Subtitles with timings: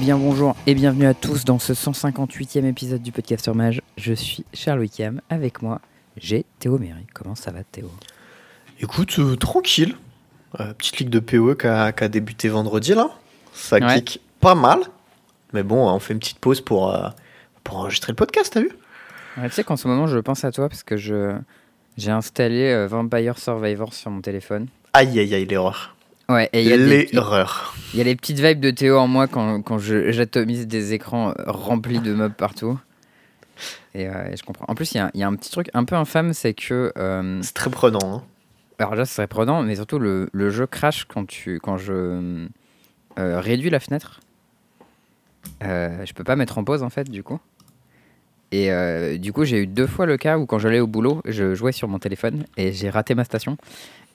[0.00, 3.82] bien bonjour et bienvenue à tous dans ce 158e épisode du podcast Mage.
[3.96, 5.80] Je suis Charles Wickham, avec moi
[6.16, 7.04] j'ai Théo Méry.
[7.12, 7.90] Comment ça va Théo?
[8.78, 9.96] Écoute, euh, tranquille.
[10.60, 13.10] Euh, petite ligue de PoE qui a, débuté vendredi là.
[13.52, 14.00] Ça Ouais.
[14.04, 14.78] kick pas mal.
[15.52, 17.08] Mais bon, on fait une petite pause pour, euh,
[17.64, 18.70] pour enregistrer le podcast, t'as vu?
[19.36, 21.36] Ouais, Tu sais qu'en ce moment je pense à toi parce que je
[21.96, 24.68] j'ai installé Vampire Survivor sur mon téléphone.
[24.92, 25.96] Aïe aïe aïe, l'erreur.
[26.28, 27.74] Ouais, et il y, a L'erreur.
[27.94, 30.92] il y a les petites vibes de Théo en moi quand, quand je- j'atomise des
[30.92, 32.78] écrans euh, remplis de mobs partout.
[33.94, 34.66] Et, euh, et je comprends.
[34.68, 36.52] En plus, il y, a- il y a un petit truc un peu infâme, c'est
[36.52, 37.98] que euh, C'est très prenant.
[38.18, 38.22] hein.
[38.78, 42.46] Alors là, ce serait prenant, mais surtout le, le jeu crash quand, tu, quand je
[43.18, 44.20] euh, réduis la fenêtre.
[45.62, 47.40] Je peux pas mettre en pause en fait, du coup.
[48.52, 51.20] Et euh, du coup, j'ai eu deux fois le cas où quand j'allais au boulot,
[51.24, 53.56] je jouais sur mon téléphone et j'ai raté ma station.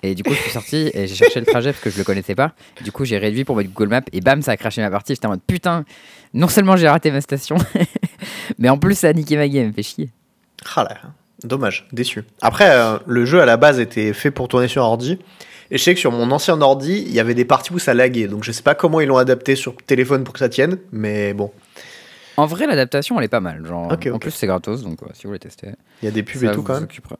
[0.05, 2.03] Et du coup, je suis sorti et j'ai cherché le trajet parce que je le
[2.03, 2.51] connaissais pas.
[2.83, 5.13] Du coup, j'ai réduit pour mettre Google Maps et bam, ça a craché ma partie.
[5.15, 5.85] J'étais en mode putain,
[6.33, 7.55] non seulement j'ai raté ma station,
[8.59, 10.09] mais en plus ça a niqué ma game, fait chier.
[10.75, 10.97] Ah là,
[11.43, 12.23] dommage, déçu.
[12.41, 15.19] Après, euh, le jeu à la base était fait pour tourner sur ordi.
[15.71, 17.93] Et je sais que sur mon ancien ordi, il y avait des parties où ça
[17.93, 18.27] laguait.
[18.27, 20.77] Donc je sais pas comment ils l'ont adapté sur téléphone pour que ça tienne.
[20.91, 21.51] Mais bon,
[22.37, 23.65] En vrai, l'adaptation elle est pas mal.
[23.65, 25.69] Genre, Ok, En plus, c'est gratos donc ouais, si vous voulez tester.
[26.01, 26.83] il y a des pubs et tout quand même.
[26.83, 27.17] occupera.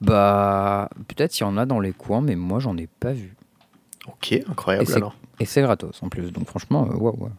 [0.00, 3.34] Bah, peut-être il y en a dans les coins, mais moi j'en ai pas vu.
[4.06, 5.16] Ok, Et incroyable c'est- alors.
[5.40, 7.30] Et c'est gratos en plus, donc franchement, euh, waouh.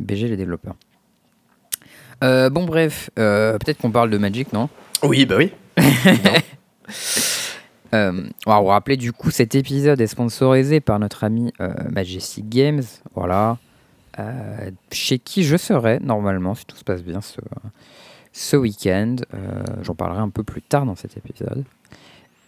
[0.00, 0.74] BG les développeurs.
[2.22, 4.68] Euh, bon, bref, euh, peut-être qu'on parle de Magic, non?
[5.02, 5.50] Oui, bah oui.
[7.92, 11.52] Euh, on va vous rappeler du coup, cet épisode est sponsorisé par notre ami
[11.90, 12.82] Majestic Games,
[13.14, 13.56] voilà,
[14.90, 17.40] chez qui je serai normalement, si tout se passe bien, ce,
[18.34, 19.16] ce week-end.
[19.32, 21.64] Euh, J'en parlerai un peu plus tard dans cet épisode.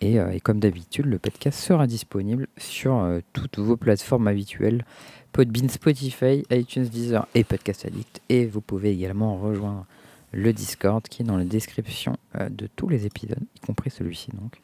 [0.02, 4.84] Et, euh, comme d'habitude, le podcast sera disponible sur euh, toutes vos plateformes habituelles
[5.32, 8.20] Podbean, Spotify, iTunes, Deezer et Podcast Addict.
[8.28, 9.86] Et vous pouvez également rejoindre
[10.32, 12.16] le Discord qui est dans la description
[12.50, 14.60] de tous les épisodes, y compris celui-ci donc.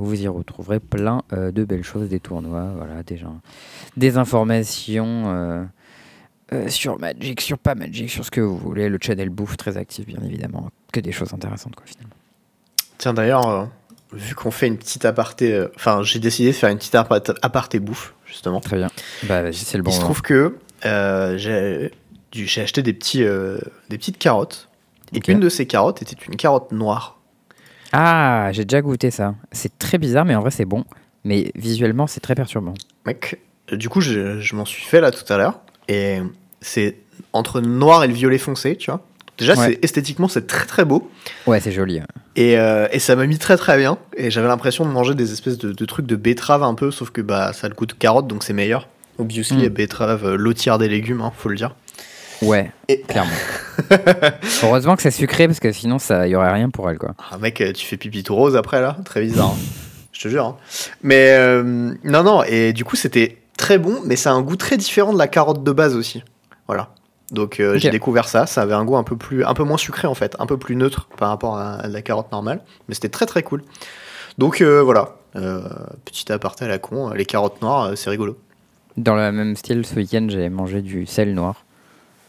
[0.00, 3.20] Vous y retrouverez plein de belles choses, des tournois, voilà, des,
[3.96, 5.68] des informations
[6.52, 8.88] euh, sur Magic, sur pas Magic, sur ce que vous voulez.
[8.88, 10.68] Le channel bouffe très actif, bien évidemment.
[10.92, 12.14] Que des choses intéressantes, quoi, finalement.
[12.98, 13.64] Tiens, d'ailleurs, euh,
[14.12, 15.52] vu qu'on fait une petite aparté.
[15.52, 18.60] euh, Enfin, j'ai décidé de faire une petite apart- aparté bouffe, justement.
[18.60, 18.88] Très bien.
[19.24, 23.24] Bah, vas-y, c'est le bon Il se trouve que j'ai acheté des, petits,
[23.88, 24.68] des petites carottes.
[25.14, 25.28] Et Ok.
[25.28, 27.18] une de ces carottes était une carotte noire.
[27.92, 29.34] Ah, j'ai déjà goûté ça.
[29.52, 30.84] C'est très bizarre, mais en vrai, c'est bon.
[31.24, 32.72] Mais visuellement, c'est très perturbant.
[33.06, 33.38] Mec,
[33.70, 35.60] du coup, je, je m'en suis fait là tout à l'heure.
[35.88, 36.20] Et
[36.62, 36.96] c'est
[37.34, 39.00] entre le noir et le violet foncé, tu vois.
[39.38, 39.66] Déjà, Ouais.
[39.72, 41.10] c'est esthétiquement, c'est très très beau.
[41.46, 42.00] Ouais, c'est joli.
[42.36, 43.98] Et, euh, et ça m'a mis très très bien.
[44.16, 47.10] Et j'avais l'impression de manger des espèces de, de trucs de betterave un peu, sauf
[47.10, 48.88] que bah, ça a le goût de carotte, donc c'est meilleur.
[49.18, 49.68] Obviously, Mm.
[49.68, 51.74] betterave, euh, lotière des légumes, hein, faut le dire.
[52.42, 53.30] Ouais, Et- clairement.
[54.62, 57.14] Heureusement que c'est sucré, parce que sinon, ça y aurait rien pour elle, quoi.
[57.30, 59.50] Ah, mec, euh, tu fais pipi tout rose après là Très bizarre.
[59.54, 59.58] hein.
[60.12, 60.44] Je te jure.
[60.46, 60.56] hein.
[61.02, 64.56] Mais euh, non, non, et du coup, c'était très bon, mais ça a un goût
[64.56, 66.22] très différent de la carotte de base aussi.
[66.72, 66.88] Voilà.
[67.30, 69.78] Donc euh, j'ai découvert ça, ça avait un goût un peu plus un peu moins
[69.78, 72.94] sucré en fait, un peu plus neutre par rapport à, à la carotte normale, mais
[72.94, 73.62] c'était très très cool.
[74.38, 75.62] Donc euh, voilà, euh,
[76.04, 78.36] petit aparté à la con, euh, les carottes noires, c'est rigolo.
[78.98, 81.64] Dans le même style, ce week-end, j'ai mangé du sel noir.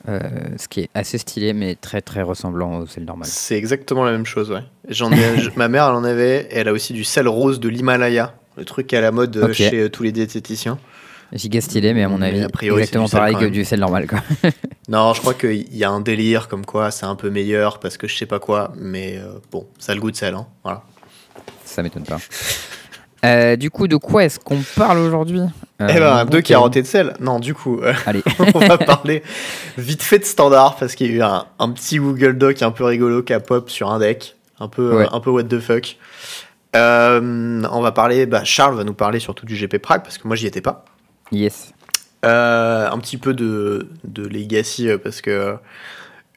[0.07, 3.27] ce qui est assez stylé, mais très très ressemblant au sel normal.
[3.29, 4.63] C'est exactement la même chose, ouais.
[4.89, 7.59] J'en ai, je- ma mère elle en avait, et elle a aussi du sel rose
[7.59, 10.77] de l'Himalaya, le truc à la mode chez tous les diététiciens.
[11.33, 14.19] Giga stylé, mais à mon avis, a priori, exactement pareil que du sel normal, quoi.
[14.89, 17.97] Non, je crois qu'il y a un délire comme quoi c'est un peu meilleur parce
[17.97, 20.45] que je sais pas quoi, mais euh, bon, ça a le goût de sel, hein.
[20.63, 20.83] Voilà.
[21.65, 22.17] Ça m'étonne pas.
[23.25, 25.39] Euh, du coup, de quoi est-ce qu'on parle aujourd'hui?
[25.39, 27.13] Euh, eh ben, deux bon carottes et de sel.
[27.21, 28.21] Non, du coup, euh, Allez.
[28.53, 29.23] on va parler
[29.77, 32.71] vite fait de standard parce qu'il y a eu un, un petit Google Doc un
[32.71, 35.07] peu rigolo qui a pop sur un deck, un peu, Ouais.
[35.09, 35.95] un peu what the fuck.
[36.75, 40.27] Euh, on va parler, bah, Charles va nous parler surtout du GP Prague parce que
[40.27, 40.83] moi j'y étais pas.
[41.31, 41.73] Yes.
[42.25, 45.55] Euh, un petit peu de, de Legacy euh, parce que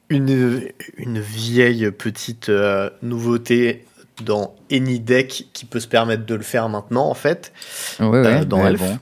[0.08, 0.62] une,
[0.96, 3.84] une vieille petite euh, nouveauté
[4.24, 7.52] dans Any Deck qui peut se permettre de le faire maintenant en fait,
[8.00, 8.80] Ouais, ouais, Euh, dans ouais, Elf.
[8.80, 8.98] bon.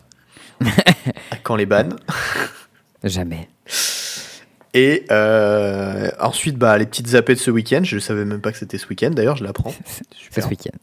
[1.43, 1.97] quand les bannes.
[3.05, 3.49] Jamais.
[4.77, 7.83] Et euh, ensuite, bah, les petites zappées de ce week-end.
[7.85, 9.73] Je savais même pas que c'était ce week-end d'ailleurs, je l'apprends.
[9.87, 10.45] C'est Super.
[10.45, 10.77] ce week-end.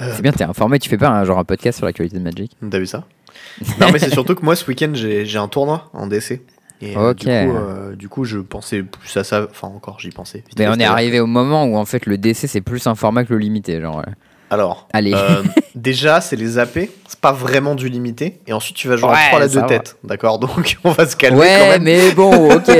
[0.00, 0.12] Euh.
[0.14, 2.52] C'est bien, t'es informé, tu fais pas un, genre un podcast sur l'actualité de Magic
[2.70, 3.04] T'as vu ça?
[3.80, 6.40] Non, mais c'est surtout que moi ce week-end j'ai un tournoi en DC.
[6.82, 7.16] Et euh, Ok.
[7.20, 9.46] du, coup, euh, du coup, je pensais plus à ça.
[9.50, 10.44] Enfin, encore, j'y pensais.
[10.46, 12.94] vite Mais on est arrivé au moment où en fait le DC c'est plus un
[12.94, 13.96] format que le limité, genre.
[13.96, 14.12] ouais.
[14.50, 15.12] Alors, Allez.
[15.14, 15.42] euh,
[15.74, 16.78] déjà, c'est les AP,
[17.08, 18.40] c'est pas vraiment du limité.
[18.46, 19.66] Et ensuite, tu vas jouer Ouais, à 3 la ça 2 va.
[19.66, 19.96] têtes.
[20.04, 21.82] D'accord Donc, on va se calmer quand Ouais, même.
[21.82, 22.70] mais bon, ok.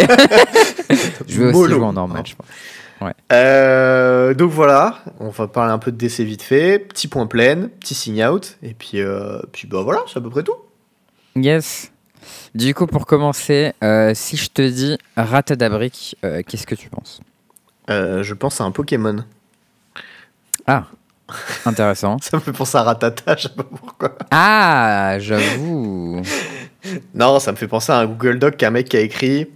[1.26, 2.46] je vais aussi jouer en normal, je pense.
[3.32, 6.78] Euh, donc voilà, on va parler un peu de DC vite fait.
[6.78, 8.56] Petit point plein, petit sign out.
[8.62, 10.56] Et puis, euh, puis bah voilà, c'est à peu près tout.
[11.34, 11.92] Yes.
[12.54, 17.20] Du coup, pour commencer, euh, si je te dis Ratadabric, qu'est-ce que tu penses?
[17.88, 19.24] Je pense à un Pokémon.
[20.66, 20.86] Ah,
[21.66, 22.16] intéressant.
[22.20, 24.16] Ça me fait penser à Ratata, je sais pas pourquoi.
[24.30, 26.22] Ah, j'avoue.
[27.14, 29.48] Non, ça me fait penser à un Google Doc qu'un mec qui a écrit.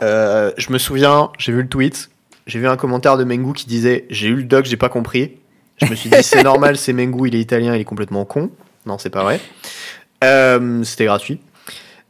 [0.00, 2.10] Je me souviens, j'ai vu le tweet,
[2.48, 5.36] j'ai vu un commentaire de Mengu qui disait J'ai eu le doc, j'ai pas compris.
[5.76, 8.50] Je me suis dit C'est normal, c'est Mengu, il est italien, il est complètement con.
[8.86, 9.38] Non, c'est pas vrai.
[10.24, 11.40] Euh, C'était gratuit.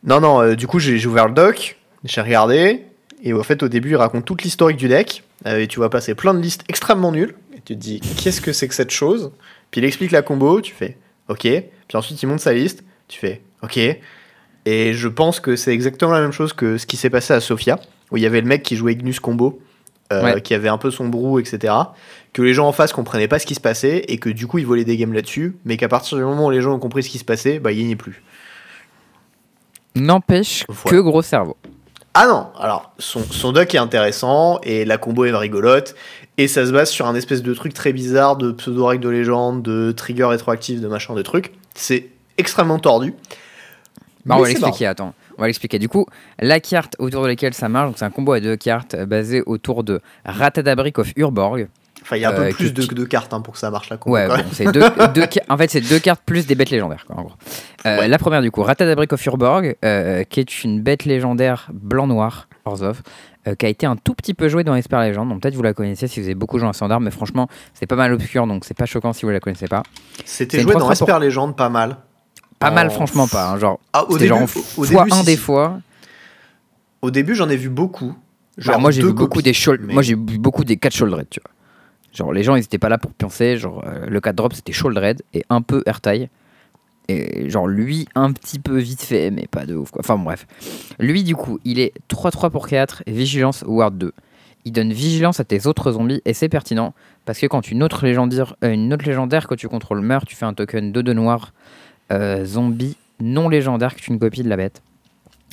[0.04, 2.84] Non, non, euh, du coup, j'ai ouvert le doc, j'ai regardé,
[3.22, 5.90] et au fait, au début, il raconte toute l'historique du deck, euh, et tu vois
[5.90, 8.92] passer plein de listes extrêmement nulles, et tu te dis Qu'est-ce que c'est que cette
[8.92, 9.32] chose?
[9.72, 10.96] Puis il explique la combo, tu fais
[11.28, 11.42] Ok.
[11.42, 13.78] Puis ensuite, il monte sa liste, tu fais Ok.
[14.66, 17.40] Et je pense que c'est exactement la même chose que ce qui s'est passé à
[17.40, 17.80] Sofia,
[18.12, 19.60] où il y avait le mec qui jouait Ignus Combo,
[20.12, 20.40] euh, Ouais.
[20.42, 21.74] qui avait un peu son brou, etc.
[22.32, 24.58] Que les gens en face comprenaient pas ce qui se passait, et que du coup,
[24.58, 27.02] ils volaient des games là-dessus, mais qu'à partir du moment où les gens ont compris
[27.02, 28.22] ce qui se passait, bah, il n'y est plus.
[29.94, 30.96] N'empêche Voilà.
[30.96, 31.56] que gros cerveau.
[32.14, 35.94] Ah non, alors son, son deck est intéressant et la combo est rigolote
[36.36, 39.08] et ça se base sur un espèce de truc très bizarre de pseudo règle de
[39.08, 41.52] légende, de trigger rétroactif, de machin, de trucs.
[41.74, 43.14] C'est extrêmement tordu.
[44.24, 45.14] Bah, on va l'expliquer, attends.
[45.38, 45.78] On va l'expliquer.
[45.78, 46.04] Du coup,
[46.40, 49.06] la carte autour de laquelle ça marche, donc c'est un combo à deux cartes euh,
[49.06, 51.68] basé autour de Ratadabric of Urborg.
[52.02, 53.70] Enfin, il y a un peu Euh, plus de, de cartes hein, pour que ça
[53.70, 54.14] marche la combo.
[54.16, 54.80] Ouais, bon, c'est deux,
[55.14, 57.32] deux en fait, c'est deux cartes plus des bêtes légendaires, quoi, en gros.
[57.86, 58.08] Euh, Ouais.
[58.08, 63.02] La première, du coup, Ratadabric of Urborg, euh, qui est une bête légendaire blanc-noir, Orzhov,
[63.58, 65.26] qui a été un tout petit peu jouée dans Esper Legend.
[65.28, 67.86] Donc peut-être vous la connaissez si vous avez beaucoup joué en standard, mais franchement, c'est
[67.86, 69.82] pas mal obscur, donc c'est pas choquant si vous la connaissez pas.
[70.26, 71.96] C'était joué dans 3-3 pour- Esper Legend pas mal.
[72.58, 73.50] Pas En- mal, franchement, pas.
[73.50, 75.38] hein, genre, Ah, au début, genre au, fois début, un si, des si.
[75.38, 75.80] fois.
[77.02, 78.14] Au début, j'en ai vu beaucoup.
[78.56, 81.26] Genre, moi j'ai vu beaucoup des shoulder- mais- moi j'ai vu beaucoup des 4 Sholdred,
[81.30, 81.52] tu vois.
[82.12, 84.72] Genre les gens ils étaient pas là pour penser, genre euh, le 4 drop c'était
[84.72, 86.28] Sholdred et un peu Airtile.
[87.06, 90.00] Et genre lui un petit peu vite fait mais pas de ouf quoi.
[90.04, 90.46] Enfin bon, bref.
[90.98, 94.12] Lui du coup, il est 3-3 pour 4, vigilance Ward 2.
[94.64, 96.94] Il donne vigilance à tes autres zombies et c'est pertinent
[97.26, 100.34] parce que quand une autre légendaire, euh, une autre légendaire que tu contrôles meurt, tu
[100.34, 101.52] fais un token 2 de noir
[102.12, 104.82] euh, zombie non légendaire que tu une copie de la bête.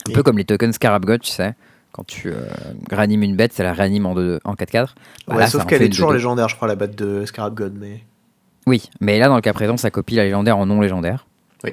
[0.07, 1.53] Un Et- peu comme les tokens Scarab God, tu sais.
[1.91, 2.35] Quand tu euh,
[2.91, 4.95] réanimes une bête, ça la réanime en, deux- en 4-4.
[5.27, 6.15] Bah Ouais, là, sauf qu'elle est toujours 2-2.
[6.15, 7.73] légendaire, je crois, la batte de Scarab God.
[7.79, 8.03] Mais...
[8.67, 11.25] Oui, mais là, dans le cas présent, ça copie la légendaire en non légendaire.
[11.63, 11.71] Oui.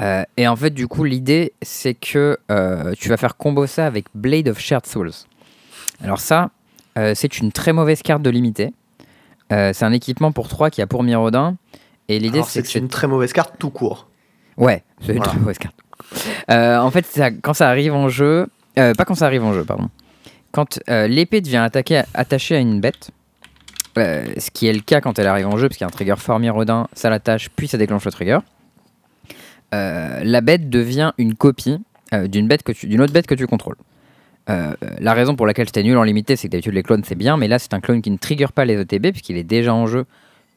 [0.00, 3.84] Euh, et en fait, du coup, l'idée, c'est que euh, tu vas faire combo ça
[3.86, 5.10] avec Blade of Shared Souls.
[6.02, 6.50] Alors ça,
[6.96, 8.72] euh, c'est une très mauvaise carte de limité.
[9.50, 11.56] C'est un équipement pour 3 qui a pour Mirodin.
[12.08, 14.08] Et l'idée, c'est que c'est une très mauvaise carte tout court.
[14.56, 15.30] Ouais, c'est une Voilà.
[15.32, 15.76] très mauvaise carte.
[16.50, 19.52] Euh, en fait, ça- quand ça arrive en jeu, euh, pas quand ça arrive en
[19.52, 19.88] jeu, pardon.
[20.50, 23.10] Quand euh, l'épée devient attaquée, attachée à une bête,
[23.96, 25.90] ce qui est le cas quand elle arrive en jeu, parce qu'il y a un
[25.90, 28.38] trigger fort mirodin, ça l'attache, puis ça déclenche le trigger.
[29.72, 31.78] la bête devient une copie
[32.12, 33.76] d'une bête que tu, d'une autre bête que tu contrôles.
[34.50, 37.14] Euh, la raison pour laquelle c'était nul en limité, c'est que d'habitude les clones c'est
[37.14, 39.72] bien, mais là c'est un clone qui ne trigger pas les ETB puisqu'il est déjà
[39.72, 40.04] en jeu,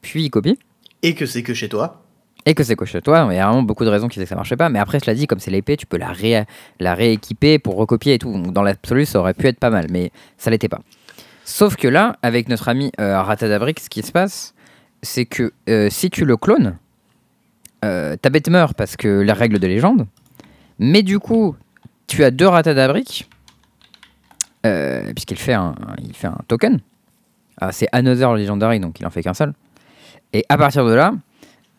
[0.02, 0.58] puis il copie.
[1.04, 2.02] Et que c'est que chez toi.
[2.48, 4.30] Et que c'est coché toi, il y a vraiment beaucoup de raisons qui disaient que
[4.30, 4.70] ça marchait pas.
[4.70, 6.46] Mais après, cela dit, comme c'est l'épée, tu peux la, ré-
[6.80, 8.32] la rééquiper pour recopier et tout.
[8.52, 10.82] Dans l'absolu, ça aurait pu être pas mal, mais ça l'était pas.
[11.44, 14.54] Sauf que là, avec notre ami euh, ce qui se passe,
[15.02, 16.78] c'est que euh, si tu le clones,
[17.84, 20.06] euh, ta bête meurt parce que la règle de légende.
[20.78, 21.56] Mais du coup,
[22.06, 23.28] tu as deux Ratadabric,
[24.66, 25.74] euh, puisqu'il fait un,
[26.14, 26.80] fait un token.
[27.60, 29.54] Ah, c'est Another Legendary, donc il en fait qu'un seul.
[30.36, 31.13] Et à partir de là,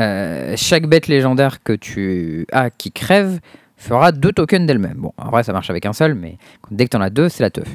[0.00, 3.38] euh, chaque bête légendaire que tu as qui crève
[3.76, 4.96] fera deux tokens d'elle-même.
[4.96, 6.38] Bon, en vrai, ça marche avec un seul, mais
[6.70, 7.68] dès que tu en as deux, c'est la teuf.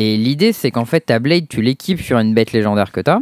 [0.00, 3.08] Et l'idée, c'est qu'en fait, ta blade, tu l'équipes sur une bête légendaire que tu
[3.08, 3.20] as,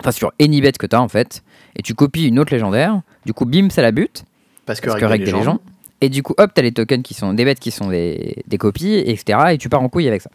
[0.00, 1.44] enfin sur any bête que tu as en fait,
[1.76, 3.02] et tu copies une autre légendaire.
[3.24, 4.24] Du coup, bim, ça la bute,
[4.66, 5.60] Parce que, parce que règle des légendes.
[6.00, 8.58] Et du coup, hop, t'as les tokens qui sont des bêtes qui sont des, des
[8.58, 9.38] copies, etc.
[9.52, 10.30] Et tu pars en couille avec ça.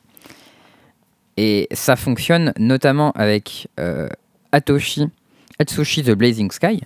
[1.36, 4.08] Et ça fonctionne notamment avec euh,
[4.54, 5.10] Atoshi,
[5.60, 6.82] Atsushi the Blazing Sky,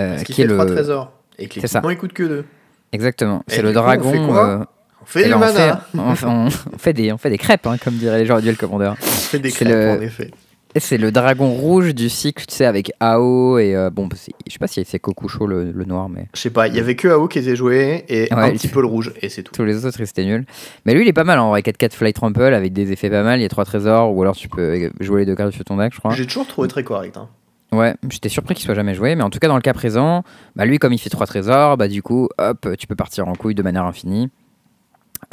[0.00, 0.56] euh, qui est le.
[0.66, 1.12] trésors.
[1.38, 1.80] Et que C'est ça.
[1.80, 2.44] coûte que deux.
[2.92, 3.42] Exactement.
[3.46, 4.10] C'est le coup, on dragon.
[4.12, 4.64] fait quoi euh,
[5.02, 5.84] On fait du ben, on, fait, mana.
[5.94, 8.40] on, fait- on- on fait des, on fait des crêpes, hein, comme dirait les joueurs
[8.42, 8.92] du Commander.
[9.00, 10.30] On fait des crêpes, le- en effet.
[10.74, 13.74] Et c'est le dragon rouge du cycle, tu sais, avec Ao et.
[13.74, 14.16] euh, bon, je
[14.52, 16.26] sais pas si c'est Kokusho le, le noir, mais.
[16.34, 18.68] Je sais pas, il y avait que AO qui était joué et Ouais, un petit
[18.68, 19.52] peu le rouge, et c'est tout.
[19.54, 20.44] Tous les autres, c'était nul.
[20.84, 21.60] Mais lui, il est pas mal en vrai.
[21.62, 23.38] 4-4 Flight Trample avec des effets pas mal.
[23.38, 25.76] Il y a trois trésors, ou alors tu peux jouer les deux cartes sur ton
[25.78, 26.12] deck, je crois.
[26.14, 27.16] J'ai toujours trouvé très correct.
[27.16, 27.28] hein.
[27.70, 30.24] Ouais, j'étais surpris qu'il soit jamais joué, mais en tout cas dans le cas présent,
[30.56, 33.34] bah lui comme il fait trois trésors, bah du coup, hop, tu peux partir en
[33.34, 34.30] couille de manière infinie.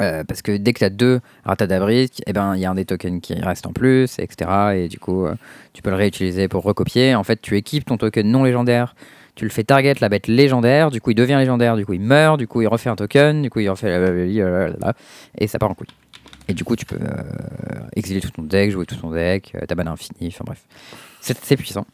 [0.02, 2.74] Euh, parce que dès que tu as deux ratadabris, eh ben il y a un
[2.74, 4.50] des tokens qui reste en plus, etc.
[4.74, 5.34] Et du coup, euh,
[5.72, 7.14] tu peux le réutiliser pour recopier.
[7.14, 8.94] En fait, tu équipes ton token non légendaire,
[9.36, 12.00] tu le fais target la bête légendaire, du coup il devient légendaire, du coup il
[12.00, 14.28] meurt, du coup il refait un token, du coup il refait
[15.38, 15.88] et ça part en couille.
[16.48, 19.74] Et du coup, tu peux euh, exiler tout ton deck, jouer tout ton deck, ta
[19.74, 20.62] mana infinie, enfin bref.
[21.20, 21.86] C'est puissant.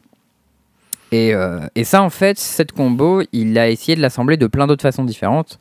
[1.13, 1.33] Et,
[1.75, 5.03] et, ça, en fait, cette combo, il a essayé de l'assembler de plein d'autres façons
[5.03, 5.59] différentes.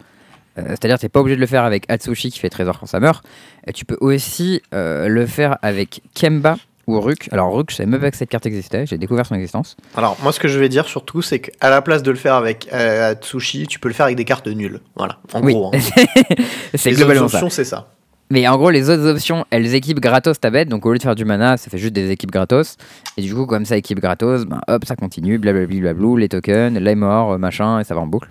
[0.59, 3.01] Euh, c'est-à-dire n'es pas obligé de le faire avec Atsushi qui fait trésor quand ça
[3.01, 3.25] meurt.
[3.67, 6.57] Et tu peux aussi euh, le faire avec Kemba
[6.87, 7.29] ou Ruk.
[7.33, 9.77] Alors Ruk, je savais même pas que cette carte existait, j'ai découvert son existence.
[9.97, 12.35] Alors moi ce que je vais dire surtout, c'est qu'à la place de le faire
[12.35, 14.81] avec euh, Atsushi, tu peux le faire avec des cartes nulles.
[14.97, 15.71] Voilà, en gros.
[15.73, 15.79] Hein.
[16.75, 17.89] c'est globalement options, c'est ça.
[18.33, 20.67] Mais en gros, les autres options, elles équipent gratos ta bête.
[20.67, 22.79] Donc au lieu de faire du mana, ça fait juste des équipes gratos.
[23.19, 26.95] Et du coup, comme ça équipe gratos, ben, hop, ça continue, blablabla, les tokens, les
[26.95, 28.31] morts, machin, et ça va en boucle.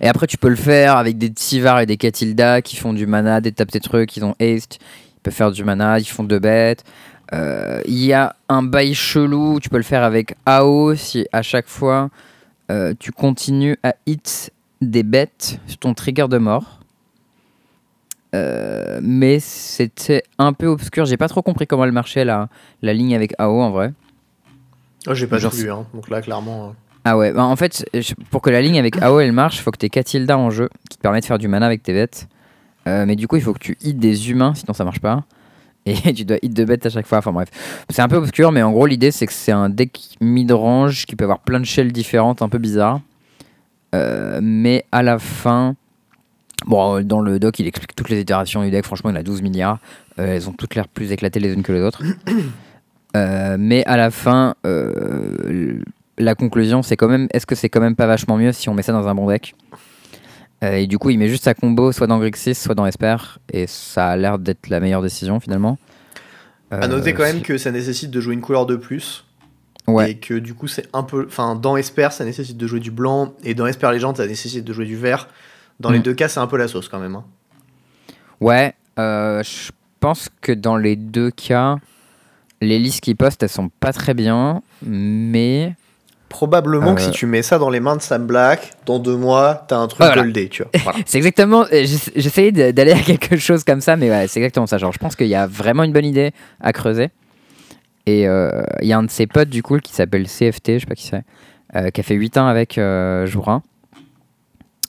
[0.00, 3.08] Et après, tu peux le faire avec des Tivar et des Katilda qui font du
[3.08, 4.78] mana, des tapes des trucs, ils ont haste,
[5.16, 6.84] ils peuvent faire du mana, ils font deux bêtes.
[7.32, 11.42] Euh, il y a un bail chelou, tu peux le faire avec AO si à
[11.42, 12.10] chaque fois
[12.70, 16.83] euh, tu continues à hit des bêtes sur ton trigger de mort.
[18.34, 22.48] Euh, mais c'était un peu obscur, j'ai pas trop compris comment elle marchait la,
[22.82, 23.92] la ligne avec AO en vrai.
[25.06, 25.86] Oh, j'ai pas vu, hein.
[25.94, 26.74] donc là clairement.
[27.04, 27.84] Ah ouais, bah en fait,
[28.30, 30.68] pour que la ligne avec AO elle marche, faut que tu aies Katilda en jeu
[30.90, 32.28] qui te permet de faire du mana avec tes bêtes.
[32.88, 35.24] Euh, mais du coup, il faut que tu hit des humains, sinon ça marche pas.
[35.86, 37.18] Et tu dois hit de bêtes à chaque fois.
[37.18, 37.50] Enfin bref,
[37.90, 41.14] c'est un peu obscur, mais en gros, l'idée c'est que c'est un deck mid-range qui
[41.14, 43.00] peut avoir plein de shells différentes, un peu bizarres.
[43.94, 45.76] Euh, mais à la fin,
[46.64, 48.84] bon, dans le doc, il explique toutes les itérations du deck.
[48.84, 49.78] Franchement, il a 12 milliards.
[50.18, 52.02] Euh, elles ont toutes l'air plus éclatées les unes que les autres.
[53.58, 54.54] mais à la fin,
[56.18, 58.74] la conclusion, c'est quand même, est-ce que c'est quand même pas vachement mieux si on
[58.74, 59.54] met ça dans un bon deck?
[60.62, 63.16] Euh, Et du coup, il met juste sa combo soit dans Grixis, soit dans Esper,
[63.52, 65.78] et ça a l'air d'être la meilleure décision finalement.
[66.72, 69.24] Euh, à noter quand même que ça nécessite de jouer une couleur de plus.
[69.86, 70.12] Ouais.
[70.12, 71.26] Et que du coup, c'est un peu.
[71.26, 74.64] Enfin, dans Esper, ça nécessite de jouer du blanc, et dans Esper Legend, ça nécessite
[74.64, 75.28] de jouer du vert.
[75.80, 76.02] Dans les mm.
[76.02, 77.16] deux cas, c'est un peu la sauce quand même.
[77.16, 77.24] Hein.
[78.40, 81.76] Ouais, euh, je pense que dans les deux cas,
[82.60, 85.74] les listes qui postent, elles sont pas très bien, mais
[86.34, 87.12] Probablement que si euh.
[87.12, 90.12] tu mets ça dans les mains de Sam Black, dans deux mois, t'as un truc
[90.14, 90.92] goldé, tu vois.
[91.06, 91.64] c'est exactement.
[91.72, 94.76] Euh, j'essayais d'aller à quelque chose comme ça, mais ouais, c'est exactement ça.
[94.76, 97.10] Genre, je pense qu'il y a vraiment une bonne idée à creuser.
[98.06, 100.78] Et euh, il y a un de ses potes, du coup, qui s'appelle CFT, je
[100.80, 102.80] sais pas qui c'est, qui a fait 8 ans avec
[103.26, 103.62] Jourin,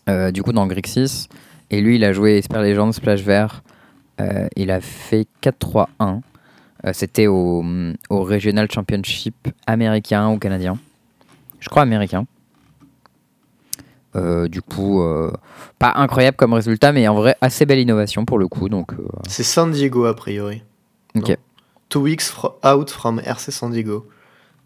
[0.07, 1.27] du coup, dans Grixis.
[1.71, 3.63] Et lui, il a joué Esper Legends, Splash Vert.
[4.55, 6.21] il a fait 4-3-1.
[6.93, 7.65] C'était au,
[8.09, 10.77] au Regional Championship américain ou canadien
[11.65, 12.25] je crois américain.
[14.15, 15.31] Euh, du coup, euh,
[15.77, 18.69] pas incroyable comme résultat, mais en vrai, assez belle innovation pour le coup.
[18.69, 19.07] Donc, euh.
[19.27, 20.63] C'est San Diego a priori.
[21.15, 21.35] Ok.
[21.89, 22.31] Two weeks
[22.63, 24.07] out from RC San Diego.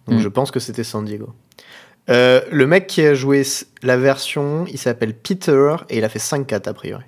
[0.07, 0.21] Donc hmm.
[0.21, 1.33] je pense que c'était San Diego.
[2.09, 3.43] Le mec qui a joué
[3.83, 7.03] la version, il s'appelle Peter et il a fait 5-4 a priori.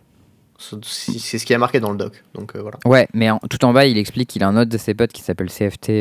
[0.57, 2.23] C'est ce qui a marqué dans le doc.
[2.35, 2.77] Donc voilà.
[2.85, 5.21] Ouais, mais tout en bas, il explique qu'il a un autre de ses potes qui
[5.21, 5.91] s'appelle CFT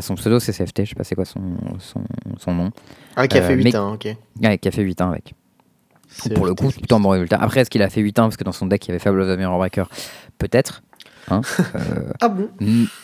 [0.00, 1.40] son pseudo, c'est CFT, je sais pas c'est quoi son,
[1.78, 2.02] son,
[2.38, 2.70] son, nom.
[3.16, 4.16] Ah, qui a fait 8 ans, ok.
[4.42, 5.34] Ouais, qui a fait 8 ans avec.
[6.34, 7.38] Pour le coup, tout en bon résultat.
[7.40, 8.98] Après, est-ce qu'il a fait 8 ans parce que dans son deck, il y avait
[8.98, 9.84] Fabulous Mirror Breaker?
[10.38, 10.82] Peut-être.
[11.30, 11.40] Hein
[11.74, 12.48] euh, ah bon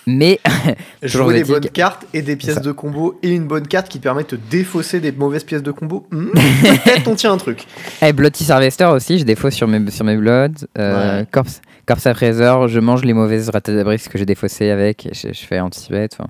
[0.06, 0.40] Mais.
[1.02, 4.24] Jouer des bonnes cartes et des pièces de combo et une bonne carte qui permet
[4.24, 6.06] de défausser des mauvaises pièces de combo.
[6.10, 6.30] Hmm,
[6.84, 7.64] peut-être on tient un truc.
[8.02, 10.66] Et hey, Bloody Harvester aussi, je défausse sur mes, sur mes Bloods.
[10.78, 15.08] Euh, Corpse, Corpse je mange les mauvaises ratadabris que j'ai défaussées avec.
[15.12, 16.16] je, je fais anticipate.
[16.18, 16.28] Enfin,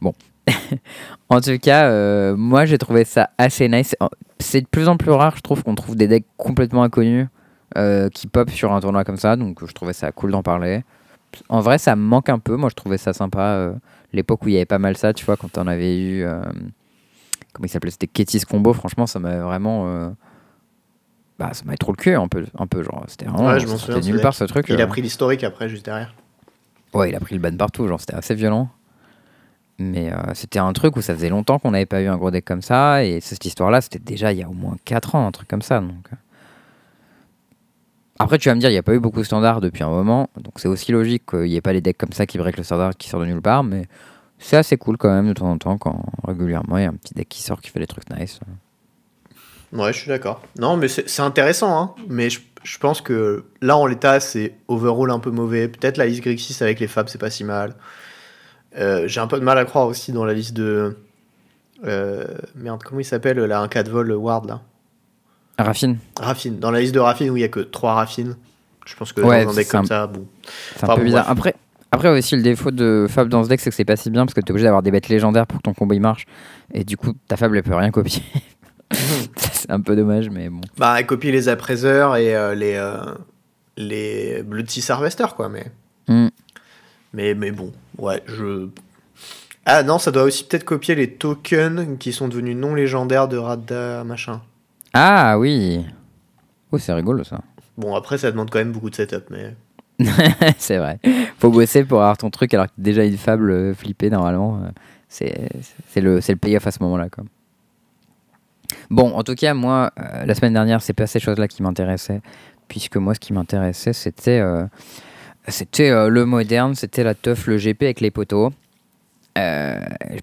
[0.00, 0.12] Bon.
[1.30, 3.96] en tout cas, euh, moi j'ai trouvé ça assez nice.
[4.38, 7.26] C'est de plus en plus rare, je trouve, qu'on trouve des decks complètement inconnus
[7.78, 9.36] euh, qui pop sur un tournoi comme ça.
[9.36, 10.84] Donc je trouvais ça cool d'en parler.
[11.48, 12.56] En vrai, ça me manque un peu.
[12.56, 13.40] Moi, je trouvais ça sympa.
[13.40, 13.72] Euh,
[14.12, 16.24] l'époque où il y avait pas mal ça, tu vois, quand on avait eu.
[17.52, 18.72] comment il s'appelait C'était Ketis Combo.
[18.72, 20.14] Franchement, ça m'a vraiment.
[21.38, 23.04] bah, ça m'a trop le cul un peu, un peu genre.
[23.08, 23.48] C'était vraiment.
[23.48, 24.00] Ouais, je m'en souviens.
[24.00, 24.66] nulle part ce truc.
[24.68, 26.14] Il a pris l'historique après, juste derrière.
[26.92, 27.88] Ouais, il a pris le ban partout.
[27.88, 28.68] Genre, c'était assez violent.
[29.78, 32.30] Mais euh, c'était un truc où ça faisait longtemps qu'on n'avait pas eu un gros
[32.30, 33.04] deck comme ça.
[33.04, 35.62] Et cette histoire-là, c'était déjà il y a au moins 4 ans, un truc comme
[35.62, 35.80] ça.
[35.80, 36.08] Donc.
[38.18, 39.88] Après, tu vas me dire, il n'y a pas eu beaucoup de standards depuis un
[39.88, 40.30] moment.
[40.36, 42.62] Donc c'est aussi logique qu'il n'y ait pas les decks comme ça qui break le
[42.62, 43.64] standard qui sort de nulle part.
[43.64, 43.86] Mais
[44.38, 46.94] c'est assez cool quand même de temps en temps quand régulièrement il y a un
[46.94, 48.38] petit deck qui sort qui fait des trucs nice.
[49.72, 50.42] Ouais, je suis d'accord.
[50.58, 51.80] Non, mais c'est intéressant.
[51.80, 51.94] Hein.
[52.08, 55.66] Mais je, je, pense que là, en l'état, c'est overall un peu mauvais.
[55.66, 57.74] Peut-être la liste Grixis avec les Fabs, c'est pas si mal.
[58.76, 60.96] Euh, j'ai un peu de mal à croire aussi dans la liste de
[61.84, 64.62] Euh, merde, comment il s'appelle là, un 4 vol Ward là?
[65.58, 65.98] Raffine.
[66.18, 66.58] Raffine.
[66.58, 68.36] Dans la liste de Raffine où il y a que 3 Raffines,
[68.86, 70.26] je pense que Ouais, dans un deck comme un- ça, bon.
[70.76, 71.24] C'est un Enfin, peu bon, bizarre.
[71.24, 71.32] bref.
[71.38, 71.54] Après,
[71.92, 74.24] après aussi, le défaut de Fab dans ce deck, c'est que c'est pas si bien
[74.26, 76.26] parce que t'es obligé d'avoir des bêtes légendaires pour que ton combo il marche.
[76.72, 78.22] Et du coup, ta Fab, elle peut rien copier.
[78.92, 80.60] Ça, c'est un peu dommage, mais bon.
[80.76, 82.96] Bah, elle copie les appraiseurs et euh, les, euh,
[83.76, 85.66] les Blood Sea Harvester, quoi, mais...
[86.08, 86.28] Hmm.
[87.12, 87.34] mais.
[87.34, 88.68] Mais bon, ouais, je.
[89.66, 93.38] Ah non, ça doit aussi peut-être copier les tokens qui sont devenus non légendaires de
[93.38, 94.42] Radda, machin.
[94.94, 95.84] Ah oui.
[96.70, 97.40] Oh, c'est rigolo ça.
[97.76, 99.54] Bon, après, ça demande quand même beaucoup de setup, mais.
[100.58, 100.98] c'est vrai.
[101.38, 104.60] Faut bosser pour avoir ton truc alors que déjà une fable euh, flippée normalement.
[104.64, 104.68] euh,
[105.08, 107.08] C'est le, le payoff à ce moment-là.
[108.90, 112.22] Bon, en tout cas, moi, euh, la semaine dernière, c'est pas ces choses-là qui m'intéressaient.
[112.68, 114.64] Puisque moi, ce qui m'intéressait, c'était euh,
[115.48, 118.52] c'était euh, le moderne, c'était la teuf, le GP avec les poteaux.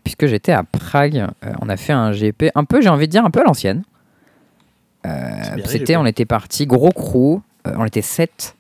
[0.04, 1.28] Puisque j'étais à Prague,
[1.62, 3.84] on a fait un GP un peu, j'ai envie de dire, un peu à l'ancienne.
[3.84, 4.91] Euh, C'est bien, les
[5.66, 8.56] c'était, on était parti gros crew, euh, on était 7.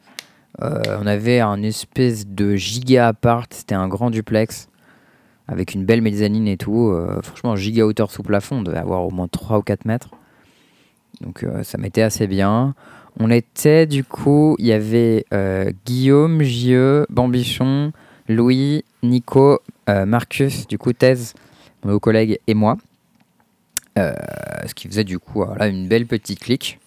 [0.59, 4.67] on avait un espèce de giga appart, c'était un grand duplex
[5.47, 6.89] avec une belle mezzanine et tout.
[6.89, 10.09] euh, franchement, giga hauteur sous plafond, on devait avoir au moins 3 ou 4 mètres.
[11.19, 12.73] Donc euh, ça m'était assez bien.
[13.19, 17.91] On était du coup, il y avait euh, Guillaume, J.E., Bambichon,
[18.29, 21.33] Louis, Nico, euh, Marcus, du coup Thèse,
[21.83, 22.77] mon collègue et moi.
[23.97, 24.13] Euh,
[24.65, 26.79] ce qui faisait du coup voilà, une belle petite clique.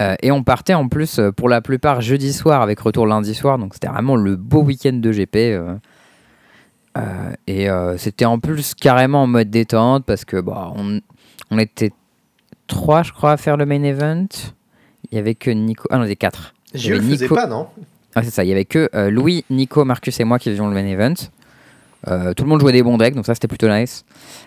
[0.00, 3.34] Euh, et on partait en plus euh, pour la plupart jeudi soir avec retour lundi
[3.34, 5.36] soir, donc c'était vraiment le beau week-end de GP.
[7.46, 11.00] et c'était en plus carrément en mode détente parce que bah, on,
[11.50, 11.92] on était
[12.66, 14.26] trois, je crois, à faire le main event.
[15.10, 15.88] Il y avait que Nico.
[15.90, 16.54] Ah non, quatre.
[16.74, 17.66] Il y Je le faisais Nico- pas, non?
[18.14, 20.68] Ah, c'est ça, il y avait que euh, Louis, Nico, Marcus et moi qui faisions
[20.68, 21.14] le main event.
[22.06, 24.04] Euh, tout le monde jouait des bons decks, donc ça c'était plutôt nice.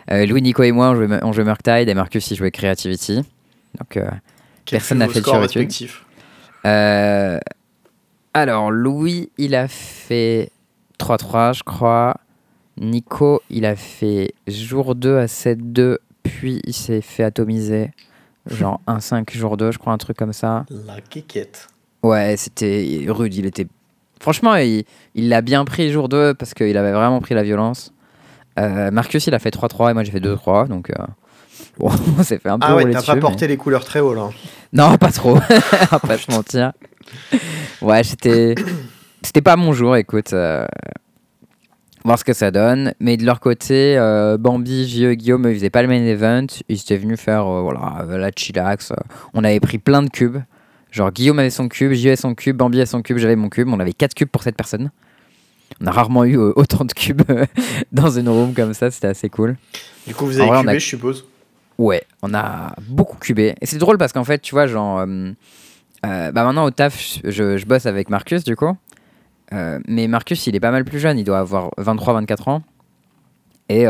[0.10, 3.24] Euh, Louis, Nico et moi on jouait, on jouait Murktide et Marcus il jouait Creativity.
[3.78, 4.10] Donc euh,
[4.70, 6.06] Personne n'a fait le respectifs
[6.66, 7.40] euh,
[8.34, 10.52] alors, Louis, il a fait
[11.00, 12.16] 3-3, je crois.
[12.78, 17.92] Nico, il a fait jour 2 à 7-2, puis il s'est fait atomiser.
[18.46, 20.66] Genre 1-5 jour 2, je crois, un truc comme ça.
[20.70, 21.68] La quéquette.
[22.04, 23.36] Ouais, c'était rude.
[23.36, 23.68] Il était.
[24.22, 27.92] Franchement, il l'a bien pris jour 2 parce qu'il avait vraiment pris la violence.
[28.60, 30.68] Euh, Marcus, il a fait 3-3 et moi j'ai fait 2-3.
[30.68, 30.94] Donc, euh,
[31.80, 34.00] bon, on s'est fait un peu Ah ouais, t'as pas mais- porté les couleurs très
[34.00, 34.30] haut, là.
[34.74, 35.38] non, pas trop.
[35.82, 36.72] On va pas se mentir.
[37.82, 38.56] Ouais, j'étais.
[39.24, 40.34] C'était pas mon jour, écoute.
[40.34, 40.66] euh,
[42.04, 42.94] Voir ce que ça donne.
[43.00, 45.14] Mais de leur côté, euh, Bambi, J.E.
[45.14, 46.48] Guillaume, ils faisaient pas le main event.
[46.68, 48.92] Ils étaient venus faire voilà, la chillax.
[49.36, 50.40] On avait pris plein de cubes.
[50.92, 52.08] Genre, Guillaume avait son cube, J.E.
[52.10, 53.68] avait son cube, Bambi avait son cube, j'avais mon cube.
[53.70, 54.92] On avait 4 cubes pour cette personne.
[55.82, 57.22] On a rarement eu euh, autant de cubes
[57.92, 58.92] dans une room comme ça.
[58.92, 59.56] C'était assez cool.
[60.06, 61.26] Du coup, vous avez vrai, cubé, a- je suppose?
[61.78, 63.56] Ouais, on a beaucoup cubé.
[63.62, 65.00] Et c'est drôle parce qu'en fait, tu vois, genre.
[65.00, 65.32] euh,
[66.06, 68.76] euh, bah maintenant au taf, je, je bosse avec Marcus du coup.
[69.54, 72.64] Euh, mais Marcus, il est pas mal plus jeune, il doit avoir 23-24 ans.
[73.70, 73.86] Et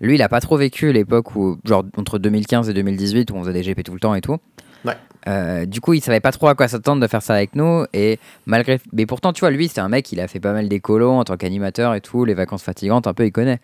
[0.00, 3.42] lui, il a pas trop vécu l'époque où, genre entre 2015 et 2018, où on
[3.44, 4.38] faisait des GP tout le temps et tout.
[5.28, 7.84] Euh, du coup, il savait pas trop à quoi s'attendre de faire ça avec nous.
[7.92, 8.80] Et malgré.
[8.92, 11.24] Mais pourtant, tu vois, lui, c'est un mec, il a fait pas mal d'écolos en
[11.24, 12.24] tant qu'animateur et tout.
[12.24, 13.60] Les vacances fatigantes, un peu, il connaît.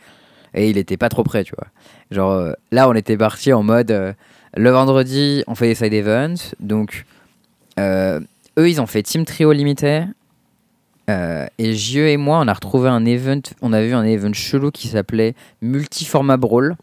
[0.55, 1.69] Et il était pas trop prêt, tu vois.
[2.11, 3.91] Genre, euh, là, on était parti en mode.
[3.91, 4.13] euh,
[4.55, 6.55] le vendredi, on fait des side events.
[6.61, 7.05] Donc,
[7.79, 8.21] eux,
[8.57, 10.05] ils ont fait Team Trio limité.
[11.09, 13.43] Et Jieux et moi, on a retrouvé un event.
[13.61, 16.77] On a vu un event chelou qui s'appelait Multiformat Brawl.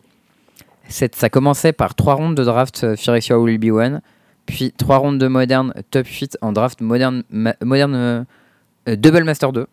[0.88, 4.02] Ça commençait par trois rondes de draft Phyrexia Will Be One.
[4.46, 8.24] Puis trois rondes de moderne top 8 en draft moderne, ma- moderne euh,
[8.90, 9.68] euh, Double Master 2.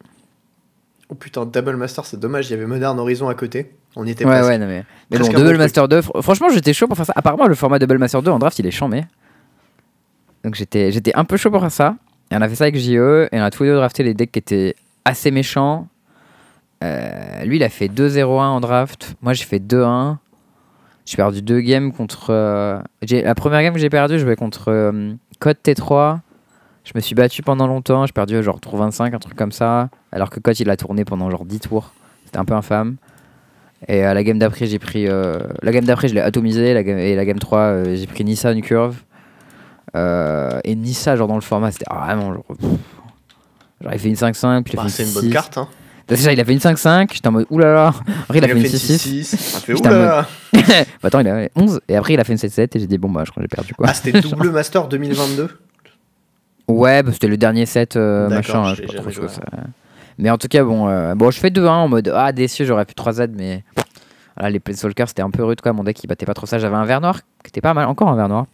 [1.09, 3.75] Oh putain, Double Master, c'est dommage, il y avait Modern Horizon à côté.
[3.97, 4.49] On y était Ouais, presque.
[4.49, 4.85] ouais, non, mais.
[5.11, 5.57] Mais bon, Double.
[5.59, 7.13] Master 2, fr- franchement, j'étais chaud pour faire ça.
[7.17, 9.03] Apparemment, le format Double Master 2 en draft, il est chambé.
[10.45, 11.97] Donc j'étais j'étais un peu chaud pour faire ça.
[12.31, 14.15] Et on a fait ça avec JE, et on a tous les deux drafté les
[14.15, 15.89] decks qui étaient assez méchants.
[16.85, 19.17] Euh, lui, il a fait 2-0-1 en draft.
[19.21, 20.17] Moi, j'ai fait 2-1.
[21.07, 22.27] J'ai perdu deux games contre.
[22.31, 26.19] euh, la première game que j'ai perdu, je jouais contre euh, Code T3.
[26.85, 28.07] Je me suis battu pendant longtemps.
[28.07, 29.89] J'ai perdu genre tour 25, un truc comme ça.
[30.13, 31.93] Alors que Code, il a tourné pendant genre 10 tours.
[32.25, 32.97] C'était un peu infâme.
[33.89, 35.07] Et à la game d'après, j'ai pris.
[35.09, 36.75] euh, la game d'après, je l'ai atomisé.
[36.75, 38.97] La game, et la game 3, euh, j'ai pris Nissa une curve.
[39.97, 42.45] Euh, et Nissa, genre dans le format, c'était vraiment genre.
[42.49, 42.71] pff.
[43.81, 45.31] Genre, il fait une 5-5, puis il a Bah, c'est une bonne 6.
[45.31, 45.67] carte, hein.
[46.11, 47.09] Déjà, il a fait une 5-5.
[47.13, 47.95] J'étais en mode oulala.
[48.25, 49.23] Après, il a fait une 6-6.
[49.25, 50.59] Ça fait J'étais en oula Bah,
[51.05, 51.81] attends, il a 11.
[51.89, 52.77] Et après, il a fait une 7-7.
[52.77, 53.87] Et j'ai dit, bon, bah, je crois que j'ai perdu quoi.
[53.89, 55.49] Ah, c'était double Master 2022
[56.69, 58.63] Ouais, bah, c'était le dernier set, euh, machin.
[58.65, 59.41] hein, je pas trop joué ça-
[60.19, 62.85] Mais en tout cas, bon, euh, bon je fais 2-1 en mode Ah, déçu, j'aurais
[62.85, 63.65] pu 3Z, mais
[64.37, 65.73] Voilà, les Planeswalkers, c'était un peu rude, quoi.
[65.73, 66.59] Mon deck, il battait pas trop ça.
[66.59, 68.47] J'avais un vert noir qui était pas mal, encore un vert noir.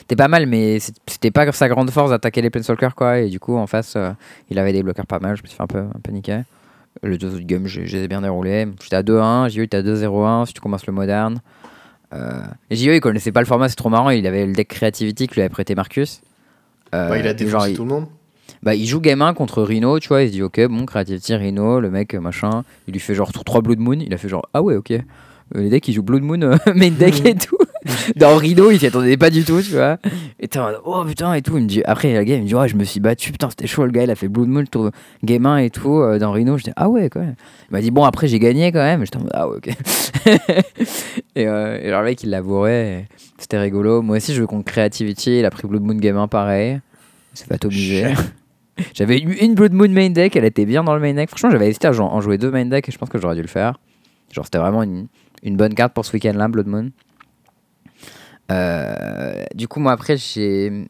[0.00, 3.18] C'était pas mal, mais c'était pas sa grande force d'attaquer les Planeswalkers, quoi.
[3.20, 4.10] Et du coup, en face, euh,
[4.50, 5.36] il avait des bloqueurs pas mal.
[5.36, 6.40] Je me suis fait un peu, un peu niquer.
[7.02, 8.66] Les deux autres games, je je les ai bien déroulés.
[8.82, 11.40] J'étais à 2-1, JO était à 2-0-1 si tu commences le moderne.
[12.12, 14.10] Euh, JO, il connaissait pas le format, c'est trop marrant.
[14.10, 16.20] Il avait le deck Creativity que lui avait prêté Marcus.
[16.94, 18.06] Euh, Ouais, il a défoncé genre, il- tout le monde.
[18.62, 21.34] bah, il joue game 1 contre Rhino, tu vois, il se dit ok, bon, Creativity,
[21.36, 22.64] Rhino, le mec, machin.
[22.88, 24.90] Il lui fait genre 3 Blood Moon, il a fait genre ah ouais, ok.
[24.90, 25.00] Euh,
[25.54, 27.56] les decks, ils jouent Blood Moon, euh, main deck et tout.
[28.16, 29.98] Dans Rhino, il s'y attendait pas du tout, tu vois.
[30.38, 31.56] Et t'es en oh putain, et tout.
[31.56, 33.48] Il me dit, après, la game, il me dit, ouais, je me suis battu, putain,
[33.50, 34.90] c'était chaud, le gars, il a fait Blood Moon, tour
[35.24, 35.98] game 1 et tout.
[36.00, 37.36] euh, dans Rhino, je dis, ah ouais, quand même.
[37.70, 39.04] Il m'a dit, bon, après, j'ai gagné quand même.
[39.04, 39.68] J'étais en mode, ah ouais, ok.
[41.36, 43.04] et, euh, et genre, le mec, il l'a bourré, et
[43.38, 44.02] c'était rigolo.
[44.02, 46.80] Moi aussi, je veux contre Creativity, il a pris Blood Moon game 1 pareil.
[47.32, 48.14] Il s'est fait atomiser.
[48.94, 51.28] J'avais eu une Blood Moon main deck, elle était bien dans le main deck.
[51.28, 53.42] Franchement, j'avais hésité à en jouer deux main deck et je pense que j'aurais dû
[53.42, 53.78] le faire.
[54.32, 55.06] Genre, c'était vraiment une,
[55.42, 56.90] une bonne carte pour ce week-end-là, Blood Moon.
[58.50, 60.88] Euh, du coup, moi, après, j'ai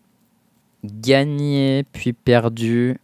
[0.84, 2.98] gagné, puis perdu,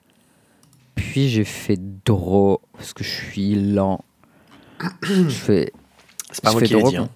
[0.95, 4.03] puis j'ai fait draw parce que je suis lent.
[5.03, 5.73] je fais.
[6.31, 6.97] C'est pas moi qui draw dit.
[6.97, 7.09] hein.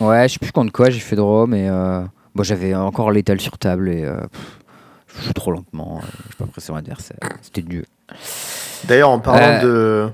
[0.00, 2.02] Ouais, je sais plus contre quoi, j'ai fait draw, mais euh,
[2.34, 4.58] bon, j'avais encore l'étal sur table et euh, pff,
[5.16, 6.00] je joue trop lentement.
[6.02, 7.18] je suis pas pressé mon adversaire.
[7.40, 7.84] C'était Dieu.
[8.84, 10.10] D'ailleurs, en parlant de.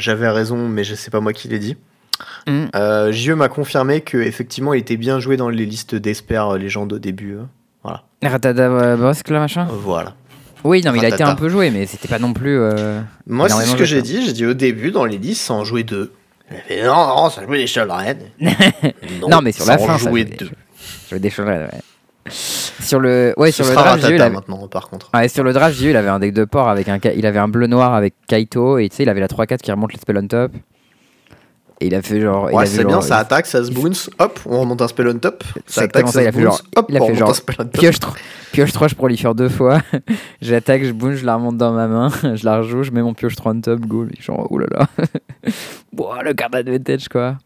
[0.00, 1.76] J'avais raison, mais je sais pas moi qui l'ai dit.
[2.46, 2.64] Mm.
[2.76, 6.58] Euh, JE m'a confirmé que effectivement, il était bien joué dans les listes d'Esper euh,
[6.58, 7.36] légende au début.
[7.36, 7.42] euh.
[8.22, 9.66] Ratadabrosque là machin?
[9.70, 10.14] Voilà.
[10.64, 11.30] Oui, non, mais il a été Ratata.
[11.32, 12.58] un peu joué, mais c'était pas non plus.
[12.58, 14.24] euh, Moi, c'est ce que j'ai dit.
[14.24, 16.10] J'ai dit au début, dans les listes, en jouait deux.
[16.68, 18.18] Fait, non, non, ça jouait des Shellred.
[19.28, 20.50] Non, mais sur la fin, ça jouait jouait des deux.
[21.10, 22.30] Je vais déchanger, ouais.
[22.30, 25.10] Sur le, ouais, Ce sur le draft, j'ai eu Ratata la- maintenant, par contre.
[25.14, 27.26] Ouais, sur le draft, j'ai eu, il avait un deck de port avec un, il
[27.26, 29.92] avait un bleu noir avec Kaito et tu sais, il avait la 3-4 qui remonte
[29.92, 30.52] les spells on top.
[31.84, 32.50] Et il a fait genre.
[32.50, 34.88] il Ouais, a c'est bien, genre- ça attaque, ça se bounce, hop, on remonte un
[34.88, 35.44] spell on top.
[35.66, 37.34] Ça attaque, ça, il ça a se fait genre- hop, il a fait genre un
[37.34, 37.72] spell on top.
[37.78, 38.14] Pioche 3,
[38.52, 39.80] pioche 3 je prolifère deux fois.
[40.40, 43.12] J'attaque, je bounce, je la remonte dans ma main, je la rejoue, je mets mon
[43.12, 44.06] pioche 3 on top, go.
[44.06, 44.88] Et Genre, oulala.
[45.92, 47.36] bon, le card advantage quoi.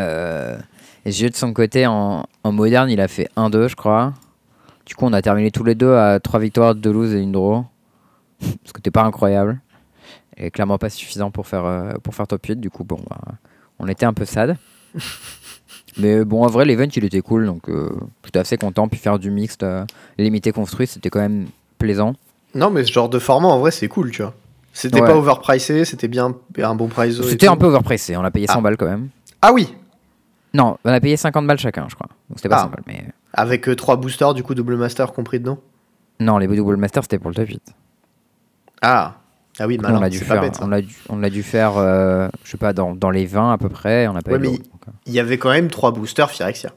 [0.00, 0.58] Euh,
[1.04, 4.12] et Gieux de son côté, en, en moderne, il a fait 1-2, je crois.
[4.86, 7.32] Du coup, on a terminé tous les deux à 3 victoires, 2 loses et une
[7.32, 7.64] draw.
[8.64, 9.60] Ce que t'es pas incroyable.
[10.38, 12.60] Et clairement pas suffisant pour faire, euh, pour faire top 8.
[12.60, 13.18] Du coup, bon, bah,
[13.78, 14.56] on était un peu sad.
[15.98, 17.90] Mais bon, en vrai, l'event il était cool, donc euh,
[18.24, 18.88] j'étais assez content.
[18.88, 19.84] Puis faire du mixte, euh,
[20.16, 21.46] limité construit, c'était quand même
[21.78, 22.14] plaisant.
[22.54, 24.32] Non, mais ce genre de format, en vrai, c'est cool, tu vois.
[24.72, 25.06] C'était Ouais.
[25.08, 27.20] pas overpricé, c'était bien un bon price.
[27.22, 28.60] C'était un peu overpricé, on a payé 100 Ah.
[28.60, 29.08] balles quand même.
[29.42, 29.74] Ah oui
[30.54, 32.08] Non, on a payé 50 balles chacun, je crois.
[32.30, 32.62] Donc c'était pas Ah.
[32.64, 33.04] 100 balles, mais.
[33.06, 35.58] euh, Avec 3 boosters, du coup, double master compris dedans?
[36.20, 37.62] Non, les Double Master c'était pour le top 8.
[38.82, 39.14] Ah
[39.58, 40.58] Ah oui, on l'a dû pas faire, bête.
[40.62, 43.52] on l'a dû, on l'a dû faire, euh, je sais pas, dans, dans les 20
[43.52, 44.06] à peu près.
[44.06, 44.58] On a pas Ouais, eu de mais.
[45.06, 46.70] Il y avait quand même 3 boosters Phyrexia.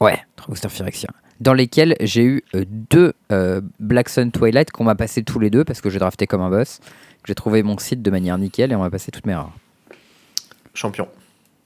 [0.00, 1.08] Ouais, trois boosters Phyrexia.
[1.40, 5.50] Dans lesquels j'ai eu euh, deux euh, Black Sun Twilight qu'on m'a passé tous les
[5.50, 6.80] deux parce que j'ai drafté comme un boss.
[7.26, 9.52] J'ai trouvé mon site de manière nickel et on m'a passé toutes mes rares.
[10.74, 11.08] Champion.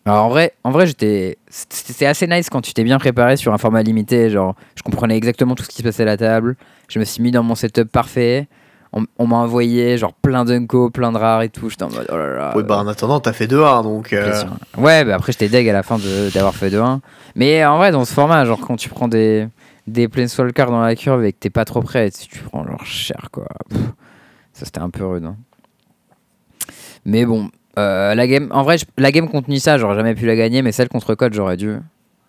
[0.04, 3.52] Alors en vrai, en vrai j'étais, c'est assez nice quand tu t'es bien préparé sur
[3.54, 4.30] un format limité.
[4.30, 6.56] Genre, je comprenais exactement tout ce qui se passait à la table.
[6.88, 8.48] Je me suis mis dans mon setup parfait.
[8.94, 11.70] On, on m'a envoyé genre plein d'unco, plein de rares et tout.
[11.70, 12.57] J'étais en mode oh là là.
[12.57, 14.12] ouais, bah en attendant, t'as fait 2-1, donc.
[14.12, 14.42] euh.
[14.76, 17.00] Ouais, bah après j'étais deg à la fin de- d'avoir fait 2-1.
[17.35, 19.48] Mais en vrai, dans ce format, genre quand tu prends des,
[19.87, 22.85] des Planeswalkers dans la curve et que t'es pas trop prêt, tu tu prends genre
[22.85, 23.46] cher quoi.
[23.70, 23.81] Pff,
[24.52, 25.24] ça c'était un peu rude.
[25.24, 25.37] hein.
[27.05, 30.26] Mais bon, euh, la game, en vrai, je- la game contre Nissa, j'aurais jamais pu
[30.26, 31.76] la gagner, mais celle contre Code, j'aurais dû.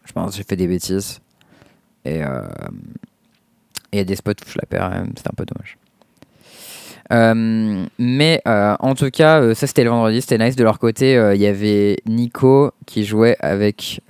[0.05, 1.19] Je pense que j'ai fait des bêtises.
[2.05, 2.41] Et euh,
[3.91, 5.77] et il y a des spots où je la perds, hein, c'était un peu dommage.
[7.11, 10.55] Euh, mais euh, en tout cas, euh, ça c'était le vendredi, c'était nice.
[10.55, 14.01] De leur côté, il y avait Nico qui jouait avec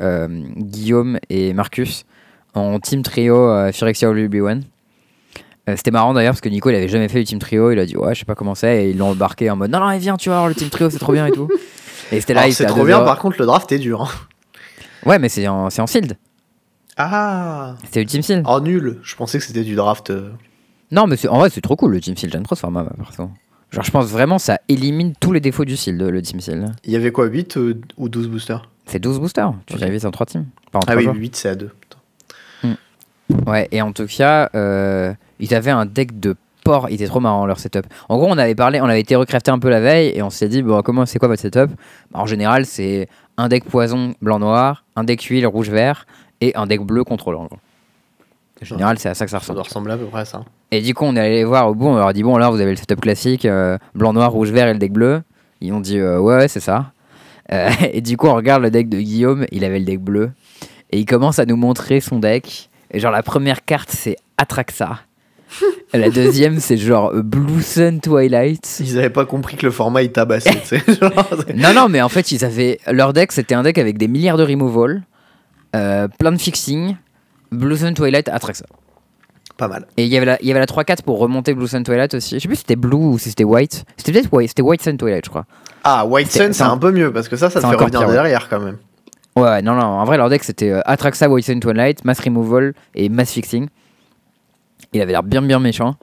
[0.57, 2.05] Guillaume et Marcus
[2.53, 4.63] en team trio Phyrexia ou One.
[5.69, 7.79] Euh, c'était marrant d'ailleurs parce que Nico il avait jamais fait le team trio, il
[7.79, 9.79] a dit ouais je sais pas comment c'est et ils l'ont embarqué en mode non
[9.79, 11.47] non eh, viens tu vas voir le team trio c'est trop bien et tout.
[12.11, 12.85] Et c'était là c'est trop 2-0.
[12.85, 14.01] bien, par contre, le draft est dur.
[14.01, 14.09] hein.
[15.05, 16.17] Ouais mais c'est en, c'est en sealed,
[16.97, 18.43] Ah c'était le team sealed.
[18.45, 20.09] Oh, nul Je pensais que c'était du draft.
[20.09, 20.31] euh,
[20.93, 23.29] Non mais en vrai c'est trop cool le team sealed, j'aime trop ce format perso.
[23.71, 26.71] Genre je pense vraiment ça élimine tous les défauts du sealed le team sealed.
[26.85, 28.69] Il y avait quoi, 8 euh, ou 12 boosters?
[28.85, 29.83] C'est 12 boosters, tu Ok.
[29.83, 30.45] divises en 3 teams.
[30.71, 31.15] Pas en Ah trois oui, joueurs.
[31.15, 31.69] 8 c'est à 2.
[33.47, 37.19] Ouais, et en tout cas, euh, ils avaient un deck de porc, il était trop
[37.19, 37.85] marrant leur setup.
[38.09, 40.29] En gros, on avait parlé, on avait été recrafté un peu la veille et on
[40.29, 41.69] s'est dit, bon, comment c'est quoi votre setup?
[42.11, 46.05] Bah, En général, c'est un deck poison blanc-noir, un deck huile rouge-vert
[46.41, 47.43] et un deck bleu contrôlant.
[47.43, 47.57] en gros.
[48.63, 49.55] En général, c'est à ça que ça Ça ressemble.
[49.57, 50.43] doit ressembler à peu près à ça.
[50.71, 52.49] Et du coup, on est allé voir au bout, on leur a dit, bon, là,
[52.49, 55.21] vous avez le setup classique, euh, blanc-noir, rouge-vert et le deck bleu.
[55.61, 56.91] Ils ont dit, euh, ouais, ouais, c'est ça.
[57.51, 60.31] Euh, et du coup, on regarde le deck de Guillaume, il avait le deck bleu.
[60.91, 62.69] Et il commence à nous montrer son deck.
[62.91, 64.99] Et genre, la première carte, c'est Atraxa.
[65.93, 68.79] la deuxième, c'est genre Blue Sun Twilight.
[68.79, 70.51] Ils avaient pas compris que le format il tabassait.
[70.99, 71.11] genre,
[71.55, 72.79] Non, non, mais en fait, ils avaient.
[72.91, 75.03] Leur deck, c'était un deck avec des milliards de removal,
[75.75, 76.95] euh, plein de fixing,
[77.53, 78.65] Blue Sun Twilight, Atraxa.
[79.57, 79.85] pas mal.
[79.97, 82.13] Et il y avait la, il y avait la 3-4 pour remonter Blue Sun Twilight
[82.15, 82.35] aussi.
[82.35, 83.85] Je sais plus si c'était Blue ou si c'était White.
[83.97, 85.45] C'était peut-être White, c'était White Sun Twilight, je crois.
[85.83, 88.07] Ah, White Sun, c'est un- peu mieux parce que ça, ça te fait revenir pire,
[88.07, 88.13] ouais.
[88.13, 88.77] derrière quand même.
[89.35, 92.73] Ouais, non, non, en vrai, leur deck c'était euh, Atraxa, White Sun Twilight, Mass Removal
[92.95, 93.67] et Mass Fixing.
[94.93, 95.95] Il avait l'air bien, bien méchant.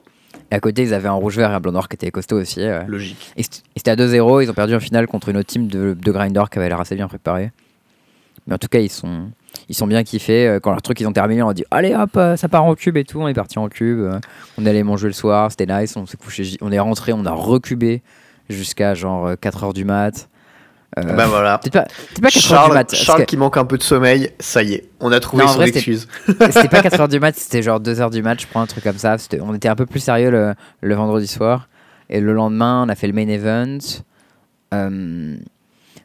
[0.51, 2.41] Et à côté, ils avaient un rouge vert et un blanc noir qui était costaud
[2.41, 2.59] aussi.
[2.59, 2.83] ouais.
[2.87, 3.31] Logique.
[3.37, 6.11] Et c'était à 2-0, ils ont perdu en finale contre une autre team de, de
[6.11, 7.51] Grindor qui avait l'air assez bien préparée.
[8.47, 9.31] Mais en tout cas, ils sont,
[9.69, 10.47] ils sont bien kiffés.
[10.47, 12.63] Euh, Quand leur truc ils ont terminé, on a dit Allez hop, euh, ça part
[12.65, 13.19] en cube et tout.
[13.21, 13.99] On est parti en cube.
[13.99, 14.19] euh,
[14.57, 15.95] On allé manger le soir, c'était nice.
[15.97, 18.01] On s'est couché, on est rentré, on a recubé
[18.49, 20.27] jusqu'à genre 4h du mat.
[20.99, 21.57] Euh, bah voilà.
[21.57, 22.93] Peut-être pas, peut-être pas 4h du Charles, mat.
[22.95, 25.49] Charles que- qui manque un peu de sommeil, ça y est, on a trouvé Non,
[25.49, 26.05] son vrai, excuse.
[26.27, 28.97] C'était pas 4h du mat, c'était genre 2h du match, je prends un truc comme
[28.97, 29.15] ça.
[29.41, 31.69] On était un peu plus sérieux le, le vendredi soir.
[32.09, 33.77] Et le lendemain, on a fait le main event.
[34.73, 35.37] Euh,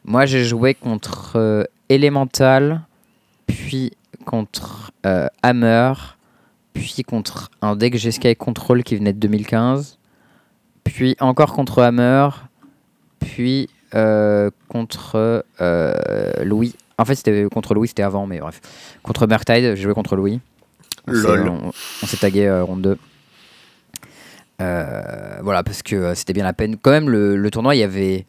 [0.05, 2.81] moi, j'ai joué contre euh, Elemental,
[3.47, 3.91] puis
[4.25, 5.93] contre euh, Hammer,
[6.73, 9.97] puis contre un deck G-Sky Control qui venait de 2015,
[10.83, 12.29] puis encore contre Hammer,
[13.19, 16.75] puis euh, contre euh, Louis.
[16.99, 18.59] En fait, c'était contre Louis, c'était avant, mais bref.
[19.03, 20.39] Contre Murktide, j'ai joué contre Louis.
[21.07, 21.47] On s'est- Lol.
[21.49, 22.97] On, on s'est tagué ronde 2.
[24.59, 26.77] Euh, voilà, parce que c'était bien la peine.
[26.77, 28.25] Quand même, le, le tournoi, il y avait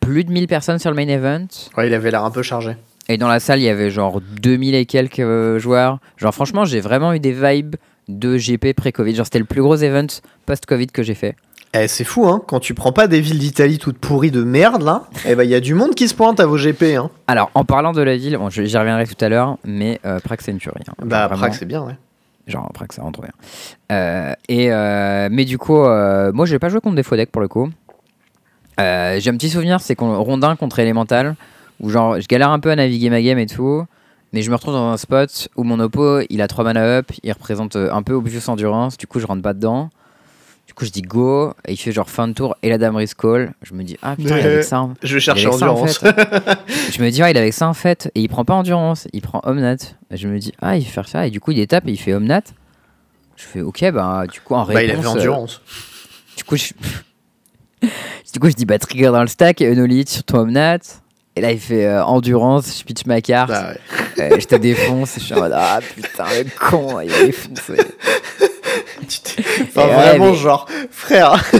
[0.00, 1.46] plus de 1000 personnes sur le main event.
[1.76, 2.76] Ouais, il avait l'air un peu chargé.
[3.08, 5.98] Et dans la salle, il y avait genre 2000 et quelques euh, joueurs.
[6.16, 7.76] Genre, franchement, j'ai vraiment eu des vibes
[8.08, 9.14] de GP pré-Covid.
[9.14, 10.06] Genre, c'était le plus gros event
[10.46, 11.36] post-Covid que j'ai fait.
[11.76, 14.82] Eh, c'est fou, hein, quand tu prends pas des villes d'Italie toutes pourries de merde,
[14.82, 17.10] là, eh ben, il y a du monde qui se pointe à vos GP, hein.
[17.26, 20.20] Alors, en parlant de la ville, bon, je- j'y reviendrai tout à l'heure, mais euh,
[20.20, 20.82] Prague, c'est une tuerie.
[20.88, 20.92] hein.
[20.98, 21.40] Genre, Bah, vraiment.
[21.40, 21.96] Prague, c'est bien, ouais.
[22.46, 23.30] Genre après que ça rentre bien.
[23.90, 27.30] Euh, et euh, mais du coup, euh, moi j'ai pas joué contre des faux decks
[27.30, 27.70] pour le coup.
[28.80, 31.36] Euh, j'ai un petit souvenir, c'est qu'on rondin contre Elemental,
[31.80, 33.84] où genre je galère un peu à naviguer ma game et tout,
[34.32, 37.10] mais je me retrouve dans un spot où mon oppo il a 3 mana up,
[37.22, 39.90] il représente euh, un peu obvious endurance, du coup je rentre pas dedans.
[40.66, 42.96] Du coup je dis go, et il fait genre fin de tour et la dame
[42.96, 43.52] risk call.
[43.62, 44.78] Je me dis ah putain il est avec ça.
[44.78, 44.94] hein.
[45.02, 45.98] Je vais chercher en endurance.
[45.98, 46.16] fait.
[46.92, 48.10] je me dis, ah, il est avec ça en fait.
[48.14, 49.76] Et il prend pas endurance, il prend Omnat.
[50.10, 51.26] Et je me dis, ah, il fait faire ça.
[51.26, 52.40] Et du coup, il étape et il fait Omnat.
[53.36, 55.04] Je fais, ok, bah, du coup, en bah, il réponse.
[55.04, 55.60] avait euh, endurance.
[56.36, 56.72] du coup, je...
[58.32, 60.78] du coup, je dis, bah, trigger dans le stack, Unolith sur ton Omnat.
[61.36, 63.76] Et là, il fait euh, endurance, je pitch ma carte, ouais.
[64.32, 65.14] euh, je te défonce.
[65.16, 67.74] Je suis en mode, ah putain, le con, il a défoncé.
[69.08, 71.42] Tu t'es- Enfin, ouais, vraiment, mais- genre, frère.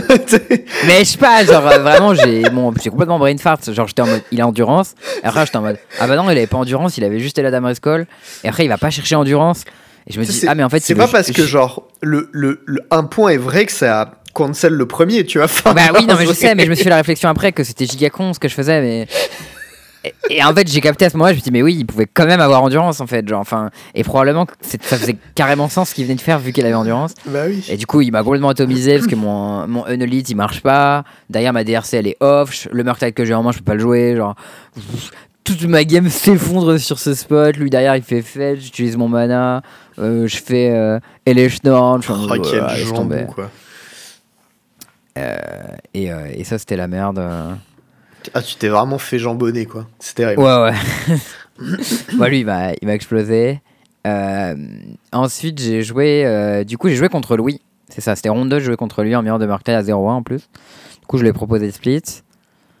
[0.87, 3.59] Mais je sais pas, genre euh, vraiment, j'ai bon, complètement brain fart.
[3.71, 4.95] Genre, j'étais en mode, il a endurance.
[5.23, 7.37] Et après, j'étais en mode, ah bah non, il avait pas endurance, il avait juste
[7.37, 8.07] la dame Call.
[8.43, 9.63] Et après, il va pas chercher endurance.
[10.07, 12.61] Et je me dis, ah, mais en fait, c'est pas parce que, genre, le, le,
[12.65, 15.47] le- un point est vrai que ça cancel le premier, tu vois.
[15.73, 17.63] Bah oui, non, mais je sais, mais je me suis fait la réflexion après que
[17.63, 19.07] c'était giga con ce que je faisais, mais.
[20.29, 21.85] Et, en fait, j'ai capté à ce moment-là, je me suis dit, mais oui, il
[21.85, 23.27] pouvait quand même avoir endurance en fait.
[23.27, 26.51] Genre, enfin, et probablement que ça faisait carrément sens ce qu'il venait de faire vu
[26.51, 27.13] qu'il avait endurance.
[27.27, 27.65] Bah oui.
[27.69, 31.03] Et du coup, il m'a complètement atomisé parce que mon, mon Unelite il marche pas.
[31.29, 32.67] Derrière, ma DRC elle est off.
[32.71, 34.15] Le Murktide que j'ai en main, je peux pas le jouer.
[34.15, 34.35] Genre,
[35.43, 37.55] toute ma game s'effondre sur ce spot.
[37.57, 38.59] Lui derrière, il fait fetch.
[38.61, 39.61] J'utilise mon mana.
[39.99, 42.01] Euh, je fais euh, Elish Norn.
[42.01, 43.25] Je suis en Oh, jambon, tomber.
[43.33, 43.49] quoi.
[45.93, 47.19] Et, euh, et ça, c'était la merde.
[48.33, 49.87] Ah, tu t'es vraiment fait jambonner, quoi.
[49.99, 50.41] C'est terrible.
[50.41, 51.17] Ouais, ouais.
[52.13, 53.61] Moi, lui, il m'a, il m'a explosé.
[54.07, 54.55] Euh,
[55.11, 56.25] ensuite, j'ai joué.
[56.25, 57.61] euh, du coup, j'ai joué contre Louis.
[57.89, 59.93] C'est ça, c'était ronde 2, je jouais contre lui en meilleur de Murktide à 0-1
[59.93, 60.49] en plus.
[61.01, 62.01] Du coup, je lui ai proposé le split.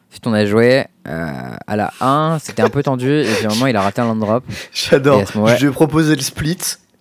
[0.09, 3.09] Ensuite, on a joué euh, à la 1, c'était un peu tendu.
[3.21, 4.43] Et moment, il a raté un land drop.
[4.73, 5.23] J'adore.
[5.57, 6.57] Je lui ai proposé le split.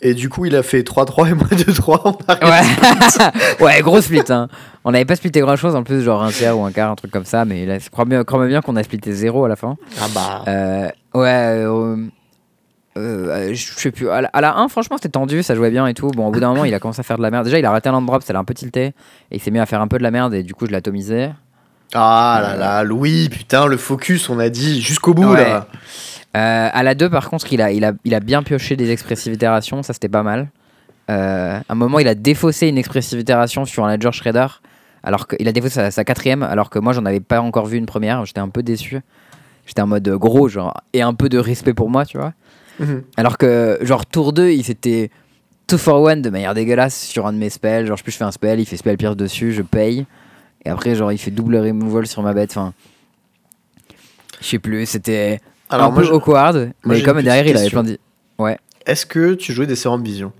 [0.07, 2.01] Et du coup, il a fait 3-3 et moi 2-3.
[2.05, 2.61] On a
[3.59, 4.21] Ouais, ouais gros split.
[4.29, 4.49] Hein.
[4.85, 6.95] On n'avait pas splitté grand chose en plus, genre un tiers ou un quart, un
[6.95, 7.47] truc comme ça.
[7.47, 9.77] Mais là, je crois bien, crois bien qu'on a splitté 0 à la fin.
[9.99, 10.45] Ah bah.
[10.47, 11.97] Euh, ouais, euh,
[12.99, 14.11] euh, je sais plus.
[14.11, 16.09] À la, à la 1, franchement, c'était tendu, ça jouait bien et tout.
[16.11, 17.45] Bon, au bout d'un moment, il a commencé à faire de la merde.
[17.45, 18.89] Déjà, il a raté un land drop, ça l'a un peu tilté.
[19.31, 20.71] Et il s'est mis à faire un peu de la merde et du coup, je
[20.71, 21.31] l'ai atomisé.
[21.95, 25.45] Ah là là, Louis, putain, le focus, on a dit jusqu'au bout Ouais.
[25.45, 25.69] là.
[26.37, 28.91] Euh, à la 2, par contre, il a, il, a, il a bien pioché des
[28.91, 30.49] expressives itérations, ça c'était pas mal.
[31.11, 34.47] Euh, à un moment, il a défaussé une expressive itération sur un Ledger Shredder.
[35.03, 37.77] Alors qu'il a défaussé sa, sa quatrième, alors que moi, j'en avais pas encore vu
[37.77, 38.25] une première.
[38.25, 39.01] J'étais un peu déçu.
[39.67, 42.33] J'étais en mode gros, genre, et un peu de respect pour moi, tu vois.
[42.81, 43.03] Mhm.
[43.17, 45.11] Alors que, genre, tour 2, il s'était
[45.69, 47.87] 2 for 1 de manière dégueulasse sur un de mes spells.
[47.87, 50.07] Genre, je plus, je fais un spell, il fait spell pierce dessus, je paye.
[50.65, 52.51] Et après, genre, il fait double removal sur ma bête.
[52.53, 52.73] Enfin,
[54.41, 57.71] Je sais plus, c'était Alors un moi, peu je- awkward, mais comme derrière il avait
[57.71, 57.99] plein de.
[58.87, 60.33] est-ce que tu jouais des en Vision?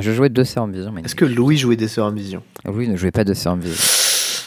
[0.00, 2.42] Je jouais deux en vision, Est-ce que Louis jouait des en Vision?
[2.64, 3.74] Louis ne jouait pas sœurs en vision.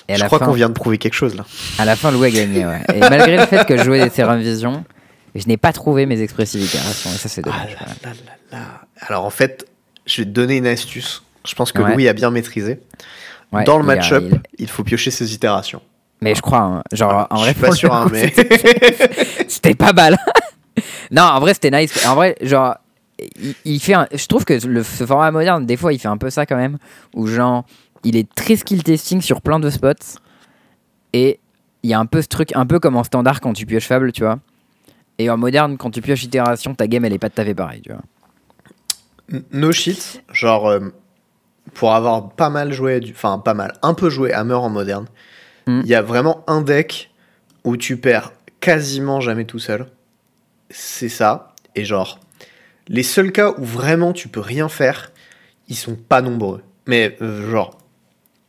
[0.07, 1.45] Et à Je la crois fin, qu'on vient de prouver quelque chose là.
[1.77, 2.81] à la fin, Louis a gagné, ouais.
[2.95, 4.85] Et malgré le fait que je jouais des en vision,
[5.35, 7.77] je n'ai pas trouvé mes expressives itérations, et ça c'est Ah dommage.
[7.81, 8.11] là là
[8.53, 8.57] là.
[9.01, 9.67] Alors en fait,
[10.05, 11.21] je vais te donner une astuce.
[11.45, 11.93] Je pense que Ouais.
[11.95, 12.79] Louis a bien maîtrisé.
[13.51, 14.69] Ouais, Dans le match-up, il- il...
[14.69, 15.81] faut piocher ses itérations.
[16.21, 18.31] Mais je crois, hein, genre en je vrai, suis pas sûr, hein, mais
[19.47, 20.17] c'était- pas mal.
[21.11, 22.05] non, en vrai, c'était nice.
[22.05, 22.75] En vrai, genre,
[23.41, 26.07] il, il fait un- je trouve que le, ce format moderne, des fois, il fait
[26.07, 26.77] un peu ça quand même,
[27.15, 27.65] où genre,
[28.03, 30.19] il est très skill testing sur plein de spots,
[31.13, 31.39] et
[31.83, 33.87] il y a un peu ce truc, un peu comme en standard quand tu pioches
[33.87, 34.37] fable, tu vois.
[35.17, 37.55] Et en moderne, quand tu pioches itération, ta game, elle est pas tout à fait
[37.55, 39.41] pareille, tu vois.
[39.51, 40.23] no shit.
[40.31, 40.79] Genre, euh,
[41.73, 45.05] pour avoir pas mal joué, du- enfin pas mal, un peu joué Hammer en moderne,
[45.67, 45.81] il Mm.
[45.85, 47.11] y a vraiment un deck
[47.63, 49.87] où tu perds quasiment jamais tout seul.
[50.69, 51.53] C'est ça.
[51.75, 52.19] Et genre,
[52.87, 55.11] les seuls cas où vraiment tu peux rien faire,
[55.67, 56.61] ils sont pas nombreux.
[56.87, 57.77] Mais euh, genre,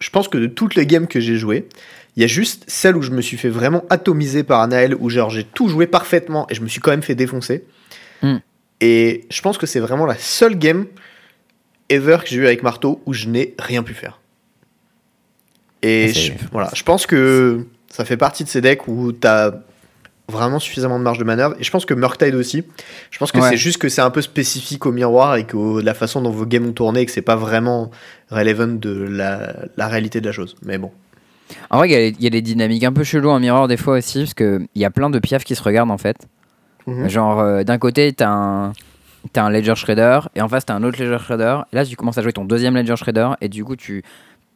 [0.01, 1.69] je pense que de toutes les games que j'ai jouées,
[2.17, 5.09] il y a juste celle où je me suis fait vraiment atomiser par Anaël, où
[5.11, 7.65] genre j'ai tout joué parfaitement et je me suis quand même fait défoncer.
[8.23, 8.37] Mm.
[8.81, 10.87] Et je pense que c'est vraiment la seule game
[11.89, 14.21] ever que j'ai eu avec Marteau où je n'ai rien pu faire.
[15.83, 19.53] Et je, voilà, je pense que ça fait partie de ces decks où tu as
[20.29, 21.57] vraiment suffisamment de marge de manœuvre.
[21.59, 22.65] Et je pense que Murktide aussi.
[23.11, 23.51] Je pense que Ouais.
[23.51, 26.47] c'est juste que c'est un peu spécifique au miroir et que la façon dont vos
[26.47, 27.91] games ont tourné et que c'est pas vraiment
[28.31, 30.55] relevant de la, la réalité de la chose.
[30.65, 30.91] Mais bon.
[31.69, 33.99] En vrai, il y y, a des dynamiques un peu cheloues en mirror des fois
[33.99, 36.17] aussi, parce qu'il y a plein de piafs qui se regardent en fait.
[36.87, 37.09] Mhm.
[37.11, 38.73] Genre, euh, d'un côté, t'as un,
[39.35, 41.59] t'as un Ledger Shredder, et en face, t'as un autre Ledger Shredder.
[41.73, 44.03] Et là, tu commences à jouer ton deuxième Ledger Shredder, et du coup, tu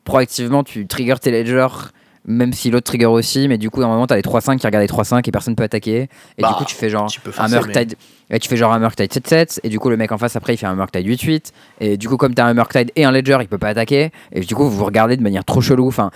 [0.06, 1.90] proactivement, tu triggers tes Ledgers,
[2.24, 4.66] même si l'autre trigger aussi, mais du coup, à un moment, t'as les 3-5 qui
[4.66, 6.08] regardent les 3-5 et personne peut attaquer.
[6.38, 7.94] Et Bah, du coup, tu fais genre un Murktide.
[8.30, 10.54] Et tu fais genre un Murktide 7-7, et du coup, le mec en face, après,
[10.54, 11.52] il fait un Murktide 8-8.
[11.80, 14.10] Et du coup, comme t'as un Murktide et un Ledger, il peut pas attaquer.
[14.32, 15.86] Et du coup, vous vous regardez de manière trop chelou.
[15.86, 16.10] Enfin.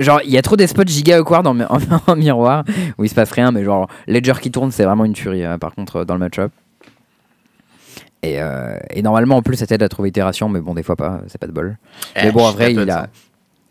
[0.00, 1.62] Genre, il y a trop des spots giga awkward en, mi-
[2.08, 2.64] en, miroir
[2.98, 5.56] où il se passe rien, mais genre, Ledger qui tourne, c'est vraiment une tuerie, euh,
[5.56, 6.50] par contre, euh, dans le match-up.
[8.24, 10.96] Et, euh, et normalement, en plus, ça t'aide à trouver itération, mais bon, des fois
[10.96, 11.76] pas, c'est pas de bol.
[12.16, 13.08] Eh, mais bon, en vrai, il a.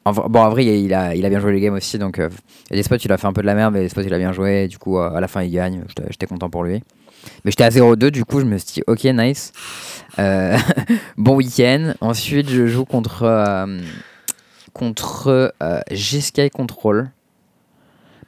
[0.06, 2.30] en bon, en vrai, il a, il a bien joué les games aussi, donc euh,
[2.70, 3.89] il y a des spots, il a fait un peu de la merde, mais des
[3.89, 5.84] spots, il a bien joué, et du coup, euh, à la fin, il gagne.
[6.10, 6.84] J'étais content pour lui.
[7.44, 9.54] Mais j'étais à 0-2, du coup, je me suis dit, ok, nice.
[10.20, 10.56] Euh,
[11.18, 11.94] bon week-end.
[12.00, 13.80] Ensuite, je joue contre, euh,
[14.74, 15.52] contre
[15.89, 17.10] G-Sky Control.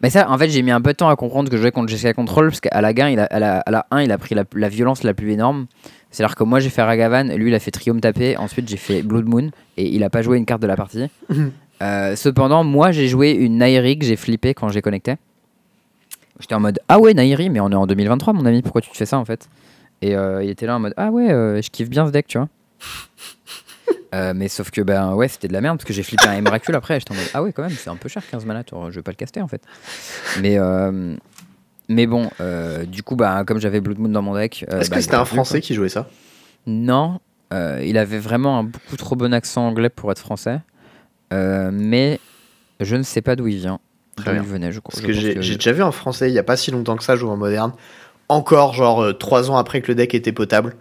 [0.02, 1.72] Mais ça, en fait, j'ai mis un peu de temps à comprendre que je jouais
[1.72, 4.12] contre G-Sky Control, parce qu'à la, gain, il a, à, la, à la 1, il
[4.12, 5.68] a pris la, la violence la plus énorme.
[6.16, 9.02] C'est-à-dire que moi, j'ai fait Ragavan, lui, il a fait Triumph tapé, ensuite, j'ai fait
[9.02, 11.08] Blood Moon, et il a pas joué une carte de la partie.
[11.82, 15.16] Euh, cependant, moi, j'ai joué une Nairi que j'ai flippé quand j'ai connecté.
[16.40, 18.90] J'étais en mode Ah ouais, Nairi, mais on est en 2023, mon ami, pourquoi tu
[18.90, 19.50] te fais ça en fait?
[20.02, 22.28] Et euh, il était là en mode Ah ouais, euh, je kiffe bien ce deck,
[22.28, 22.48] tu vois.
[24.34, 26.74] Mais sauf que ben ouais c'était de la merde parce que j'ai flippé un Emrakul
[26.74, 28.96] après j'étais en mode ah ouais quand même c'est un peu cher 15 mana je
[28.96, 29.62] vais pas le caster en fait
[30.42, 30.58] mais
[31.90, 34.90] mais bon euh, du coup bah comme j'avais Blood Moon dans mon deck euh, Est-ce
[34.90, 36.08] bah, que il c'était un Français qui jouait ça
[36.68, 37.20] non
[37.54, 40.62] euh, il avait vraiment un beaucoup trop bon accent anglais pour être français
[41.32, 42.20] mais
[42.80, 43.80] je ne sais pas d'où il vient
[44.16, 44.44] Très d'où bien.
[44.44, 46.44] il venait je crois Parce je que j'ai déjà vu un Français il y a
[46.44, 47.74] pas si longtemps que ça jouer en moderne.
[48.30, 50.76] Encore genre 3 ans après que le deck était potable.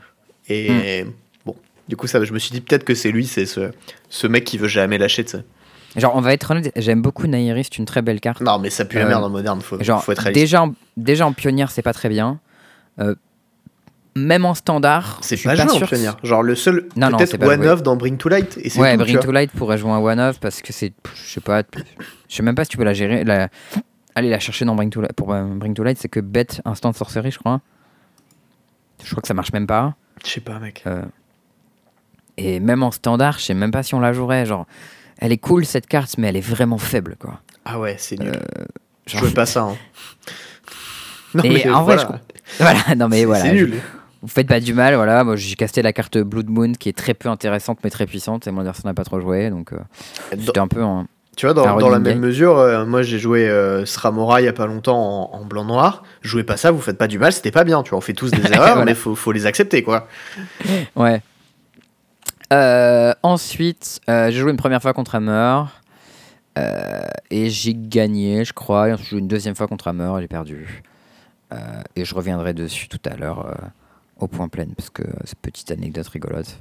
[0.48, 1.10] Et Hmm.
[1.44, 1.56] bon,
[1.88, 3.72] du coup, ça, je me suis dit peut-être que c'est lui, c'est ce,
[4.08, 5.38] ce mec qui veut jamais lâcher de ça.
[5.96, 8.70] Genre on va être honnête j'aime beaucoup Nairi c'est une très belle carte Non, mais
[8.70, 10.40] ça pue la Euh, merde en moderne, faut, Genre, faut être réaliste.
[10.42, 12.38] déjà, en, déjà en pionnière, c'est pas très bien.
[13.00, 13.14] Euh,
[14.16, 16.16] même en standard, C'est pas, pas joué en pionnière.
[16.22, 18.56] Genre le seul, Non, non, c'est peut-être One of dans Bring to Light.
[18.62, 21.30] Et Ouais, tout, Bring to Light pourrait jouer un one off parce que c'est, je
[21.32, 21.62] sais pas,
[22.28, 23.24] je sais même pas si tu peux la gérer.
[23.24, 23.48] La,
[24.14, 26.60] aller la chercher dans Bring to Light pour euh, Bring to Light, c'est que bête
[26.64, 27.60] instant sorcery, je crois.
[29.02, 29.94] Je crois que ça marche même pas.
[30.24, 30.84] Je sais pas, mec.
[30.86, 31.02] Euh,
[32.36, 34.46] et même en standard, je sais même pas si on la jouerait.
[34.46, 34.66] Genre,
[35.18, 37.40] elle est cool cette carte, mais elle est vraiment faible, quoi.
[37.64, 38.32] Ah ouais, c'est nul.
[39.06, 39.62] je genre- jouais pas ça.
[39.62, 39.76] hein.
[41.34, 42.20] Non, Et mais en vrai, voilà.
[42.60, 43.42] Voilà, non mais C'est- voilà.
[43.44, 43.74] C'est je- nul.
[44.22, 45.22] Vous faites pas du mal, voilà.
[45.24, 48.46] Moi, j'ai casté la carte Blood Moon qui est très peu intéressante mais très puissante.
[48.46, 49.78] Et mon adversaire n'a pas trop joué, donc euh,
[50.38, 51.06] j'étais un peu en.
[51.36, 54.52] Tu vois, dans, la même mesure, euh, moi j'ai joué euh, Sramora il y a
[54.52, 56.04] pas longtemps en, en blanc-noir.
[56.22, 57.82] Jouez pas ça, vous faites pas du mal, c'était pas bien.
[57.82, 58.84] Tu vois, on fait tous des erreurs, Voilà.
[58.84, 60.06] mais faut, faut les accepter, quoi.
[60.94, 61.20] Ouais.
[62.52, 65.64] Euh, ensuite, euh, j'ai joué une première fois contre Hammer.
[66.58, 68.90] euh, et j'ai gagné, je crois.
[68.90, 70.82] Et j'ai joué une deuxième fois contre Hammer et j'ai perdu.
[71.94, 73.56] Et je reviendrai dessus tout à l'heure
[74.18, 76.58] au point plein parce que c'est petite anecdote rigolote.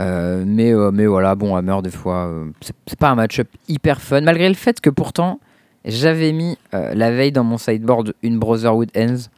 [0.00, 2.28] Mais, mais voilà, bon, Hammer, des fois,
[2.60, 5.38] c'est c'est pas un match-up hyper fun, malgré le fait que pourtant,
[5.84, 9.28] j'avais mis la veille dans mon sideboard une Brotherhood Ends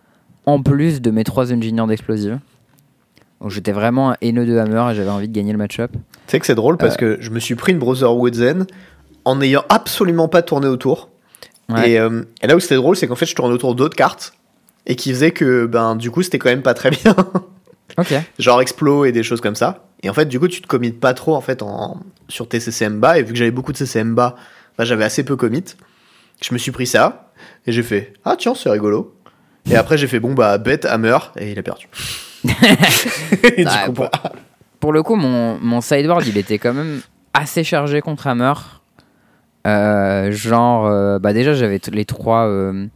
[0.47, 2.39] en plus de mes trois ingénieurs d'explosive.
[3.41, 5.93] Donc j'étais vraiment un haineux de Hammer et j'avais envie de gagner le match-up.
[5.93, 8.67] Tu sais que c'est drôle parce que je me suis pris une Brotherhood Zen
[9.25, 11.09] en n'ayant absolument pas tourné autour.
[11.69, 11.93] Ouais.
[11.93, 14.33] Et, euh, et là où c'était drôle, c'est qu'en fait, je tournais autour d'autres cartes
[14.87, 17.15] et qui faisait que, ben, du coup, c'était quand même pas très bien.
[17.99, 18.15] Ok.
[18.39, 19.85] genre explo et des choses comme ça.
[20.05, 22.61] Et en fait, du coup, tu te commites pas trop en fait en, sur tes
[22.61, 23.19] CCM bas.
[23.19, 24.37] Et vu que j'avais beaucoup de CCM bas,
[24.79, 25.65] bah, j'avais assez peu commit.
[26.41, 27.33] Je me suis pris ça
[27.67, 29.15] et j'ai fait ah tiens c'est rigolo.
[29.69, 31.89] Et après j'ai fait bon bah bet hammer et il a perdu.
[32.45, 34.33] Et Ah, du coup, pour- bah,
[34.81, 37.01] Pour le coup, mon, mon sideboard, il était quand même
[37.35, 38.55] assez chargé contre Hammer.
[39.67, 42.87] Euh, genre, euh, bah déjà, j'avais t- les trois, euh,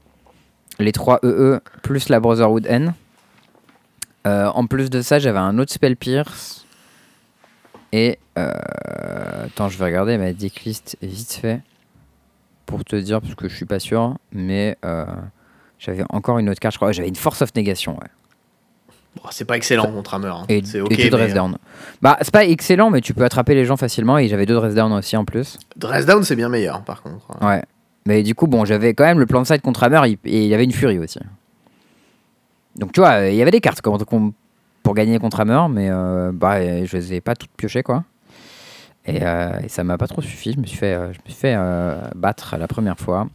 [0.78, 2.94] les trois EE plus la Brotherhood N.
[4.26, 6.64] Euh, en plus de ça, j'avais un autre Spell Pierce.
[7.92, 8.18] Et.
[8.38, 8.50] euh,
[9.46, 11.60] attends, je vais regarder ma decklist vite fait.
[12.66, 14.16] Pour te dire, parce que je suis pas sûr.
[14.32, 15.04] Mais euh,
[15.78, 16.92] j'avais encore une autre carte, je crois.
[16.92, 18.08] J'avais une Force of Negation, ouais.
[19.16, 20.28] Bon, c'est pas excellent contre hammer.
[20.28, 20.44] hein.
[20.48, 20.88] Et, c'est et ok.
[20.90, 21.56] deux mais, dress down.
[22.02, 24.18] Bah, c'est pas excellent, mais tu peux attraper les gens facilement.
[24.18, 25.56] Et j'avais deux dress down aussi en plus.
[25.56, 27.26] euh, dress down c'est bien meilleur par contre.
[27.42, 27.62] Ouais.
[28.06, 30.48] Mais du coup, bon, j'avais quand même le plan de side contre Hammer et il
[30.48, 31.18] y avait une Fury aussi.
[32.76, 33.80] Donc tu vois, euh, il y avait des cartes
[34.82, 38.04] pour gagner contre Hammer, mais euh, bah, euh, je les ai pas toutes piochées quoi.
[39.06, 40.52] Et, euh, et ça m'a pas trop suffi.
[40.52, 43.28] Je me suis fait, euh, je me suis fait euh, battre la première fois.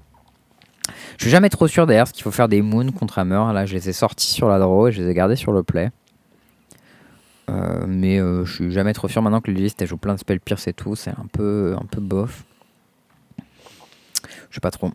[1.18, 3.54] Je suis jamais trop sûr d'ailleurs ce qu'il faut faire des moons contre Hammer.
[3.54, 5.64] Là, je les ai sortis sur la draw et je les ai gardés sur le
[5.64, 5.92] play.
[7.50, 10.14] Euh, mais euh, je suis jamais trop sûr maintenant que le list elle joue plein
[10.14, 10.96] de spell pierce et tout.
[10.96, 12.44] C'est un peu, un peu bof.
[14.50, 14.92] Je sais pas trop.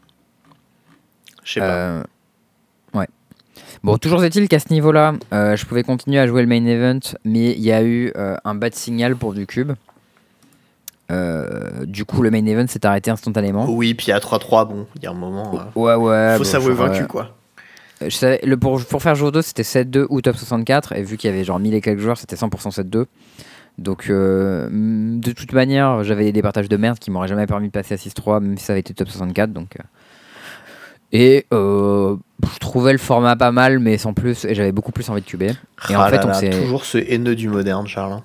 [1.42, 1.66] Je sais pas.
[1.66, 2.03] Euh,
[2.95, 3.09] ouais.
[3.82, 7.53] Bon, toujours est-il qu'à ce niveau-là, je pouvais continuer à jouer le main event, mais
[7.53, 9.72] il y a eu un bad signal pour du cube.
[11.11, 13.66] Euh, du coup, le main event s'est arrêté instantanément.
[13.68, 15.52] Oui, puis à 3-3, bon, il y a un moment.
[15.55, 16.32] euh, Ouais, ouais.
[16.38, 17.36] faut bon, s'avouer vaincu euh, quoi.
[18.00, 21.16] je savais- le, pour, pour faire jour 2, c'était 7-2 ou top 64, et vu
[21.18, 23.05] qu'il y avait genre 1000 et quelques joueurs, c'était 100% 7-2.
[23.76, 27.72] Donc, euh, de toute manière, j'avais des départages de merde qui m'auraient jamais permis de
[27.72, 29.52] passer à 6-3, même si ça avait été top 64.
[29.52, 29.82] Donc, euh.
[31.12, 32.16] Et euh,
[32.55, 35.26] je trouvais le format pas mal, mais sans plus, et j'avais beaucoup plus envie de
[35.26, 35.50] cuber.
[35.90, 38.20] Et en Ah fait, là on là, toujours ce haineux du moderne, Charles.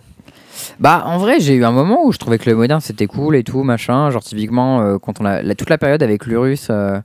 [0.80, 3.36] Bah, en vrai, j'ai eu un moment où je trouvais que le moderne c'était cool
[3.36, 4.10] et tout, machin.
[4.12, 7.00] Genre, typiquement, euh, quand on a la- toute la période avec l'Urus, euh,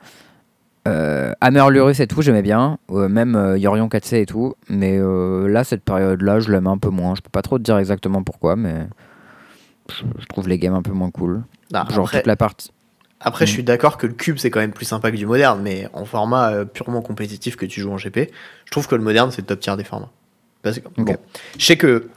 [0.87, 2.79] euh, Hammer l'Urus et tout, j'aimais bien.
[2.91, 4.55] Euh, même Yorion 4C et tout.
[4.69, 4.99] Mais
[5.49, 7.15] là, cette période-là, je l'aime un peu moins.
[7.15, 8.87] Je peux pas trop te dire exactement pourquoi, mais
[9.91, 11.43] je, je trouve les games un peu moins cool.
[11.73, 12.71] Ah, Genre, après, toute la partie.
[13.21, 13.55] après, je Mm.
[13.55, 16.05] suis d'accord que le cube c'est quand même plus sympa que du moderne, mais en
[16.05, 18.31] format euh, purement compétitif que tu joues en GP,
[18.67, 20.11] je trouve que le moderne c'est le top tier des formats.
[20.63, 21.07] Parce que, Ok.
[21.07, 21.17] bon,
[21.59, 22.09] je sais que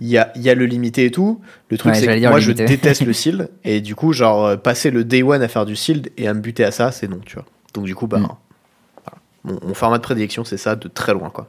[0.00, 1.40] il y a, il y a le limité et tout.
[1.70, 4.56] Le truc Ouais, c'est que moi je déteste le shield et du coup genre euh,
[4.56, 7.08] passer le day one à faire du shield et à me buter à ça c'est
[7.08, 7.44] non tu vois.
[7.74, 8.22] Donc du coup bah Mm.
[8.22, 9.18] voilà.
[9.44, 11.48] Mon, mon format de prédilection c'est ça de très loin quoi.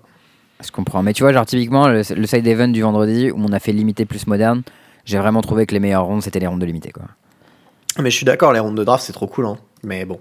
[0.63, 1.01] Je comprends.
[1.03, 3.71] Mais tu vois, genre, typiquement, le, le side event du vendredi où on a fait
[3.71, 4.61] limité plus moderne,
[5.05, 7.03] j'ai vraiment trouvé que les meilleures rondes c'était les rondes de limité, quoi.
[7.97, 9.57] Mais je suis d'accord les rondes de draft c'est trop cool hein.
[9.83, 10.19] Mais bon.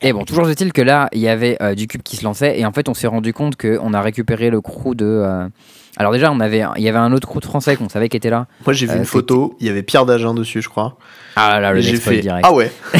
[0.00, 2.60] Et bon, toujours est-il que là, il y avait euh, du cube qui se lançait,
[2.60, 5.04] et en fait, on s'est rendu compte qu'on a récupéré le crew de.
[5.06, 5.48] euh,
[5.96, 8.16] Alors, déjà, on avait, il y avait un autre crew de français qu'on savait qui
[8.16, 8.46] était là.
[8.66, 10.96] Moi j'ai vu Euh, une photo, il y avait Pierre Dagen dessus je crois.
[11.36, 12.46] Ah là le mec spoil fait direct.
[12.46, 12.70] ah ouais.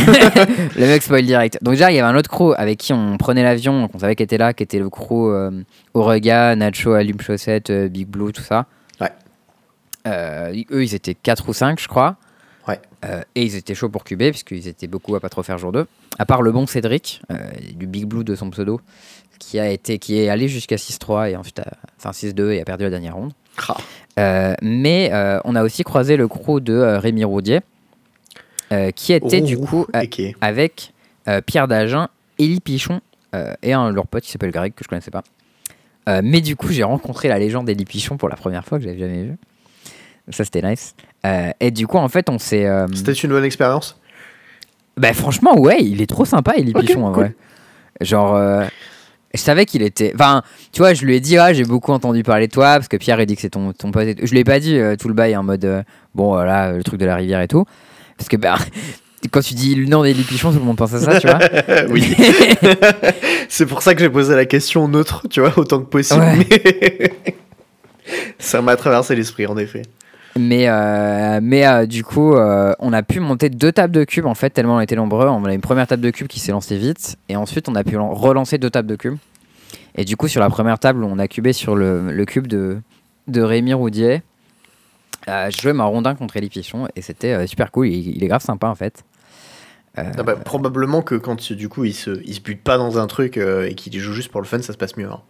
[0.77, 1.59] Le mec spoil direct.
[1.63, 4.15] Donc, déjà, il y avait un autre crew avec qui on prenait l'avion, qu'on savait
[4.17, 5.51] qui était là, qui était le crew euh,
[5.95, 8.67] Orega, Nacho, Allume Chaussette, euh, Big Blue, tout ça.
[9.01, 9.11] Ouais.
[10.07, 12.17] Euh, eux, ils étaient 4 ou 5, je crois.
[12.69, 12.81] Ouais.
[13.37, 15.87] Et ils étaient chauds pour cuber, puisqu'ils étaient beaucoup à pas trop faire jour 2.
[16.19, 17.23] À part le bon Cédric,
[17.75, 18.81] du Big Blue de son pseudo,
[19.39, 22.65] qui, a été, qui est allé jusqu'à 6-3 et ensuite, a- enfin 6-2 et a
[22.65, 23.33] perdu la dernière ronde.
[23.69, 23.77] Ah.
[24.19, 27.61] Euh, mais euh, on a aussi croisé le crew de euh, Rémi Roudier,
[28.73, 29.87] euh, qui était du Ouh, coup
[30.41, 30.93] avec
[31.47, 32.09] Pierre Dagen,
[32.39, 33.01] Élie Pichon
[33.63, 35.23] et un leur pote qui s'appelle Greg, que je connaissais pas.
[36.23, 38.99] Mais du coup, j'ai rencontré la légende d'Élie Pichon pour la première fois que j'avais
[38.99, 39.37] jamais vu.
[40.31, 40.95] Ça, c'était nice.
[41.61, 42.67] Et du coup, en fait, on s'est.
[42.95, 44.01] C'était une bonne expérience?
[44.97, 47.25] bah, franchement, ouais, il est trop sympa, Élie Pichon, en cool.
[47.25, 47.35] vrai.
[48.01, 48.67] Genre.
[49.27, 50.13] Euh, Je savais qu'il était.
[50.15, 52.89] Enfin, tu vois, je lui ai dit, ah, j'ai beaucoup entendu parler de toi, parce
[52.89, 54.05] que Pierre, il dit que c'est ton, ton pote.
[54.05, 54.17] et.
[54.23, 55.83] Je lui ai pas dit euh, tout le bail en mode, euh,
[56.15, 57.65] bon, voilà, le truc de la rivière et tout.
[58.17, 58.57] Parce que, bah,
[59.31, 61.39] quand tu dis le nom d'Élie Pichon, tout le monde pense à ça, tu vois.
[61.91, 62.17] oui.
[63.49, 66.23] c'est pour ça que j'ai posé la question neutre, tu vois, autant que possible.
[66.23, 67.15] Ouais.
[68.39, 69.83] ça m'a traversé l'esprit, en effet.
[70.39, 74.35] Mais, euh, euh, du coup, euh, on a pu monter deux tables de cubes en
[74.35, 75.27] fait, tellement on était nombreux.
[75.27, 77.85] On a une première table de cubes qui s'est lancée vite, et ensuite on a
[77.85, 79.17] pu lan- relancer deux tables de cubes.
[79.95, 82.81] Et du coup, sur la première table, on a cubé sur le, cube de,
[83.35, 84.23] Rémi Roudier.
[85.27, 86.51] Je jouais ma rondin contre Elie
[86.95, 87.89] et c'était super cool.
[87.89, 89.05] Il, il est grave sympa en fait.
[89.97, 93.07] Ah bah, probablement que quand du coup il se, il se bute pas dans un
[93.07, 95.11] truc et qu'il joue juste pour le fun, ça se passe mieux.
[95.11, 95.21] hein.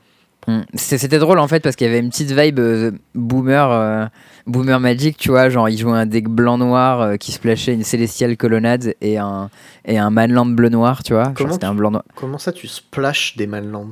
[0.47, 0.61] Mm.
[0.75, 4.07] C'était drôle en fait parce qu'il y avait une petite vibe euh, boomer, euh,
[4.47, 5.49] boomer magic, tu vois.
[5.49, 9.51] Genre, il jouait un deck blanc-noir euh, qui splashait une célestiale colonnade et un,
[9.85, 11.33] et un manland bleu-noir, tu vois.
[11.35, 13.91] Comment, un blanc comment ça tu splashes des manlands?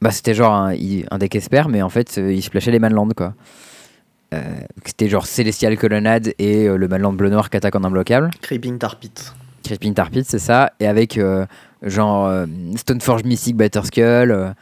[0.00, 0.74] Bah, c'était genre un,
[1.10, 3.34] un, deck esper, mais en fait, il splashait les manlands, quoi.
[4.84, 8.30] c'était genre célestiale colonnade et le manland bleu-noir qui attaque en imbloquable.
[8.40, 9.12] Creeping Tarpit.
[9.62, 10.72] Creeping Tarpit, c'est ça.
[10.80, 11.20] Et avec
[11.82, 14.54] genre Stoneforge Mystic Batterskull.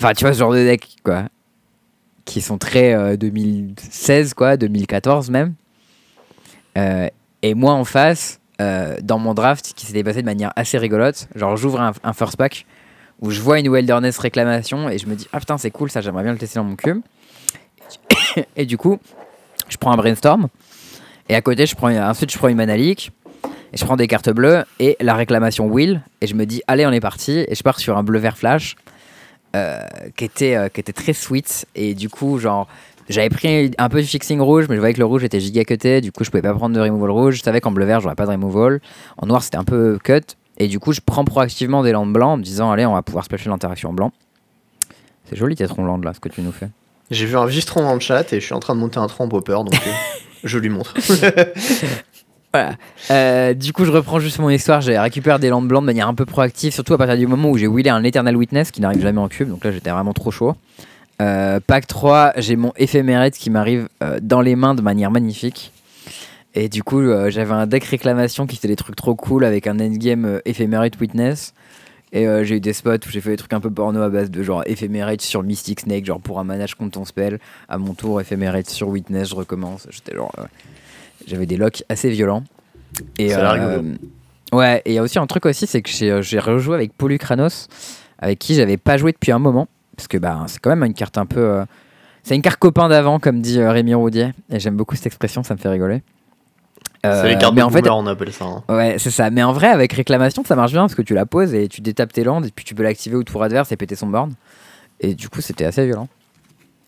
[0.00, 1.24] Enfin, tu vois, ce genre de deck, quoi.
[2.24, 5.52] Qui sont très 2016, euh, quoi, 2014 même.
[6.78, 7.08] Euh,
[7.42, 11.28] et moi, en face, euh, dans mon draft, qui s'était passé de manière assez rigolote,
[11.34, 12.64] genre, j'ouvre un, first pack
[13.20, 16.00] où je vois une Wilderness réclamation et je me dis, ah putain, c'est cool, ça,
[16.00, 17.02] j'aimerais bien le tester dans mon cube.
[18.56, 18.98] et du coup,
[19.68, 20.48] je prends un brainstorm.
[21.28, 23.12] Et à côté, je prends, ensuite, je prends une mana leak.
[23.72, 26.00] Et je prends des cartes bleues et la réclamation Will.
[26.22, 27.44] Et je me dis, allez, on est parti.
[27.46, 28.76] Et je pars sur un bleu vert flash.
[29.56, 29.80] Euh,
[30.16, 31.66] qui, était, euh, qui était très sweet.
[31.74, 32.68] Et du coup, genre,
[33.08, 35.64] j'avais pris un peu de fixing rouge, mais je voyais que le rouge était giga
[35.64, 36.00] cuté.
[36.00, 37.36] Du coup, je pouvais pas prendre de removal rouge.
[37.36, 38.80] Je savais qu'en bleu vert, j'aurais pas de removal.
[39.18, 40.20] En noir, c'était un peu cut.
[40.58, 43.02] Et du coup, je prends proactivement des landes blancs en me disant, allez, on va
[43.02, 44.12] pouvoir splasher l'interaction en blanc.
[45.24, 46.68] C'est joli tes troncs land là, ce que tu nous fais.
[47.10, 49.08] J'ai vu un tronc dans le chat et je suis en train de monter un
[49.08, 49.90] tronc popper, donc euh,
[50.44, 50.94] je lui montre.
[53.10, 54.80] Euh, du coup, je reprends juste mon histoire.
[54.80, 57.50] J'ai récupéré des lampes blancs de manière un peu proactive, surtout à partir du moment
[57.50, 59.48] où j'ai wheelé un Eternal Witness qui n'arrive jamais en cube.
[59.48, 60.56] Donc là, j'étais vraiment trop chaud.
[61.22, 65.72] Euh, pack 3, j'ai mon éphémérite qui m'arrive euh, dans les mains de manière magnifique.
[66.54, 69.78] Et du coup, j'avais un deck réclamation qui faisait des trucs trop cool avec un
[69.78, 71.54] endgame éphémérite Witness.
[72.12, 74.32] Et j'ai eu des spots où j'ai fait des trucs un peu porno à base
[74.32, 77.38] de genre éphémérite sur Mystic Snake, genre pour un manage contre ton spell.
[77.68, 79.86] À mon tour, éphémérite sur Witness, je recommence.
[79.90, 80.32] J'étais genre.
[81.26, 82.44] J'avais des locks assez violents.
[83.18, 83.82] Et, euh,
[84.52, 86.92] ouais, et il y a aussi un truc aussi, c'est que j'ai euh, rejoué avec
[86.92, 87.68] Polukranos,
[88.18, 89.68] avec qui j'avais pas joué depuis un moment.
[89.96, 91.40] Parce que bah, c'est quand même une carte un peu.
[91.40, 91.64] Euh,
[92.22, 94.32] c'est une carte copain d'avant, comme dit Rémi Roudier.
[94.50, 96.02] Et j'aime beaucoup cette expression, ça me fait rigoler.
[97.02, 98.44] c'est les cartes mais en fait, on appelle ça.
[98.44, 98.62] Hein.
[98.68, 99.30] Ouais, c'est ça.
[99.30, 101.80] Mais en vrai, avec réclamation, ça marche bien parce que tu la poses et tu
[101.80, 104.32] détapes tes landes et puis tu peux l'activer au tour adverse et péter son board.
[105.00, 106.08] Et du coup, c'était assez violent.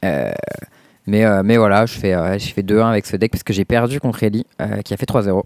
[0.05, 0.33] Euh,
[1.07, 3.65] mais, euh, mais voilà, je fais, euh, fais 2-1 avec ce deck parce que j'ai
[3.65, 5.43] perdu contre Ellie euh, qui a fait 3-0.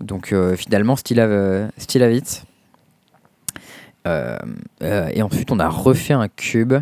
[0.00, 2.44] Donc finalement, style à vite.
[4.04, 6.74] et ensuite, on a refait un cube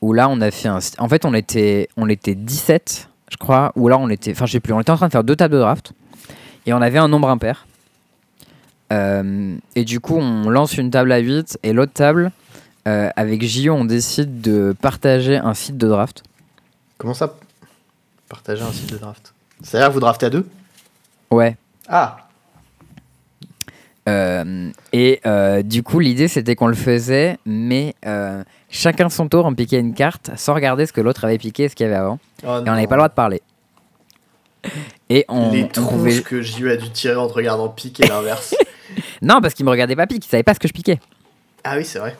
[0.00, 0.80] où là, on a fait un.
[0.98, 4.32] En fait, on était, on était 17, je crois, ou là, on était.
[4.32, 5.92] Enfin, je sais plus, on était en train de faire deux tables de draft
[6.66, 7.68] et on avait un nombre impair.
[8.90, 12.32] et du coup, on lance une table à 8 et l'autre table,
[12.84, 16.24] avec Gio, on décide de partager un site de draft.
[16.98, 17.36] Comment ça
[18.28, 19.32] Partager un site de draft
[19.62, 20.46] C'est-à-dire que vous draftez à deux?
[21.30, 21.56] Ouais.
[21.88, 22.26] Ah
[24.08, 29.44] euh, et euh, du coup, l'idée c'était qu'on le faisait, mais euh, chacun son tour,
[29.46, 31.98] on piquait une carte sans regarder ce que l'autre avait piqué, ce qu'il y avait
[31.98, 32.20] avant.
[32.44, 33.42] Oh et on n'avait pas le droit de parler.
[35.10, 38.54] Et on, Les trouvait que j'ai a dû tirer en te regardant piquer l'inverse.
[39.22, 41.00] non, parce qu'il me regardait pas piquer, il savait pas ce que je piquais.
[41.64, 42.16] Ah oui, c'est vrai.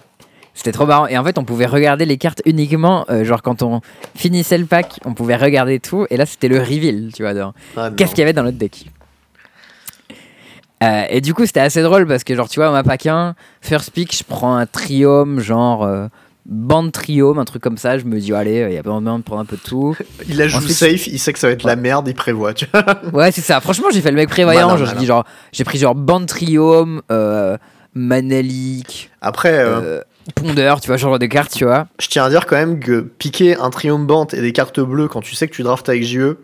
[0.56, 1.06] C'était trop marrant.
[1.06, 3.82] Et en fait, on pouvait regarder les cartes uniquement, euh, genre quand on
[4.14, 6.06] finissait le pack, on pouvait regarder tout.
[6.08, 7.52] Et là, c'était le reveal, tu vois.
[7.76, 8.86] Ah, qu'est-ce qu'il y avait dans notre deck
[10.82, 13.34] euh, Et du coup, c'était assez drôle parce que, genre, tu vois, ma pack 1,
[13.60, 15.84] first pick, je prends un triome, genre.
[15.84, 16.08] Euh,
[16.48, 19.18] bande triome, un truc comme ça, je me dis, allez, il y a pas besoin
[19.18, 19.96] de prendre un peu de tout.
[20.28, 22.66] Il a joué safe, il sait que ça va être la merde, il prévoit, tu
[22.72, 22.84] vois.
[23.12, 23.60] Ouais, c'est ça.
[23.60, 24.76] Franchement, j'ai fait le mec prévoyant.
[24.76, 27.58] genre, genre, j'ai pris genre bande triome, euh,
[27.94, 29.10] Manalik.
[29.20, 29.60] Après.
[30.34, 31.86] Pondeur, tu vois, genre de cartes, tu vois.
[32.00, 35.20] Je tiens à dire quand même que piquer un triomphant et des cartes bleues quand
[35.20, 36.38] tu sais que tu draftes avec JE,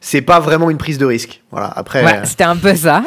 [0.00, 1.42] c'est pas vraiment une prise de risque.
[1.50, 2.04] Voilà, après.
[2.04, 3.02] Ouais, c'était un peu ça.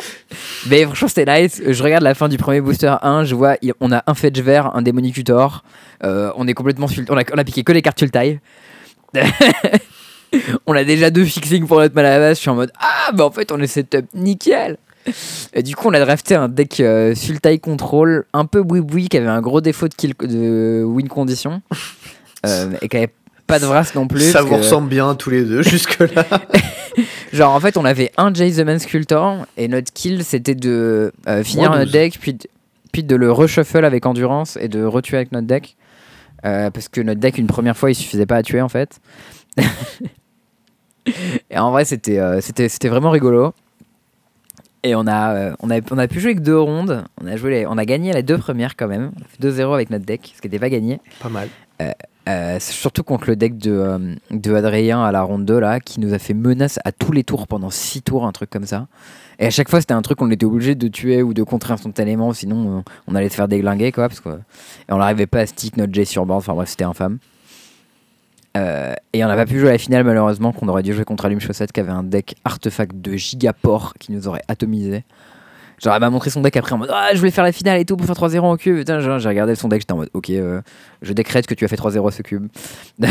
[0.68, 1.62] Mais franchement, c'était nice.
[1.66, 4.76] Je regarde la fin du premier booster 1, je vois, on a un Fetch vert,
[4.76, 5.64] un Démonicutor.
[6.04, 6.88] Euh, on est complètement.
[7.10, 8.42] On a, on a piqué que les cartes Sultai.
[10.68, 13.32] on a déjà deux fixings pour notre base Je suis en mode, ah, bah en
[13.32, 14.78] fait, on est setup nickel.
[15.54, 19.18] Et du coup, on a drafté un deck euh, Sultai Control un peu boui-boui qui
[19.18, 21.62] avait un gros défaut de, kill, de win condition
[22.46, 23.14] euh, et qui avait
[23.46, 24.32] pas de Vras non plus.
[24.32, 26.26] Ça vous ressemble bien tous les deux jusque-là.
[27.34, 31.12] Genre, en fait, on avait un Jay the Man Sculptor et notre kill c'était de
[31.28, 32.38] euh, finir notre deck puis,
[32.92, 35.76] puis de le reshuffle avec endurance et de retuer avec notre deck.
[36.44, 39.00] parce que notre deck, une première fois, il suffisait pas à tuer en fait.
[41.50, 43.54] et en vrai, c'était c'était vraiment rigolo.
[44.84, 47.04] Et on a, euh, on, a, on a pu jouer que deux rondes.
[47.22, 49.12] On a, joué les- on a gagné les deux premières quand même.
[49.18, 51.00] On a fait 2-0 avec notre deck, ce qui n'était pas gagné.
[51.22, 51.50] Pas mal.
[51.82, 55.80] Euh, c'est surtout contre le deck de, euh, de Adrien à la ronde 2, là,
[55.80, 58.66] qui nous a fait menace à tous les tours pendant 6 tours, un truc comme
[58.66, 58.88] ça.
[59.40, 61.72] Et à chaque fois, c'était un truc qu'on était obligé de tuer ou de contrer
[61.74, 64.10] instantanément, sinon euh, on allait se faire déglinguer, quoi.
[64.10, 64.34] Parce que, et
[64.92, 67.20] on n'arrivait pas à stick notre J sur board, enfin bref, c'était infâme.
[68.58, 71.04] Euh, et on n'a pas pu jouer à la finale, malheureusement, qu'on aurait dû jouer
[71.06, 75.04] contre Allume Chaussette, qui avait un deck artefact de gigaport qui nous aurait atomisé.
[75.84, 77.80] Genre, elle m'a montré son deck après en mode Ah, je voulais faire la finale
[77.80, 78.78] et tout pour faire 3-0 en cube.
[78.80, 80.62] Putain, genre, j'ai regardé son deck, j'étais en mode Ok, euh,
[81.04, 82.48] je décrète que tu as fait 3-0 à ce cube.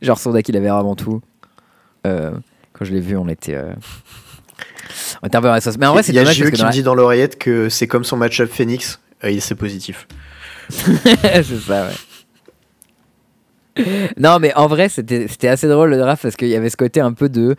[0.00, 1.20] genre, son deck, il avait vraiment tout.
[2.06, 2.30] Euh,
[2.72, 3.58] quand je l'ai vu, on était.
[5.22, 5.76] On était un peu dans la sauce.
[5.78, 7.68] Mais en vrai, c'est Il y a que qui me la- dit dans l'oreillette que
[7.68, 9.00] c'est comme son match-up Phoenix.
[9.24, 10.06] Il- c'est positif.
[10.70, 11.92] c'est ça, ouais.
[14.18, 16.76] Non, mais en vrai, c'était c'était assez drôle le draft parce qu'il y avait ce
[16.76, 17.56] côté un peu de.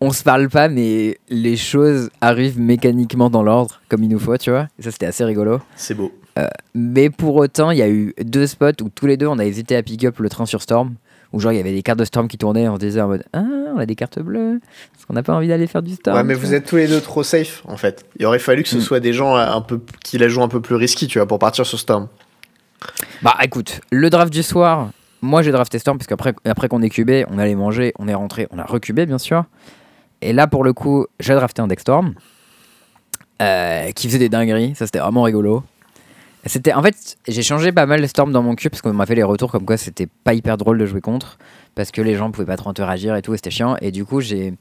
[0.00, 4.36] On se parle pas, mais les choses arrivent mécaniquement dans l'ordre, comme il nous faut,
[4.36, 4.68] tu vois.
[4.78, 5.60] Et ça, c'était assez rigolo.
[5.74, 6.12] C'est beau.
[6.74, 9.44] Mais pour autant, il y a eu deux spots où tous les deux, on a
[9.46, 10.96] hésité à pick up le train sur Storm.
[11.32, 12.68] Où genre, il y avait des cartes de Storm qui tournaient.
[12.68, 13.42] On se disait en mode Ah,
[13.74, 14.56] on a des cartes bleues.
[14.96, 16.88] Est-ce qu'on n'a pas envie d'aller faire du Storm ouais, mais vous êtes tous les
[16.88, 18.04] deux trop safe en fait.
[18.18, 18.80] Il aurait fallu que ce Mm.
[18.80, 21.26] soit des gens euh, un peu qui la jouent un peu plus risky, tu vois,
[21.26, 22.08] pour partir sur Storm.
[23.22, 24.90] Bah écoute, le draft du soir,
[25.22, 28.14] moi j'ai drafté Storm parce qu'après après qu'on est cubé, on allait manger, on est
[28.14, 29.44] rentré, on a recubé bien sûr.
[30.22, 32.14] Et là pour le coup, j'ai drafté un deck Storm
[33.42, 35.62] euh, qui faisait des dingueries, ça c'était vraiment rigolo.
[36.46, 39.16] C'était en fait, j'ai changé pas mal Storm dans mon cube parce qu'on m'a fait
[39.16, 41.38] les retours comme quoi c'était pas hyper drôle de jouer contre
[41.74, 43.76] parce que les gens pouvaient pas trop interagir et tout, et c'était chiant.
[43.82, 44.54] Et du coup, j'ai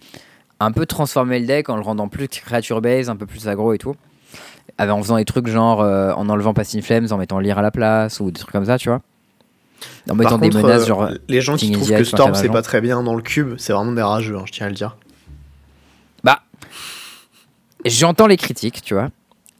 [0.59, 3.71] un peu transformé le deck en le rendant plus creature base, un peu plus aggro
[3.73, 3.95] et tout.
[4.77, 7.61] Avec- En faisant des trucs genre euh, en enlevant Passing Flames, en mettant Lire à
[7.61, 9.01] la place ou des trucs comme ça, tu vois.
[10.09, 11.09] En mettant Par des contre, menaces euh, genre.
[11.27, 13.91] les gens qui trouvent que Storm c'est pas très bien dans le cube, c'est vraiment
[13.91, 14.97] des rageux, hein, je tiens à le dire.
[16.23, 16.41] Bah,
[17.85, 19.09] j'entends les critiques, tu vois.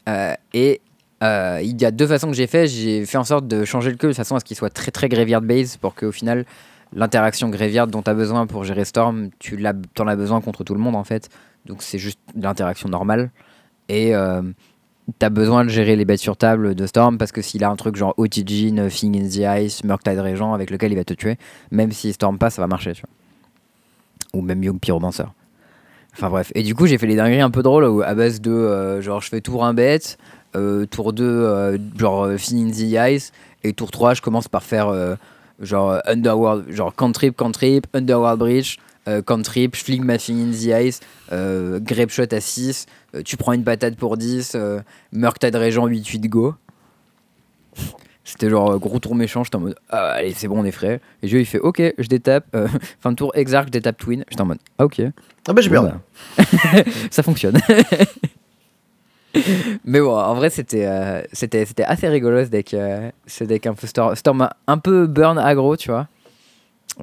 [0.08, 0.80] Euh, et
[1.22, 2.66] euh, il y a deux façons que j'ai fait.
[2.66, 4.90] J'ai fait en sorte de changer le queue de façon à ce qu'il soit très
[4.90, 6.44] très graveyard base pour qu'au final,
[6.94, 10.62] l'interaction graveyard dont tu as besoin pour gérer Storm, tu l'as, en as besoin contre
[10.62, 11.28] tout le monde en fait.
[11.64, 13.30] Donc c'est juste l'interaction normale.
[13.88, 14.12] Et
[15.08, 17.64] euh, tu as besoin de gérer les bêtes sur table de Storm parce que s'il
[17.64, 21.04] a un truc genre OTG, Nothing in the Ice, Murktide Régent avec lequel il va
[21.04, 21.36] te tuer,
[21.70, 24.40] même si Storm pas, ça va marcher, tu vois.
[24.40, 25.24] Ou même Young Pyromancer.
[26.16, 28.40] Enfin bref, et du coup j'ai fait les dingueries un peu drôles où, à base
[28.40, 30.16] de euh, genre je fais tour 1 bête,
[30.54, 33.32] euh, tour 2 euh, genre Fin in the Ice,
[33.62, 34.94] et tour 3 je commence par faire
[35.60, 38.78] genre Underworld, genre cantrip, cantrip, Underworld Breach,
[39.08, 41.00] euh, cantrip, fling ma Fin in the Ice,
[41.32, 44.80] euh, Grape Shot à 6, euh, tu prends une patate pour 10, euh,
[45.12, 46.54] Murktide Régent 8-8 go.
[48.24, 50.72] C'était genre euh, gros tour méchant, j'étais en mode ah, allez c'est bon on est
[50.72, 51.00] frais.
[51.22, 52.44] Et Dieu il fait ok je détape,
[53.00, 55.02] fin de tour Exarch, je détape Twin, j'étais en mode ah ok.
[55.48, 56.44] Ah bah j'ai Bon, bah,
[57.10, 57.58] ça fonctionne.
[59.84, 62.74] Mais bon, en vrai, c'était c'était c'était assez rigolo ce deck,
[63.26, 66.08] ce deck un peu storm, storm un peu burn aggro, tu vois.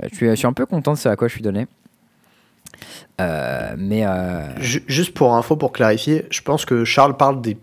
[0.09, 1.67] Je suis, je suis un peu content de ce à quoi je suis donné.
[3.21, 7.57] Euh, mais euh, Ju- Juste pour info, pour clarifier, je pense que Charles parle des,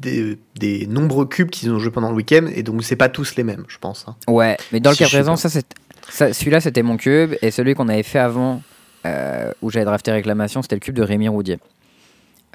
[0.00, 3.36] des, des nombreux cubes qu'ils ont joué pendant le week-end, et donc c'est pas tous
[3.36, 4.06] les mêmes, je pense.
[4.08, 4.16] hein.
[4.28, 8.02] ouais, mais dans le cas présent, ça, celui-là c'était mon cube et celui qu'on avait
[8.02, 8.62] fait avant
[9.06, 11.58] euh, où j'avais drafté réclamation, c'était le cube de Rémi Roudier.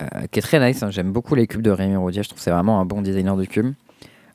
[0.02, 0.92] Euh, qui est très nice, hein.
[0.92, 3.46] j'aime beaucoup les cubes de Rémi Roudier, je trouve c'est vraiment un bon designer de
[3.46, 3.74] cube.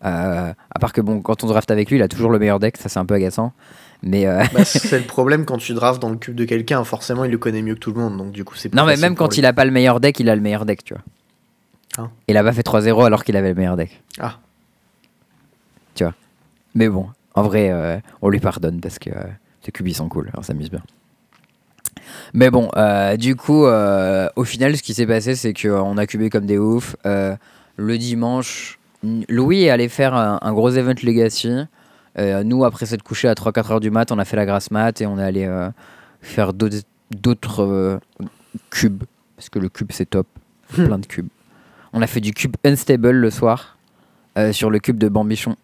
[0.04, 2.60] Euh, à part que bon, quand on draft avec lui, il a toujours le meilleur
[2.60, 3.52] deck, ça c'est un peu agaçant.
[4.02, 7.24] Mais euh, Bah, c'est le problème quand tu drafts dans le cube de quelqu'un, forcément
[7.24, 9.14] il le connaît mieux que tout le monde, donc du coup c'est non, mais même
[9.14, 9.38] quand lui.
[9.38, 11.02] il a pas le meilleur deck, il a le meilleur deck, tu vois.
[11.96, 12.10] Ah.
[12.28, 14.02] Il a pas fait 3-0 alors qu'il avait le meilleur deck.
[14.18, 14.38] Ah.
[15.94, 16.14] Tu vois.
[16.74, 19.22] Mais bon, en vrai, euh, on lui pardonne parce que euh,
[19.62, 20.82] ces cubes ils sont cool, on s'amuse bien.
[22.32, 26.30] Mais bon, euh, du coup, au final, ce qui s'est passé, c'est qu'on a cubé
[26.30, 26.96] comme des oufs.
[27.04, 28.78] Le dimanche,
[29.28, 31.64] Louis est allé faire un, un gros event Legacy.
[32.18, 34.70] Euh, nous, après s'être couché à 3-4 heures du mat, on a fait la grasse
[34.70, 35.68] mat et on est allé euh,
[36.20, 37.98] faire d'autres euh,
[38.70, 39.04] cubes.
[39.36, 40.26] Parce que le cube, c'est top.
[40.72, 41.28] Plein de cubes.
[41.92, 43.76] On a fait du cube unstable le soir
[44.52, 45.54] sur le cube de Bambichon.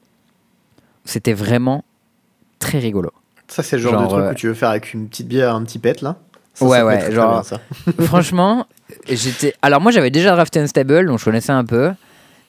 [1.04, 1.84] C'était vraiment
[2.60, 3.10] très rigolo.
[3.48, 5.26] Ça c'est le genre, Genre, de truc euh, où tu veux faire avec une petite
[5.26, 6.16] bière, un petit pet là?
[6.54, 7.60] Ça, Ouais, ça ouais, très genre- bien, ça.
[8.04, 8.66] Franchement,
[9.08, 9.54] j'étais.
[9.62, 11.90] Alors moi j'avais déjà drafté Unstable, donc je connaissais un peu.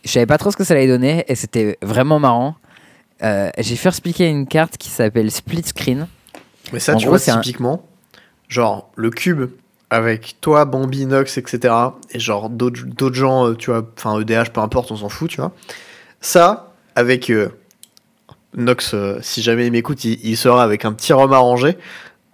[0.04, 2.56] Je savais pas trop ce que ça allait donner et c'était vraiment marrant.
[3.24, 6.08] Euh, J'ai fait expliquer une carte qui s'appelle Split Screen.
[6.74, 7.84] Mais ça, En tu gros, vois, un- typiquement,
[8.48, 9.50] genre le cube
[9.90, 11.74] avec toi, Bambi, Nox, etc.
[12.12, 15.38] Et genre d'autres gens, euh, tu vois, enfin EDH, peu importe, on s'en fout, tu
[15.42, 15.52] vois.
[16.22, 17.50] Ça, avec euh,
[18.56, 21.78] Nox, euh, si jamais il m'écoute, il, il sera avec un petit rhum arrangé.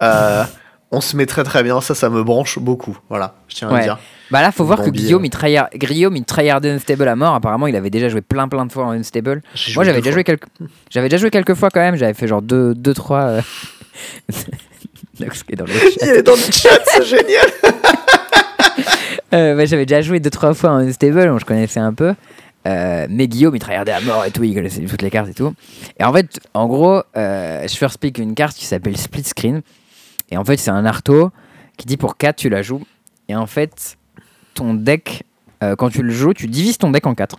[0.92, 2.98] Euh, on se met très très bien, ça, ça me branche beaucoup.
[3.08, 3.82] Voilà, je tiens à Ouais.
[3.82, 3.98] dire.
[4.30, 5.26] Bah là, faut voir que Guillaume, euh.
[5.26, 7.34] il tryhard, Guillaume, il tryhardait Unstable à mort.
[7.34, 9.42] Apparemment, il avait déjà joué plein plein de fois en Unstable.
[9.74, 10.46] Moi, j'avais deux déjà joué quelques,
[10.90, 11.96] j'avais déjà joué quelques fois quand même.
[11.96, 13.40] J'avais fait genre 2 deux, 3 euh...
[15.20, 15.88] Nox qui est dans le chat.
[16.02, 17.46] Il est dans le chat, c'est génial.
[19.34, 22.14] Euh, j'avais déjà joué 2-3 fois en Unstable, donc je connaissais un peu.
[22.66, 25.34] Euh, mais Guillaume, il tryhardait à mort et tout, il connaissait toutes les cartes et
[25.34, 25.54] tout.
[25.98, 29.62] Et en fait, en gros, euh, je first pick une carte qui s'appelle Split Screen.
[30.30, 31.30] Et en fait, c'est un arto
[31.76, 32.84] qui dit pour 4, tu la joues.
[33.28, 33.96] Et en fait,
[34.54, 35.24] ton deck,
[35.62, 37.38] euh, quand tu le joues, tu divises ton deck en 4.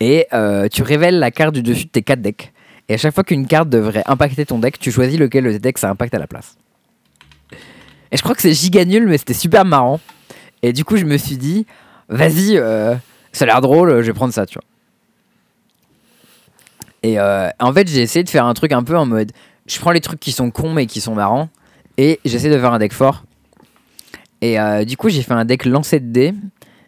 [0.00, 2.52] Et euh, tu révèles la carte du dessus de tes 4 decks.
[2.88, 5.58] Et à chaque fois qu'une carte devrait impacter ton deck, tu choisis lequel de tes
[5.58, 6.56] decks ça impacte à la place.
[8.10, 10.00] Et je crois que c'est giga nul, mais c'était super marrant.
[10.62, 11.66] Et du coup, je me suis dit,
[12.08, 12.94] vas-y, euh,
[13.32, 14.64] ça a l'air drôle, je vais prendre ça, tu vois.
[17.02, 19.32] Et en fait, j'ai essayé de faire un truc un peu en mode,
[19.66, 21.48] je prends les trucs qui sont cons mais qui sont marrants,
[21.98, 23.24] et j'essaie de faire un deck fort.
[24.40, 26.34] Et euh, du coup, j'ai fait un deck lancé de dés,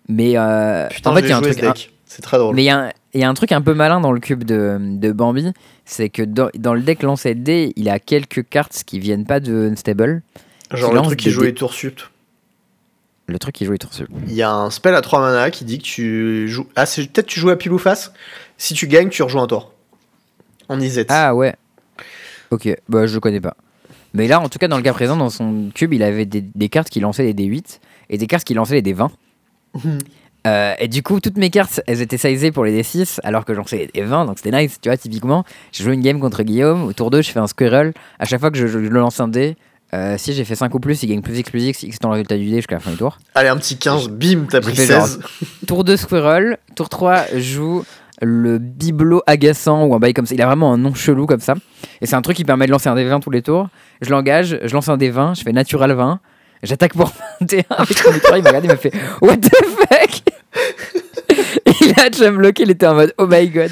[0.08, 1.92] mais euh, Putain, en fait, il y a un truc, deck.
[2.06, 2.54] C'est très drôle.
[2.54, 4.20] mais il y, a un- il y a un truc un peu malin dans le
[4.20, 5.50] cube de, de Bambi,
[5.84, 9.26] c'est que dans, dans le deck lancé de dés, il a quelques cartes qui viennent
[9.26, 10.22] pas de Unstable.
[10.72, 12.00] Genre le truc qui joue les tours sup.
[13.26, 14.06] Le truc qui joue est tour sur.
[14.26, 16.66] Il y a un spell à 3 mana qui dit que tu joues.
[16.76, 18.12] Ah, c'est peut-être tu joues à pile ou face.
[18.58, 19.72] Si tu gagnes, tu rejoins un tour.
[20.68, 21.06] En Izet.
[21.08, 21.54] Ah ouais.
[22.52, 23.56] Ok, bah je connais pas.
[24.14, 26.42] Mais là, en tout cas, dans le cas présent, dans son cube, il avait des,
[26.42, 27.80] des cartes qui lançaient les D8
[28.10, 29.08] et des cartes qui lançaient les D20.
[30.44, 33.54] Euh, et du coup, toutes mes cartes, elles étaient sizées pour les D6, alors que
[33.54, 34.78] j'en sais les D20, donc c'était nice.
[34.82, 37.46] Tu vois, typiquement, j'ai joué une game contre Guillaume, au tour 2, je fais un
[37.46, 37.92] squirrel.
[38.18, 39.56] À chaque fois que je, je le lance un dé,
[39.94, 42.08] euh, si j'ai fait 5 ou plus, il gagne plus X plus X, X dans
[42.08, 43.18] le résultat du dé jusqu'à la fin du tour.
[43.36, 45.20] Allez, un petit 15, bim, t'as pris fait genre- 16.
[45.68, 47.84] Tour 2 Squirrel, tour 3 joue
[48.22, 50.34] le bibelot agaçant ou un bail comme ça.
[50.34, 51.54] Il a vraiment un nom chelou comme ça.
[52.00, 53.68] Et c'est un truc qui permet de lancer un D20 tous les tours.
[54.00, 56.20] Je l'engage, je lance un D20, je fais natural 20.
[56.62, 58.36] J'attaque pour 21 avec son victoire.
[58.38, 60.22] Il m'a regardé, il m'a fait What the fuck?
[61.80, 63.70] Il a chum bloqué, il était en mode Oh my god.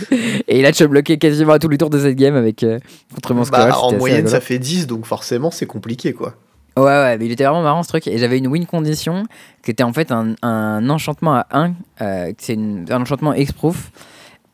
[0.49, 2.79] Et il a bloqué quasiment à tous les tours de cette game avec euh,
[3.15, 3.43] contre mon.
[3.43, 6.35] Bah, en moyenne, ça fait 10, donc forcément, c'est compliqué, quoi.
[6.77, 8.07] Ouais, ouais, mais il était vraiment marrant ce truc.
[8.07, 9.25] Et j'avais une win condition
[9.63, 11.73] qui était en fait un, un enchantement à 1.
[12.01, 13.91] euh, c'est un enchantement X-Proof.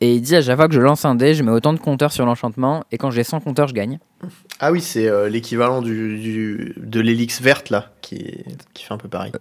[0.01, 1.79] Et il dit à chaque fois que je lance un dé, je mets autant de
[1.79, 2.85] compteurs sur l'enchantement.
[2.93, 3.99] Et quand j'ai 100 compteurs, je gagne.
[4.61, 8.45] Ah oui, c'est euh, l'équivalent du, du- de l'hélix verte, là, qui,
[8.75, 9.33] qui fait un peu pareil.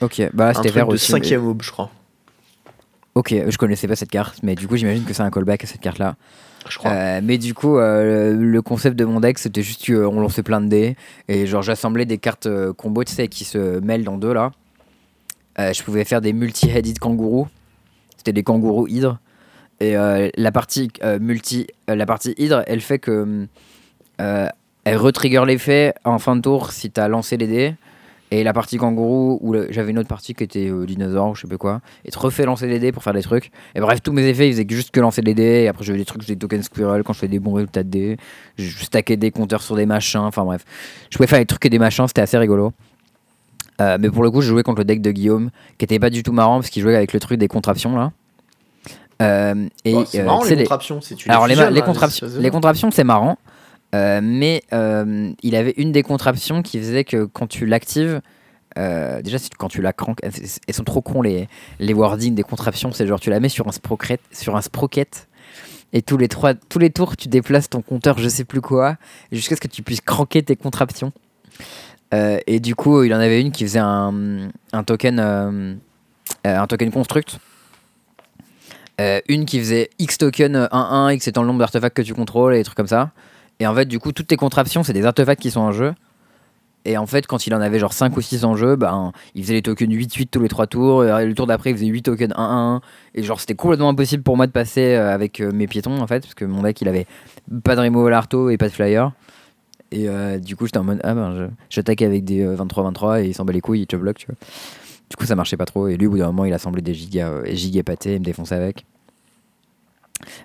[0.00, 1.12] Ok, bah c'était vert de aussi.
[1.12, 1.90] mais- cinquième aube, je crois.
[3.14, 5.66] Ok, je connaissais pas cette carte, mais du coup j'imagine que c'est un callback à
[5.66, 6.16] cette carte-là.
[6.68, 6.90] Je crois.
[6.92, 10.60] Euh, mais du coup, euh, le, concept de mon deck, c'était juste qu'on lançait plein
[10.62, 10.96] de dés.
[11.28, 14.52] Et genre j'assemblais des cartes euh, combo, tu sais, qui se mêlent dans deux là.
[15.58, 17.48] Euh, je pouvais faire des multi-headed kangourous.
[18.16, 19.18] C'était des kangourous hydres.
[19.82, 23.48] Et euh, la partie euh, multi, euh, la partie hydre, elle fait que
[24.18, 27.74] elle retrigger l'effet en fin de tour si t'as lancé les dés.
[28.30, 31.42] Et la partie kangourou, où j'avais une autre partie qui était euh, dinosaure ou je
[31.42, 33.50] sais pas quoi, et te refait lancer les dés pour faire des trucs.
[33.74, 35.64] Et bref, tous mes effets, ils faisaient juste que lancer les dés.
[35.64, 37.82] Et après, j'avais des trucs, j'ai des tokens squirrel quand je fais des bons résultats
[37.82, 38.16] de dés.
[38.56, 40.20] Je stackais des compteurs sur des machins.
[40.20, 40.64] Enfin bref,
[41.10, 42.72] je pouvais faire des trucs et des machins, c'était assez rigolo.
[43.80, 46.22] Mais pour le coup, je jouais contre le deck de Guillaume, qui était pas du
[46.22, 48.12] tout marrant parce qu'il jouait avec le truc des contraptions là.
[49.22, 51.00] Euh, et Bah, c'est euh, marrant, les contraptions.
[51.00, 52.50] Si tu alors les, contraptions, les
[52.90, 53.38] c'est marrant,
[53.94, 54.62] euh, mais
[55.42, 58.20] il avait une des contraptions qui faisait que quand tu l'actives,
[58.76, 61.48] déjà quand tu la cranques, elles, sont trop cons les,
[61.78, 65.28] les wordings des contraptions, c'est genre tu la mets sur un sprocket, sur un sprocket
[65.92, 68.96] et tous les trois, tous les tours tu déplaces ton compteur je sais plus quoi
[69.30, 71.12] jusqu'à ce que tu puisses cranker tes contraptions.
[72.14, 75.74] Euh, et du coup il en avait une qui faisait un, un token, euh,
[76.44, 77.38] un token construct.
[79.02, 82.14] Euh, une qui faisait X token euh, 1-1, X étant le nombre d'artefacts que tu
[82.14, 83.10] contrôles et des trucs comme ça.
[83.58, 85.92] Et en fait, du coup, toutes tes contraptions, c'est des artefacts qui sont en jeu.
[86.84, 89.42] Et en fait, quand il en avait genre 5 ou 6 en jeu, ben, il
[89.42, 91.04] faisait les tokens 8-8 tous les 3 tours.
[91.04, 92.80] Et le tour d'après, il faisait 8 tokens 1-1.
[93.14, 96.06] Et genre, c'était complètement impossible pour moi de passer euh, avec euh, mes piétons, en
[96.06, 97.06] fait, parce que mon deck, il avait
[97.62, 99.12] pas de removal arto et pas de flyer.
[99.92, 103.28] Et euh, du coup, j'étais en mode, ah ben, j'attaquais avec des euh, 23-23 et
[103.28, 104.36] il s'en bat les couilles, il te bloque, tu vois.
[105.10, 105.88] Du coup, ça marchait pas trop.
[105.88, 108.24] Et lui, au bout d'un moment, il assemblait des gigas, euh, gigas pâtés et me
[108.24, 108.86] défonçait avec.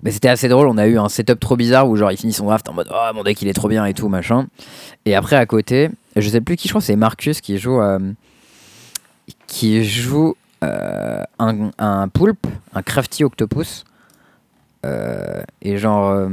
[0.02, 2.32] Mais c'était assez drôle, on a eu un setup trop bizarre où genre il finit
[2.32, 4.46] son draft en mode oh mon deck il est trop bien et tout machin.
[5.04, 7.98] Et après à côté, je sais plus qui je crois c'est Marcus qui joue euh,
[9.46, 13.84] qui joue euh, un, un poulpe, un crafty octopus.
[14.86, 16.28] Euh, et genre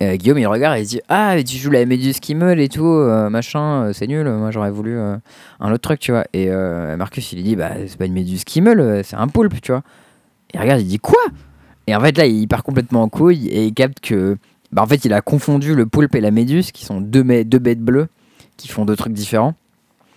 [0.00, 3.06] Guillaume il regarde et il dit ah tu joues la méduse qui meule et tout
[3.30, 6.50] machin c'est nul moi j'aurais voulu un autre truc tu vois et
[6.96, 9.84] Marcus il dit bah c'est pas une méduse qui meule c'est un poulpe tu vois
[10.52, 11.22] et regarde il dit quoi?
[11.86, 14.36] Et en fait, là, il part complètement en couille et il capte que.
[14.72, 17.58] Bah, en fait, il a confondu le poulpe et la méduse, qui sont deux, deux
[17.58, 18.08] bêtes bleues
[18.56, 19.54] qui font deux trucs différents.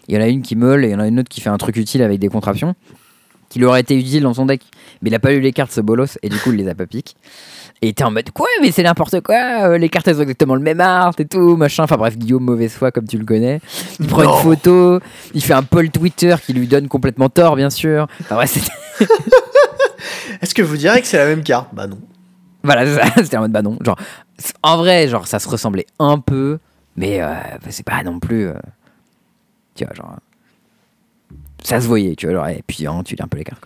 [0.08, 1.42] Il y en a une qui meule et il y en a une autre qui
[1.42, 2.76] fait un truc utile avec des contraptions,
[3.50, 4.62] qui lui aurait été utile dans son deck.
[5.02, 6.76] Mais il a pas eu les cartes, ce bolos, et du coup, il les a
[6.76, 7.16] pas piques.
[7.82, 10.22] Et il était en mode quoi, mais c'est n'importe quoi, euh, les cartes elles ont
[10.22, 11.84] exactement le même art et tout, machin.
[11.84, 13.60] Enfin bref, Guillaume, mauvaise foi, comme tu le connais.
[14.00, 14.38] Il prend Non.
[14.38, 15.00] une photo,
[15.34, 18.08] il fait un poll Twitter qui lui donne complètement tort, bien sûr.
[18.22, 18.46] Enfin, ouais,
[20.42, 21.70] Est-ce que vous direz que c'est la même carte?
[21.74, 22.00] Bah non.
[22.64, 22.86] voilà,
[23.18, 23.78] c'était en mode bah non.
[23.82, 23.98] Genre,
[24.64, 26.60] en vrai, genre, ça se ressemblait un peu,
[26.96, 28.48] mais euh, bah, c'est pas non plus.
[28.48, 28.54] euh,
[29.76, 30.16] tu vois, genre.
[31.64, 33.64] Ça se voyait, tu vois, genre, et puis hein, tu lis un peu les cartes.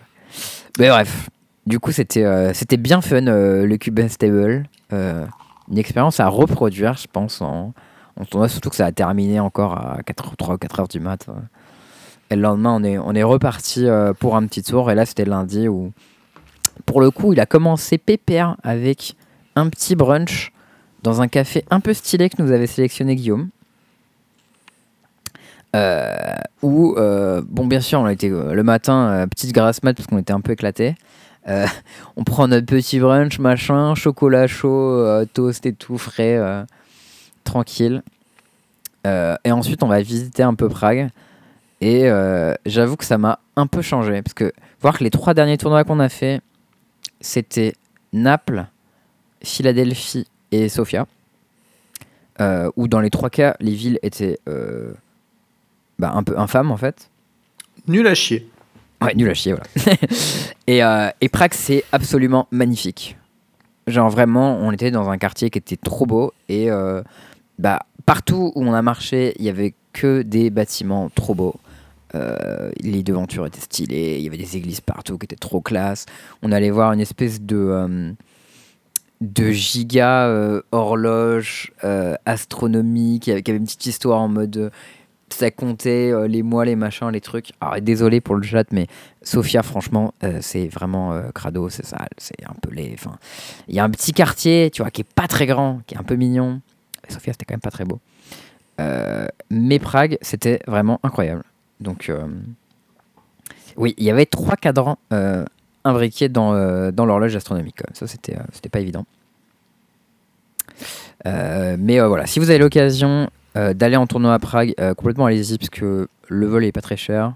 [0.78, 1.28] Mais bref,
[1.66, 4.64] du coup, c'était euh, bien fun, le Cube Stable.
[4.92, 7.72] Une expérience à reproduire, je pense, en,
[8.18, 10.98] en tournoi, surtout que ça a terminé encore à 4, 3 ou 4 heures du
[10.98, 11.26] mat.
[11.28, 11.32] euh.
[12.30, 13.86] Et le lendemain, on est, on est reparti
[14.20, 15.92] pour un petit tour, et là, c'était lundi où,
[16.86, 19.14] pour le coup, il a commencé pépère avec
[19.56, 20.52] un petit brunch
[21.02, 23.48] dans un café un peu stylé que nous avait sélectionné Guillaume.
[25.76, 29.82] Euh, où, euh, bon, bien sûr, on a été euh, le matin, euh, petite grasse
[29.82, 30.94] mat parce qu'on était un peu éclaté.
[32.16, 36.38] on prend notre petit brunch, machin, chocolat chaud, toast et tout, frais,
[37.42, 38.02] tranquille.
[39.04, 41.08] Et ensuite, on va visiter un peu Prague.
[41.80, 42.08] Et
[42.66, 44.22] j'avoue que ça m'a un peu changé.
[44.22, 46.40] Parce que voir que les trois derniers tournois qu'on a fait,
[47.20, 47.74] c'était
[48.12, 48.66] Naples,
[49.42, 51.06] Philadelphie et Sofia.
[52.40, 54.92] Euh, où dans les trois cas, les villes étaient euh,
[55.98, 57.10] bah, un peu infâmes en fait.
[57.86, 58.48] Nul à chier.
[59.02, 59.66] Ouais, nul à chier, voilà.
[60.66, 63.18] et, euh, et Prague, c'est absolument magnifique.
[63.86, 66.68] Genre vraiment, on était dans un quartier qui était trop beau et
[67.58, 71.56] bah, partout où on a marché, il y avait que des bâtiments trop beaux.
[72.14, 76.06] Euh, les devantures étaient stylées, il y avait des églises partout qui étaient trop classe.
[76.42, 78.12] On allait voir une espèce de, euh,
[79.20, 81.72] de giga euh, horloge
[82.24, 84.70] astronomique qui avait, une petite histoire en mode
[85.32, 87.52] ça comptait les mois, les machins, les trucs.
[87.60, 88.88] Alors désolé pour le chat, mais
[89.22, 92.70] Sofia, franchement, c'est vraiment crado, c'est sale, c'est un peu.
[92.92, 93.16] Enfin,
[93.68, 95.98] il y a un petit quartier, tu vois, qui est pas très grand, qui est
[95.98, 96.60] un peu mignon.
[97.08, 98.00] Sofia, c'était quand même pas très beau.
[99.50, 101.44] Mais Prague, c'était vraiment incroyable.
[101.80, 102.26] Donc, euh,
[103.76, 105.44] oui, il y avait trois cadrans euh,
[105.84, 107.78] imbriqués dans, euh, dans l'horloge astronomique.
[107.92, 109.06] Ça, c'était c'était pas évident.
[111.24, 116.08] Mais voilà, si vous avez l'occasion d'aller en tournoi à Prague, complètement allez-y parce que
[116.28, 117.34] le vol est pas très cher.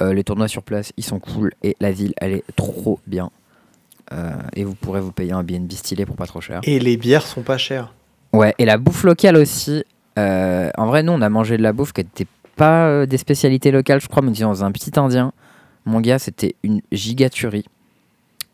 [0.00, 3.30] Euh, les tournois sur place, ils sont cool et la ville, elle est trop bien.
[4.12, 6.60] Euh, et vous pourrez vous payer un BNB stylé pour pas trop cher.
[6.62, 7.92] Et les bières sont pas chères.
[8.32, 9.84] Ouais, et la bouffe locale aussi.
[10.18, 12.26] Euh, en vrai, nous, on a mangé de la bouffe qui n'était
[12.60, 15.32] pas euh, des spécialités locales, je crois, mais dans un petit indien.
[15.86, 17.64] Mon gars, c'était une gigaturie.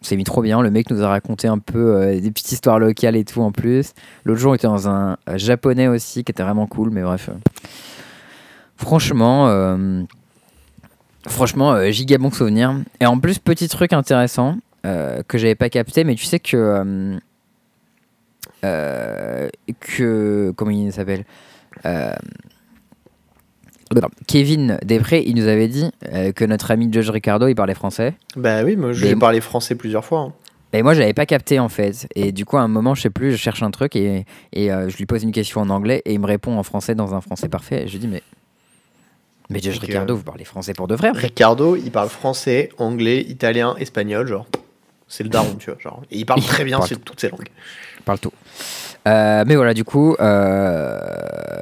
[0.01, 0.63] On s'est mis trop bien.
[0.63, 3.51] Le mec nous a raconté un peu euh, des petites histoires locales et tout en
[3.51, 3.95] plus.
[4.25, 7.31] L'autre jour, on était dans un japonais aussi qui était vraiment cool, mais bref.
[8.77, 10.05] franchement, euh,
[11.27, 12.77] franchement, giga bon souvenir.
[13.01, 17.19] Et en plus, petit truc intéressant que j'avais pas capté, mais tu sais que.
[18.63, 21.25] que comment il s'appelle
[24.27, 28.15] Kevin Després, il nous avait dit euh, que notre ami Judge Ricardo, il parlait français.
[28.37, 30.21] Bah oui, moi vais parler français plusieurs fois.
[30.21, 30.33] hein.
[30.73, 32.07] Et moi, j'avais pas capté en fait.
[32.15, 34.73] Et du coup, à un moment, je sais plus, je cherche un truc et, et
[34.73, 37.15] euh, je lui pose une question en anglais et il me répond en français dans
[37.15, 37.85] un français parfait.
[37.85, 38.23] Et je dis, mais.
[39.49, 42.71] Mais Judge Donc, Ricardo, euh, vous parlez français pour de vrai Ricardo, il parle français,
[42.79, 44.47] anglais, italien, espagnol, genre.
[45.09, 45.79] C'est le daron, tu vois.
[45.79, 46.03] Genre.
[46.11, 47.49] Et il parle très bien parle toutes ces langues.
[47.99, 48.33] Il parle tout.
[49.07, 50.99] Euh, mais voilà, du coup, euh,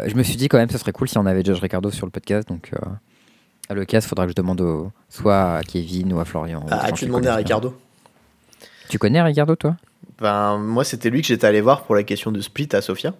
[0.06, 2.06] je me suis dit quand même, ce serait cool si on avait Judge Ricardo sur
[2.06, 2.48] le podcast.
[2.48, 2.78] Donc, euh,
[3.68, 6.64] à l'occasion, il faudra que je demande au- soit à Kevin ou à Florian.
[6.70, 7.36] Ah, tu demandais à.
[7.36, 7.74] Ricardo
[8.88, 9.76] Tu connais Ricardo, toi?
[10.20, 13.14] Ben, moi, c'était lui que j'étais allé voir pour la question de Split à Sofia.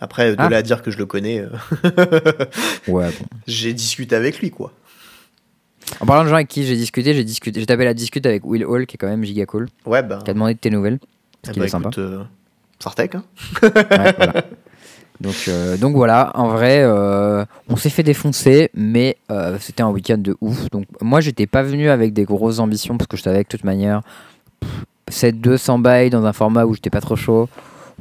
[0.00, 0.48] Après, de Ah.
[0.48, 1.48] là à dire que je le connais, euh,
[2.88, 3.26] Ouais, bon.
[3.46, 4.72] j'ai discuté avec lui, quoi.
[6.00, 8.44] En parlant de gens avec qui j'ai discuté, j'ai discuté, j'ai tapé la discute avec
[8.44, 10.18] Will Hall, qui est quand même giga cool, Ouais, ben.
[10.18, 10.98] qui a demandé de tes nouvelles.
[11.02, 11.06] eh
[11.42, 11.90] Parce qu'il ben, est sympa.
[11.90, 12.26] écoute,
[12.80, 13.24] Sartek, hein.
[15.48, 20.18] Euh, donc voilà, en vrai, euh, on s'est fait défoncer, mais euh, c'était un week-end
[20.18, 20.70] de ouf.
[20.70, 23.58] Donc moi, j'étais pas venu avec des grosses ambitions parce que je savais que de
[23.58, 24.00] toute manière,
[25.10, 27.48] 7-200 bails dans un format où j'étais pas trop chaud.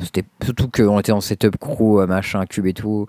[0.01, 3.07] C'était surtout qu'on était en setup crew, machin, cube et tout.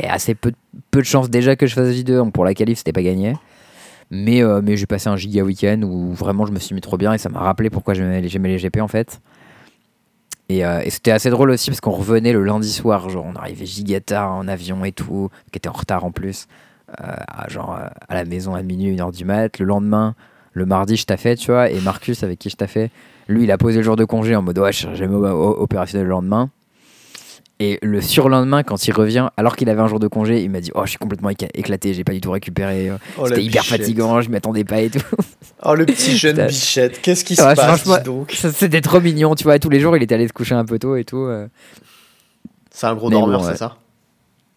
[0.00, 0.52] A assez peu,
[0.92, 3.34] de- chances déjà que je fasse J2, donc pour la qualif, c'était pas gagné.
[4.10, 7.12] Mais, mais j'ai passé un giga week-end où vraiment je me suis mis trop bien
[7.12, 9.20] et ça m'a rappelé pourquoi j'aimais les GP en fait.
[10.48, 13.34] Et, euh, et c'était assez drôle aussi parce qu'on revenait le lundi soir, genre on
[13.34, 16.46] arrivait giga en avion et tout, qui était en retard en plus,
[17.00, 17.04] euh,
[17.48, 19.58] genre euh, à la maison à minuit, une heure du mat.
[19.58, 20.14] Le lendemain,
[20.54, 22.90] le mardi, je taffais, tu vois, et Marcus avec qui je taffais,
[23.28, 26.06] lui il a posé le jour de congé en mode ouais, je serai jamais opérationnel
[26.06, 26.50] le lendemain.
[27.60, 30.60] Et le surlendemain, quand il revient, alors qu'il avait un jour de congé, il m'a
[30.60, 32.88] dit Oh, je suis complètement éclaté, j'ai pas du tout récupéré.
[32.88, 33.80] euh, Oh, C'était hyper bichette.
[33.80, 35.00] fatigant, je m'attendais pas et tout.
[35.64, 37.00] Oh, le petit jeune bichette.
[37.02, 39.58] Qu'est-ce qui se Ouais, passe, franchement- dis donc C'était trop mignon, tu vois.
[39.58, 41.16] Tous les jours, il était allé se coucher un peu tôt et tout.
[41.16, 41.48] euh.
[42.70, 43.52] C'est un gros Mais dormeur, bon, ouais.
[43.52, 43.76] c'est ça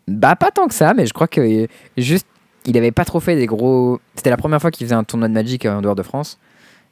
[0.08, 1.66] Bah, pas tant que ça, mais je crois que euh,
[1.98, 2.28] juste,
[2.68, 4.00] il avait pas trop fait des gros.
[4.16, 6.38] C'était la première fois qu'il faisait un tournoi de Magic en dehors de France.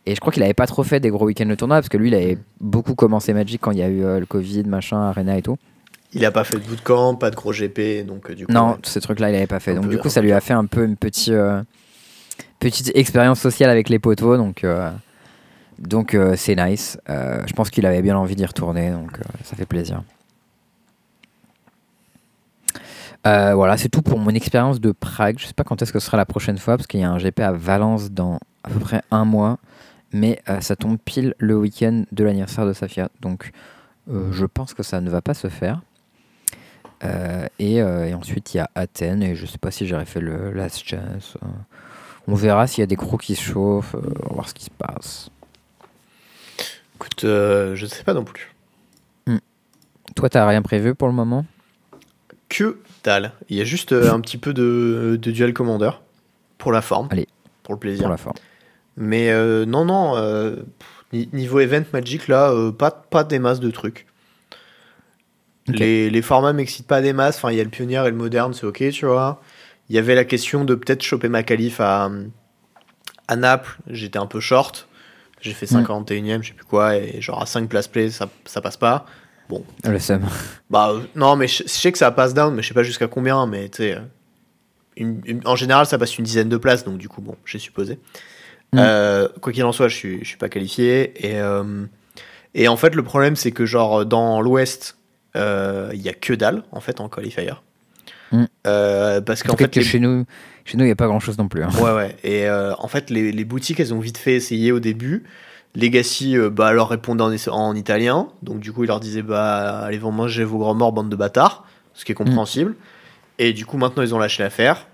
[0.08, 1.98] Et je crois qu'il avait pas trop fait des gros week-ends de tournoi parce que
[1.98, 5.00] lui, il avait beaucoup commencé Magic quand il y a eu euh, le Covid, machin,
[5.02, 5.58] Arena et tout.
[6.14, 8.52] Il a pas fait de bootcamp, pas de gros GP, donc euh, du coup.
[8.52, 8.78] Non, ouais.
[8.84, 9.76] ce truc-là, il avait pas fait.
[9.76, 11.62] Donc, du coup, ça lui a fait un peu une petite, euh,
[12.60, 14.36] petite expérience sociale avec les poteaux.
[14.36, 14.90] Donc, euh,
[15.78, 16.98] donc euh, c'est nice.
[17.08, 18.90] Je pense qu'il avait bien envie d'y retourner.
[18.90, 20.02] Donc, ça fait plaisir.
[23.24, 25.38] Voilà, c'est tout pour mon expérience de Prague.
[25.38, 27.12] Je sais pas quand est-ce que ce sera la prochaine fois parce qu'il y a
[27.12, 29.60] un GP à Valence dans à peu près un mois.
[30.12, 33.10] Mais ça tombe pile le week-end de l'anniversaire de Safia.
[33.22, 33.52] Donc,
[34.08, 35.82] je pense que ça ne va pas se faire.
[37.04, 40.06] Euh, et, euh, et ensuite, il y a Athènes, et je sais pas si j'aurais
[40.06, 41.38] fait le Last Chance.
[41.44, 41.48] euh.
[42.28, 44.66] on verra s'il y a des crews qui se chauffent, on va voir ce qui
[44.66, 45.30] se passe.
[46.96, 48.54] Écoute, je sais pas non plus.
[50.16, 51.46] Toi, t'as rien prévu pour le moment?
[52.50, 53.32] Que dalle.
[53.48, 55.92] Il y a juste un petit peu de, de duel commander
[56.58, 57.08] pour la forme.
[57.12, 57.28] Allez.
[57.64, 58.02] Pour le plaisir.
[58.04, 58.36] pour la forme
[58.98, 60.18] Mais euh, non, non.
[60.18, 60.58] euh,
[61.14, 64.08] niveau event Magic, là, euh, pas, pas des masses de trucs.
[65.74, 67.38] Les, les formats m'excitent pas des masses.
[67.38, 69.42] Enfin, il y a le pionnier et le moderne, c'est ok, tu vois.
[69.90, 72.10] Il y avait la question de peut-être choper ma qualif à,
[73.28, 73.78] à Naples.
[73.88, 74.88] J'étais un peu short.
[75.42, 75.84] J'ai fait Mm.
[75.84, 76.96] 51ème, je sais plus quoi.
[76.98, 79.06] Et genre à 5 places play, ça, ça passe pas.
[79.84, 80.22] Le seum.
[80.70, 83.08] Bah non, mais je, je sais que ça passe down, mais je sais pas jusqu'à
[83.08, 83.48] combien.
[83.48, 83.98] Mais tu sais,
[85.46, 87.96] en général, ça passe une dizaine de places, donc du coup, bon, j'ai supposé.
[88.74, 88.78] Mm.
[88.80, 91.14] Euh, quoi qu'il en soit, je suis, je suis pas qualifié.
[91.28, 91.86] Et, euh,
[92.54, 94.99] et en fait, le problème, c'est que genre dans l'Ouest,
[95.36, 97.52] il y a que dalle en fait en qualifier.
[98.32, 98.44] Mm.
[98.68, 100.26] Euh, parce En qu'en fait, que les- chez nous,
[100.66, 101.64] chez nous, il n'y a pas grand-chose non plus.
[101.64, 101.70] hein.
[101.82, 102.16] Ouais, ouais.
[102.24, 105.24] Et euh, en fait, les, les boutiques, elles ont vite fait essayer au début.
[105.76, 108.28] Legacy, euh, bah, leur répondait en, en italien.
[108.44, 111.16] Donc, du coup, ils leur disaient, bah, allez, vous manger vos grands morts, bande de
[111.16, 111.66] bâtards.
[111.96, 112.76] Ce qui est compréhensible.
[113.40, 114.86] Et du coup, maintenant, ils ont lâché l'affaire.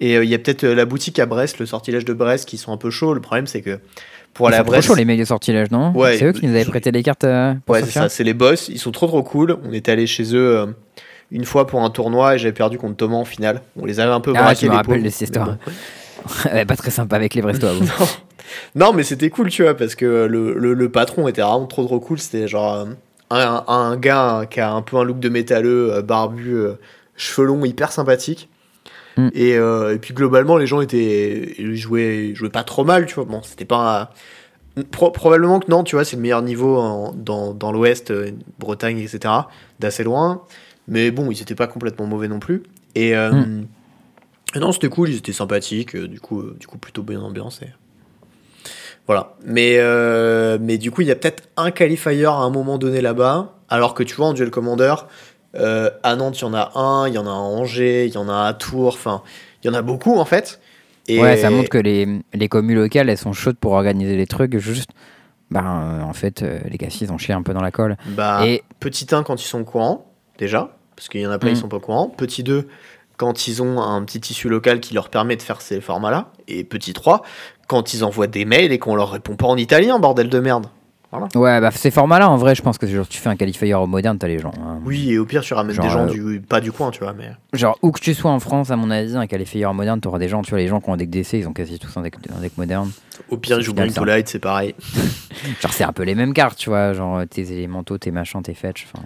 [0.00, 2.48] Et euh, il y a peut-être euh, la boutique à Brest, le sortilège de Brest,
[2.48, 3.12] qui sont un peu chauds.
[3.14, 3.80] Le problème, c'est que
[4.34, 4.88] pour aller à Brest.
[4.88, 7.24] chauds, les mecs de sortilège, non Ouais, C'est eux qui nous avaient prêté les cartes
[7.24, 8.68] euh, pour Ouais, c'est ça, c'est les boss.
[8.68, 9.56] Ils sont trop trop cool.
[9.68, 10.66] On était allé chez eux euh,
[11.30, 13.62] une fois pour un tournoi et j'avais perdu contre Thomas en finale.
[13.80, 14.60] On les avait un peu Ah, braqués.
[14.62, 15.46] je me les rappelle de cette histoire.
[15.46, 16.64] Bon.
[16.66, 17.72] Pas très sympa avec les Brestois.
[17.80, 18.06] non.
[18.74, 21.84] Non, mais c'était cool, tu vois, parce que le, le, le patron était vraiment trop
[21.84, 22.18] trop cool.
[22.18, 22.84] C'était genre euh,
[23.30, 26.64] un, un gars qui a un peu un look de métalleux, barbu,
[27.16, 28.48] cheveux longs, hyper sympathique.
[29.16, 29.28] Mm.
[29.34, 33.06] Et, euh, et puis globalement, les gens étaient ils jouaient, ils jouaient pas trop mal,
[33.06, 33.24] tu vois.
[33.24, 34.10] Bon, c'était pas.
[34.76, 38.10] un- pro- probablement que non, tu vois, c'est le meilleur niveau en- dans, dans l'Ouest,
[38.10, 39.34] euh, Bretagne, etc.,
[39.80, 40.42] d'assez loin.
[40.88, 42.62] Mais bon, ils étaient pas complètement mauvais non plus.
[42.94, 43.66] Et, euh, Mm.
[44.60, 47.60] non, c'était cool, ils étaient sympathiques, du coup, du coup plutôt bien ambiance.
[47.62, 47.68] Et...
[49.06, 49.34] Voilà.
[49.44, 49.78] Mais,
[50.60, 53.94] mais du coup, il y a peut-être un qualifier à un moment donné là-bas, alors
[53.94, 54.94] que tu vois, en duel commander,
[55.56, 58.12] euh, à Nantes, il y en a un, il y en a à Angers, il
[58.14, 59.22] y en a à Tours, enfin,
[59.62, 60.60] il y en a beaucoup en fait.
[61.08, 64.26] Et Ouais, ça montre que les, les communes locales, elles sont chaudes pour organiser les
[64.26, 64.56] trucs.
[64.58, 64.90] Juste,
[65.50, 67.96] ben, euh, en fait, euh, les cassis, ils ont chié un peu dans la colle.
[68.06, 70.06] Bah, Et Petit 1 quand ils sont au courant,
[70.38, 71.54] déjà, parce qu'il y en a plein, Mm.
[71.54, 72.08] ils sont pas au courant.
[72.08, 72.68] Petit 2
[73.16, 76.28] quand ils ont un petit tissu local qui leur permet de faire ces formats-là.
[76.48, 77.22] Et petit 3
[77.68, 80.66] quand ils envoient des mails et qu'on leur répond pas en italien, bordel de merde.
[81.34, 83.86] Ouais, bah, ces formats-là, en vrai, je pense que genre, tu fais un qualifier au
[83.86, 84.52] moderne, t'as les gens.
[84.58, 84.80] hein.
[84.84, 87.00] Oui, et au pire, tu ramènes Genre, des gens euh, du, pas du coin, tu
[87.04, 87.30] vois, mais.
[87.52, 90.18] Genre, où que tu sois en France, à mon avis, un qualifier au moderne, t'auras
[90.18, 91.96] des gens, tu vois, les gens qui ont un deck DC, ils ont quasi tous
[91.96, 92.90] un deck, un deck moderne.
[93.28, 94.04] Au pire, ils jouent to ça.
[94.04, 94.74] Light, c'est pareil.
[95.60, 98.54] Genre, c'est un peu les mêmes cartes, tu vois, genre tes élémentaux, tes machins, tes
[98.54, 98.86] fetch.
[98.92, 99.04] enfin,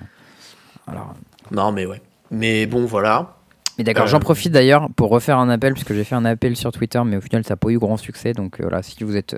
[0.86, 1.14] Alors,
[1.50, 2.00] Non, mais ouais.
[2.30, 3.35] Mais bon, voilà.
[3.78, 6.56] Mais d'accord, Euh, j'en profite d'ailleurs pour refaire un appel, puisque j'ai fait un appel
[6.56, 8.32] sur Twitter, mais au final, ça n'a pas eu grand succès.
[8.32, 9.36] Donc euh, voilà, si vous êtes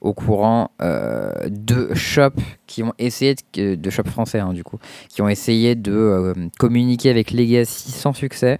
[0.00, 4.78] au courant euh, de shops qui ont essayé, de, de shops français hein, du coup,
[5.08, 8.58] qui ont essayé de euh, communiquer avec Legacy sans succès,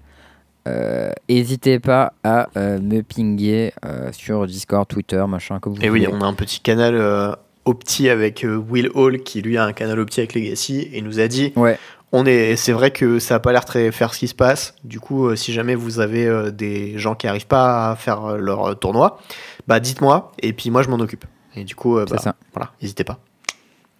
[0.69, 5.91] euh, n'hésitez pas à euh, me pinguer euh, sur Discord, Twitter, machin, comme vous Et
[5.91, 7.33] oui, on a un petit canal euh,
[7.65, 11.19] Opti avec euh, Will Hall qui lui a un canal Opti avec Legacy et nous
[11.21, 11.79] a dit Ouais,
[12.13, 14.75] on est c'est vrai que ça a pas l'air très faire ce qui se passe.
[14.85, 18.25] Du coup, euh, si jamais vous avez euh, des gens qui arrivent pas à faire
[18.25, 19.19] euh, leur tournoi,
[19.67, 21.25] bah dites-moi et puis moi je m'en occupe.
[21.55, 22.35] Et du coup, bah, ça.
[22.55, 23.19] voilà, n'hésitez pas.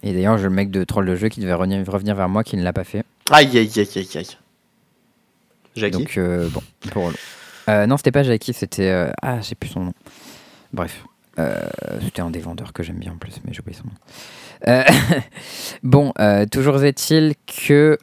[0.03, 2.43] Et d'ailleurs, j'ai le mec de troll de jeu qui devait revenir, revenir vers moi
[2.43, 3.05] qui ne l'a pas fait.
[3.31, 4.37] Aïe aïe aïe aïe aïe.
[5.77, 6.61] Jackie Donc, euh, bon,
[6.91, 7.13] pour...
[7.69, 8.91] Euh, non, c'était pas Jackie, c'était.
[8.91, 9.95] euh, Ah, j'ai plus son nom.
[10.73, 11.05] Bref.
[11.39, 11.61] Euh,
[12.03, 13.95] C'était un des vendeurs que j'aime bien en plus, mais j'ai oublié son nom.
[14.69, 14.85] Euh,
[15.83, 17.99] bon, euh, toujours est-il que.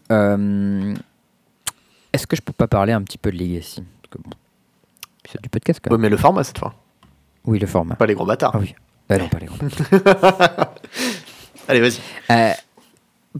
[2.11, 3.83] Est-ce que je peux pas parler un petit peu de Legacy?
[4.01, 4.31] Parce que bon,
[5.29, 6.01] c'est du podcast quand même.
[6.01, 6.73] mais le format cette fois,
[7.45, 7.95] Oui, le format.
[7.95, 8.51] pas les gros bâtards.
[8.55, 8.73] Ah oui.
[9.09, 9.57] Ah non, pas les gros.
[11.67, 11.99] Allez, vas-y.
[12.31, 12.51] Euh,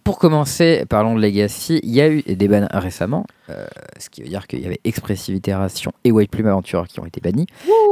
[0.03, 1.79] pour commencer, parlons de Legacy.
[1.83, 3.65] Il y a eu des bans récemment, euh,
[3.97, 7.05] ce qui veut dire qu'il y avait Expressive Itération et White Plume Aventure qui ont
[7.05, 7.47] été bannis.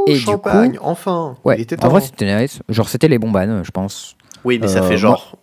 [0.07, 1.35] Et du Champagne, enfin.
[1.43, 2.59] Ouais, Il en vrai, c'était nice.
[2.69, 4.15] Genre, c'était les bons bans, je pense.
[4.43, 5.35] Oui, mais ça Euh, fait genre.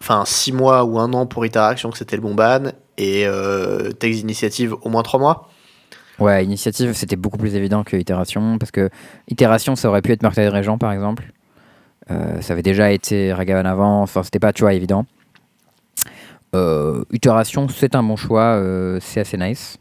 [0.00, 2.72] Enfin, 6 mois ou un an pour Interaction que c'était le bon ban.
[2.98, 5.48] Et euh, Text Initiative au moins 3 mois.
[6.18, 8.90] Ouais, Initiative, c'était beaucoup plus évident que Itération, parce que
[9.28, 11.32] Itération, ça aurait pu être Meurtrier de Régent, par exemple.
[12.10, 15.06] Euh, ça avait déjà été Ragavan avant, enfin, c'était pas, tu vois, évident.
[16.54, 19.78] Euh, Itération, c'est un bon choix, euh, c'est assez nice.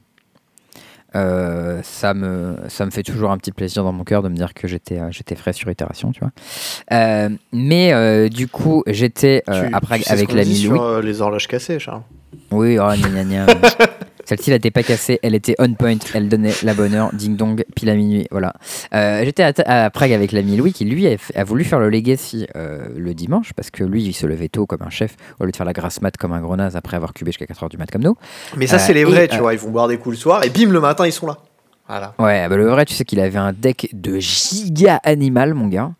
[1.13, 4.35] Euh, ça, me, ça me fait toujours un petit plaisir dans mon cœur de me
[4.35, 6.31] dire que j'étais euh, j'étais frais sur Itération, tu vois.
[6.93, 10.77] Euh, mais du coup, j'étais euh, Tu- sais avec l'ami Louis.
[10.77, 12.03] sur les horloges cassées, Charles?
[12.51, 13.45] Oui, oh, gna, gna, gna.
[14.25, 17.35] Celle-ci, elle n'était pas cassée, elle était on point, elle donnait la bonne heure, ding
[17.35, 18.53] dong, pile à minuit, voilà.
[18.93, 19.53] Euh, J'étais à,
[19.85, 23.53] à Prague avec l'ami Louis qui, lui, a, voulu faire le Legacy euh, le dimanche
[23.53, 25.73] parce que lui, il se levait tôt comme un chef au lieu de faire la
[25.73, 28.15] grasse mat comme un grenasse après avoir cubé jusqu'à 4h du mat comme nous.
[28.57, 29.53] Mais ça, Euh, c'est les et, vrais, tu vois.
[29.53, 31.37] Ils vont boire des coups le soir et bim, le matin, ils sont là.
[31.87, 32.13] Voilà.
[32.19, 35.91] Ouais, bah, le vrai, tu sais qu'il avait un deck de giga animal, mon gars.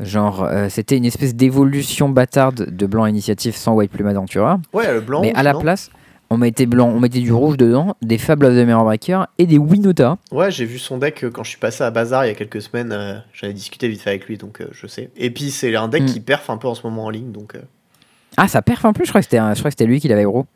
[0.00, 4.58] Genre, euh, c'était une espèce d'évolution bâtarde de blanc initiative sans White Plume Aventura.
[4.72, 5.20] Ouais, le blanc.
[5.22, 5.90] Mais à la place,
[6.32, 9.46] on mettait blanc, on mettait du rouge dedans, des Fable of the Mirror Breaker et
[9.46, 10.18] des Winota.
[10.30, 12.34] Ouais, j'ai vu son deck euh, quand je suis passé à Bazar il y a
[12.34, 12.92] quelques semaines.
[12.92, 15.10] euh, J'en ai discuté vite fait avec lui, donc euh, je sais.
[15.16, 16.06] Et puis, c'est un deck Mm.
[16.06, 17.60] qui perf un peu en ce moment en ligne, donc euh,
[18.36, 20.00] Ah, ça perf en plus, je crois que c'était un- je crois que c'était lui
[20.00, 20.46] qui l'avait gros.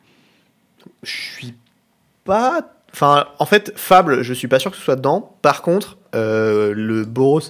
[1.02, 1.54] je suis
[2.24, 2.62] pas.
[2.92, 5.36] Enfin, en fait, Fable, je suis pas sûr que ce soit dedans.
[5.42, 7.40] Par contre, le Boros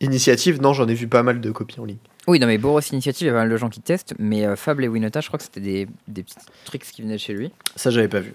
[0.00, 1.96] Initiative, non, j'en ai vu pas mal de copies en ligne.
[2.26, 4.44] Oui, non, mais Boros Initiative, il y a pas mal de gens qui testent, mais
[4.44, 7.20] euh, Fable et Winota, je crois que c'était des, des petits tricks qui venaient de
[7.20, 7.52] chez lui.
[7.76, 8.34] Ça, j'avais pas vu.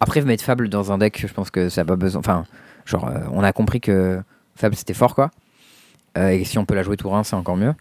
[0.00, 2.18] Après, mettre Fable dans un deck, je pense que ça n'a pas besoin.
[2.18, 2.44] Enfin,
[2.84, 4.20] genre, euh, on a compris que
[4.56, 5.30] Fable c'était fort, quoi.
[6.18, 7.74] Euh, et si on peut la jouer tour 1, c'est encore mieux.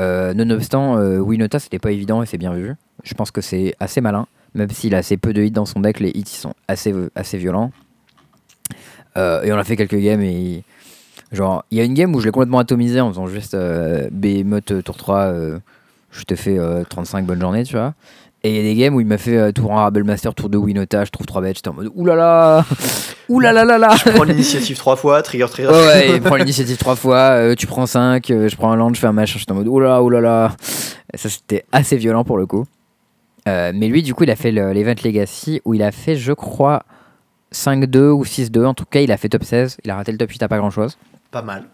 [0.00, 2.74] Nonobstant, Winota, c'était pas évident et c'est bien vu.
[3.04, 5.80] Je pense que c'est assez malin, même s'il a assez peu de hits dans son
[5.80, 7.70] deck, les hits ils sont assez, assez violents.
[9.16, 10.64] Et on a fait quelques games et.
[11.32, 14.08] Genre, il y a une game où je l'ai complètement atomisé en faisant juste euh,
[14.10, 15.58] Behemoth euh, tour 3, euh,
[16.10, 17.94] je te fais euh, 35 bonnes journées, tu vois.
[18.42, 20.34] Et il y a des games où il m'a fait euh, tour 1 Rabble Master,
[20.34, 22.64] tour 2 Winota, je trouve 3 bêtes, j'étais en mode oulala
[23.28, 25.68] Oulala là là Je prends l'initiative trois fois, trigger, trigger.
[25.68, 28.92] Ouais, ouais, il prend l'initiative 3 fois, euh, tu prends 5, je prends un land,
[28.92, 30.56] je fais un match, j'étais en mode oulala, oulala.
[31.12, 32.66] Et Ça c'était assez violent pour le coup.
[33.46, 36.32] Mais lui, du coup, il a fait le- l'event Legacy où il a fait, je
[36.32, 36.82] crois,
[37.52, 38.64] 5-2 ou 6-2.
[38.64, 39.76] En tout cas, il a fait top 16.
[39.84, 40.96] Il a raté le top 8 à pas grand chose.
[41.30, 41.64] Pas mal.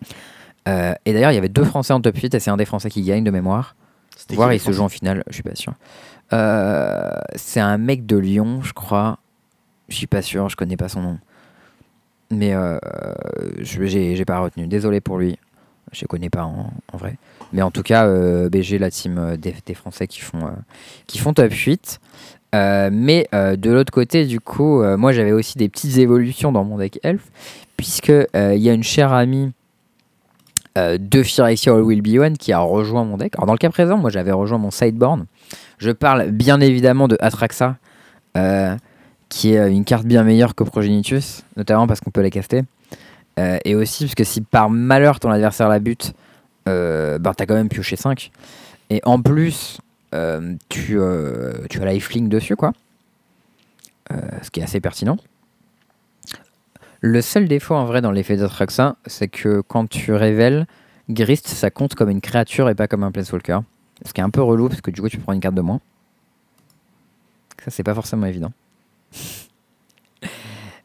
[0.69, 2.65] Euh, et d'ailleurs, il y avait deux Français en top 8 et c'est un des
[2.65, 3.77] Français qui gagne de mémoire.
[4.37, 5.75] Voir, il se joue en finale, je suis pas sûr.
[6.33, 9.19] Euh, c'est un mec de Lyon, je crois.
[9.89, 11.19] Je suis pas sûr, je connais pas son nom.
[12.31, 12.79] Mais euh,
[13.61, 14.67] je- j'ai pas retenu.
[14.67, 15.39] Désolé pour lui.
[15.93, 17.17] Je les connais pas en, en vrai.
[17.53, 20.51] Mais en tout cas, euh, BG, la team des, des Français qui font,
[21.07, 22.01] qui font top 8.
[22.57, 26.51] Euh, mais euh, de l'autre côté, du coup, euh, moi j'avais aussi des petites évolutions
[26.51, 27.23] dans mon deck Elf,
[27.77, 29.53] puisque euh, il y a une chère amie
[30.79, 33.35] euh, de Phyrexia All Will Be One qui a rejoint mon deck.
[33.37, 35.25] Alors dans le cas présent, moi j'avais rejoint mon sideboard.
[35.79, 37.77] Je parle bien évidemment de Atraxa,
[38.37, 38.77] euh,
[39.29, 42.63] qui est euh, une carte bien meilleure que Progenitus, notamment parce qu'on peut la caster.
[43.39, 46.15] Euh, et aussi parce que si par malheur ton adversaire la bute,
[46.69, 48.31] euh, ben, t'as quand même pioché 5.
[48.91, 49.79] Et en plus,
[50.15, 52.73] euh, tu, euh, tu as lifelink dessus, quoi.
[54.13, 55.17] Euh, ce qui est assez pertinent.
[57.09, 60.67] Le seul défaut en vrai dans l'effet d'Atraxa, c'est que quand tu révèles,
[61.09, 63.61] Grist, ça compte comme une créature et pas comme un Planeswalker.
[64.05, 65.61] Ce qui est un peu relou parce que du coup tu prends une carte de
[65.61, 65.81] moins.
[67.65, 68.51] Ça c'est pas forcément évident.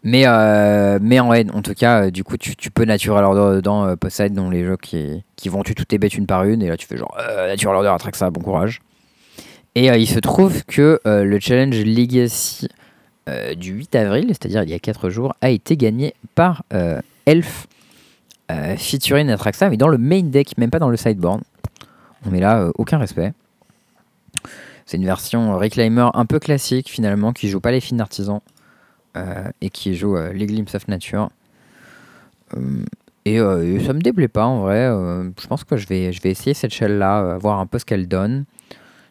[0.04, 3.86] Mais, euh, mais en, en tout cas, euh, du coup, tu, peux Natural Order dedans,
[3.86, 6.64] euh, Poseid, dans les jeux qui, qui vont tuer toutes tes bêtes une par une,
[6.64, 8.82] et là tu fais genre euh, Natural Order, attraque bon courage.
[9.76, 12.68] Et euh, il se trouve que euh, le challenge Legacy
[13.30, 17.02] euh, du 8 avril, c'est-à-dire il y a 4 jours, a été gagné par euh,
[17.26, 17.68] Elf,
[18.52, 21.42] euh, featuring Atraxa, mais dans le main deck, même pas dans le sideboard.
[22.26, 23.34] On met là euh, aucun respect.
[24.86, 28.42] C'est une version Reclaimer un peu classique finalement, qui joue pas les fines artisans
[29.16, 31.30] euh, et qui joue les Glimpses of Nature.
[33.24, 34.88] Et, ça me déplaît pas en vrai.
[35.40, 37.86] je pense que je vais, je vais essayer cette shell là, voir un peu ce
[37.86, 38.44] qu'elle donne.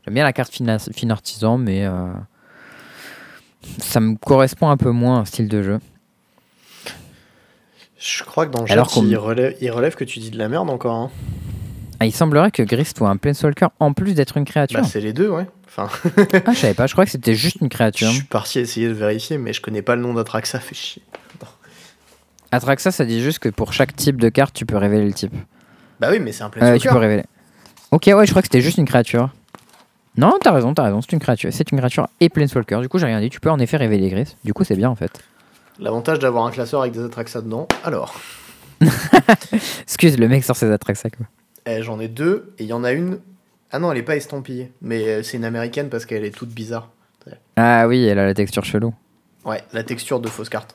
[0.05, 1.87] J'aime bien la carte fine, fine artisan, mais
[3.79, 5.79] ça me correspond un peu moins au style de jeu.
[7.99, 10.39] Je crois que dans le chat, Alors il relève, il relève que tu dis de
[10.39, 10.95] la merde encore.
[10.95, 11.11] hein.
[12.03, 14.81] Ah, il semblerait que Gris soit un Planeswalker en plus d'être une créature.
[14.81, 15.47] Bah, c'est les deux, ouais.
[15.67, 15.89] Enfin,
[16.47, 18.11] ah, je savais pas, je crois que c'était juste une je créature.
[18.11, 21.03] suis parti essayer de vérifier, mais je connais pas le nom d'Atraxa, fait chier.
[22.53, 25.33] Atraxa, ça dit juste que pour chaque type de carte, tu peux révéler le type.
[26.01, 26.89] Bah oui, mais c'est un Euh, tu Planeswalker.
[26.89, 27.25] peux révéler.
[27.93, 29.31] Ok, ouais, je crois que c'était juste une créature.
[30.17, 31.51] Non, t'as raison, t'as raison, c'est une créature.
[31.53, 32.81] C'est une créature et Planeswalker.
[32.81, 33.31] Du coup, j'ai rien dit.
[33.31, 34.37] Tu peux en effet révéler Gris.
[34.45, 35.21] Du coup, c'est bien en fait.
[35.79, 37.67] L'avantage d'avoir un classeur avec des Atraxa dedans.
[37.85, 38.15] Alors,
[39.83, 41.27] Excuse, le mec sort ses Atraxa quoi.
[41.67, 43.21] eh, j'en ai deux, et il y en a une.
[43.73, 46.51] Ah non, elle est pas estampillée, mais euh, c'est une américaine parce qu'elle est toute
[46.51, 46.91] bizarre.
[47.57, 48.93] Ah oui, elle a la texture chelou.
[49.45, 50.75] Ouais, la texture de fausse carte.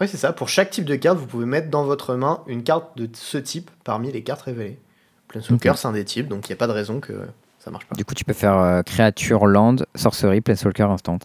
[0.00, 0.32] Ouais, c'est ça.
[0.32, 3.38] Pour chaque type de carte, vous pouvez mettre dans votre main une carte de ce
[3.38, 4.78] type parmi les cartes révélées.
[5.28, 5.76] Planeswalker, Ok.
[5.78, 7.12] c'est un des types, donc il n'y a pas de raison que
[7.58, 7.94] ça marche pas.
[7.94, 11.18] Du coup, tu peux faire euh, créature, land, sorcerie, Planeswalker, instant.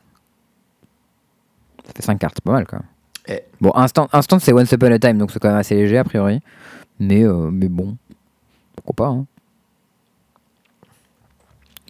[1.85, 2.81] Ça fait 5 cartes, pas mal même.
[3.27, 3.41] Eh.
[3.61, 6.03] Bon, instant, instant c'est Once Upon a Time, donc c'est quand même assez léger a
[6.03, 6.41] priori.
[6.99, 7.97] Mais, euh, mais bon,
[8.75, 9.11] pourquoi pas.
[9.11, 9.25] Hein.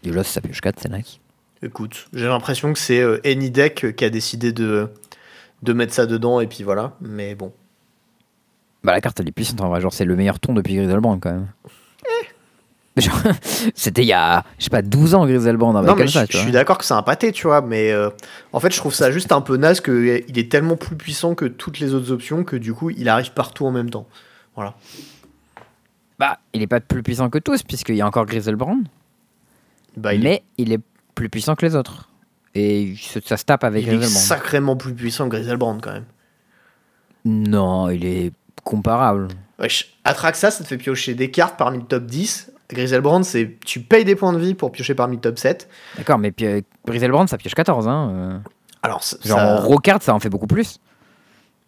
[0.03, 1.19] Et là, ça pioche 4, c'est nice.
[1.61, 4.89] Écoute, j'ai l'impression que c'est euh, Anydeck qui a décidé de,
[5.61, 6.93] de mettre ça dedans, et puis voilà.
[7.01, 7.53] Mais bon.
[8.83, 11.17] Bah, la carte elle est puissante en vrai, genre c'est le meilleur ton depuis Griselbrand
[11.19, 11.47] quand même.
[13.75, 16.37] C'était il y a, je sais pas, 12 ans Griselbrand non, mais je, ça, je
[16.37, 18.09] suis d'accord que c'est un pâté, tu vois, mais euh,
[18.51, 21.45] en fait, je trouve ça juste un peu naze qu'il est tellement plus puissant que
[21.45, 24.07] toutes les autres options que du coup, il arrive partout en même temps.
[24.55, 24.75] Voilà.
[26.19, 28.77] Bah, il est pas plus puissant que tous, puisqu'il y a encore Griselbrand,
[29.97, 30.79] Bah, il est, mais il est
[31.15, 32.09] plus puissant que les autres.
[32.53, 34.19] Et il ça se tape avec il est Griselbrand.
[34.19, 36.05] sacrément plus puissant que Griselbrand quand même.
[37.25, 38.31] Non, il est
[38.63, 39.29] comparable.
[39.59, 42.51] Wesh, Atraxa, ça te fait piocher des cartes parmi le top 10.
[42.73, 45.67] Griselbrand, c'est tu payes des points de vie pour piocher parmi le top 7.
[45.97, 46.33] D'accord, mais
[46.85, 48.11] Griselbrand ça pioche 14, hein.
[48.13, 48.37] euh.
[48.81, 49.39] Alors, Genre
[49.85, 50.79] ça, ça en fait beaucoup plus.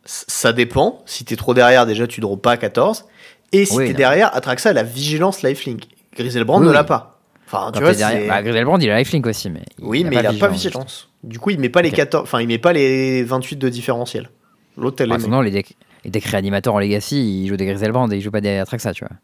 [0.03, 1.02] ça dépend.
[1.06, 3.06] Si t'es trop derrière, déjà, tu drops pas à 14.
[3.52, 5.84] Et si Oui, t'es derrière, Atraxa, a vigilance lifelink.
[6.15, 6.73] Griselbrand Oui, ne oui.
[6.73, 7.19] l'a pas.
[7.48, 9.61] Enfin, tu vois, derrière- Bah, Griselbrand, il a lifelink aussi, mais.
[9.82, 11.10] Oui, mais il a pas vigilance.
[11.23, 11.95] Du coup, il met pas les Ok.
[11.95, 14.30] 14, enfin, il met pas les 28 de différentiel.
[14.77, 18.15] L'autre, elle Ah, les decks, les decks réanimateurs en Legacy, ils jouent des Griselbrand et
[18.18, 19.15] ils jouent pas des Atraxa, tu vois.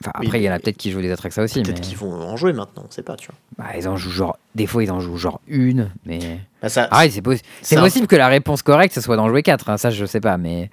[0.00, 1.64] Enfin, après, il y en a peut-être qui jouent des Atraxa aussi, mais.
[1.66, 3.36] Peut-être qu'ils vont en jouer maintenant, on sait pas, tu vois.
[3.64, 4.36] Bah, ils en jouent genre.
[4.56, 6.40] Des fois, ils en jouent genre une, mais.
[6.60, 9.28] Bah, ça, Ah, c'est possi- c'est un- possible que la réponse correcte, ce soit d'en
[9.28, 9.78] jouer 4.
[9.78, 10.70] Ça, je sais pas, mais.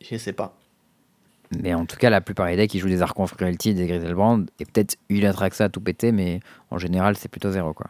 [0.00, 0.54] je sais pas.
[1.62, 4.44] Mais en tout cas, la plupart des decks, ils jouent des Archon Frailty, des Griselbrand,
[4.60, 6.40] et peut-être une Atraxa à tout péter, mais
[6.70, 7.86] en général, c'est plutôt zéro, quoi.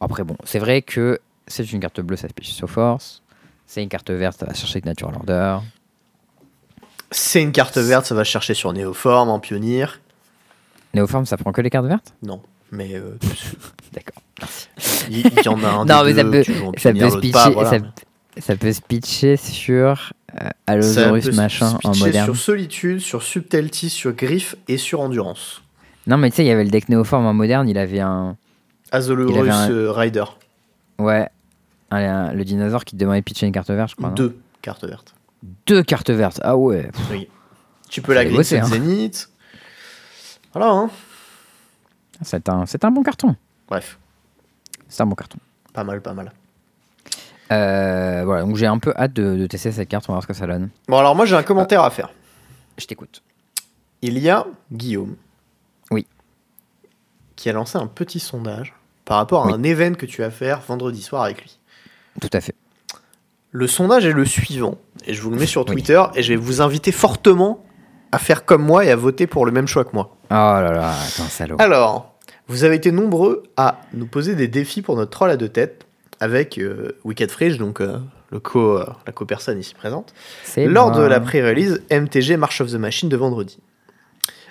[0.00, 3.22] Après, bon, c'est vrai que c'est une carte bleue, ça se pêche sur force.
[3.66, 5.58] C'est une carte verte, ça va chercher avec Natural Order.
[7.10, 9.86] C'est une carte verte, ça va chercher sur Néoforme, en pionnier.
[10.94, 12.14] Néoforme, ça prend que les cartes vertes?
[12.22, 12.40] Non,
[12.72, 13.16] mais euh,
[13.92, 14.22] D'accord.
[15.10, 16.42] il il y, en a un Non, des mais ça peut,
[16.78, 17.70] ça peut pitcher, pas, voilà.
[17.70, 17.76] ça,
[18.38, 22.24] ça peut se pitcher sur euh, Allosaurus machin en moderne.
[22.26, 25.62] Sur Solitude, sur Subtlety, sur Griffe et sur Endurance.
[26.06, 28.36] Non, mais tu sais, il y avait le deck Néoforme en moderne, il avait un.
[28.92, 29.10] Avait
[29.50, 30.24] un- euh, Rider.
[30.98, 31.28] Ouais.
[31.90, 34.08] un- un- le dinosaure qui te demandait de pitcher une carte verte, je crois.
[34.08, 34.14] non?
[34.14, 35.14] Deux cartes vertes.
[35.66, 36.40] Deux cartes vertes.
[36.42, 36.90] Ah ouais.
[37.10, 37.28] Oui.
[37.88, 38.66] Tu peux la bosser, hein.
[38.66, 39.28] Zénith.
[40.52, 40.90] Voilà, hein.
[42.22, 43.36] C'est un, c'est un bon carton.
[43.68, 43.98] Bref,
[44.88, 45.38] C'est un bon carton.
[45.72, 46.32] pas mal, pas mal.
[47.52, 50.22] Euh, voilà, donc j'ai un peu hâte de, de tester cette carte, on va voir
[50.22, 50.70] ce que ça donne.
[50.88, 52.10] Bon, alors moi j'ai un commentaire à faire.
[52.76, 53.22] Je t'écoute.
[54.02, 55.14] Il y a Guillaume.
[55.92, 56.06] Oui.
[57.36, 58.74] Qui a lancé un petit sondage
[59.04, 59.52] par rapport à Oui.
[59.52, 61.58] un événement que tu vas faire vendredi soir avec lui.
[62.20, 62.55] Tout à fait.
[63.56, 64.76] Le sondage est le suivant,
[65.06, 65.72] et je vous le mets sur Oui.
[65.72, 67.64] Twitter, et je vais vous inviter fortement
[68.12, 70.14] à faire comme moi et à voter pour le même choix que moi.
[70.24, 71.56] Oh là là, attends, salaud.
[71.58, 72.14] Alors,
[72.48, 75.86] vous avez été nombreux à nous poser des défis pour notre troll à deux têtes
[76.20, 77.98] avec euh, Wicked Fridge, donc euh,
[78.30, 80.12] le co, euh, la co-personne ici présente,
[80.44, 83.58] C'est lors de la pré-release MTG March of the Machine de vendredi.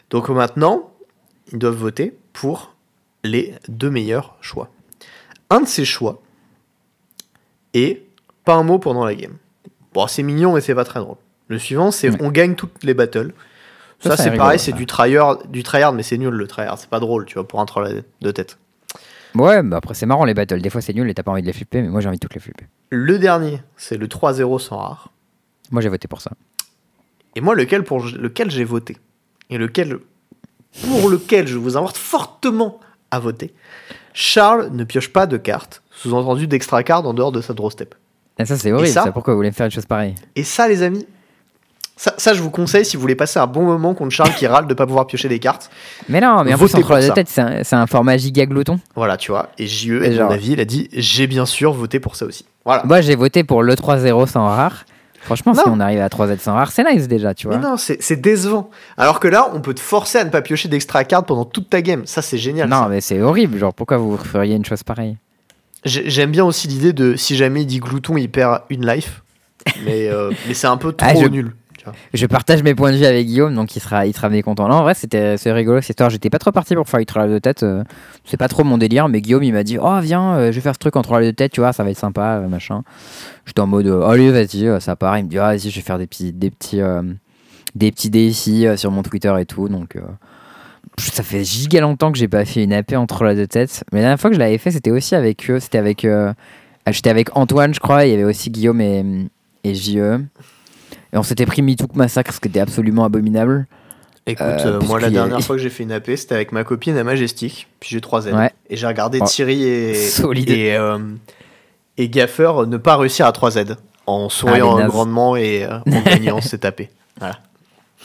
[0.10, 0.90] Donc maintenant,
[1.54, 2.74] ils doivent voter pour
[3.24, 4.70] les deux meilleurs choix.
[5.52, 6.24] Un de ces choix
[7.76, 8.02] est
[8.46, 9.34] pas un mot pendant la game.
[9.94, 11.18] Bon, c'est mignon, mais c'est pas très drôle.
[11.48, 12.18] Le suivant, c'est Ouais.
[12.22, 13.34] on gagne toutes les battles.
[14.00, 16.78] Ça, Ça, c'est pareil, c'est du tryhard, du tryhard, mais c'est nul le tryhard.
[16.78, 17.92] C'est pas drôle, tu vois, pour un troll à
[18.22, 18.58] deux têtes.
[19.36, 20.62] Ouais, bah après c'est marrant les battles.
[20.62, 22.18] Des fois c'est nul et t'as pas envie de les flipper, mais moi j'ai envie
[22.18, 22.68] de toutes les flipper.
[22.90, 25.12] Le dernier, c'est le 3-0 sans rare.
[25.72, 26.32] Moi j'ai voté pour ça.
[27.36, 28.96] Et moi, lequel pour lequel j'ai voté?
[29.50, 30.00] Et lequel
[30.90, 32.80] pour lequel je vous invite fortement
[33.12, 33.54] à voter?
[34.14, 37.94] Charles ne pioche pas de cartes, sous-entendu d'extra card en dehors de sa draw step.
[38.38, 40.16] Et ça c'est horrible, ça ça, pourquoi vous voulez faire une chose pareille?
[40.36, 41.06] Et ça, les amis,
[41.98, 44.46] ça, ça, je vous conseille si vous voulez passer un bon moment contre Charles qui
[44.48, 45.70] râle de pas pouvoir piocher des cartes.
[46.10, 47.14] Mais non, mais en plus entre ça.
[47.14, 48.80] têtes, c'est un, format giga glouton.
[48.96, 49.50] Voilà, tu vois.
[49.58, 52.46] Et JE, à mon avis, il a dit j'ai bien sûr voté pour ça aussi.
[52.66, 52.84] Voilà.
[52.84, 54.86] Moi j'ai voté pour le 3-0 sans rare.
[55.26, 57.58] Franchement, si on arrive à 3Z sans rare, c'est nice déjà, tu vois.
[57.58, 58.70] Mais non, c'est décevant.
[58.96, 61.68] Alors que là, on peut te forcer à ne pas piocher d'extra card pendant toute
[61.68, 62.06] ta game.
[62.06, 62.70] Ça, c'est génial.
[62.70, 63.58] Non, mais c'est horrible.
[63.58, 65.18] Genre, pourquoi vous feriez une chose pareille?
[65.86, 69.22] J'aime bien aussi l'idée de si jamais il dit glouton, il perd une life.
[69.84, 71.54] Mais, euh, mais c'est un peu ah, trop nul.
[72.16, 74.68] Je partage mes points de vue avec Guillaume, donc il sera, il sera mécontent.
[74.68, 76.10] Non, en vrai, c'était rigolo cette histoire.
[76.10, 77.62] J'étais pas trop parti pour faire une troll de tête.
[77.62, 77.84] Euh,
[78.24, 80.62] c'est pas trop mon délire, mais Guillaume il m'a dit Oh, viens, euh, je vais
[80.62, 82.82] faire ce truc en troll de tête, tu vois, ça va être sympa, machin.
[83.46, 85.20] J'étais en mode Allez, vas-y, ça part.
[85.20, 86.82] Il me dit Ah, vas-y, je vais faire des petits, des petits,
[87.76, 89.70] des petits défis sur mon Twitter et tout.
[89.70, 89.96] Donc,
[90.98, 93.84] ça fait giga longtemps que j'ai pas fait une AP en troll de tête.
[93.92, 95.60] Mais la dernière fois que je l'avais fait, c'était aussi avec eux.
[95.60, 96.08] C'était avec,
[96.88, 98.06] j'étais avec Antoine, je crois.
[98.06, 99.04] Il y avait aussi Guillaume et,
[99.64, 100.20] et JE.
[101.16, 103.68] Et on s'était pris MeToo Massacre, ce qui était absolument abominable.
[104.28, 106.98] Écoute, euh, moi la dernière fois que j'ai fait une AP, c'était avec ma copine
[106.98, 108.32] à Majestic, puis j'ai 3 Z.
[108.70, 109.26] Et j'ai regardé oh.
[109.26, 109.92] Thierry et,
[110.48, 110.98] et, euh,
[111.98, 113.78] et, Gaffer ne pas réussir à 3 Z
[114.08, 116.90] en souriant ah, grandement et euh, en gagnant cette AP.
[117.20, 117.38] Voilà.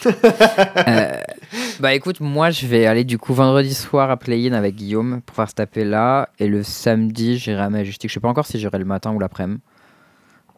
[1.81, 5.36] bah écoute, moi je vais aller du coup vendredi soir à Play-In avec Guillaume pour
[5.36, 6.28] faire cette AP là.
[6.39, 8.10] Et le samedi, j'irai à Majestic.
[8.10, 9.60] Je sais pas encore si j'irai le matin ou l'après-midi.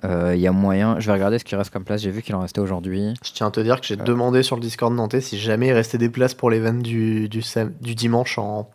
[0.05, 0.99] Il euh, y a moyen.
[0.99, 2.03] Je vais regarder ce qui reste comme place.
[2.03, 3.15] J'ai vu qu'il en restait aujourd'hui.
[3.25, 4.03] Je tiens à te dire que j'ai euh.
[4.03, 7.43] demandé sur le Discord nantais si jamais il restait des places pour l'event du, du,
[7.81, 8.69] du, dimanche en,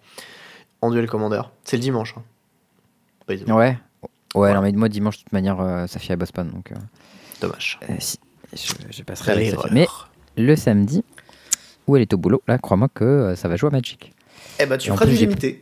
[0.82, 1.52] en duel commandeur.
[1.66, 2.16] C'est le dimanche.
[2.18, 2.24] Hein.
[3.54, 3.78] Ouais.
[4.36, 6.44] Ouais, non, mais moi, dimanche, de toute manière, euh, Safia bosse pas.
[6.44, 6.72] Donc,
[7.42, 7.80] Dommage.
[8.00, 8.18] Si,
[8.54, 9.88] je, je, passerai Mais
[10.38, 11.04] le samedi,
[11.88, 14.14] où elle est au boulot, là, crois-moi que ça va jouer à Magic.
[14.60, 15.62] Eh bah, tu feras du limité.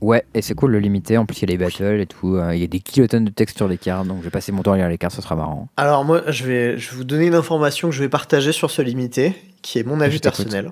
[0.00, 1.18] Ouais, et c'est cool le limiter.
[1.18, 2.36] En plus, il y a les battles et tout.
[2.36, 4.52] Euh, il y a des kilotonnes de texte sur les cartes, donc je vais passer
[4.52, 5.68] mon temps à lire les cartes, ce sera marrant.
[5.76, 8.70] Alors, moi, je vais, je vais vous donner une information que je vais partager sur
[8.70, 10.70] ce limité, qui est mon avis personnel.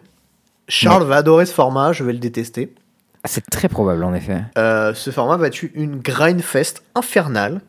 [0.68, 2.72] Charles va adorer ce format, je vais le détester.
[3.24, 4.42] Ah, c'est très probable, en effet.
[4.58, 7.62] Euh, ce format va être une grindfest infernale,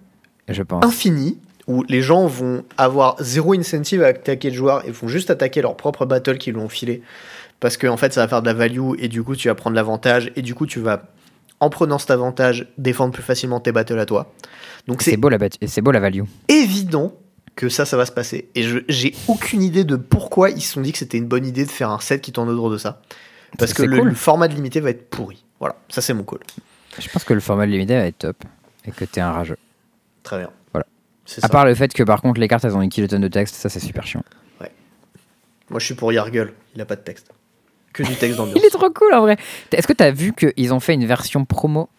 [0.47, 0.85] je pense.
[0.85, 5.30] infinie, où les gens vont avoir zéro incentive à attaquer le joueur et vont juste
[5.30, 7.02] attaquer leur propre battle qu'ils lui ont filé.
[7.60, 9.56] Parce que en fait, ça va faire de la value et du coup, tu vas
[9.56, 11.03] prendre l'avantage et du coup, tu vas
[11.60, 14.31] en prenant cet avantage, défendre plus facilement tes battles à toi.
[14.88, 16.22] Donc c'est beau la c'est beau la value.
[16.48, 17.14] Évident
[17.56, 18.49] que ça, ça va se passer.
[18.56, 21.65] Et j'ai aucune idée de pourquoi ils se sont dit que c'était une bonne idée
[21.65, 23.02] de faire un set qui tourne autour de ça.
[23.57, 25.44] Parce que le, format de limité va être pourri.
[25.60, 26.39] Voilà, ça c'est mon call.
[26.99, 28.44] Je pense que le format de limité va être top
[28.85, 29.57] et que t'es un rageux.
[30.22, 30.49] Très bien.
[31.41, 33.55] À part le fait que par contre les cartes elles ont une kilotonne de texte,
[33.55, 34.23] ça c'est super chiant.
[34.61, 34.71] Ouais.
[35.69, 37.31] Moi je suis pour Yargle, il a pas de texte
[38.03, 38.57] du texte d'ambiance.
[38.61, 39.37] Il est trop cool en vrai.
[39.71, 41.89] Est-ce que tu as vu qu'ils ont fait une version promo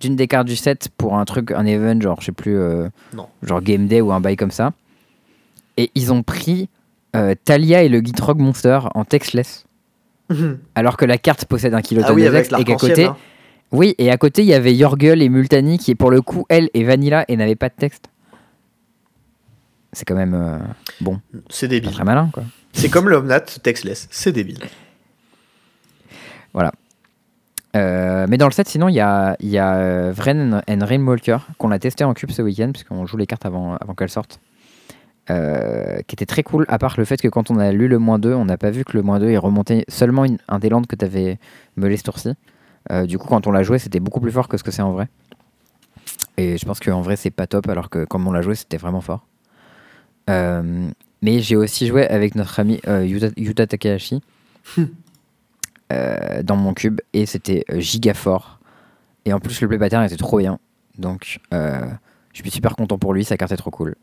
[0.00, 2.88] d'une des cartes du set pour un truc, un event, genre, je sais plus, euh,
[3.14, 3.28] non.
[3.42, 4.72] genre Game Day ou un bail comme ça?
[5.76, 6.68] Et ils ont pris
[7.14, 9.66] euh, Talia et le Gitrog Monster en textless.
[10.74, 13.08] Alors que la carte possède un kilotonne ah de texte et qu'à côté.
[13.72, 16.70] Oui, et à côté, il y avait Yorgel et Multani qui, pour le coup, elle
[16.74, 18.06] et Vanilla et n'avaient pas de texte.
[19.92, 20.34] C'est quand même.
[20.34, 20.58] Euh,
[21.00, 21.20] bon.
[21.48, 21.90] C'est débile.
[21.90, 22.44] Très malin, quoi.
[22.72, 24.08] C'est comme l'Omnat textless.
[24.10, 24.58] C'est débile.
[26.52, 26.72] Voilà.
[27.76, 31.38] Euh, mais dans le set, sinon, il y a, y a euh, Vren and Rainwalker
[31.58, 34.40] qu'on a testé en cube ce week-end, puisqu'on joue les cartes avant, avant qu'elles sortent.
[35.28, 37.98] Euh, qui était très cool, à part le fait que quand on a lu le
[37.98, 40.68] moins 2, on n'a pas vu que le moins 2 est remonté seulement un des
[40.68, 41.38] landes que tu avais
[41.76, 42.30] meulé ce tour-ci.
[43.04, 44.90] du coup, quand on l'a joué, c'était beaucoup plus fort que ce que c'est en
[44.90, 45.08] vrai.
[46.36, 48.78] Et je pense qu'en vrai, c'est pas top, alors que quand on l'a joué, c'était
[48.78, 49.24] vraiment fort.
[50.28, 54.22] Mais j'ai aussi joué avec notre ami Yuta, Yuta Takahashi.
[55.92, 58.60] Euh, dans mon cube et c'était euh, giga fort.
[59.24, 60.60] Et en plus, le play pattern était trop bien.
[60.98, 61.80] Donc, euh,
[62.32, 63.96] je suis super content pour lui, sa carte est trop cool.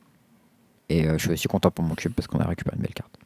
[0.89, 3.17] Et je suis aussi content pour mon cube parce qu'on a récupéré une belle carte.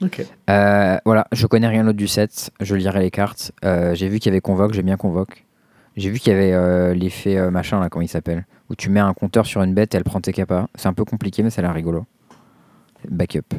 [0.00, 0.24] Ok.
[1.04, 3.50] voilà, je connais rien d'autre du set, je lirai les cartes.
[3.62, 5.44] j'ai vu qu'il y avait Convoque, j'ai bien Convoque.
[5.96, 8.46] J'ai vu qu'il y avait l'effet machin, là, comment il s'appelle?
[8.70, 10.68] Où tu mets un compteur sur une bête et elle prend tes capas.
[10.74, 12.06] C'est un peu compliqué, mais ça a l'air rigolo.
[13.08, 13.54] Backup.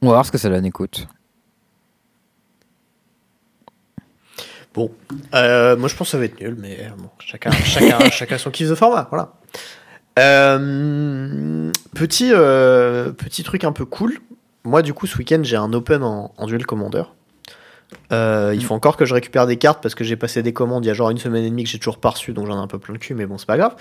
[0.00, 1.06] On va voir ce que ça donne, écoute.
[4.74, 4.90] Bon,
[5.34, 8.50] euh, moi je pense que ça va être nul, mais bon, chacun, chacun, chacun son
[8.50, 9.34] kiff de format, voilà.
[10.18, 14.18] Euh, petit, euh, petit truc un peu cool.
[14.64, 17.02] Moi, du coup, ce week-end, j'ai un open en, duel commander.
[18.10, 20.88] Il faut encore que je récupère des cartes parce que j'ai passé des commandes il
[20.88, 22.62] y a genre une semaine et demie que j'ai toujours pas reçu, donc j'en ai
[22.62, 23.74] un peu plein le cul, mais bon, c'est pas grave.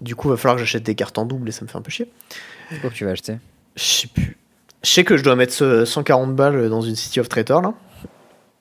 [0.00, 1.78] Du coup, il va falloir que j'achète des cartes en double et ça me fait
[1.78, 2.10] un peu chier.
[2.70, 3.36] Pourquoi tu vas acheter?
[3.76, 4.36] Je sais plus.
[4.84, 7.74] Je sais que je dois mettre 140 balles dans une City of Traitor là.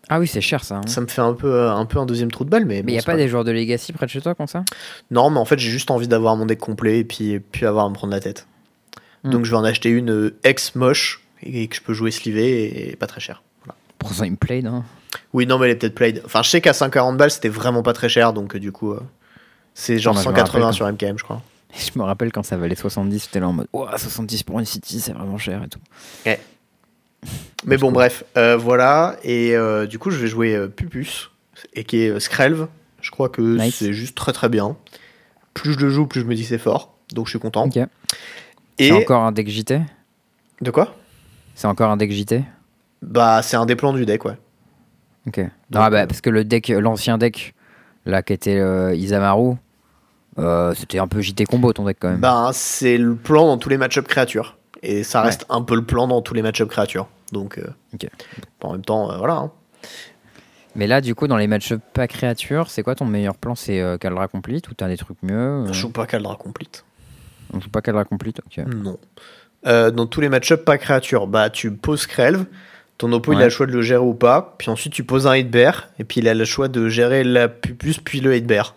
[0.09, 0.77] Ah oui, c'est cher ça.
[0.77, 0.88] Hein.
[0.88, 2.65] Ça me fait un peu, un peu un deuxième trou de balle.
[2.65, 4.63] Mais il n'y a pas, des joueurs de Legacy près de chez toi comme ça?
[5.11, 7.85] Non, mais en fait, j'ai juste envie d'avoir mon deck complet et puis, puis avoir
[7.85, 8.47] à me prendre la tête.
[9.23, 9.31] Hmm.
[9.31, 12.89] Donc je vais en acheter une euh, ex moche et que je peux jouer slivé
[12.89, 13.43] et pas très cher.
[14.07, 14.65] Pour ça, il me played.
[14.67, 14.84] Hein.
[15.34, 16.21] Oui, non, mais elle est peut-être played.
[16.25, 18.93] Enfin, je sais qu'à 140 balles, c'était vraiment pas très cher donc euh, du coup,
[18.93, 18.99] euh,
[19.73, 21.41] C'est genre Ah, moi, je me 180 rappelle sur MKM, je crois.
[21.77, 24.65] Je me rappelle quand ça valait 70, j'étais là en mode Ouah, 70 pour une
[24.65, 25.79] City, c'est vraiment cher et tout.
[27.65, 29.17] Mais bon, bref, euh, voilà.
[29.23, 31.29] Et euh, du coup, je vais jouer euh, Pupus,
[31.73, 32.67] et qui est Skrelv.
[33.01, 33.75] Je crois que Nice.
[33.75, 34.77] c'est juste très très bien.
[35.53, 36.95] Plus je le joue, plus je me dis c'est fort.
[37.13, 37.69] Donc je suis content.
[38.79, 39.81] Et C'est encore un deck JT
[40.61, 40.95] de quoi?
[41.55, 42.43] C'est encore un deck JT
[43.02, 44.38] Bah, c'est un des plans du deck, ouais.
[45.28, 45.40] Ok.
[45.40, 45.49] Donc,
[45.84, 47.53] ah bah parce que le deck, l'ancien deck,
[48.06, 49.56] là qui était euh, Isamaru,
[50.40, 52.19] euh, c'était un peu JT combo ton deck quand même.
[52.19, 54.57] Bah, c'est le plan dans tous les match-up créatures.
[54.84, 57.07] Et ça reste un peu le plan dans tous les match-up créatures.
[57.32, 58.07] Donc, euh, Ok.
[58.61, 59.34] en même temps, euh, voilà.
[59.36, 59.52] hein.
[60.76, 63.56] Mais là du coup dans les match-up pas créatures, c'est quoi ton meilleur plan?
[63.56, 66.86] C'est Caldra Complete ou t'as des trucs mieux Je joue pas Caldra Complete.
[67.52, 68.64] On joue pas Caldra Complete Ok.
[68.68, 68.99] Non.
[69.65, 72.45] Dans tous les match-up pas créatures, bah, tu poses Krelv.
[72.98, 74.56] Ton oppo, il a le choix de le gérer ou pas.
[74.57, 75.90] Puis ensuite, tu poses un hit bear.
[75.99, 78.76] Et puis, il a le choix de gérer la pupus puis le hit bear.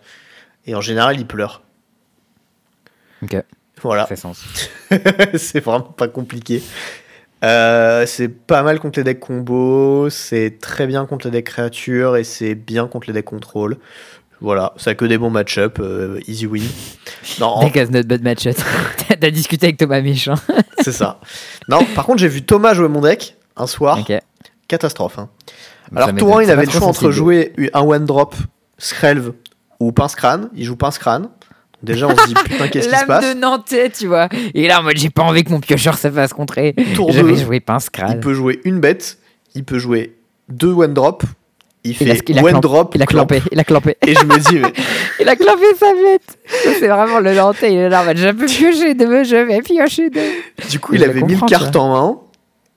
[0.67, 1.61] Et en général, il pleure.
[3.23, 3.35] Ok,
[3.81, 4.03] Voilà.
[4.03, 4.43] ça fait sens.
[5.35, 6.61] c'est vraiment pas compliqué.
[7.43, 12.15] Euh, c'est pas mal contre les decks combo, c'est très bien contre les decks créatures
[12.17, 13.77] et c'est bien contre les decks contrôle.
[14.41, 16.63] Voilà, ça a que des bons match-up, euh, easy win.
[17.39, 18.47] Non, en- not bad match
[19.19, 20.33] T'as discuté avec Thomas Méchant.
[20.81, 21.19] c'est ça.
[21.67, 23.99] Non, par contre, j'ai vu Thomas jouer mon deck un soir,
[24.67, 25.19] catastrophe.
[25.19, 25.29] hein.
[25.95, 26.29] Alors, m'étonne.
[26.29, 28.35] tour 1, il avait le choix entre jouer un one drop,
[28.77, 29.33] Skrelv
[29.79, 30.49] ou Pince Crâne.
[30.55, 31.29] Il joue Pince Crâne.
[31.83, 34.29] Déjà, on se dit putain, qu'est-ce qui se L'âme passe de Nantais, tu vois.
[34.53, 36.75] Et là, en mode, j'ai pas envie que mon piocheur se fasse contrer.
[36.95, 39.17] Tour J'avais 2, joué pince il peut jouer une bête,
[39.55, 40.15] il peut jouer
[40.47, 41.23] deux one drop.
[41.83, 43.25] Il Il a- fait il a one clamp- drop, Il a clamp.
[43.25, 43.97] clampé, il a clampé.
[44.05, 44.71] Et je me dis, mais
[45.19, 46.37] Il a clampé sa bête.
[46.79, 47.73] C'est vraiment le Nantais.
[47.73, 50.21] Il est là, en mode, je peux piocher deux, je vais piocher deux.
[50.69, 52.19] du coup, il avait mis le comprends, carte en main.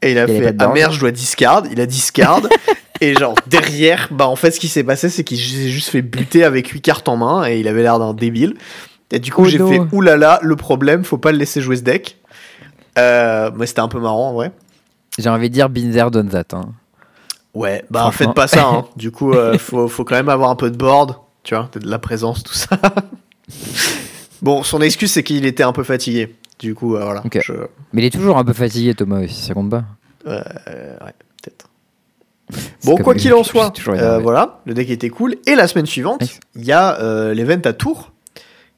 [0.05, 1.65] Et il a Il fait, ah merde, je dois discard.
[1.73, 2.43] Il a discard.
[3.01, 6.03] et genre, derrière, bah en fait, ce qui s'est passé, c'est qu'il s'est juste fait
[6.03, 7.49] buter avec 8 cartes en main.
[7.49, 8.55] Et il avait l'air d'un débile.
[9.11, 11.83] Et du coup, Oh j'ai fait, oulala, le problème, faut pas le laisser jouer ce
[11.83, 12.19] deck.
[12.99, 14.53] Euh, mais c'était un peu marrant, en vrai.
[15.19, 16.45] J'ai envie de dire Binzer Donzat.
[16.53, 16.73] Hein.
[17.55, 18.67] Ouais, bah faites pas ça.
[18.67, 18.85] Hein.
[18.97, 21.89] Du coup, euh, faut, faut quand même avoir un peu de board, tu vois, de
[21.89, 22.79] la présence, tout ça.
[24.43, 26.35] bon, son excuse, c'est qu'il était un peu fatigué.
[26.59, 27.23] Du coup, euh, voilà.
[27.43, 27.53] Je-
[27.93, 29.43] Mais il est toujours un peu fatigué, Thomas aussi.
[29.43, 29.85] Ça compte pas.
[30.27, 30.43] euh,
[31.05, 31.13] ouais,
[31.43, 31.69] peut-être.
[32.85, 35.37] Bon, quoi qu'il en soit, euh, voilà, le deck était cool.
[35.47, 36.41] Et la semaine suivante, Nice.
[36.55, 38.13] il y a l'event à Tours,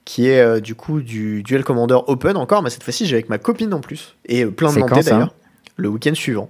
[0.04, 3.38] qui est du coup du Duel Commander Open encore, mais cette fois-ci, j'ai avec ma
[3.38, 4.16] copine en plus.
[4.26, 5.34] Et plein de Nantais d'ailleurs.
[5.76, 6.48] Le week-end suivant.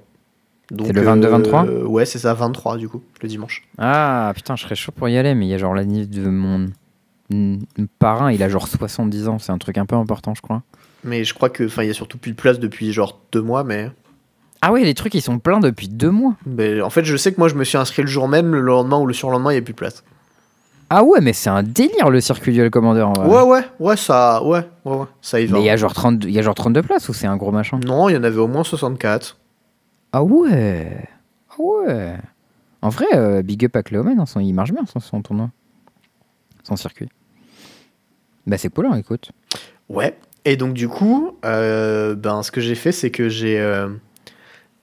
[0.70, 1.66] C'est le 22-23?
[1.68, 3.62] euh, Ouais, c'est ça, 23 du coup, le dimanche.
[3.78, 6.28] Ah putain, je serais chaud pour y aller, mais il y a genre l'année de
[6.28, 6.68] mon
[7.98, 9.38] parrain, il a genre 70 ans.
[9.38, 10.62] C'est un truc un peu important, je crois.
[11.04, 13.42] Mais je crois que, enfin, il y a surtout plus de place depuis genre deux
[13.42, 13.90] mois, mais.
[14.62, 16.34] Ah ouais, les trucs ils sont pleins depuis deux mois.
[16.46, 18.60] mais en fait, je sais que moi, je me suis inscrit le jour même, le
[18.60, 20.02] lendemain ou le surlendemain, il n'y a plus de place.
[20.88, 23.28] Ah ouais, mais c'est un délire le circuit en vrai.
[23.28, 25.56] Ouais, ouais, ouais, ça, ouais, ouais, ouais, ça y va.
[25.56, 27.36] Mais il y a genre 32, il y a genre 32 places ou c'est un
[27.36, 27.80] gros machin?
[27.84, 29.36] Non, il y en avait au moins 64.
[30.12, 31.08] Ah ouais.
[31.50, 32.16] Ah ouais.
[32.82, 35.50] En vrai, euh, big up à Cléomen, hein, il marche bien son, son tournoi.
[36.62, 37.08] Son circuit.
[38.46, 39.32] Bah c'est cool, hein, écoute.
[39.88, 40.16] Ouais.
[40.46, 43.88] Et donc du coup, euh, ben ce que j'ai fait, c'est que j'ai euh,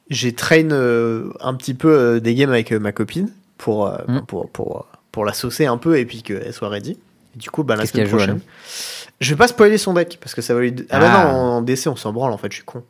[0.10, 4.20] j'ai train euh, un petit peu euh, des games avec ma copine pour euh, Mm.
[4.28, 6.98] pour pour pour la saucer un peu et puis qu'elle soit ready.
[7.36, 8.40] Et du coup, ben la semaine prochaine,
[9.22, 10.76] je vais pas spoiler son deck parce que ça va lui.
[10.90, 11.32] Ah, bah Ah.
[11.32, 12.84] non, en DC on s'en branle en fait, je suis con.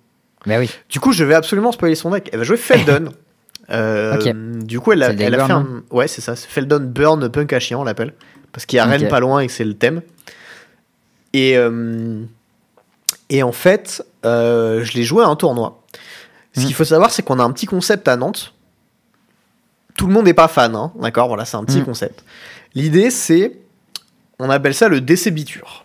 [0.45, 0.69] Bah oui.
[0.89, 2.29] Du coup, je vais absolument spoiler son deck.
[2.33, 3.05] Elle va jouer Feldon.
[3.69, 4.17] Euh.
[4.61, 5.83] Du coup, elle a, elle a fait un.
[5.89, 6.35] Ouais, c'est ça.
[6.35, 8.13] Feldon Burn Punk à chien, on l'appelle.
[8.51, 8.89] Parce qu'il y a Ok.
[8.91, 10.01] Rennes pas loin et que c'est le thème.
[11.31, 12.23] Et, euh,
[13.29, 15.81] et en fait, euh, je l'ai joué à un tournoi.
[16.55, 18.53] Ce qu'il faut savoir, c'est qu'on a un petit concept à Nantes.
[19.97, 21.85] Tout le monde n'est pas fan, hein, d'accord Voilà, c'est un petit Mm.
[21.85, 22.23] concept.
[22.75, 23.57] L'idée, c'est.
[24.39, 25.83] On appelle ça le décébiture.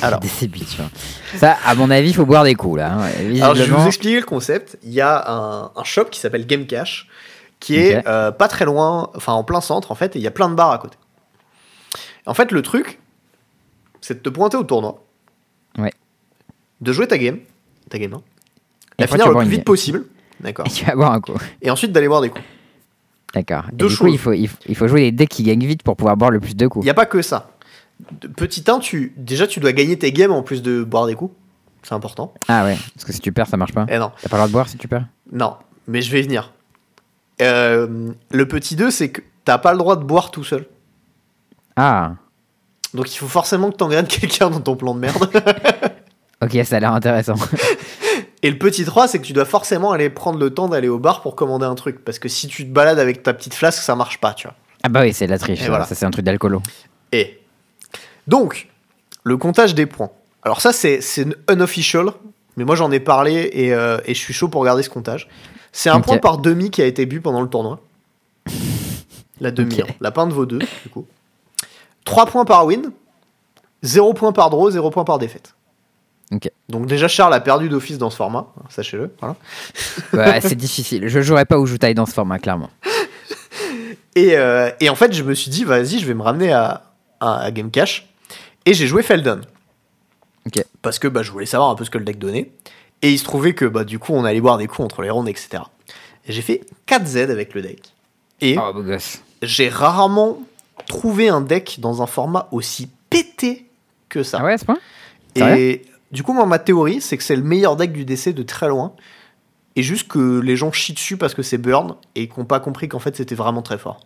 [0.00, 0.20] Alors.
[0.20, 0.90] Vois.
[1.36, 2.92] Ça, à mon avis, il faut boire des coups là.
[2.92, 3.10] hein.
[3.42, 4.78] Alors, je vais vous expliquer le concept.
[4.84, 7.08] Il y a un, un shop qui s'appelle Game Cash,
[7.58, 10.28] qui est euh, pas très loin, enfin en plein centre en fait, et il y
[10.28, 10.96] a plein de bars à côté.
[12.26, 13.00] En fait, le truc,
[14.00, 15.02] c'est de te pointer au tournoi.
[16.80, 17.38] De jouer ta game,
[17.90, 18.22] ta game, hein,
[18.98, 19.64] la finir le plus vite game.
[19.64, 20.04] possible,
[20.40, 21.32] d'accord, Et tu vas boire un coup.
[21.62, 22.44] et ensuite d'aller boire des coups.
[23.34, 23.64] D'accord.
[23.72, 24.12] Deux coup, choses.
[24.12, 26.30] il faut, il, faut, il faut jouer les decks qui gagnent vite pour pouvoir boire
[26.30, 26.84] le plus de Il coups.
[26.84, 27.50] n'y a pas que ça.
[28.36, 31.34] Petit 1, tu, déjà tu dois gagner tes games en plus de boire des coups,
[31.82, 32.32] c'est important.
[32.48, 33.86] Ah ouais, parce que si tu perds, ça marche pas.
[33.90, 35.56] Et non, T'as pas le droit de boire si tu perds Non,
[35.88, 36.52] mais je vais y venir.
[37.42, 40.66] Euh, le petit 2, c'est que t'as pas le droit de boire tout seul.
[41.76, 42.14] Ah,
[42.94, 45.30] Donc il faut forcément que t'engraines quelqu'un dans ton plan de merde.
[46.42, 47.34] ok, ça a l'air intéressant.
[48.42, 50.98] Et le petit 3, c'est que tu dois forcément aller prendre le temps d'aller au
[50.98, 52.04] bar pour commander un truc.
[52.04, 54.54] Parce que si tu te balades avec ta petite flasque, ça marche pas, tu vois.
[54.84, 55.58] ah bah oui, c'est de la triche.
[55.60, 55.84] Et ça, voilà.
[55.84, 56.62] Ça, c'est un truc d'alcoolo.
[57.12, 57.40] Et
[58.28, 58.68] Donc,
[59.24, 60.10] le comptage des points.
[60.44, 61.00] Alors ça, c'est
[61.50, 62.06] unofficial,
[62.56, 65.28] mais moi j'en ai parlé et, euh, et je suis chaud pour regarder ce comptage.
[65.72, 67.80] C'est un point par demi qui a été bu pendant le tournoi.
[69.40, 69.88] La demi, Ok.
[69.88, 69.92] hein.
[70.00, 71.06] la pinte vaut 2, du coup.
[72.04, 72.90] 3 points par win,
[73.82, 75.54] 0 points par draw, 0 points par défaite.
[76.68, 79.14] Donc déjà Charles a perdu d'office dans ce format, hein, sachez-le.
[79.20, 79.36] Voilà.
[80.12, 81.08] Ouais, c'est difficile.
[81.08, 82.70] Je jouerais pas où joue taille dans ce format, clairement.
[84.14, 86.82] Et, euh, et en fait, je me suis dit, vas-y, je vais me ramener à,
[87.20, 88.08] à, à Game Cash.
[88.66, 89.42] Et j'ai joué Feldon.
[90.44, 90.64] Ok.
[90.82, 92.50] Parce que bah, je voulais savoir un peu ce que le deck donnait.
[93.02, 95.10] Et il se trouvait que bah, du coup, on allait boire des coups entre les
[95.10, 95.62] rondes, etc.
[96.26, 97.94] Et j'ai fait 4Z avec le deck.
[98.40, 98.72] Et Oh,
[99.42, 100.38] j'ai rarement
[100.88, 103.66] trouvé un deck dans un format aussi pété
[104.08, 104.38] que ça.
[104.40, 104.78] Ah ouais, à ce point?
[105.36, 108.42] Et du coup, moi, ma théorie, c'est que c'est le meilleur deck du DC de
[108.42, 108.92] très loin.
[109.76, 112.58] Et juste que les gens chient dessus parce que c'est burn et qu'on n'ont pas
[112.58, 114.00] compris qu'en fait c'était vraiment très fort.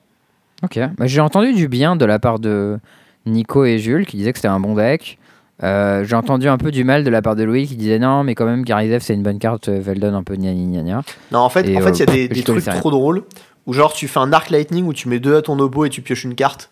[0.62, 0.78] Ok.
[0.98, 2.78] Bah, J'ai entendu du bien de la part de
[3.24, 5.18] Nico et Jules qui disaient que c'était un bon deck.
[5.62, 8.22] Euh, J'ai entendu un peu du mal de la part de Louis qui disait non,
[8.22, 11.02] mais quand même, Garizev c'est une bonne carte, euh, Veldon un peu gna gna gna.
[11.30, 13.22] Non, en fait, Et, en fait, il y a euh, des, trucs trop drôles
[13.66, 15.88] où genre tu fais un arc lightning où tu mets deux à ton obo et
[15.88, 16.70] tu pioches une carte.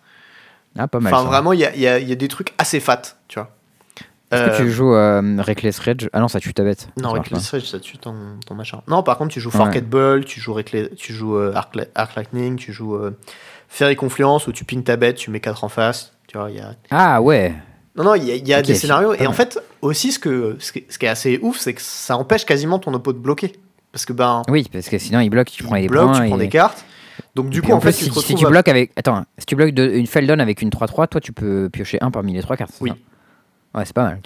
[0.78, 1.14] Ah, pas mal.
[1.14, 1.28] Enfin, ça.
[1.28, 3.50] vraiment, il y a, y a des trucs assez fat, tu vois.
[4.30, 6.08] Est-ce Euh, que tu joues euh, Reckless Rage?
[6.12, 6.88] Ah non, ça tue ta bête.
[7.00, 8.14] Non, Reckless Rage, ça tue ton,
[8.46, 8.80] ton machin.
[8.88, 9.56] Non, par contre, tu joues Ouais.
[9.56, 13.16] Forget Ball, tu joues, Reckless- tu joues euh, arc, Li- Arc Lightning, tu joues euh,
[13.68, 16.12] Fairy Confluence où tu pings ta bête, tu mets 4 en face.
[16.28, 16.74] Tu vois, y a...
[16.90, 17.52] Ah ouais.
[17.96, 19.14] Non, non, il y a, y des scénarios.
[19.14, 22.44] Et en fait, aussi, ce, que, ce, qui, est assez ouf, c'est que ça empêche
[22.46, 23.52] quasiment ton oppo de bloquer.
[23.90, 26.20] Parce que, ben, Oui, parce que sinon il bloque, tu prends il les bloque, points.
[26.22, 26.84] tu prends et- des cartes.
[27.34, 28.92] Donc, du coup, en fait, plus, tu si, tu bloques avec.
[28.96, 32.10] Attends, si tu bloques de- une Feldon avec une 3-3, toi tu peux piocher un
[32.12, 32.72] parmi les trois cartes.
[32.80, 32.90] Oui.
[32.90, 32.96] ça?
[33.74, 34.20] Ouais, c'est pas mal.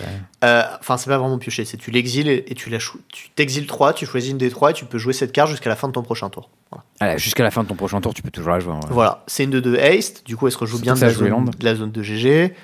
[0.45, 3.67] Euh, Enfin, c'est pas vraiment piocher, c'est tu l'exiles et, et tu la tu t'exiles
[3.67, 5.87] 3, tu choisis une des 3 et tu peux jouer cette carte jusqu'à la fin
[5.89, 6.49] de ton prochain tour.
[6.71, 8.75] Voilà, Allez, jusqu'à la fin de ton prochain tour, tu peux toujours la jouer.
[8.91, 9.23] Voilà.
[9.27, 11.51] c'est une de 2 haste, du coup elle se rejoue bien que de la, zone,
[11.59, 12.55] de la zone de GG.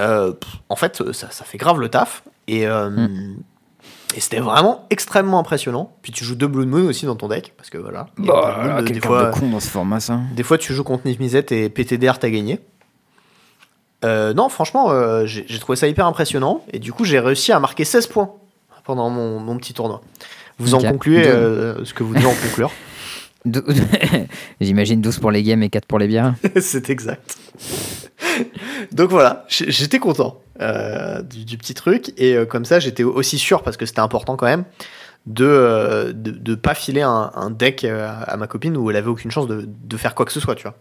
[0.00, 2.24] Euh, pff, en fait, euh, ça, ça fait grave le taf.
[2.48, 3.36] Et, euh, Mm.
[4.16, 5.96] et c'était vraiment extrêmement impressionnant.
[6.02, 8.08] Puis tu joues deux Blood Moon aussi dans ton deck, parce que voilà.
[8.18, 10.20] Bah, là, quel des, fois, de con dans ce format, ça.
[10.34, 12.58] des fois tu joues contre Nifmizet et PTDR t'as gagné.
[14.04, 16.64] Euh, non, franchement, euh, j'ai trouvé ça hyper impressionnant.
[16.72, 18.30] Et du coup, j'ai réussi à marquer 16 points
[18.84, 20.02] pendant mon, mon petit tournoi.
[20.58, 22.70] Vous en concluez euh, ce que vous devez en conclure.
[24.60, 26.34] J'imagine 12 pour les games et 4 pour les bières.
[26.60, 27.36] C'est exact.
[28.92, 32.12] Donc voilà, j'étais content du, du petit truc.
[32.16, 34.64] Et comme ça, j'étais aussi sûr, parce que c'était important quand même,
[35.26, 39.30] de de, de pas filer un, un deck à ma copine où elle avait aucune
[39.30, 40.74] chance de, de faire quoi que ce soit, tu vois.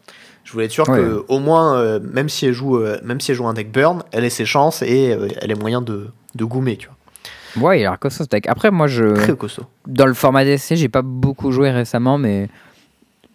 [0.43, 0.99] Je voulais être sûr Ouais.
[0.99, 3.71] que au moins, euh, même si elle joue, euh, même si elle joue un deck
[3.71, 6.97] burn, elle ait ses chances et euh, elle ait moyen de, de goumer, tu vois.
[7.69, 8.47] Ouais, il a l'air costaud ce deck.
[8.47, 9.13] Après, moi, je.
[9.13, 9.63] Très costaud.
[9.87, 12.49] Dans le format DC, j'ai pas beaucoup joué récemment, mais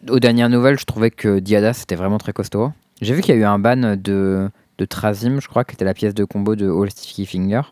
[0.09, 2.73] aux dernières nouvelles, je trouvais que Diada c'était vraiment très costaud.
[3.01, 5.85] J'ai vu qu'il y a eu un ban de, de Trazim, je crois, qui était
[5.85, 7.63] la pièce de combo de All Sticky Finger.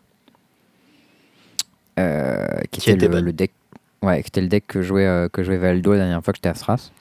[2.71, 3.51] Qui, était le, deck.
[4.01, 6.49] Ouais, qui était le deck que jouait, que jouait Valdo la dernière fois que j'étais
[6.49, 6.91] à Stras.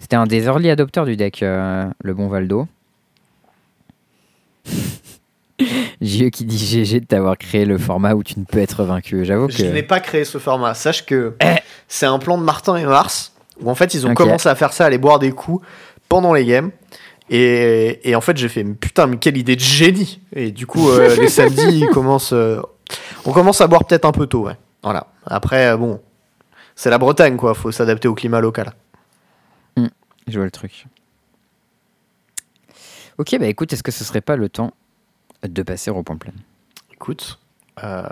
[0.00, 2.66] C'était un des early adopteurs du deck, euh, le bon Valdo.
[6.00, 9.24] JE qui dit GG de t'avoir créé le format où tu ne peux être vaincu.
[9.24, 9.88] J'avoue Je n'ai que.
[9.88, 10.74] pas créé ce format.
[10.74, 11.34] Sache que
[11.88, 14.72] c'est un plan de Martin et Mars où en fait ils ont commencé à faire
[14.72, 15.66] ça, à aller boire des coups
[16.08, 16.70] pendant les games.
[17.30, 20.20] Et, et en fait j'ai fait putain mais quelle idée de génie.
[20.32, 22.60] Et du coup euh, les samedis ils commencent, euh,
[23.24, 24.46] on commence à boire peut-être un peu tôt.
[24.46, 24.54] Ouais.
[24.84, 25.08] Voilà.
[25.26, 26.00] Après bon,
[26.76, 27.54] c'est la Bretagne quoi.
[27.54, 28.72] Faut s'adapter au climat local.
[30.28, 30.86] Je vois le truc.
[33.16, 34.74] Ok, bah écoute, est-ce que ce serait pas le temps
[35.42, 36.34] de passer au point plein?
[36.92, 37.40] Écoute,
[37.82, 38.02] euh,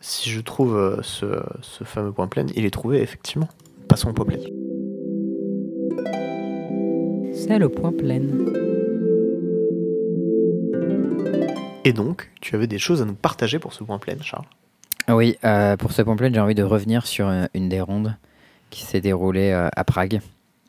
[0.00, 3.48] si je trouve euh, ce, ce fameux point plein, il est trouvé effectivement.
[3.88, 4.38] Passons au point plein.
[7.32, 8.20] C'est le point plein.
[11.84, 14.44] Et donc, tu avais des choses à nous partager pour ce point plein, Charles?
[15.08, 18.14] Oui, euh, pour ce point plein, j'ai envie de revenir sur une des rondes
[18.68, 20.20] qui s'est déroulée à Prague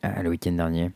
[0.06, 0.92] euh, le week-end dernier.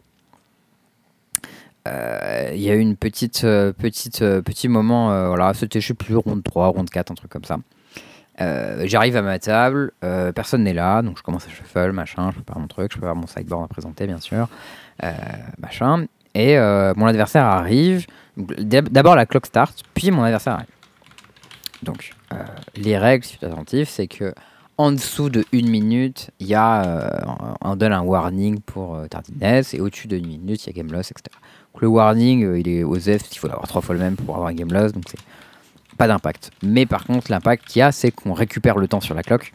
[1.88, 5.88] Euh, Il y a eu une petite, euh, petite, euh, petit moment, voilà, c'était je
[5.88, 7.57] sais plus, ronde 3, ronde 4, un truc comme ça.
[8.85, 9.91] J'arrive à ma table,
[10.34, 13.15] personne n'est là, donc je commence à shuffle, machin, je prépare mon truc, je prépare
[13.15, 14.47] mon sideboard à présenter, bien sûr,
[15.59, 16.05] machin.
[16.35, 18.07] Et mon adversaire arrive,
[18.38, 20.67] d'ab- d'abord la clock start, puis mon adversaire arrive.
[21.84, 22.11] Donc,
[22.75, 24.34] les règles, si tu es attentif, c'est que
[24.77, 27.09] en dessous de une minute, il y a, euh,
[27.61, 30.73] on donne un warning pour euh, tardiness, et au-dessus de une minute, il y a
[30.73, 31.25] game loss, etc.
[31.73, 34.15] Donc le warning, euh, il est aux F, il faut avoir trois fois le même
[34.15, 35.19] pour avoir un game loss, donc c'est
[35.97, 36.51] pas d'impact.
[36.63, 39.51] Mais par contre, l'impact qu'il y a, c'est qu'on récupère le temps sur la clock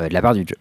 [0.00, 0.56] euh, de la part du jeu.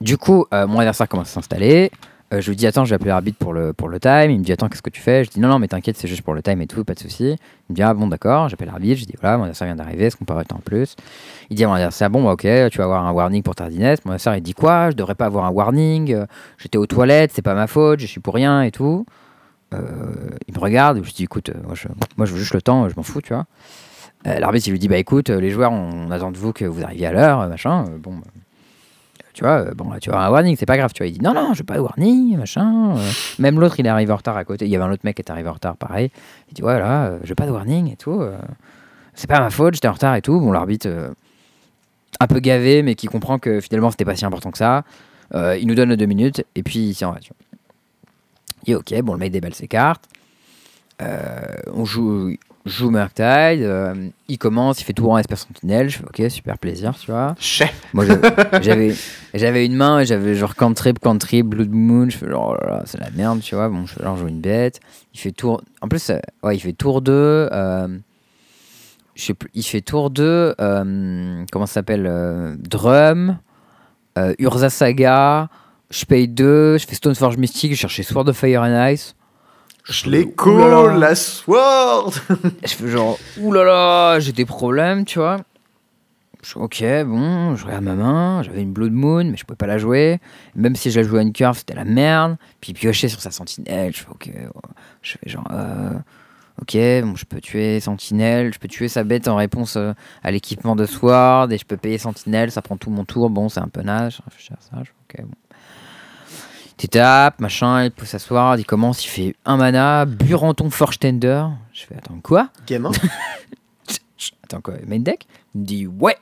[0.00, 1.92] Du coup, mon adversaire commence à s'installer,
[2.32, 4.30] Euh, je lui dis attends, je vais appeler l'arbitre pour le, pour le time.
[4.30, 5.22] Il me dit attends, qu'est-ce que tu fais?
[5.24, 6.98] Je dis non, non, mais t'inquiète, c'est juste pour le time et tout, pas de
[6.98, 7.36] souci.
[7.68, 9.00] Il me dit ah bon, d'accord, j'appelle l'arbitre.
[9.00, 10.96] Je dis voilà, mon adversaire vient d'arriver, est-ce qu'on peut arrêter en plus?
[11.50, 14.04] Il dit à mon adversaire bon, bah, ok, tu vas avoir un warning pour tardiness.
[14.04, 14.90] Mon adversaire il dit quoi?
[14.90, 16.14] Je devrais pas avoir un warning.
[16.14, 16.26] euh,
[16.58, 19.04] J'étais aux toilettes, c'est pas ma faute, je suis pour rien et tout.
[19.74, 19.80] Euh,
[20.48, 21.74] il me regarde, je dis écoute, euh, moi
[22.26, 23.46] je, veux juste le temps, je m'en fous, tu vois.
[24.26, 26.64] Euh, L'arbitre il lui dit bah écoute, euh, les joueurs, on, attend de vous que
[26.64, 27.84] vous arriviez à l'heure, euh, machin.
[27.88, 28.24] euh, bon, bah,
[29.34, 31.08] tu vois, euh, bon, là, tu avoir un warning, c'est pas grave, tu vois.
[31.08, 32.96] Il dit non, non, je veux pas de warning, machin.
[32.96, 33.10] euh.
[33.38, 34.66] Même l'autre, il est arrivé en retard à côté.
[34.66, 36.10] Il y avait un autre mec qui est arrivé en retard, pareil.
[36.50, 38.22] Il dit voilà, euh, je veux pas de warning et tout.
[39.14, 40.38] c'est pas ma faute, j'étais en retard et tout.
[40.38, 40.88] Bon, l'arbitre,
[42.20, 44.84] un peu gavé, mais qui comprend que finalement, c'était pas si important que ça.
[45.34, 47.58] Il nous donne deux minutes et puis il s'en va, tu vois.
[48.64, 50.04] Il dit ok, bon, le mec déballe ses cartes.
[51.00, 53.62] On joue, joue Murktide.
[53.62, 55.88] euh, il commence, il fait tout en Esper Sentinelle.
[55.90, 57.34] Je fais ok, super plaisir, tu vois.
[57.38, 57.74] Chef.
[57.92, 58.04] Moi,
[58.60, 58.94] j'avais,
[59.34, 62.08] j'avais une main et j'avais genre cantrip, cantrip, blood moon.
[62.10, 63.68] Je fais genre, oh là là, c'est la merde, tu vois.
[63.68, 64.80] Bon, je fais genre, joue une bête.
[65.14, 65.60] Il fait tour.
[65.80, 67.12] En plus, euh, ouais, il fait tour 2.
[67.12, 67.88] euh,
[69.14, 69.50] je sais plus.
[69.54, 70.54] Il fait tour 2.
[70.60, 73.38] euh, comment ça s'appelle Drum.
[74.38, 75.48] Urza Saga.
[75.90, 76.78] Je paye 2.
[76.78, 77.72] Je fais Stoneforge Mystique.
[77.74, 79.14] Je cherchais Sword of Fire and Ice.
[79.84, 82.12] Je colle, la sword
[82.64, 85.38] Je fais genre, oulala, j'ai des problèmes, tu vois.
[86.42, 89.56] Je fais, ok, bon, je regarde ma main, j'avais une Blood Moon, mais je pouvais
[89.56, 90.20] pas la jouer.
[90.54, 92.36] Même si je la jouais à une curve, c'était la merde.
[92.60, 94.30] Puis il piochait sur sa sentinelle, je fais, ok,
[95.02, 95.94] je fais genre, euh,
[96.60, 99.92] ok, bon, je peux tuer sentinelle, je peux tuer sa bête en réponse euh,
[100.22, 103.48] à l'équipement de Sword, et je peux payer sentinelle, ça prend tout mon tour, bon,
[103.48, 105.36] c'est un peu naze, je à ça, je fais, ok, bon.
[106.82, 110.98] Tu tapes, machin, il pousse sa Sword, il commence, il fait un mana, Buranton Forge
[110.98, 111.44] Tender.
[111.72, 112.48] Je fais, attends, quoi?
[112.66, 112.90] Gamin
[114.42, 115.28] Attends quoi, main deck?
[115.54, 116.16] Il me dit ouais.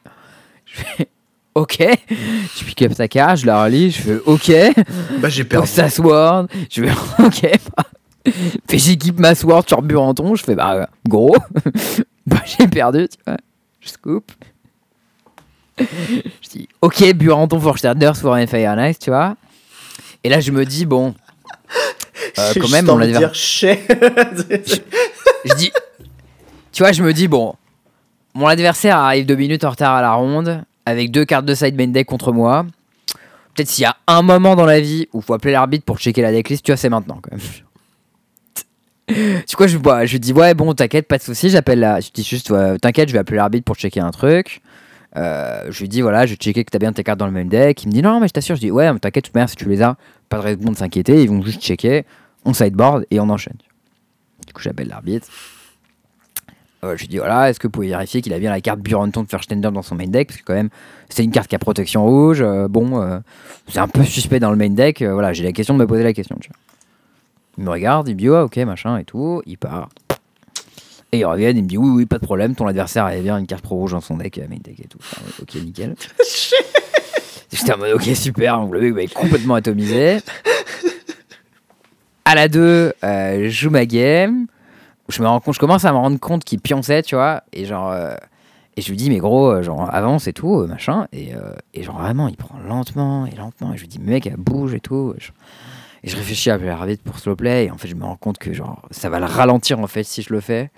[0.66, 1.08] Je fais
[1.54, 1.78] ok.
[2.10, 4.52] Je pick up sa carte, je la relis, je fais ok.
[5.20, 5.66] Bah j'ai perdu.
[5.66, 6.92] sa sword, je fais
[7.24, 7.58] ok.
[7.74, 8.32] bah.
[8.68, 11.38] Fais j'équipe ma sword sur Buranton, je fais bah gros.
[12.26, 13.38] bah j'ai perdu, tu vois.
[13.80, 14.30] Je scoop.
[15.78, 19.36] Je dis ok Buranton Forge Thunder Sword and Fire and Ice, tu vois.
[20.24, 21.14] Et là je me dis bon.
[22.38, 23.30] euh, quand même on l'a dire
[25.44, 25.72] je dis,
[26.72, 27.54] tu vois, je me dis, bon,
[28.34, 31.76] mon adversaire arrive deux minutes en retard à la ronde, avec deux cartes de side
[31.76, 32.66] main deck contre moi.
[33.54, 35.98] Peut-être s'il y a un moment dans la vie où il faut appeler l'arbitre pour
[35.98, 37.40] checker la decklist, tu vois, c'est maintenant quand même.
[39.46, 41.98] Tu vois, je, bah, je lui dis, ouais, bon, t'inquiète, pas de souci, j'appelle la.
[41.98, 44.62] Je dis juste, ouais, t'inquiète, je vais appeler l'arbitre pour checker un truc.
[45.16, 47.48] Euh, je lui dis, voilà, je checker que t'as bien tes cartes dans le même
[47.48, 47.82] deck.
[47.82, 49.68] Il me dit, non, mais je t'assure, je dis, ouais, t'inquiète, toute manière, si tu
[49.68, 49.96] les as,
[50.28, 52.04] pas de raison de s'inquiéter, ils vont juste checker,
[52.44, 53.56] on sideboard et on enchaîne.
[54.46, 55.28] Du coup, j'appelle l'arbitre.
[56.82, 58.80] Euh, je lui dis voilà, est-ce que vous pouvez vérifier qu'il a bien la carte
[58.80, 60.28] Buranton de Firstender dans son main deck?
[60.28, 60.70] Parce que quand même,
[61.10, 62.40] c'est une carte qui a protection rouge.
[62.40, 63.20] euh, bon,
[63.68, 65.02] c'est un peu suspect dans le main deck.
[65.02, 66.38] voilà, j'ai la question de me poser la question.
[66.40, 66.50] tu.
[67.58, 69.42] Il me regarde, il me dit ouais, ok, machin et tout.
[69.44, 69.90] Il part.
[71.12, 72.54] Et il revient, il me dit oui, oui, pas de problème.
[72.54, 74.88] Ton adversaire avait bien une carte pro rouge dans son deck, euh, main deck et
[74.88, 74.98] tout.
[75.00, 75.96] Enfin, ok, nickel.
[77.52, 78.58] J'étais en mode ok, super.
[78.58, 80.18] Donc le mec va être complètement atomisé.
[82.24, 84.46] À la 2, je joue ma game
[85.10, 87.64] je me rends compte, je commence à me rendre compte qu'il pionçait, tu vois, et
[87.64, 88.14] genre, euh,
[88.76, 91.52] et je lui dis, mais gros, euh, genre, avance et tout, euh, machin, et, euh,
[91.74, 94.74] et genre, vraiment, il prend lentement et lentement, et je lui dis, mec, elle bouge
[94.74, 95.32] et tout, et je,
[96.02, 98.16] et je réfléchis à appeler l'arbitre pour slow play, et en fait, je me rends
[98.16, 100.70] compte que, genre, ça va le ralentir, en fait, si je le fais,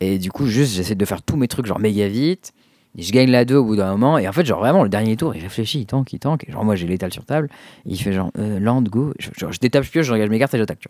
[0.00, 2.52] et du coup, juste, j'essaie de faire tous mes trucs, genre, méga vite,
[2.96, 5.16] je gagne la 2 au bout d'un moment, et en fait, genre, vraiment, le dernier
[5.16, 7.48] tour, il réfléchit, il tank, il tank, et genre, moi, j'ai l'étal sur table,
[7.86, 10.54] il fait genre, euh, land, go, je, genre, je détape, je je regarde mes cartes
[10.54, 10.86] et j'attaque,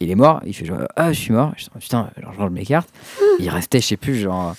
[0.00, 2.38] il est mort, il fait genre ah je suis mort, je dis, putain, genre, je
[2.38, 2.88] range mes cartes.
[3.38, 4.54] Il restait je sais plus genre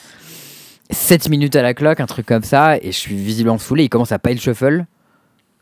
[0.91, 3.89] 7 minutes à la cloque, un truc comme ça, et je suis visiblement saoulé, il
[3.89, 4.85] commence à pile shuffle.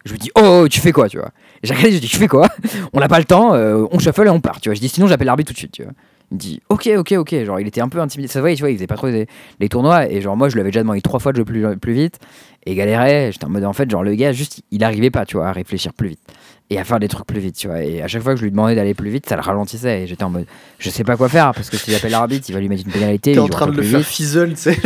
[0.06, 1.31] Je lui dis oh, oh, tu fais quoi tu vois.
[1.64, 2.47] J'ai regardé, je dis tu fais quoi?
[2.93, 4.76] On n'a pas le temps, euh, on shuffle et on part, tu vois.
[4.76, 5.93] Je dis sinon j'appelle l'arbitre tout de suite, tu vois.
[6.31, 8.56] Il me dit ok ok ok, genre il était un peu intimidé, ça se voyait,
[8.56, 9.27] tu vois, il faisait pas trop les,
[9.60, 11.77] les tournois, et genre moi je lui avais déjà demandé trois fois de jouer plus,
[11.77, 12.19] plus vite,
[12.65, 15.38] et galérait, j'étais en mode en fait genre le gars juste il arrivait pas, tu
[15.38, 16.22] vois, à réfléchir plus vite
[16.69, 17.84] et à faire des trucs plus vite, tu vois.
[17.84, 20.03] Et à chaque fois que je lui demandais d'aller plus vite, ça le ralentissait.
[20.03, 20.45] Et j'étais en mode,
[20.77, 22.91] je sais pas quoi faire parce que s'il appelle l'arbitre, il va lui mettre une
[22.91, 23.34] pénalité.
[23.34, 24.07] T'es en train de le faire vite.
[24.07, 24.77] fizzle, tu sais.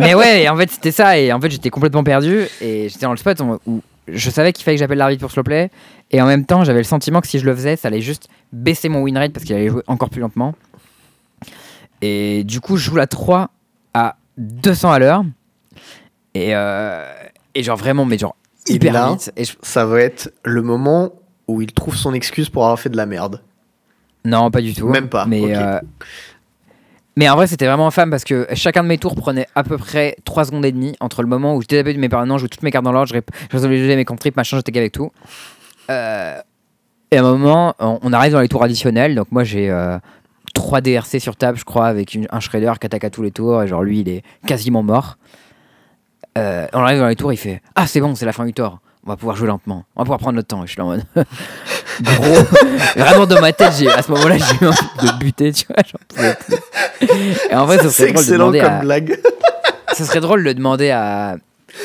[0.00, 1.16] Mais ouais, et en fait c'était ça.
[1.16, 2.46] Et en fait j'étais complètement perdu.
[2.60, 5.42] Et j'étais dans le spot où je savais qu'il fallait que j'appelle l'arbitre pour slow
[5.42, 5.70] play.
[6.10, 8.28] Et en même temps, j'avais le sentiment que si je le faisais, ça allait juste
[8.52, 10.54] baisser mon win rate parce qu'il allait jouer encore plus lentement.
[12.02, 13.50] Et du coup, je joue la 3
[13.94, 15.24] à 200 à l'heure.
[16.34, 17.10] Et, euh,
[17.54, 18.36] et genre vraiment, mais genre
[18.68, 19.32] Et hyper là, vite.
[19.36, 21.12] Et je- Ça va être le moment
[21.48, 23.40] où il trouve son excuse pour avoir fait de la merde.
[24.24, 24.88] Non, pas du tout.
[24.88, 25.78] Même pas, Mais, euh,
[27.16, 29.78] mais en vrai, c'était vraiment infâme parce que chacun de mes tours prenait à peu
[29.78, 32.40] près 3 secondes et demie entre le moment où j'étais tapé de mes parents, je
[32.40, 33.18] jouais toutes mes cartes dans l'ordre, je,
[33.50, 35.12] je résolvais mes contrip, machin, j'étais qu'avec tout.
[35.90, 36.40] Euh,
[37.10, 39.14] Et à un moment, on, arrive dans les tours additionnels.
[39.14, 39.98] Donc moi, j'ai euh,
[40.54, 43.62] 3 DRC sur table, je crois, avec un shredder qui attaque à tous les tours.
[43.62, 45.18] Et genre, lui, il est quasiment mort.
[46.36, 48.52] Euh, on arrive dans les tours, il fait Ah, c'est bon, c'est la fin du
[48.52, 48.80] tour.
[49.06, 49.84] On va pouvoir jouer lentement.
[49.96, 50.62] On va pouvoir prendre notre temps.
[50.64, 51.04] Et je suis là en mode
[52.02, 52.42] Gros.
[52.96, 55.76] Vraiment, dans ma tête, j'ai- à ce moment-là, j'ai eu envie de buter, tu vois.
[55.86, 57.50] j'en pouvais plus.
[57.50, 59.20] Et en vrai, ça serait drôle de demander comme à, blague.
[59.92, 61.36] ça serait drôle de demander à,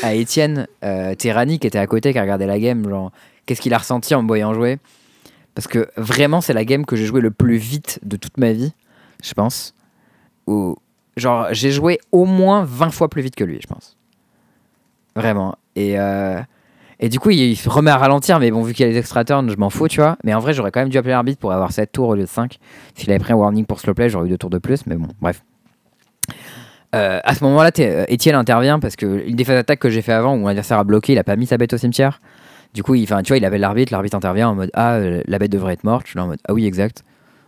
[0.02, 3.12] à Étienne euh, Terrani qui était à côté, qui a regardé la game, genre,
[3.46, 4.80] qu'est-ce qu'il a ressenti en me voyant jouer.
[5.56, 8.54] Parce que vraiment, c'est la game que j'ai joué le plus vite de toute ma
[8.54, 8.72] vie,
[9.22, 9.74] je pense.
[10.48, 10.78] Ou,
[11.18, 13.98] genre, j'ai joué au moins 20 fois plus vite que lui, je pense.
[15.18, 15.58] Vraiment.
[15.76, 16.40] Et, euh,
[16.99, 18.97] et du coup, il, il remet à ralentir, mais bon, vu qu'il y a les
[18.97, 20.17] extra turns, je m'en fous, tu vois.
[20.23, 22.23] Mais en vrai, j'aurais quand même dû appeler l'arbitre pour avoir 7 tours au lieu
[22.23, 22.57] de 5.
[22.95, 24.95] S'il avait pris un warning pour slow play, j'aurais eu 2 tours de plus, mais
[24.95, 25.41] bon, bref.
[26.95, 30.01] Euh, à ce moment-là, t'es- euh, intervient parce que une des phases d'attaque que j'ai
[30.01, 32.19] fait avant où mon adversaire a bloqué, il a pas mis sa bête au cimetière.
[32.73, 35.39] Du coup, il, tu vois, il appelle l'arbitre, l'arbitre intervient en mode Ah, euh, la
[35.39, 36.05] bête devrait être morte.
[36.05, 37.03] Je suis là en mode Ah oui, exact.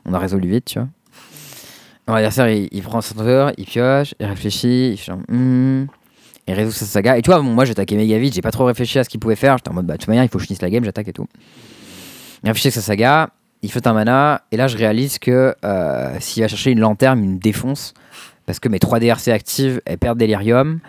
[0.05, 0.87] On a résolu vite, tu vois.
[2.07, 5.85] Mon adversaire, il, il prend son tour, il pioche, il réfléchit, il fait genre, Hmm.
[6.47, 7.18] Il résout sa saga.
[7.18, 9.19] Et tu vois, bon, moi, j'attaquais méga vite, j'ai pas trop réfléchi à ce qu'il
[9.19, 9.57] pouvait faire.
[9.57, 11.07] J'étais en mode Bah, de toute manière, il faut que je finisse la game, j'attaque
[11.07, 11.27] et tout.
[12.43, 13.30] Il réfléchit à sa saga,
[13.61, 17.23] il fait un mana, et là, je réalise que euh, s'il va chercher une lanterne,
[17.23, 17.93] il me défonce
[18.45, 20.80] parce que mes 3 DRC actives, elles perdent Delirium.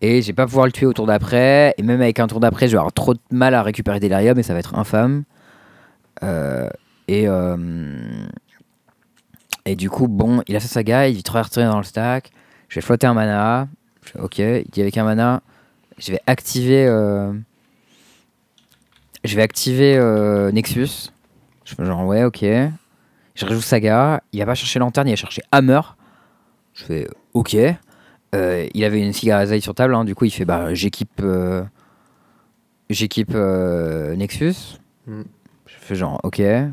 [0.00, 1.74] Et je vais pas pouvoir le tuer au tour d'après.
[1.78, 4.38] Et même avec un tour d'après, je vais avoir trop de mal à récupérer Delirium
[4.38, 5.24] et ça va être infâme.
[6.22, 6.68] Euh,
[7.08, 7.96] et, euh,
[9.64, 12.32] et du coup, bon, il a sa saga, il 3 retirer dans le stack.
[12.68, 13.68] Je vais flotter un mana.
[14.18, 15.42] Ok, il dit avec un mana,
[15.98, 16.86] je vais activer.
[16.86, 17.32] euh,
[19.24, 21.10] je vais activer euh, Nexus.
[21.64, 22.42] Je fais genre, ouais, ok.
[22.42, 24.22] Je rejoue saga.
[24.32, 25.80] Il va pas chercher lanterne, il va chercher Hammer.
[26.74, 27.56] Je fais ok.
[28.34, 31.22] Euh, il avait une cigarette sur table, hein, du coup il fait bah j'équipe
[32.90, 34.78] j'équipe Nexus.
[35.06, 35.22] Mm.
[35.66, 36.38] Je fais genre ok.
[36.38, 36.72] Il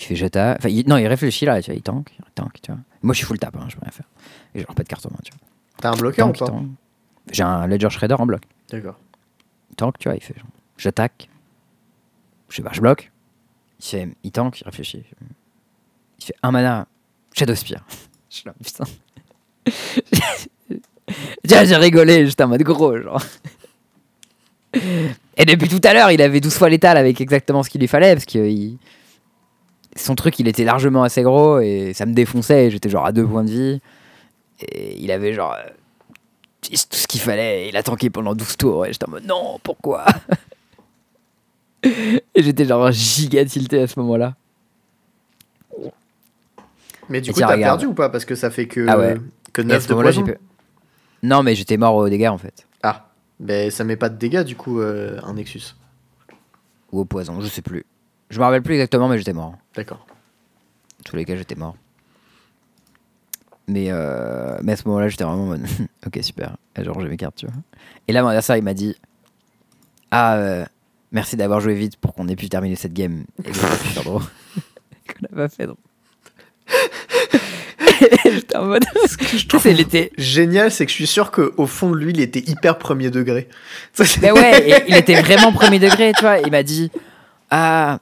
[0.00, 0.58] fait j'attaque.
[0.58, 2.80] Enfin il- non il réfléchit là, tu vois, il tank, il tank, tu vois.
[3.02, 4.06] Moi je suis full tap, hein, je peux rien faire.
[4.54, 5.40] Et genre pas de carte en main, tu vois.
[5.82, 6.46] T'as un bloqueur ou pas.
[7.30, 8.42] J'ai un Ledger Shredder en bloc.
[8.70, 8.96] D'accord.
[9.76, 10.46] Tank, tu vois, il fait genre,
[10.78, 11.28] j'attaque.
[12.48, 13.10] Je sais pas, je bloque.
[13.80, 15.04] Il fait il tank, il réfléchit.
[16.18, 16.86] Il fait un mana,
[17.34, 17.84] Shadow Spear.
[18.30, 18.84] Je suis là, putain.
[21.46, 23.20] Tiens, j'ai rigolé, j'étais en mode gros, genre.
[25.36, 27.88] Et depuis tout à l'heure, il avait 12 fois l'étal avec exactement ce qu'il lui
[27.88, 28.78] fallait, parce que il-
[29.96, 33.12] son truc, il était largement assez gros, et ça me défonçait, et j'étais genre à
[33.12, 33.80] deux points de vie.
[34.70, 35.68] Et il avait genre euh,
[36.62, 39.58] tout ce qu'il fallait, il a tanké pendant 12 tours, et j'étais en mode non,
[39.62, 40.04] pourquoi?
[41.84, 44.36] Et j'étais genre giga tilté à ce moment-là.
[47.08, 48.08] Mais du Et coup, t'as perdu ou pas?
[48.08, 49.16] Parce que ça fait que, Ah ouais.
[49.52, 50.22] que Et à 9 ce de poison.
[50.24, 50.38] pu-
[51.22, 52.66] Non, mais j'étais mort aux dégâts en fait.
[52.82, 53.08] Ah,
[53.40, 55.74] ben ça met pas de dégâts du coup, euh, un Nexus.
[56.92, 57.84] Ou au poison, je sais plus.
[58.30, 59.54] Je me rappelle plus exactement, mais j'étais mort.
[59.74, 60.06] D'accord.
[61.00, 61.74] En tous les cas, j'étais mort.
[63.68, 65.66] Mais, euh, mais à ce moment-là, j'étais vraiment en mode
[66.06, 66.56] Ok, super.
[66.76, 67.54] Et genre, j'ai mes cartes, tu vois.
[68.08, 68.96] Et là, mon adversaire, il m'a dit
[70.10, 70.64] Ah, euh,
[71.12, 73.24] merci d'avoir joué vite pour qu'on ait pu terminer cette game.
[73.44, 74.22] Et qu'on drôle.
[75.06, 75.76] qu'on a pas fait drôle.
[78.24, 78.84] j'étais en mode.
[79.18, 80.12] Tu sais, c'est l'été.
[80.18, 83.48] Génial, c'est que je suis sûr qu'au fond de lui, il était hyper premier degré.
[84.20, 86.38] Mais ouais, et il était vraiment premier degré, tu vois.
[86.38, 86.90] Il m'a dit
[87.50, 87.98] Ah,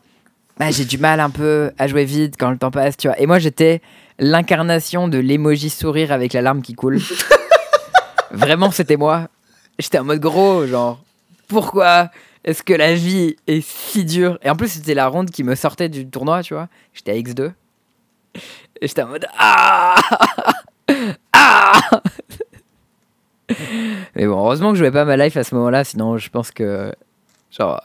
[0.58, 3.18] bah, j'ai du mal un peu à jouer vite quand le temps passe, tu vois.
[3.20, 3.80] Et moi, j'étais
[4.20, 7.00] l'incarnation de l'emoji sourire avec la larme qui coule.
[8.30, 9.28] vraiment, c'était moi.
[9.78, 11.00] J'étais en mode gros, genre,
[11.48, 12.10] pourquoi
[12.44, 14.38] est-ce que la vie est si dure?
[14.42, 16.68] Et en plus, c'était la ronde qui me sortait du tournoi, tu vois.
[16.92, 17.52] J'étais à X2.
[18.80, 19.96] Et j'étais en mode Ah
[21.32, 21.80] Ah
[24.14, 26.50] Mais bon, heureusement que je jouais pas ma life à ce moment-là, sinon je pense
[26.50, 26.94] que.
[27.50, 27.82] Genre.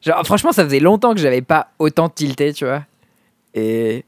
[0.00, 2.84] Genre, franchement, ça faisait longtemps que j'avais pas autant tilté, tu vois.
[3.54, 4.04] Et.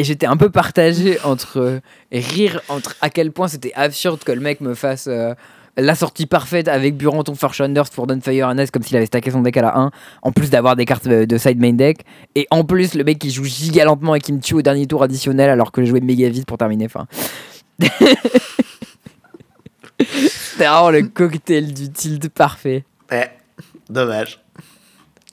[0.00, 4.40] Et j'étais un peu partagé entre rire, entre à quel point c'était absurde que le
[4.40, 5.34] mec me fasse euh,
[5.76, 9.42] la sortie parfaite avec Buranton Force Unders pour Dunfire and comme s'il avait stacké son
[9.42, 9.90] deck à la 1,
[10.22, 11.98] en plus d'avoir des cartes euh, de side main deck,
[12.34, 14.86] et en plus le mec qui joue giga lentement et qui me tue au dernier
[14.86, 16.86] tour additionnel alors que je jouais méga vite pour terminer.
[16.86, 17.06] Enfin.
[19.98, 22.86] C'était vraiment le cocktail du tilt parfait.
[23.12, 23.30] Ouais,
[23.90, 24.40] dommage.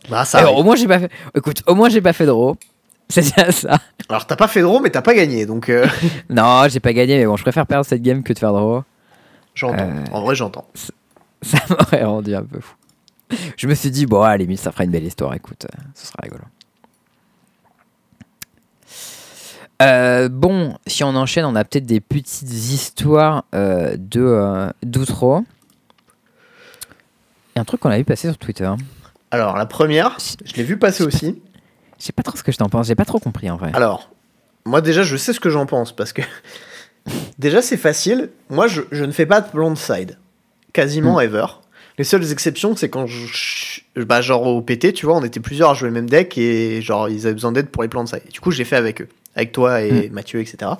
[0.10, 0.58] Bah, ça Et arrive.
[0.58, 1.12] au moins j'ai pas fait.
[1.36, 2.58] Écoute, au moins j'ai pas fait de draw.
[3.10, 3.80] C'est ça.
[4.10, 5.88] Alors, t'as pas fait de draw, mais t'as pas gagné, donc euh,
[6.30, 8.84] Non, j'ai pas gagné, mais bon, je préfère perdre cette game que de faire draw.
[9.56, 9.90] j'entends.
[9.90, 10.04] Euh.
[10.12, 10.68] En vrai, j'entends.
[11.42, 12.76] Ça m'aurait rendu un peu fou.
[13.56, 15.82] Je me suis dit, bon, à la limite, ça fera une belle histoire, écoute, euh,
[15.94, 16.44] ce sera rigolo.
[20.32, 25.44] Bon, si on enchaîne, on a peut-être des petites histoires de d'outro.
[27.54, 28.72] Il y a un truc qu'on a vu passer sur Twitter.
[29.30, 31.42] Alors, la première, je l'ai vu passer aussi.
[32.00, 33.72] Je sais pas trop ce que je t'en pense, j'ai pas trop compris en vrai.
[33.74, 34.10] Alors,
[34.66, 36.22] moi déjà, je sais ce que j'en pense parce que
[37.40, 38.30] déjà, c'est facile.
[38.50, 40.18] Moi, je, je ne fais pas de blonde side.
[40.74, 41.24] Quasiment Mm.
[41.24, 41.46] ever.
[41.98, 45.72] Les seules exceptions, c'est quand je, Bah, genre au PT, tu vois, on était plusieurs
[45.72, 48.10] à jouer le même deck et genre ils avaient besoin d'aide pour les plans de
[48.10, 48.22] side.
[48.28, 49.08] Et du coup, j'ai fait avec eux.
[49.36, 50.72] Avec toi et Mathieu, etc.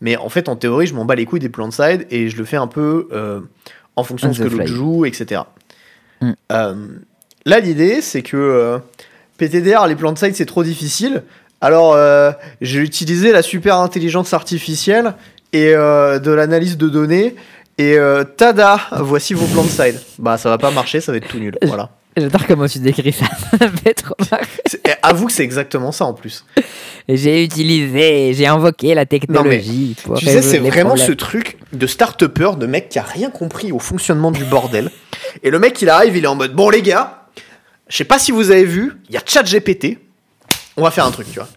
[0.00, 2.28] Mais en fait, en théorie, je m'en bats les couilles des plans de side et
[2.28, 3.40] je le fais un peu euh,
[3.96, 5.42] en fonction On de ce que l'autre joue, etc.
[6.20, 6.30] Mm.
[6.52, 6.86] Euh,
[7.44, 8.78] là, l'idée, c'est que euh,
[9.38, 11.22] PTDR, les plans de side, c'est trop difficile.
[11.60, 15.14] Alors, euh, j'ai utilisé la super intelligence artificielle
[15.52, 17.34] et euh, de l'analyse de données.
[17.78, 20.00] Et euh, tada, voici vos plans de side.
[20.18, 21.56] Bah, ça va pas marcher, ça va être tout nul.
[21.62, 21.90] Voilà.
[22.16, 23.26] J'adore comment tu décris ça.
[24.66, 26.44] C'est- et avoue que c'est exactement ça en plus.
[27.08, 29.94] J'ai utilisé, j'ai invoqué la technologie.
[30.04, 31.06] pour Tu sais, c'est vraiment problèmes.
[31.06, 34.90] ce truc de start-upper, de mec qui a rien compris au fonctionnement du bordel.
[35.44, 37.22] Et le mec, il arrive, il est en mode Bon, les gars,
[37.88, 39.98] je sais pas si vous avez vu, il y a ChatGPT.
[40.76, 41.48] On va faire un truc, tu vois.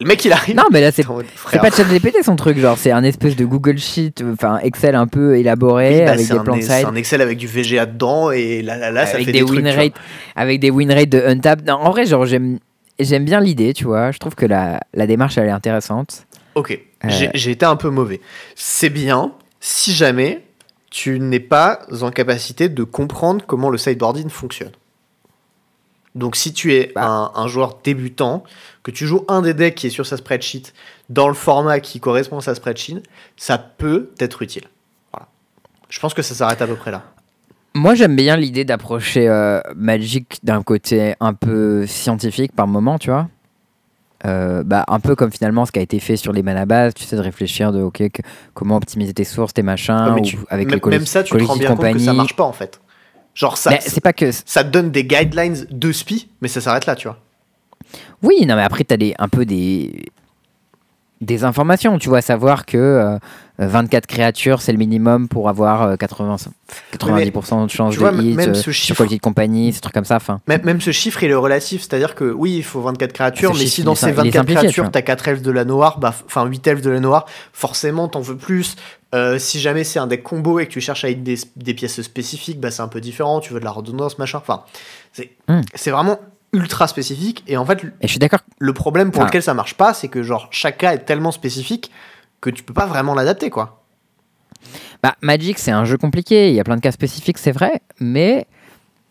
[0.00, 0.54] Le mec, il arrive.
[0.54, 4.22] Non, mais là, c'est pas ChatGPT son truc, genre c'est un espèce de Google Sheet,
[4.32, 7.36] enfin Excel un peu élaboré oui, bah, avec des plans de c'est un Excel avec
[7.38, 9.58] du VGA dedans et là, là, là ça fait des, des, trucs.
[9.58, 9.94] win rates,
[10.36, 11.62] avec des win rates de untap.
[11.66, 12.60] Non, en vrai, genre j'aime
[13.00, 14.12] j'aime bien l'idée, tu vois.
[14.12, 16.26] Je trouve que la, la démarche elle est intéressante.
[16.54, 17.08] Ok, Euh.
[17.08, 18.20] j'ai j'ai été un peu mauvais.
[18.54, 20.44] C'est bien si jamais
[20.90, 24.72] tu n'es pas en capacité de comprendre comment le sideboarding fonctionne.
[26.14, 27.06] Donc si tu es Bah.
[27.06, 28.42] un, un joueur débutant,
[28.82, 30.72] que tu joues un des decks qui est sur sa spreadsheet
[31.10, 33.02] dans le format qui correspond à sa spreadsheet,
[33.36, 34.64] ça peut être utile.
[35.12, 35.28] Voilà.
[35.88, 37.02] Je pense que ça s'arrête à peu près là.
[37.74, 43.10] Moi, j'aime bien l'idée d'approcher euh, Magic d'un côté un peu scientifique par moment, tu
[43.10, 43.28] vois.
[44.26, 46.92] Euh, bah, un peu comme finalement ce qui a été fait sur les mana bases,
[46.94, 48.22] tu sais, de réfléchir de ok, que-
[48.52, 51.22] comment optimiser tes sources, tes machins, Ouais, mais ou tu- avec même, les même ça,
[51.22, 52.80] tu te rends bien compte que ça marche pas en fait.
[53.38, 54.30] Genre ça, c'est pas que.
[54.32, 57.18] ça te donne des guidelines de SPI, mais ça s'arrête là, tu vois.
[58.20, 60.06] Oui, non, mais après, tu as des, un peu des,
[61.20, 61.98] des informations.
[62.00, 63.18] Tu vois, savoir que euh,
[63.58, 66.34] 24 créatures, c'est le minimum pour avoir euh, 80,
[66.98, 70.04] 90% de chance de hit même euh, ce chiffre- Quality de compagnie, ces trucs comme
[70.04, 70.16] ça.
[70.16, 73.54] Enfin, Même, même ce chiffre, il est relatif, c'est-à-dire que oui, il faut 24 créatures,
[73.54, 75.64] mais si dans ces il est 24 simplifié, tu créatures, t'as 4 elfes de la
[75.64, 78.74] noire, bah, enfin 8 elfes de la noire, forcément t'en veux plus.
[79.14, 81.72] Euh, si jamais c'est un deck combo et que tu cherches à hit des, des
[81.74, 84.38] pièces spécifiques, bah, c'est un peu différent, tu veux de la redondance, machin.
[84.38, 84.64] Enfin,
[85.12, 85.30] c'est
[85.74, 86.18] c'est vraiment
[86.52, 88.40] ultra spécifique, et en fait, et je suis d'accord.
[88.58, 91.30] le problème pour Enfin- lequel ça marche pas, c'est que genre chaque cas est tellement
[91.32, 91.90] spécifique
[92.40, 93.82] que tu peux pas vraiment l'adapter, quoi.
[95.02, 96.48] Bah, Magic, c'est un jeu compliqué.
[96.50, 97.80] Il y a plein de cas spécifiques, c'est vrai.
[98.00, 98.46] Mais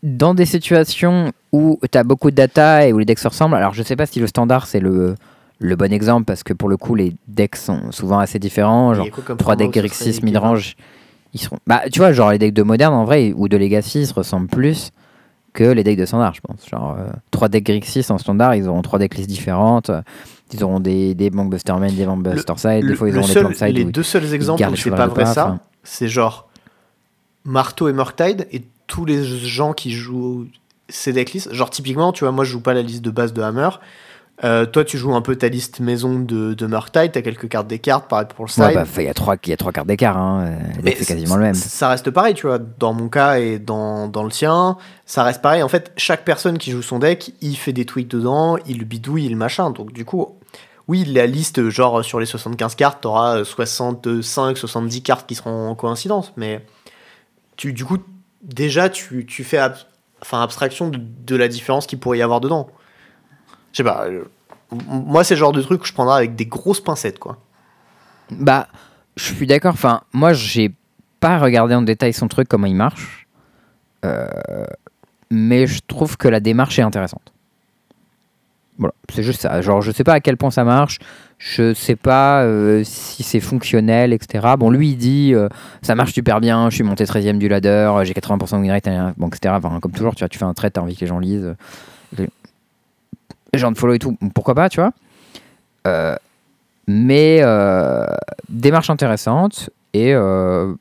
[0.04, 3.56] dans des situations où tu as beaucoup de data et où les decks se ressemblent,
[3.56, 5.16] alors je sais pas si le standard c'est le,
[5.60, 8.94] le bon exemple parce que pour le coup, les decks sont souvent assez différents.
[8.94, 10.76] Genre, Il y a quoi comme 3 format decks Grixis midrange,
[11.34, 11.58] ils seront.
[11.68, 14.14] Bah, tu vois, genre les decks de moderne en vrai ou de Legacy, ils se
[14.14, 14.92] ressemblent plus
[15.54, 16.68] que les decks de standard, je pense.
[16.70, 16.96] Genre,
[17.32, 19.90] 3 decks Grixis en standard, ils auront 3 decklists différentes.
[19.90, 20.02] euh,
[20.54, 22.86] Ils auront des, des banques Busterman, des banques Busterside.
[22.86, 23.76] Des fois, ils auront seul- des plans side.
[23.76, 25.60] les deux seuls exemples où c'est pas vrai pas, ça, enfin.
[25.84, 26.48] c'est genre
[27.44, 30.48] Marteau et Murktide et tous les gens qui jouent
[30.90, 31.52] ces decklists.
[31.54, 33.70] Genre typiquement, tu vois, moi je joue pas la liste de base de Hammer.
[34.44, 37.66] Euh, toi, tu joues un peu ta liste maison de, de Murktide, t'as quelques cartes
[37.66, 38.66] des cartes, pareil pour le side.
[38.66, 40.16] Ouais, bah, il y a trois, il y a trois cartes d'écart.
[40.16, 40.58] Hein.
[41.00, 41.54] c'est quasiment le même.
[41.56, 42.60] Ça reste pareil, tu vois.
[42.60, 44.78] Dans mon cas et dans, dans le tien,
[45.08, 45.64] ça reste pareil.
[45.64, 48.86] En fait, chaque personne qui joue son deck, il fait des tweaks dedans, il le
[48.86, 49.72] bidouille, il machin.
[49.72, 50.28] Donc, du coup,
[50.88, 55.74] oui, la liste, genre sur les 75 cartes, t'auras 65, 70 cartes qui seront en
[55.74, 56.32] coïncidence.
[56.38, 56.64] Mais
[57.56, 57.98] tu, du coup,
[58.44, 59.76] déjà, tu, tu fais ab-
[60.22, 62.68] enfin, abstraction de, de la différence qu'il pourrait y avoir dedans.
[63.72, 64.06] Je sais pas.
[64.06, 64.24] euh,
[64.90, 67.38] moi, c'est le genre de truc que je prendrais avec des grosses pincettes, quoi.
[68.32, 68.68] Bah,
[69.16, 69.74] je suis d'accord.
[69.74, 70.74] Enfin, moi, j'ai
[71.20, 73.28] pas regardé en détail son truc, comment il marche.
[74.06, 74.28] Euh,
[75.32, 77.32] mais je trouve que la démarche est intéressante.
[78.78, 79.60] Voilà, c'est juste ça.
[79.62, 81.00] Genre, je sais pas à quel point ça marche.
[81.40, 84.54] Je sais pas euh, si c'est fonctionnel, etc.
[84.58, 85.34] Bon, lui, il dit
[85.82, 86.70] ça marche super bien.
[86.70, 87.92] Je suis monté 13ème du ladder.
[88.04, 89.56] J'ai 80% de win rate, bon, etc.
[89.82, 91.56] Comme toujours, tu vois, tu fais un trait, t'as envie que les gens lisent.
[93.54, 94.18] Gens te follow et tout.
[94.34, 94.92] Pourquoi pas, tu vois
[95.88, 96.16] Euh,
[96.88, 98.06] mais euh,
[98.50, 100.74] démarche intéressante et euh,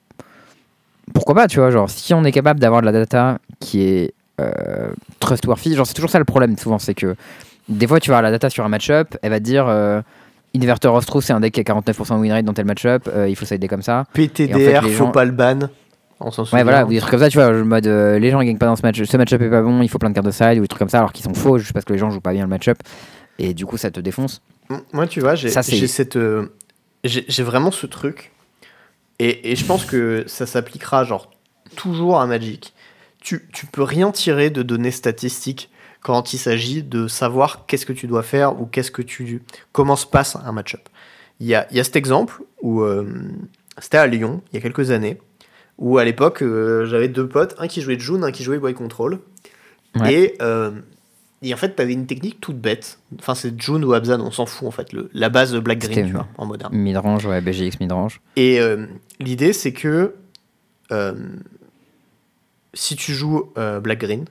[1.12, 4.14] pourquoi pas tu vois genre si on est capable d'avoir de la data qui est
[5.18, 7.16] trustworthy genre c'est toujours ça le problème souvent c'est que
[7.68, 9.66] des fois tu vas avoir la data sur un match-up elle va te dire
[10.54, 13.34] Inverter Rostro c'est un deck qui a 49% de win rate dans tel match-up il
[13.34, 15.58] faut sider comme ça PTDR, Et en fait, faut pas le ban.
[16.20, 16.58] On s'en souvient.
[16.58, 18.46] ouais voilà ou des trucs comme ça tu vois le mode euh, les gens ils
[18.46, 20.26] gagnent pas dans ce match ce match-up est pas bon il faut plein de cartes
[20.26, 21.98] de side ou des trucs comme ça alors qu'ils sont faux juste parce que les
[21.98, 22.78] gens jouent pas bien le match-up
[23.38, 24.40] et du coup ça te défonce
[24.92, 26.48] Moi, tu vois, j'ai Ça, c'est- j'ai cette, euh,
[27.04, 28.32] j'ai j'ai vraiment ce truc,
[29.18, 31.30] et, et je pense que ça s'appliquera genre
[31.76, 32.72] toujours à Magic.
[33.20, 35.70] tu, tu peux rien tirer de données statistiques
[36.00, 39.96] quand il s'agit de savoir qu'est-ce que tu dois faire ou qu'est-ce que tu comment
[39.96, 40.88] se passe un match-up.
[41.40, 43.06] Il y a, il y a cet exemple où euh,
[43.78, 45.18] c'était à Lyon il y a quelques années
[45.78, 48.74] où à l'époque euh, j'avais deux potes, un qui jouait June, un qui jouait Boy
[48.74, 49.18] Control.
[49.94, 50.12] Ouais.
[50.12, 50.70] Et, euh,
[51.42, 52.98] et en fait, tu avais une technique toute bête.
[53.18, 54.92] Enfin, c'est June ou Abzan, on s'en fout en fait.
[54.92, 56.74] Le, la base Black Green, tu vois, en moderne.
[56.74, 58.20] Midrange, ouais, BGX midrange.
[58.36, 58.86] Et euh,
[59.20, 60.14] l'idée, c'est que
[62.74, 64.24] si tu joues Black Green,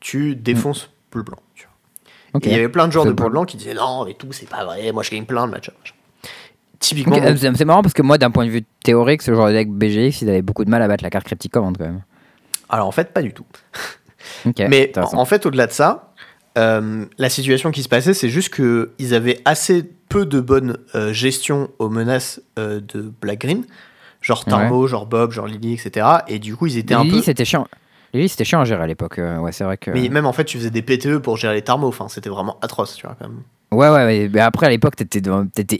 [0.00, 1.38] tu défonces bleu blanc.
[1.54, 1.72] tu vois.
[2.34, 2.46] Ok.
[2.46, 4.32] Et il y avait plein de joueurs de bleu blanc qui disaient non, mais tout,
[4.32, 5.70] c'est pas vrai, moi je gagne plein de matchs.
[6.80, 9.70] Typiquement, C'est marrant parce que moi, d'un point de vue théorique, ce genre de deck
[9.70, 12.02] BGX, ils avaient beaucoup de mal à battre la carte Cryptic Command quand même.
[12.68, 13.46] alors en fait, pas du tout.
[14.58, 16.12] Mais en fait, au-delà de ça,
[16.58, 21.12] euh, la situation qui se passait, c'est juste qu'ils avaient assez peu de bonne euh,
[21.12, 23.64] gestion aux menaces euh, de Black Green,
[24.20, 26.06] genre Tarmo, genre Bob, genre Lily, etc.
[26.28, 27.22] Et du coup, ils étaient un Lily, peu.
[27.22, 27.66] c'était chiant.
[28.12, 29.18] Lily, c'était chiant à gérer à l'époque.
[29.18, 29.90] euh, ouais, c'est vrai que.
[29.90, 31.88] Mais même en fait, tu faisais des PTE pour gérer les Tarmo.
[31.88, 33.42] Enfin, c'était vraiment atroce, tu vois, quand même.
[33.74, 35.20] Ouais, ouais, ouais, mais après à l'époque, t'étais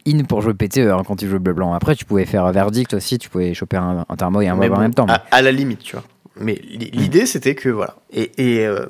[0.06, 1.72] in pour jouer PTE hein, quand tu jouais bleu-blanc.
[1.72, 4.72] Après, tu pouvais faire Verdict aussi, tu pouvais choper un, un thermo et un mob
[4.72, 5.06] en même temps.
[5.08, 6.04] À, à la limite, tu vois.
[6.36, 7.96] Mais li- l'idée, c'était que voilà.
[8.12, 8.86] Et, et, euh,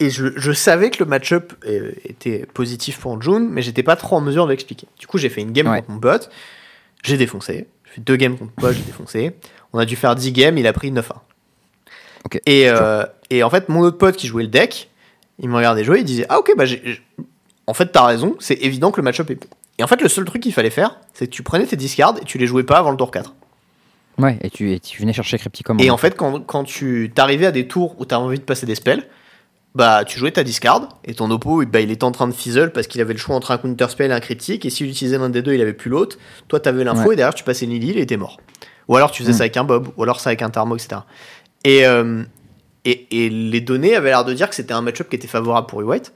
[0.00, 3.94] et je, je savais que le match-up euh, était positif pour June, mais j'étais pas
[3.96, 4.86] trop en mesure de l'expliquer.
[4.98, 5.78] Du coup, j'ai fait une game Ouais.
[5.80, 6.28] contre mon bot,
[7.04, 7.66] j'ai défoncé.
[7.86, 9.32] J'ai fait deux games contre moi, j'ai défoncé.
[9.74, 11.02] On a dû faire 10 games, il a pris 9-1.
[12.24, 12.40] Ok.
[12.46, 14.88] Et, euh, et en fait, mon autre pote qui jouait le deck,
[15.38, 17.00] il me regardait jouer, il disait Ah, ok, bah j'ai.
[17.66, 19.46] En fait, t'as raison, c'est évident que le match-up est bon.
[19.78, 22.16] Et en fait, le seul truc qu'il fallait faire, c'est que tu prenais tes discards
[22.20, 23.34] et tu les jouais pas avant le tour 4.
[24.18, 25.82] Ouais, et tu, et tu venais chercher Cryptic Command.
[25.84, 28.44] Et en fait, quand, quand tu t'arrivais à des tours où tu as envie de
[28.44, 29.06] passer des spells,
[29.74, 32.72] bah tu jouais ta discard et ton oppo bah, il était en train de fizzle
[32.72, 35.16] parce qu'il avait le choix entre un counter spell et un critique et s'il utilisait
[35.16, 37.14] l'un des deux il avait plus l'autre toi t'avais l'info Ouais.
[37.14, 38.36] et derrière tu passais une Lily il était mort
[38.88, 39.36] ou alors tu faisais Mm.
[39.38, 41.00] ça avec un Bob ou alors ça avec un Thermo etc
[41.64, 42.22] et, euh,
[42.84, 45.66] et, et les données avaient l'air de dire que c'était un match-up qui était favorable
[45.68, 46.12] pour White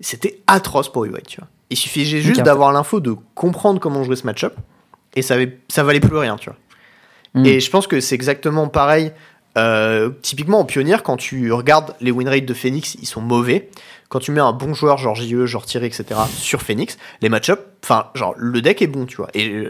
[0.00, 4.16] c'était atroce pour White tu vois il suffisait juste d'avoir l'info de comprendre comment jouer
[4.16, 4.54] ce match-up
[5.14, 6.58] et ça, avait, ça valait plus rien tu vois
[7.34, 7.46] Mm.
[7.46, 9.12] et je pense que c'est exactement pareil.
[9.58, 13.68] Euh, typiquement en pionnière, quand tu regardes les win rates de Phoenix, ils sont mauvais.
[14.10, 16.04] Quand tu mets un bon joueur, genre JE, genre Thierry, etc.,
[16.34, 19.28] sur Phoenix, les match-up, enfin, genre, le deck est bon, tu vois.
[19.34, 19.68] Et je,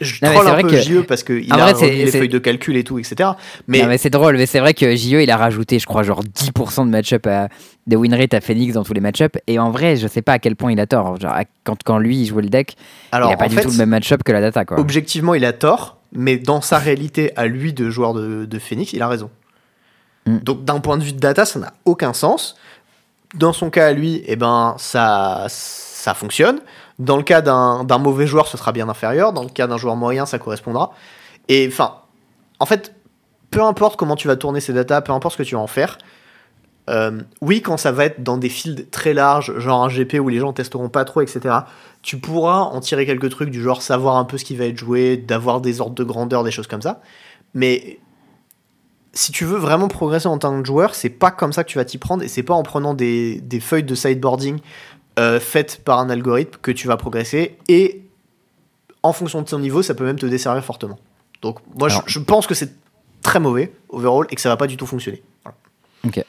[0.00, 2.06] je Non, mais troll c'est un vrai peu que- JE parce qu'il a vrai, les
[2.06, 3.32] feuilles de calcul et tout, etc.
[3.68, 6.02] Mais, Non, mais c'est drôle, mais c'est vrai que JE il a rajouté, je crois,
[6.02, 7.48] genre 10% de match-up à-
[7.86, 9.36] de win rate à Phoenix dans tous les match-up.
[9.46, 11.20] Et en vrai, je sais pas à quel point il a tort.
[11.20, 11.34] Genre,
[11.64, 12.76] quand, quand lui il jouait le deck,
[13.12, 14.80] alors, il a pas du fait, tout le même match-up que la data, quoi.
[14.80, 18.92] objectivement, il a tort, mais dans sa réalité à lui de joueur de, de Phoenix,
[18.92, 19.30] il a raison.
[20.26, 20.38] Mm.
[20.38, 22.56] Donc d'un point de vue de data, ça n'a aucun sens.
[23.34, 26.60] Dans son cas à lui, eh ben, ça, ça fonctionne.
[27.00, 29.32] Dans le cas d'un d'un mauvais joueur, ce sera bien inférieur.
[29.32, 30.92] Dans le cas d'un joueur moyen, ça correspondra.
[31.48, 31.96] Et enfin,
[32.60, 32.94] en fait,
[33.50, 35.66] peu importe comment tu vas tourner ces datas, peu importe ce que tu vas en
[35.66, 35.98] faire,
[36.90, 40.28] euh, oui, quand ça va être dans des fields très larges, genre un GP où
[40.28, 41.54] les gens testeront pas trop, etc.,
[42.04, 44.76] tu pourras en tirer quelques trucs du genre savoir un peu ce qui va être
[44.76, 47.00] joué, d'avoir des ordres de grandeur, des choses comme ça.
[47.54, 47.98] Mais
[49.14, 51.78] si tu veux vraiment progresser en tant que joueur, c'est pas comme ça que tu
[51.78, 54.58] vas t'y prendre et c'est pas en prenant des, des feuilles de sideboarding
[55.18, 58.02] euh, faites par un algorithme que tu vas progresser et
[59.02, 60.98] en fonction de ton niveau, ça peut même te desservir fortement.
[61.42, 62.74] Donc, moi, je- Alors- je, pense que c'est
[63.22, 65.22] très mauvais overall et que ça va pas du tout fonctionner.
[65.42, 66.24] Voilà.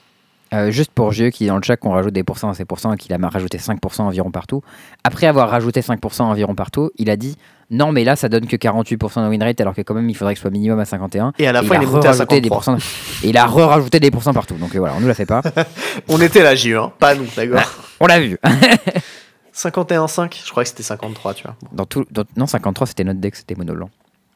[0.55, 2.63] Euh, juste pour JE qui est dans le chat qu'on rajoute des pourcents à ces
[2.65, 4.61] pourcents et qu'il a rajouté 5% environ partout.
[5.03, 7.35] Après avoir rajouté 5% environ partout, il a dit
[7.71, 10.15] non mais là ça donne que 48% de win rate alors que quand même il
[10.15, 11.33] faudrait que ce soit minimum à 51.
[11.39, 12.55] Et à la fin, il il a est monté à re-rajouté des 53.
[12.75, 12.77] pourcents.
[13.23, 14.55] Et il a re-rajouté des pourcents partout.
[14.55, 15.41] Donc euh, voilà, on nous la fait pas.
[16.07, 17.61] On était là, JE, hein, pas nous, d'accord
[17.99, 18.37] On l'a vu.
[19.53, 21.55] 51,5 Je crois que c'était 53, tu vois.
[21.71, 23.89] Dans tout, dans- non 53 c'était notre deck, c'était mono blanc.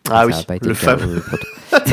[0.10, 1.24] Ah Ça oui, pas été le fameux.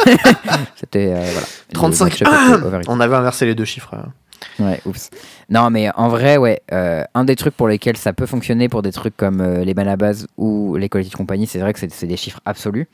[0.76, 1.46] C'était euh, voilà.
[1.68, 2.04] Le 35.
[2.04, 2.88] match-up était overrated.
[2.88, 3.94] On avait inversé les deux chiffres.
[3.94, 4.12] hein.
[4.58, 5.10] Ouais, oups.
[5.48, 8.82] Non, mais en vrai, ouais, euh, un des trucs pour lesquels ça peut fonctionner pour
[8.82, 12.06] des trucs comme euh, les bases ou les quality de compagnie, c'est vrai que c'est
[12.06, 12.86] des chiffres absolus.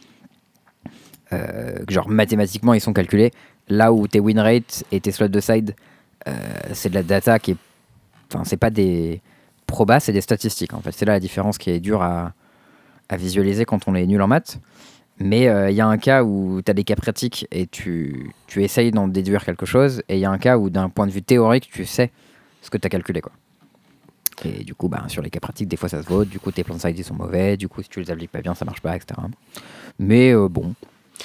[1.88, 3.30] Genre mathématiquement, ils sont calculés.
[3.68, 5.74] Là où tes win rates et tes slots de side,
[6.74, 7.56] c'est de la data qui est.
[8.32, 9.22] Enfin, c'est pas des
[9.66, 10.92] probas, c'est des statistiques en fait.
[10.92, 12.32] C'est là la différence qui est dure à,
[13.08, 14.58] à visualiser quand on est nul en maths.
[15.18, 18.32] Mais euh, il y a un cas où tu as des cas pratiques et tu,
[18.46, 21.06] tu essayes d'en déduire quelque chose, et il y a un cas où, d'un point
[21.06, 22.10] de vue théorique, tu sais
[22.60, 23.20] ce que tu as calculé.
[23.20, 23.32] Quoi.
[24.44, 26.50] Et du coup, bah, sur les cas pratiques, des fois ça se vote, du coup
[26.50, 28.54] tes plans de side ils sont mauvais, du coup si tu les appliques pas bien,
[28.54, 29.20] ça marche pas, etc.
[30.00, 30.74] Mais euh, bon,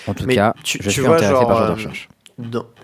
[0.05, 1.71] en tout Mais cas, tu- je tu suis vois, intéressé genre, par ce genre de
[1.71, 2.09] euh, recherche.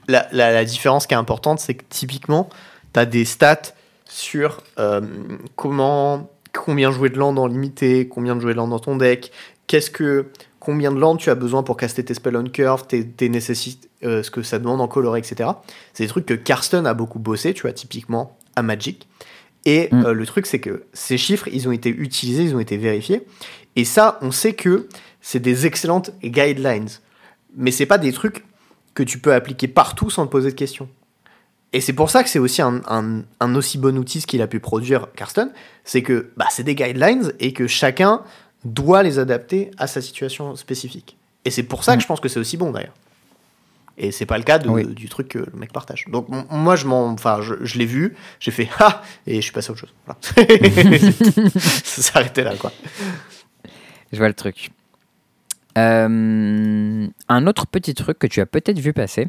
[0.07, 2.49] La, la- la différence qui est importante, c'est que typiquement,
[2.93, 3.61] tu as des stats
[4.05, 5.01] sur euh,
[5.55, 9.31] comment, combien jouer de land en limité, combien de jouer de land dans ton deck,
[9.67, 10.27] qu'est-ce que,
[10.63, 13.29] combien de land tu as besoin pour caster tes spells on curve, tes, tes
[14.03, 15.49] euh, ce que ça demande en coloré, etc.
[15.93, 19.07] C'est des trucs que Karsten a beaucoup bossé, tu vois, typiquement à Magic.
[19.65, 20.05] Et Mm.
[20.05, 23.25] euh, le truc, c'est que ces chiffres, ils ont été utilisés, ils ont été vérifiés.
[23.75, 24.87] Et ça, on sait que
[25.21, 26.89] c'est des excellentes guidelines.
[27.55, 28.43] Mais c'est pas des trucs
[28.93, 30.89] que tu peux appliquer partout sans te poser de questions.
[31.75, 34.41] Et c'est pour ça que c'est aussi un, un- un aussi bon outil ce qu'il
[34.43, 35.49] a pu produire, Karsten,
[35.83, 38.21] c'est que bah, c'est des guidelines et que chacun
[38.65, 41.17] doit les adapter à sa situation spécifique.
[41.45, 41.97] Et c'est pour ça Mm.
[41.97, 42.93] que je pense que c'est aussi bon d'ailleurs.
[43.97, 44.87] Et c'est pas le cas de- Oui.
[44.87, 46.05] du truc que le mec partage.
[46.09, 49.51] Donc moi je m'en, enfin je, je l'ai vu, j'ai fait ah et je suis
[49.51, 49.93] passé à autre chose.
[50.05, 50.19] Voilà.
[51.59, 52.71] ça s'arrêtait là quoi.
[54.11, 54.71] Je vois le truc.
[55.77, 59.27] Euh, un autre petit truc que tu as peut-être vu passer.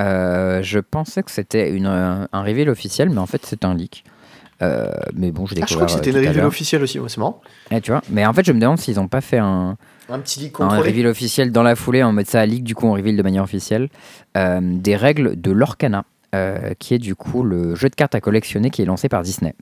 [0.00, 3.74] euh, je pensais que c'était une, un un reveal officiel, mais en fait c'est un
[3.74, 4.04] leak.
[4.62, 7.18] Euh, mais bon, je Ah, je crois que c'était une reveal officielle aussi, ouais, c'est
[7.18, 7.40] marrant.
[7.82, 8.02] Tu vois.
[8.10, 9.76] Mais en fait, je me demande s'ils n'ont pas fait un,
[10.08, 12.74] Un petit leak un reveal officiel dans la foulée en mode ça à leak, du
[12.74, 13.88] coup on reveal de manière officielle.
[14.36, 16.04] euh, des règles de l'Orcana,
[16.34, 19.22] euh, qui est du coup le jeu de cartes à collectionner qui est lancé par
[19.22, 19.54] Disney.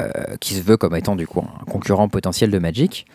[0.00, 0.10] Euh,
[0.40, 3.06] qui se veut comme étant du coup un concurrent potentiel de Magic.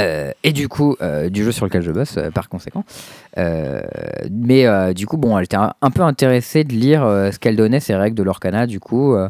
[0.00, 2.84] Euh, et du coup, euh, du jeu sur lequel je bosse, euh, par conséquent.
[3.36, 3.80] Euh,
[4.30, 7.38] mais euh, du coup, bon, elle était un, un peu intéressée de lire euh, ce
[7.40, 9.28] qu'elle donnait, ces règles de l'Orcana, du coup, euh,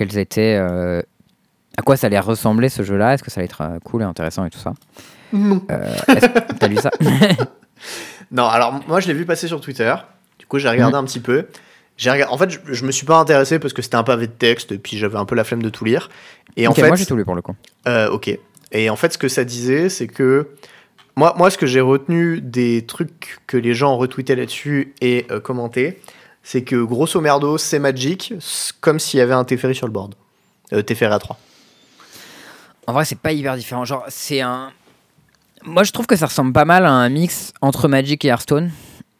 [0.00, 0.56] quelles étaient.
[0.58, 1.02] euh,
[1.76, 3.12] à quoi ça allait ressembler ce jeu-là?
[3.14, 4.72] Est-ce que ça allait être euh, cool et intéressant et tout ça?
[5.30, 5.62] Non.
[5.70, 5.94] euh,
[6.58, 6.90] T'as lu ça?
[8.32, 9.92] Non, alors moi je l'ai vu passer sur Twitter.
[10.38, 11.46] Du coup, j'ai regardé un petit peu.
[11.96, 12.32] J'ai regardé...
[12.32, 14.70] En fait, je, je me suis pas intéressé parce que c'était un pavé de texte
[14.72, 16.08] et puis j'avais un peu la flemme de tout lire.
[16.56, 17.56] Et en fait, moi j'ai tout lu pour le coup.
[17.88, 18.38] Euh, ok.
[18.72, 20.48] Et en fait, ce que ça disait, c'est que
[21.16, 25.40] moi, moi, ce que j'ai retenu des trucs que les gens retweetaient là-dessus et euh,
[25.40, 25.98] commentaient,
[26.42, 28.34] c'est que grosso merdo, c'est Magic,
[28.80, 30.14] comme s'il y avait un Teferi sur le board.
[30.72, 31.38] Euh, Teferi à 3.
[32.86, 33.84] En vrai, c'est pas hyper différent.
[33.84, 34.70] Genre, c'est un.
[35.64, 38.70] Moi, je trouve que ça ressemble pas mal à un mix entre Magic et Hearthstone.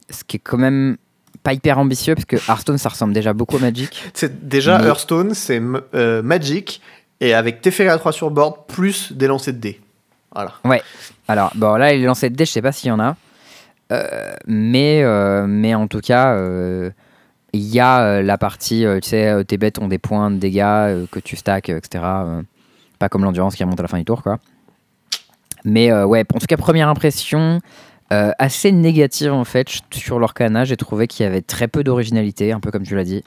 [0.08, 0.96] Ce qui est quand même
[1.42, 4.02] pas hyper ambitieux, parce que Hearthstone, ça ressemble déjà beaucoup à Magic.
[4.14, 5.62] C'est déjà Mais- Hearthstone, c'est
[5.94, 6.80] euh, Magic
[7.20, 9.80] et avec Teferi à 3 sur le board plus des lancers de dés.
[10.34, 10.52] Voilà.
[11.28, 13.16] Alors, bon, là, les lancers de dés, je sais pas s'il y en a.
[13.92, 16.34] Euh, mais, euh, mais en tout cas,
[17.52, 20.30] il y a euh, la partie, euh, tu sais, euh, tes bêtes ont des points
[20.30, 22.04] de dégâts que tu stacks, etc.
[22.98, 24.38] pas comme l'endurance qui remonte à la fin du tour, quoi.
[25.64, 27.60] Mais ouais, en tout cas, première impression
[28.08, 30.64] assez négative en fait sur l'Orcana.
[30.64, 33.22] J'ai trouvé qu'il y avait très peu d'originalité, un peu comme tu l'as dit.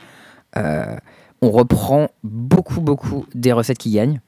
[0.55, 4.19] On reprend beaucoup, beaucoup des recettes qui gagnent.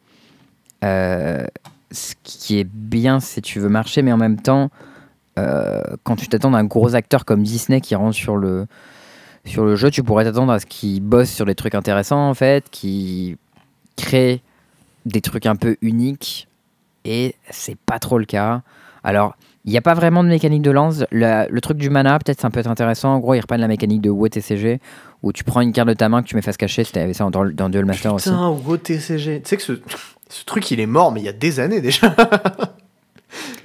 [0.83, 4.69] Ce qui est bien si tu veux marcher, mais en même temps,
[5.35, 8.67] quand tu t'attends à un gros acteur comme Disney qui rentre sur le,
[9.45, 12.33] sur le jeu, tu pourrais t'attendre à ce qu'il bosse sur des trucs intéressants en
[12.33, 13.37] fait, qui
[13.95, 14.41] crée
[15.05, 16.47] des trucs un peu uniques,
[17.05, 18.61] et c'est pas trop le cas.
[19.03, 19.35] Alors,
[19.65, 21.03] il n'y a pas vraiment de mécanique de lance.
[21.11, 23.13] Le, le truc du mana, peut-être ça peut être intéressant.
[23.15, 24.79] En gros, ils reprennent la mécanique de WoW TCG,
[25.23, 26.83] où tu prends une carte de ta main que tu mets face cachée.
[26.83, 28.29] C'était ça dans, dans Duel Master aussi.
[28.29, 29.41] Putain, WoW TCG.
[29.41, 29.73] Tu sais que ce,
[30.29, 32.15] ce truc, il est mort, mais il y a des années déjà.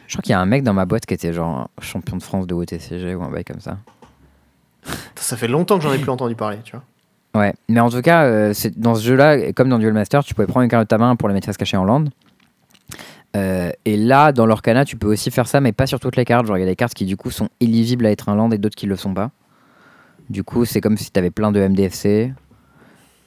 [0.06, 2.22] Je crois qu'il y a un mec dans ma boîte qui était genre champion de
[2.22, 3.78] France de WoW TCG ou un bail comme ça.
[5.16, 6.82] Ça fait longtemps que j'en ai plus entendu parler, tu vois.
[7.42, 10.34] Ouais, mais en tout cas, euh, c'est- dans ce jeu-là, comme dans Duel Master, tu
[10.34, 12.04] pouvais prendre une carte de ta main pour la mettre face cachée en land.
[13.36, 16.24] Euh, et là, dans l'Orcana, tu peux aussi faire ça, mais pas sur toutes les
[16.24, 16.46] cartes.
[16.46, 18.50] Genre, il y a des cartes qui, du coup, sont éligibles à être un land
[18.50, 19.30] et d'autres qui le sont pas.
[20.28, 22.32] Du coup, c'est comme si tu avais plein de MDFC.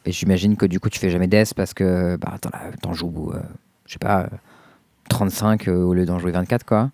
[0.05, 2.49] Et j'imagine que, du coup, tu fais jamais DS parce que bah, t'en,
[2.81, 3.39] t'en joues, euh,
[3.85, 4.27] je sais pas, euh,
[5.09, 6.89] 35 euh, au lieu d'en jouer 24, quoi.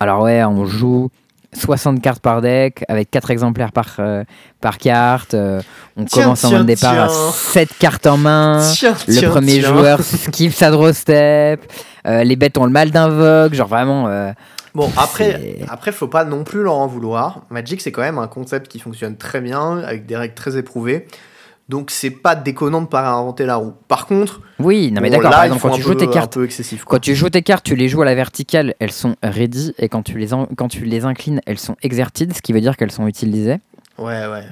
[0.00, 1.10] Alors, ouais, on joue
[1.52, 4.24] 60 cartes par deck avec 4 exemplaires par, euh,
[4.60, 5.34] par carte.
[5.34, 5.60] euh,
[5.96, 7.30] on Tiens, commence en tiens, départ à tiens.
[7.32, 8.60] 7 cartes en main.
[9.08, 11.60] Le premier joueur skip sa draw step.
[12.06, 13.54] euh, les bêtes ont le mal d'invoque.
[13.54, 14.32] Genre vraiment.
[14.74, 17.40] Bon, après, après, faut pas non plus leur en vouloir.
[17.50, 21.08] Magic, c'est quand même un concept qui fonctionne très bien, avec des règles très éprouvées.
[21.70, 23.72] Donc, c'est pas déconnant de pas réinventer la roue.
[23.88, 25.30] Par contre, Oui, non mais d'accord.
[25.30, 26.84] Par exemple, quand tu peu- joues tes un cartes, peu excessif.
[26.84, 29.88] quand tu joues tes cartes, tu les joues à la verticale, elles sont ready, et
[29.88, 32.76] quand tu les en- quand tu les inclines, elles sont exerted, ce qui veut dire
[32.76, 33.58] qu'elles sont utilisées.
[33.98, 34.44] Ouais, ouais.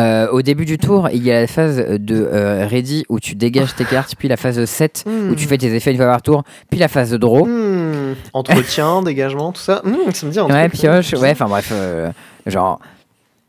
[0.00, 3.34] Euh, au début du tour, il y a la phase de euh, ready où tu
[3.34, 6.06] dégages tes cartes, puis la phase de set où tu fais tes effets une fois
[6.06, 7.46] par tour, puis la phase de draw.
[7.46, 9.82] Hmm, Entretien, dégagement, tout ça.
[9.84, 12.10] Hmm, ça me dit Ouais, pioche, ouais, enfin bref, euh,
[12.46, 12.80] genre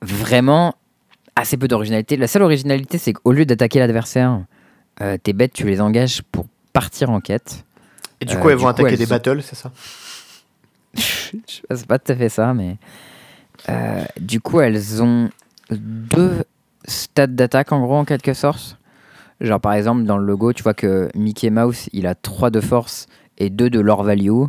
[0.01, 0.75] vraiment
[1.39, 2.17] assez peu d'originalité.
[2.17, 4.41] La seule originalité, c'est qu'au lieu d'attaquer l'adversaire,
[5.01, 7.65] euh, tes bêtes, tu les engages pour partir en quête.
[8.21, 9.71] Et du Euh, coup, elles du vont coup, attaquer elles des sont- battles, c'est ça?
[10.95, 12.77] Je sais pas tout à fait ça, mais
[13.69, 15.29] euh, du coup, elles ont
[15.71, 16.43] deux
[16.85, 18.77] stades d'attaque en gros en quelque sorte.
[19.41, 22.59] Genre par exemple dans le logo, tu vois que Mickey Mouse, il a 3 de
[22.59, 23.07] force
[23.37, 24.43] et 2 de lore value.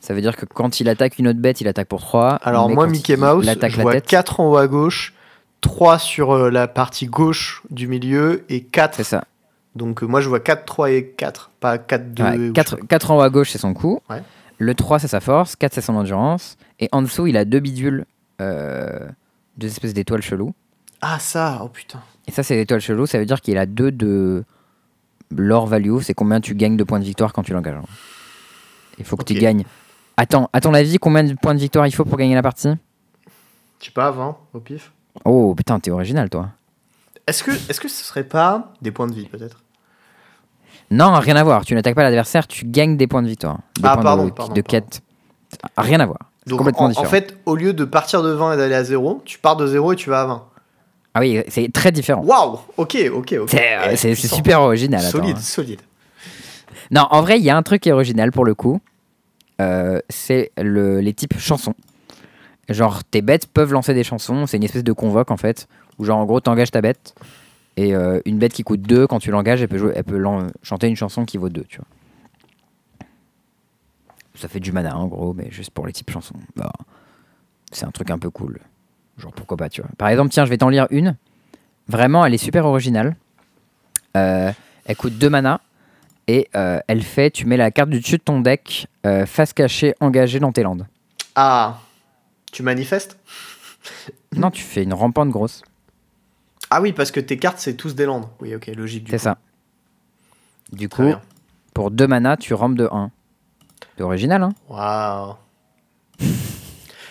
[0.00, 2.36] Ça veut dire que quand il attaque une autre bête, il attaque pour 3.
[2.36, 5.12] Alors moi, Mickey Mouse, je vois 4 en haut à gauche,
[5.62, 8.96] 3 sur euh, la partie gauche du milieu et 4.
[8.96, 9.24] C'est ça.
[9.74, 12.52] Donc euh, moi, je vois 4, 3 et 4, pas 4, 2.
[12.52, 14.00] 4, 4, en haut à gauche, c'est son coup.
[14.58, 15.56] Le 3, c'est sa force.
[15.56, 16.58] 4, c'est son endurance.
[16.78, 18.04] Et en dessous, il a deux bidules,
[18.40, 19.08] euh,
[19.56, 20.52] deux espèces d'étoiles cheloues.
[21.00, 22.00] Ah, ça, oh putain.
[22.28, 24.44] Et ça, c'est l'étoile chelou, ça veut dire qu'il a deux de
[25.30, 27.82] l'or value, c'est combien tu gagnes de points de victoire quand tu l'engages.
[28.98, 29.64] Il faut que tu gagnes.
[30.16, 32.68] Attends, à ton avis, combien de points de victoire il faut pour gagner la partie?
[33.80, 34.92] Je sais pas, 20 au pif.
[35.24, 36.48] Oh putain, t'es original toi.
[37.26, 39.62] Est-ce que, est que ce serait pas des points de vie peut-être?
[40.90, 41.64] Non, rien à voir.
[41.64, 43.58] Tu n'attaques pas l'adversaire, tu gagnes des points de victoire.
[43.76, 45.00] Des ah, points pardon, de, pardon, de quête.
[45.76, 46.18] Rien à voir.
[46.46, 49.22] Donc complètement en, en, fait, au lieu de partir de 20 et d'aller à 0,
[49.24, 50.44] tu pars de 0 et tu vas à 20.
[51.14, 52.22] Ah oui, c'est très différent.
[52.22, 53.50] Waouh Ok, ok, ok.
[53.96, 55.02] C'est euh, super original.
[55.02, 55.40] Solide, hein.
[55.40, 55.80] solide.
[56.90, 58.80] Non, en vrai, il y a un truc qui est original pour le coup.
[59.60, 61.74] Euh, c'est le, les types chansons.
[62.72, 64.46] Genre, tes bêtes peuvent lancer des chansons.
[64.46, 65.68] C'est une espèce de convoque en fait.
[65.98, 67.14] Où, genre, en gros, t'engages ta bête.
[67.76, 70.22] Et euh, une bête qui coûte 2, quand tu l'engages, elle peut, jouer, elle peut
[70.62, 71.86] chanter une chanson qui vaut 2, tu vois.
[74.34, 76.34] Ça fait du mana en gros, mais juste pour les types chansons.
[76.56, 76.72] Bah,
[77.70, 78.58] c'est un truc un peu cool.
[79.18, 79.90] Genre pourquoi pas, tu vois.
[79.98, 81.16] Par exemple, tiens, je vais t'en lire une.
[81.88, 83.16] Vraiment, elle est super originale.
[84.16, 84.52] Euh,
[84.84, 85.60] elle coûte 2 mana.
[86.28, 88.86] Et euh, elle fait, tu mets la carte du dessus de ton deck,
[89.26, 90.86] face cachée, engagée dans tes landes.
[91.34, 91.78] Ah,
[92.52, 93.18] tu manifestes
[94.36, 95.62] Non, tu fais une rampante grosse.
[96.70, 98.26] Ah oui, parce que tes cartes, c'est tous des landes.
[98.40, 99.08] Oui, ok, logique.
[99.10, 99.36] C'est ça.
[100.72, 101.12] Du coup,
[101.74, 103.10] pour 2 mana, tu rampes de 1.
[103.96, 105.34] C'est original, hein Waouh.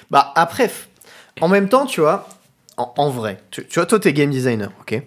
[0.09, 0.71] bah après,
[1.41, 2.27] en même temps, tu vois,
[2.77, 5.03] en, vrai, tu, vois, toi, t'es game designer, ok?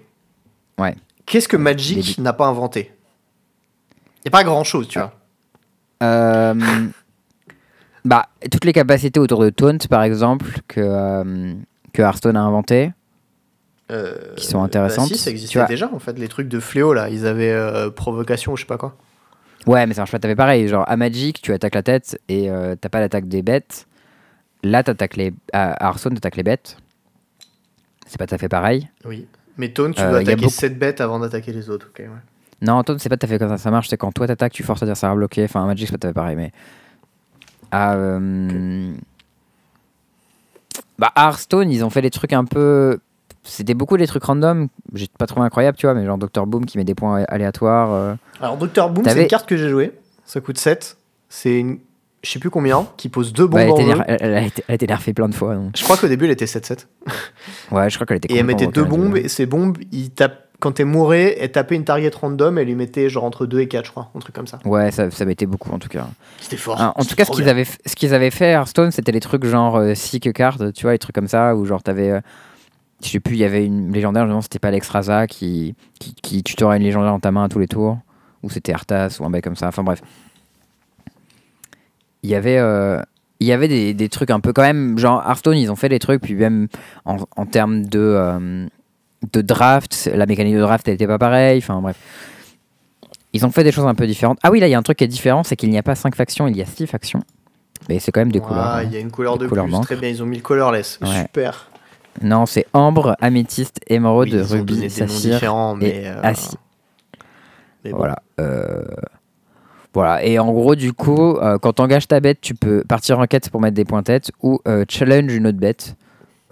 [0.79, 0.95] Ouais.
[1.27, 2.93] Qu'est-ce que Magic n'a pas inventé?
[4.19, 5.13] Il n'y a pas grand-chose, tu vois.
[6.03, 6.55] Euh,
[8.05, 11.55] bah, toutes les capacités autour de Taunt, par exemple, que, euh,
[11.93, 12.93] que Hearthstone a inventé.
[13.91, 15.11] Euh, qui sont intéressantes.
[15.11, 17.55] Bah si, ça existait déjà en fait, les trucs de fléau là, ils avaient
[17.95, 18.97] provocation ou je sais pas quoi.
[19.67, 20.69] Ouais, mais ça marche pas, t'avais pareil.
[20.69, 22.49] Genre à Magic, tu attaques la tête et
[22.81, 23.87] t'as pas l'attaque des bêtes.
[24.65, 25.35] Là, t'attaques les.
[25.53, 26.79] À Hearthstone, t'attaques les bêtes.
[28.07, 28.89] C'est pas tout à fait pareil.
[29.05, 29.27] Oui.
[29.59, 31.89] Mais Taunt, tu euh, dois attaquer 7 bêtes avant d'attaquer les autres.
[31.91, 32.09] ok ouais.
[32.63, 33.59] Non, Taunt, c'est pas tout à fait comme ça.
[33.59, 35.45] Ça marche, c'est quand toi t'attaques, tu forces l'adversaire à bloquer.
[35.45, 36.37] Enfin, Magic, c'est pas tout à fait pareil.
[36.37, 36.53] Mais.
[37.75, 38.93] À, euh...
[40.97, 43.01] bah, Hearthstone, ils ont fait des trucs un peu.
[43.43, 44.69] C'était beaucoup des trucs random.
[44.95, 46.47] J'ai pas trouvé incroyable, tu vois, mais genre Dr.
[46.47, 47.93] Boom qui met des points aléatoires.
[47.93, 48.15] Euh.
[48.41, 48.91] Alors, Dr.
[48.91, 49.93] Boom, c'est une carte que j'ai jouée.
[50.25, 50.97] Ça coûte 7.
[51.29, 51.79] C'est une
[52.23, 54.75] je sais plus combien, qui pose deux bombes elle, en elle, a été, elle, a
[54.75, 55.59] été nerfée plein de fois.
[55.77, 56.87] Je crois qu'au début, elle était 7-7.
[57.73, 60.44] ouais, je crois qu'elle était Et elle mettait deux bombes, et ces bombes, il tape,
[60.65, 63.69] quand elle mourait, elle tapait une target random, elle lui mettait genre entre 2 et
[63.69, 64.61] 4, je crois, un truc comme ça.
[64.65, 66.09] Ouais, ça, ça mettait beaucoup en tout cas.
[66.41, 66.77] C'était fort.
[66.81, 69.45] Ah, en tout cas, ce qu'ils, avaient, ce qu'ils avaient fait Hearthstone, c'était les trucs
[69.45, 72.11] genre euh, Seek Card, tu vois, les trucs comme ça, où genre t'avais.
[72.11, 72.21] Euh,
[73.05, 76.43] je sais plus, il y avait une légendaire, non, c'était pas Raza qui, qui, qui
[76.43, 77.99] tutorait une légendaire dans ta main à tous les tours,
[78.43, 80.01] ou c'était Arthas, ou un mec comme ça, enfin bref
[82.25, 83.01] il y avait euh,
[83.39, 85.91] il y avait des, des, trucs un peu quand même genre Hearthstone ils ont fait
[85.91, 86.69] des trucs puis même
[87.05, 88.67] en, en termes de euh,
[89.33, 91.97] de draft la mécanique de draft elle était pas pareille enfin bref.
[93.33, 94.39] Ils ont fait des choses un peu différentes.
[94.43, 95.83] Ah oui là il y a un truc qui est différent c'est qu'il n'y a
[95.83, 97.23] pas 5 factions il y a 6 factions.
[97.89, 99.81] Mais c'est quand même des couleurs ah il y a une couleur de plus.
[99.83, 100.99] très bien ils ont mis le colorless.
[101.03, 101.71] Super.
[102.23, 105.43] Non c'est ambre améthyste émeraude rubis saphir
[105.81, 106.33] et euh...
[107.85, 108.85] mais voilà euh...
[109.95, 113.21] Voilà, et en gros, du coup, euh, quand tu engages ta bête, tu peux partir
[113.21, 115.95] en quête pour mettre des points tête ou euh, challenge une autre bête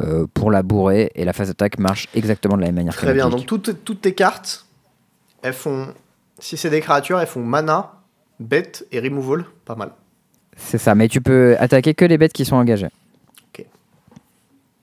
[0.03, 2.95] euh, pour la bourrer et la phase d'attaque marche exactement de la même manière.
[2.95, 4.67] Très bien, donc toutes, toutes tes cartes,
[5.43, 5.89] elles font,
[6.39, 7.93] si c'est des créatures, elles font mana,
[8.41, 9.93] bête et removal, pas mal.
[10.57, 12.91] C'est ça, mais tu peux attaquer que les bêtes qui sont engagées.
[13.49, 13.65] Ok.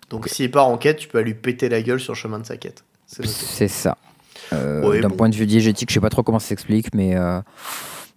[0.09, 2.45] Donc s'il part en quête, tu peux lui péter la gueule sur le chemin de
[2.45, 2.83] sa quête.
[3.05, 3.97] C'est ça.
[4.51, 7.15] D'un point de vue diégétique, je sais pas trop comment ça s'explique, mais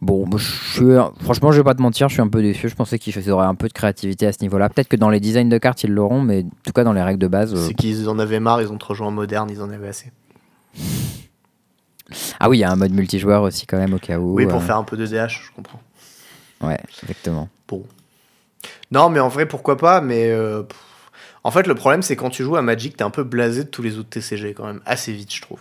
[0.02, 2.68] Bon, je suis, franchement, je vais pas te mentir, je suis un peu déçu.
[2.68, 4.68] Je pensais qu'ils auraient un peu de créativité à ce niveau-là.
[4.68, 7.02] Peut-être que dans les designs de cartes, ils l'auront, mais en tout cas, dans les
[7.02, 7.54] règles de base.
[7.54, 9.86] C'est euh, qu'ils en avaient marre, ils ont trop joué en moderne, ils en avaient
[9.86, 10.10] assez.
[12.40, 14.34] Ah oui, il y a un mode multijoueur aussi, quand même, au cas où.
[14.34, 14.60] Oui, pour euh.
[14.60, 15.80] faire un peu de DH, je comprends.
[16.60, 17.48] Ouais, exactement.
[17.68, 17.84] Bon.
[18.90, 20.32] Non, mais en vrai, pourquoi pas, mais.
[20.32, 20.64] Euh,
[21.44, 23.68] en fait, le problème, c'est quand tu joues à Magic, t'es un peu blasé de
[23.68, 25.60] tous les autres TCG, quand même, assez vite, je trouve.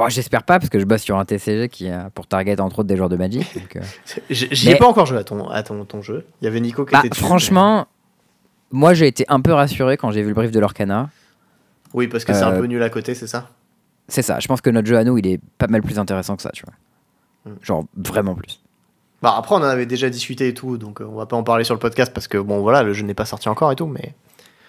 [0.00, 2.78] Bon, j'espère pas, parce que je bosse sur un TCG qui a pour target entre
[2.78, 3.46] autres des joueurs de Magic.
[3.76, 3.80] Euh.
[4.30, 6.24] J'y ai pas encore joué à ton, à ton, ton, jeu.
[6.40, 7.22] Il y avait Nico qui bah, était dessus.
[7.22, 7.86] Franchement,
[8.70, 11.10] moi j'ai été un peu rassuré quand j'ai vu le brief de l'Orcana.
[11.92, 13.50] Oui, parce que c'est un euh, peu nul à côté, c'est ça?
[14.08, 14.40] C'est ça.
[14.40, 16.50] Je pense que notre jeu à nous, il est pas mal plus intéressant que ça,
[16.54, 17.52] tu vois.
[17.52, 17.58] Hmm.
[17.62, 18.62] Genre vraiment plus.
[19.20, 21.42] Bah après, on en avait déjà discuté et tout, donc euh, on va pas en
[21.42, 23.76] parler sur le podcast parce que bon, voilà, le jeu n'est pas sorti encore et
[23.76, 24.14] tout, mais.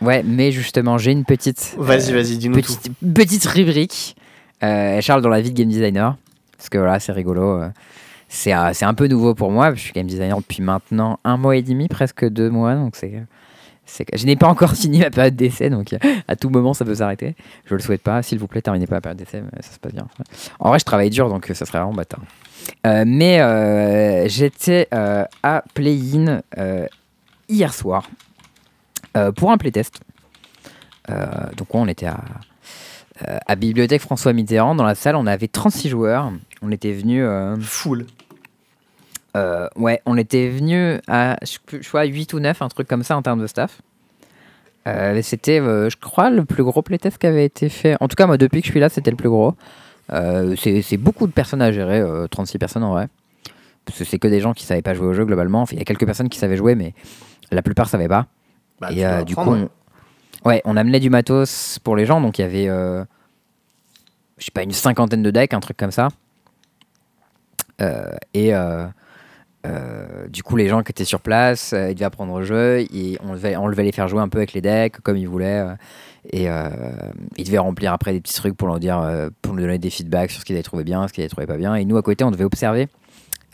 [0.01, 1.75] Ouais, mais justement, j'ai une petite.
[1.77, 2.75] Vas-y, vas-y, dis-nous tout.
[2.75, 4.17] petite, petite rubrique.
[4.63, 6.17] Euh, Charles dans la vie de game designer.
[6.57, 7.59] Parce que voilà, c'est rigolo.
[7.61, 7.69] euh,
[8.29, 9.73] C'est euh, c'est un peu nouveau pour moi.
[9.73, 12.75] Je suis game designer depuis maintenant un mois et demi, presque deux mois.
[12.75, 13.23] Donc c'est.
[14.13, 15.95] Je n'ai pas encore fini ma période d'essai, donc
[16.27, 17.35] à tout moment ça peut s'arrêter.
[17.65, 18.21] Je le souhaite pas.
[18.21, 20.07] S'il vous plaît, terminez pas la période d'essai, ça se passe bien.
[20.59, 22.21] En vrai, je travaille dur, donc ça serait vraiment bâtard.
[22.85, 26.41] Euh, mais j'étais à Play-In
[27.49, 28.09] hier soir
[29.35, 29.99] pour un playtest.
[31.09, 32.21] Donc on était à,
[33.27, 34.75] euh, à Bibliothèque François Mitterrand.
[34.75, 36.31] Dans la salle, on avait 36 joueurs.
[36.61, 37.23] On était venus...
[37.25, 38.05] euh, Full.
[39.35, 43.15] euh, ouais, on était venu à, je crois, 8 ou 9, un truc comme ça
[43.17, 43.81] en termes de staff.
[44.87, 47.95] Euh, c'était, euh, je crois, le plus gros playtest qui avait été fait.
[47.99, 49.55] En tout cas, moi, depuis que je suis là, c'était le plus gros.
[50.57, 53.07] C'est beaucoup de personnes à gérer, euh, 36 personnes en vrai.
[53.85, 55.61] Parce que c'est que des gens qui savaient pas jouer au jeu globalement.
[55.61, 56.93] Enfin, il y a quelques personnes qui savaient jouer, mais
[57.51, 58.27] la plupart savaient pas.
[58.79, 59.69] Bah, et du coup, on...
[60.45, 62.21] ouais, on amenait du matos pour les gens.
[62.21, 63.03] Donc il y avait, euh,
[64.37, 66.09] je sais pas, une cinquantaine de decks, un truc comme ça.
[67.81, 68.87] Euh, et euh,
[70.29, 72.79] du coup, les gens qui étaient sur place, ils devaient apprendre le jeu.
[72.79, 75.65] Et on, devait, on les faire jouer un peu avec les decks, comme ils voulaient.
[76.31, 76.47] et
[77.37, 80.41] ils devaient remplir après des petits trucs pour dire, pour nous donner des feedbacks sur
[80.41, 81.75] ce qu'ils avaient trouvé bien, ce qu'ils avaient trouvé pas bien.
[81.75, 82.87] Et nous, à côté, on devait observer.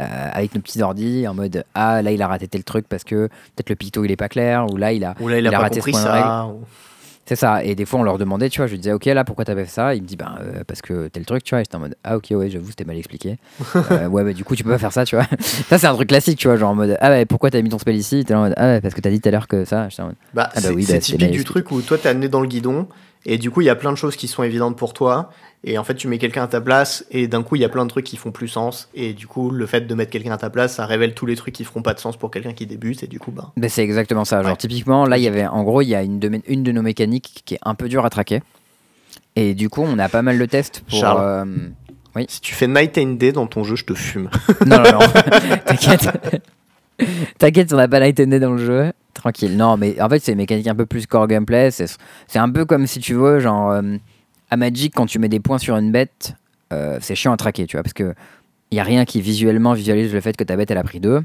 [0.02, 3.03] Euh, avec nos petits ordi en mode ah là il a raté tel truc parce
[3.03, 5.48] que peut-être le picto il est pas clair ou là il a Ou là, il
[5.48, 6.45] a, il a pas raté ce point ça.
[6.48, 6.61] ou-
[7.30, 7.61] c'est ça.
[7.61, 9.65] Et des fois, on leur demandait, tu vois, je lui disais, ok, là, pourquoi t'avais
[9.65, 9.94] fait ça?
[9.94, 11.60] Il me dit, ben, euh, parce que tel truc, tu vois.
[11.60, 13.36] Et j'étais en mode, ah, ok, ouais, j'avoue, c'était mal expliqué.
[13.91, 15.26] Euh, ouais, bah, du coup, tu peux pas faire ça, tu vois.
[15.41, 17.68] ça, c'est un truc classique, tu vois, genre en mode, ah, ouais, pourquoi t'as mis
[17.68, 18.24] ton spell ici?
[18.24, 19.90] T'es en mode, ah, parce que t'as dit tout à l'heure que ça.
[19.99, 22.07] En mode, Bah, Ah bah c'est oui, c'est bah, typique du truc où toi, t'es
[22.07, 22.88] amené dans le guidon,
[23.27, 25.29] et du coup, il y a plein de choses qui sont évidentes pour toi,
[25.63, 27.69] et en fait, tu mets quelqu'un à ta place, et d'un coup, il y a
[27.69, 30.31] plein de trucs qui font plus sens, et du coup, le fait de mettre quelqu'un
[30.31, 32.53] à ta place, ça révèle tous les trucs qui feront pas de sens pour quelqu'un
[32.53, 33.51] qui débute, et du coup, bah.
[33.57, 34.41] Ben, c'est exactement ça.
[34.41, 34.57] Genre, Ouais.
[34.57, 36.71] typiquement, là, il y avait, en gros, il y a une de, mes- une de
[36.71, 38.41] nos mécaniques qui est un peu dure à traquer.
[39.35, 40.99] Et du coup, on a pas mal de tests pour.
[40.99, 41.45] Charles.
[42.17, 44.29] euh, Si tu fais Night and Day dans ton jeu, je te fume.
[44.65, 44.99] Non, non, non.
[45.65, 46.09] T'inquiète.
[47.37, 48.91] T'inquiète, on n'a pas Night and Day dans le jeu.
[49.18, 49.57] Tranquille.
[49.57, 51.72] Non, mais en fait, c'est une mécanique un peu plus core gameplay.
[51.72, 51.88] C'est
[52.35, 53.81] un peu comme si tu veux, genre, euh,
[54.52, 56.35] à Magic, quand tu mets des points sur une bête,
[56.72, 58.14] euh, c'est chiant à traquer, tu vois, parce que
[58.69, 60.99] il y a rien qui visuellement visualise le fait que ta bête, elle a pris
[60.99, 61.23] deux.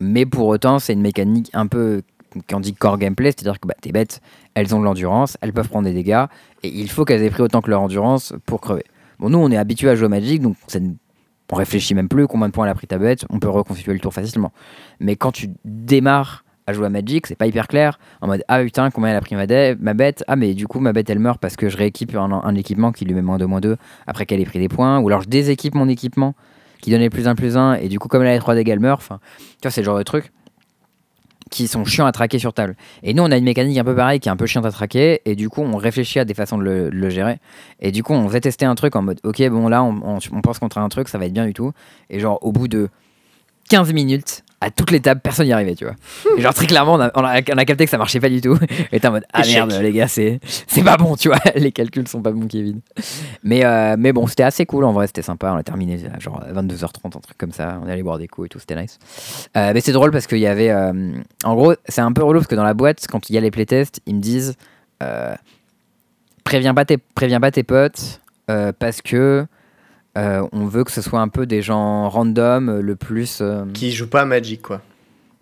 [0.00, 2.02] Mais pour autant, c'est une mécanique un peu
[2.50, 4.20] qu'on dit core gameplay, c'est-à-dire que bah, tes bêtes,
[4.52, 6.26] elles ont de l'endurance, elles peuvent prendre des dégâts,
[6.62, 8.84] et il faut qu'elles aient pris autant que leur endurance pour crever.
[9.18, 10.92] Bon, nous, on est habitué à jouer au Magic, donc ça ne-
[11.50, 13.92] on réfléchit même plus combien de points elle a pris ta bête, on peut reconstituer
[13.94, 14.52] le tour facilement.
[15.00, 18.62] Mais quand tu démarres à jouer à Magic, c'est pas hyper clair, en mode ah
[18.62, 19.46] putain, combien elle a pris ma,
[19.80, 22.54] ma bête, ah mais du coup ma bête elle meurt parce que je rééquipe un,
[22.54, 23.76] équipement qui lui met moins 2, moins 2
[24.06, 26.34] après qu'elle ait pris des points, ou alors je déséquipe mon équipement
[26.80, 28.70] qui donnait plus 1, plus 1, et du coup comme elle a les 3 dégâts
[28.70, 29.20] elle meurt, enfin,
[29.52, 30.32] tu vois, c'est le genre de trucs
[31.52, 32.74] qui sont chiants à traquer sur table.
[33.04, 34.72] Et nous, on a une mécanique un peu pareille qui est un peu chiante à
[34.72, 37.38] traquer, et du coup, on réfléchit à des façons de le, gérer.
[37.80, 40.40] Et du coup, on va tester un truc en mode, ok, bon, là, on, on,
[40.40, 41.72] pense contre un truc, ça va être bien du tout.
[42.10, 42.88] Et genre, au bout de
[43.68, 45.94] 15 minutes, à toutes les tables, personne n'y arrivait, tu vois.
[46.36, 48.28] Et genre, très clairement, on a, on, a, on a capté que ça marchait pas
[48.28, 48.56] du tout.
[48.92, 51.38] Et t'es en mode, ah merde, les gars, c'est c'est pas bon, tu vois.
[51.56, 52.80] Les calculs sont pas bons, Kevin.
[53.42, 55.52] Mais, euh, mais bon, c'était assez cool, en vrai, c'était sympa.
[55.52, 57.80] On a terminé à genre 22h30, un truc comme ça.
[57.82, 58.98] On est allé boire des coups et tout, c'était nice.
[59.56, 60.70] Euh, mais c'est drôle parce qu'il y avait.
[60.70, 61.12] euh,
[61.44, 63.40] en gros, c'est un peu relou parce que dans la boîte, quand il y a
[63.40, 64.54] les playtests, ils me disent
[66.44, 68.20] préviens, pas tes, préviens pas tes potes
[68.78, 69.44] parce que
[70.18, 73.38] euh, on veut que ce soit un peu des gens random, euh, le plus.
[73.40, 74.80] euh, Qui joue pas à Magic, quoi.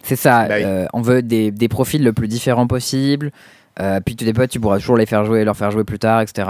[0.03, 0.63] c'est ça, Bah oui.
[0.65, 3.33] euh, on veut des, des profils le plus différents possible.
[3.81, 6.21] Euh, puis tes potes, tu pourras toujours les faire jouer, leur faire jouer plus tard,
[6.21, 6.49] etc.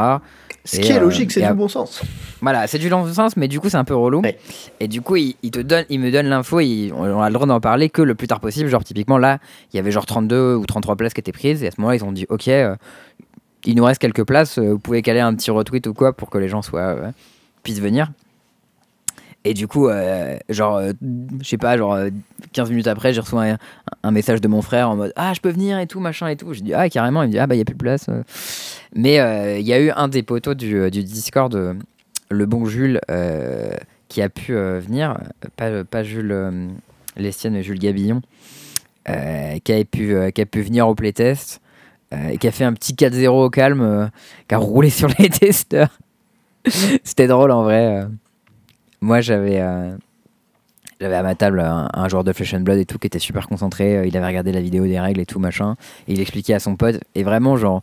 [0.64, 2.02] Ce Et, qui est euh, logique, c'est du à- bon sens.
[2.40, 4.20] Voilà, c'est du long sens, mais du coup, c'est un peu relou.
[4.20, 4.38] Ouais.
[4.80, 7.32] Et du coup, il, il te donne, il me donne l'info, il- on a le
[7.34, 8.68] droit d'en parler que le plus tard possible.
[8.68, 9.38] Genre, typiquement, là,
[9.72, 11.96] il y avait genre 32 ou 33 places qui étaient prises, et à ce moment-là,
[11.96, 12.74] ils ont dit, OK, euh,
[13.64, 16.38] il nous reste quelques places, vous pouvez caler un petit retweet ou quoi pour que
[16.38, 17.10] les gens soient, euh,
[17.62, 18.10] puissent venir.
[19.44, 20.92] Et du coup, euh, genre, euh,
[21.40, 22.10] je sais pas, genre euh,
[22.52, 23.34] 15 minutes après, j'ai reçu
[24.02, 26.36] un, message de mon frère en mode Ah, je peux venir et tout, machin et
[26.36, 26.52] tout.
[26.52, 27.22] Je dis Ah, carrément.
[27.22, 28.06] Il me dit Ah, bah, il n'y a plus de place.
[28.10, 28.22] euh.
[28.94, 31.74] Mais euh, il y a eu un des poteaux du, euh, Discord, euh,
[32.28, 33.72] le bon Jules, euh,
[34.08, 36.68] qui a pu euh, venir, euh, pas, pas Jules euh,
[37.16, 38.20] Lestienne, mais Jules Gabillon,
[39.08, 41.62] euh, qui, a pu, euh, qui a pu venir au playtest,
[42.12, 44.06] euh, et qui a fait un petit 4-0 au calme, euh,
[44.48, 45.96] qui a roulé sur les testeurs.
[47.04, 48.02] C'était drôle en vrai.
[48.02, 48.06] euh.
[49.00, 49.60] Moi, j'avais.
[49.60, 49.96] euh,
[51.00, 53.18] j'avais à ma table un, un joueur de Flesh and Blood et tout qui était
[53.18, 53.96] super concentré.
[53.96, 55.76] euh, Il avait regardé la vidéo des règles et tout, machin.
[56.08, 57.00] Et il expliquait à son pote.
[57.14, 57.82] Et vraiment, genre,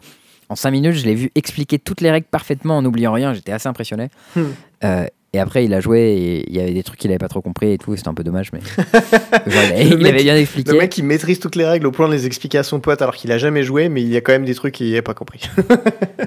[0.50, 3.34] en 5 minutes, je l'ai vu expliquer toutes les règles parfaitement en n'oubliant rien.
[3.34, 4.10] J'étais assez impressionné.
[4.36, 4.42] Hmm.
[4.84, 7.28] Euh, Et après, il a joué et il y avait des trucs qu'il avait pas
[7.28, 7.96] trop compris et tout.
[7.98, 8.62] C'était un peu dommage, mais
[9.46, 10.72] Genre, il, mec- avait bien expliqué.
[10.72, 13.02] Le mec, il maîtrise toutes les règles au point de les expliquer à son pote
[13.02, 15.02] alors qu'il a jamais joué, mais il y a quand même des trucs qu'il n'a
[15.02, 15.42] pas compris.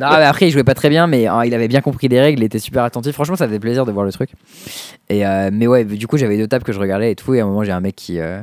[0.00, 2.20] Non, mais après, il jouait pas très bien, mais hein, il avait bien compris les
[2.20, 3.12] règles, il était super attentif.
[3.12, 4.30] Franchement, ça faisait plaisir de voir le truc.
[5.10, 7.34] Et, euh, mais ouais, du coup, j'avais deux tables que je regardais et tout.
[7.34, 8.40] Et à un moment, j'ai un mec qui, euh,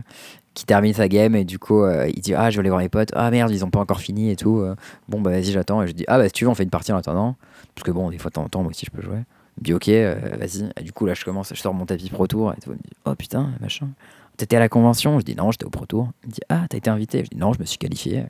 [0.53, 2.81] qui termine sa game et du coup, euh, il dit Ah, je vais aller voir
[2.81, 3.09] mes potes.
[3.13, 4.59] Ah merde, ils ont pas encore fini et tout.
[4.59, 4.75] Euh,
[5.09, 5.81] Bon, bah vas-y, j'attends.
[5.81, 7.35] Et je dis Ah, bah si tu veux, on fait une partie en attendant.
[7.73, 9.17] Parce que bon, des fois, de temps en temps, moi aussi, je peux jouer.
[9.59, 10.69] Me dit Ok, euh, vas-y.
[10.79, 12.69] Et du coup, là, je commence, je sors mon tapis Pro Tour et tout.
[12.71, 13.88] Il me dit Oh putain, machin.
[14.38, 15.19] T'étais à la convention?
[15.19, 16.09] Je dis Non, j'étais au Pro Tour.
[16.23, 18.23] Il me dit Ah, t'as été invité Je dis Non, je me suis qualifié.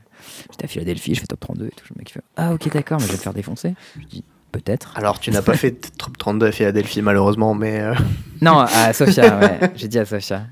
[0.51, 1.85] J'étais à Philadelphie, je fais top 32 et tout.
[1.93, 3.73] Le mec fait Ah, ok, d'accord, mais je vais te faire défoncer.
[3.99, 4.23] Je dis
[4.53, 4.93] Peut-être.
[4.95, 7.81] Alors, tu n'as pas fait top 32 à Philadelphie, malheureusement, mais.
[7.81, 7.93] euh,
[8.41, 9.59] Non, à Sofia, ouais.
[9.75, 10.43] J'ai dit à Sofia.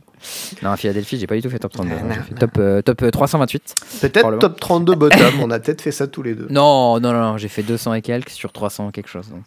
[0.62, 1.90] Non, à Philadelphie, j'ai pas du tout fait top 32.
[1.90, 3.76] Non, J'ai non, fait top, euh, top euh, 328.
[4.02, 6.48] Peut-être top 32 bottom, on a peut-être fait ça tous les deux.
[6.50, 9.30] Non, non, non, non, j'ai fait 200 et quelques sur 300 quelque chose.
[9.30, 9.46] Donc.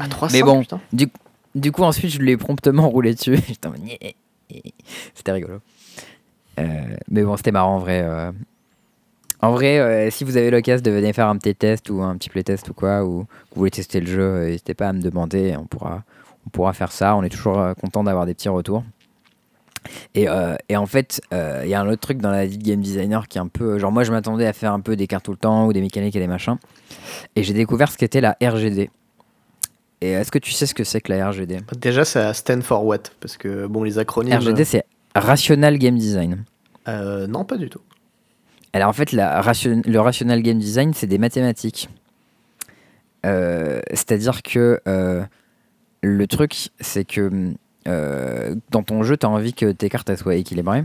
[0.00, 0.60] À 300, Mais bon.
[0.60, 0.80] putain.
[0.92, 1.08] du,
[1.54, 3.38] du coup, ensuite, je lui ai promptement roulé dessus.
[5.14, 5.60] C'était rigolo.
[6.58, 6.64] Euh,
[7.10, 8.00] mais bon, c'était marrant en vrai.
[8.02, 8.32] euh.
[9.42, 12.16] En vrai, euh, si vous avez l'occasion de venir faire un petit test ou un
[12.16, 15.00] petit playtest ou quoi, ou que vous voulez tester le jeu, n'hésitez pas à me
[15.02, 15.54] demander.
[15.58, 16.04] On pourra,
[16.46, 17.14] on pourra faire ça.
[17.16, 18.82] On est toujours content d'avoir des petits retours.
[20.14, 20.26] Et,
[20.68, 23.28] et en fait, il y a un autre truc dans la vie de game designer
[23.28, 23.78] qui est un peu.
[23.78, 25.82] Genre, moi, je m'attendais à faire un peu des cartes tout le temps ou des
[25.82, 26.56] mécaniques et des machins.
[27.36, 28.88] Et j'ai découvert ce qu'était la RGD.
[30.00, 32.84] Et est-ce que tu sais ce que c'est que la RGD Déjà, ça stand for
[32.84, 32.98] what?
[33.20, 34.34] Parce que, bon, les acronymes.
[34.38, 36.44] RGD, c'est Rational Game Design.
[36.88, 37.80] euh, non, pas du tout.
[38.72, 41.88] Alors en fait, la ration- le Rational Game Design, c'est des mathématiques.
[43.24, 45.24] Euh, C'est-à-dire que euh,
[46.02, 47.54] le truc, c'est que
[47.86, 50.84] dans ton jeu, tu as envie que tes cartes soient équilibrées.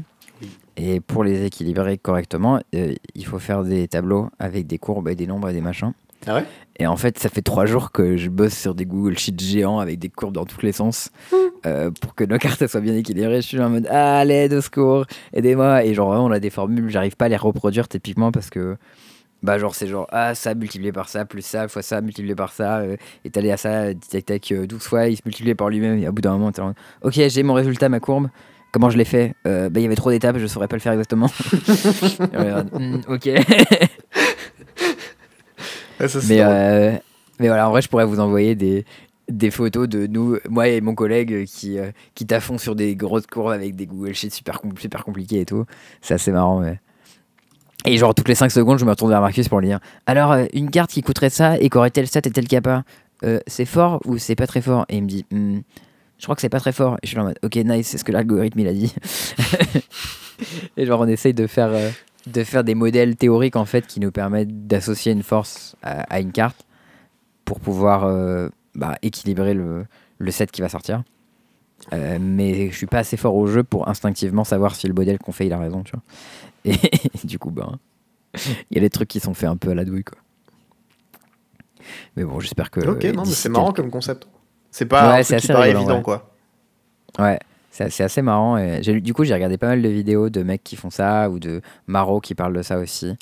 [0.78, 5.28] Et pour les équilibrer correctement, il faut faire des tableaux avec des courbes et des
[5.28, 5.92] nombres et des machins.
[6.28, 6.46] Ah ouais?
[6.82, 9.78] Et en fait, ça fait trois jours que je bosse sur des Google Sheets géants
[9.78, 11.12] avec des courbes dans tous les sens
[11.68, 13.36] euh, pour que nos cartes soient bien équilibrées.
[13.36, 15.86] Je suis en mode Ah, l'aide, au secours, aidez-moi.
[15.86, 18.78] Et genre, vraiment, on a des formules, j'arrive pas à les reproduire typiquement parce que.
[19.44, 22.52] Bah, genre, c'est genre, ah, ça multiplié par ça, plus ça, fois ça, multiplié par
[22.52, 22.96] ça, euh,
[23.26, 26.00] étalé à ça, euh, tac tac, euh, 12 fois, il se multiplie par lui-même.
[26.00, 28.28] Et à bout d'un moment, t'es en ok, j'ai mon résultat, ma courbe.
[28.72, 29.36] Comment je l'ai fait?
[29.46, 31.28] Euh, Bah, il y avait trop d'étapes, je saurais pas le faire exactement.
[32.74, 33.30] Hmm, ok.
[36.08, 36.92] Ça, Mais, euh,
[37.40, 38.86] mais voilà, en vrai, je pourrais vous envoyer des,
[39.30, 42.26] des photos de nous, moi et mon collègue, qui, euh, qui
[42.58, 45.66] sur des grosses courbes avec des Google Sheets super, compl- super compliqués et tout.
[46.02, 46.60] C'est assez marrant.
[46.60, 46.80] Mais...
[47.86, 50.32] Et genre, toutes les 5 secondes, je me retourne vers Marcus pour lui dire Alors,
[50.34, 52.84] euh, une carte qui coûterait ça et qui aurait tel stat et tel kappa,
[53.24, 54.86] euh, c'est fort ou c'est pas très fort?
[54.90, 55.60] Et il me dit Hmm,
[56.20, 56.96] Je crois que c'est pas très fort.
[57.02, 58.94] Et je suis en mode Ok, nice, c'est ce que l'algorithme il a dit.
[60.78, 61.72] et genre, on essaye de faire.
[62.28, 66.20] De faire des modèles théoriques en fait qui nous permettent d'associer une force à, à
[66.20, 66.66] une carte
[67.46, 69.86] pour pouvoir euh, bah, équilibrer le,
[70.20, 71.04] le set qui va sortir.
[71.94, 75.18] Euh, mais je suis pas assez fort au jeu pour instinctivement savoir si le modèle
[75.18, 76.04] qu'on fait il a raison, tu vois.
[76.66, 76.76] Et,
[77.28, 77.80] du coup, ben,
[78.70, 80.18] il y a des trucs qui sont faits un peu à la douille, quoi.
[82.16, 82.80] Mais bon, j'espère que.
[82.82, 84.28] ok, non, mais d'ici c'est marrant comme concept.
[84.70, 86.04] C'est pas Ouais, un c'est truc qui assez paraît rigolo, évident, ouais.
[86.04, 86.32] quoi.
[87.20, 87.40] Ouais,
[87.72, 88.58] c'est assez marrant.
[88.58, 91.40] Et du coup, j'ai regardé pas mal de vidéos de mecs qui font ça ou
[91.40, 93.16] de Maro qui parlent de ça aussi.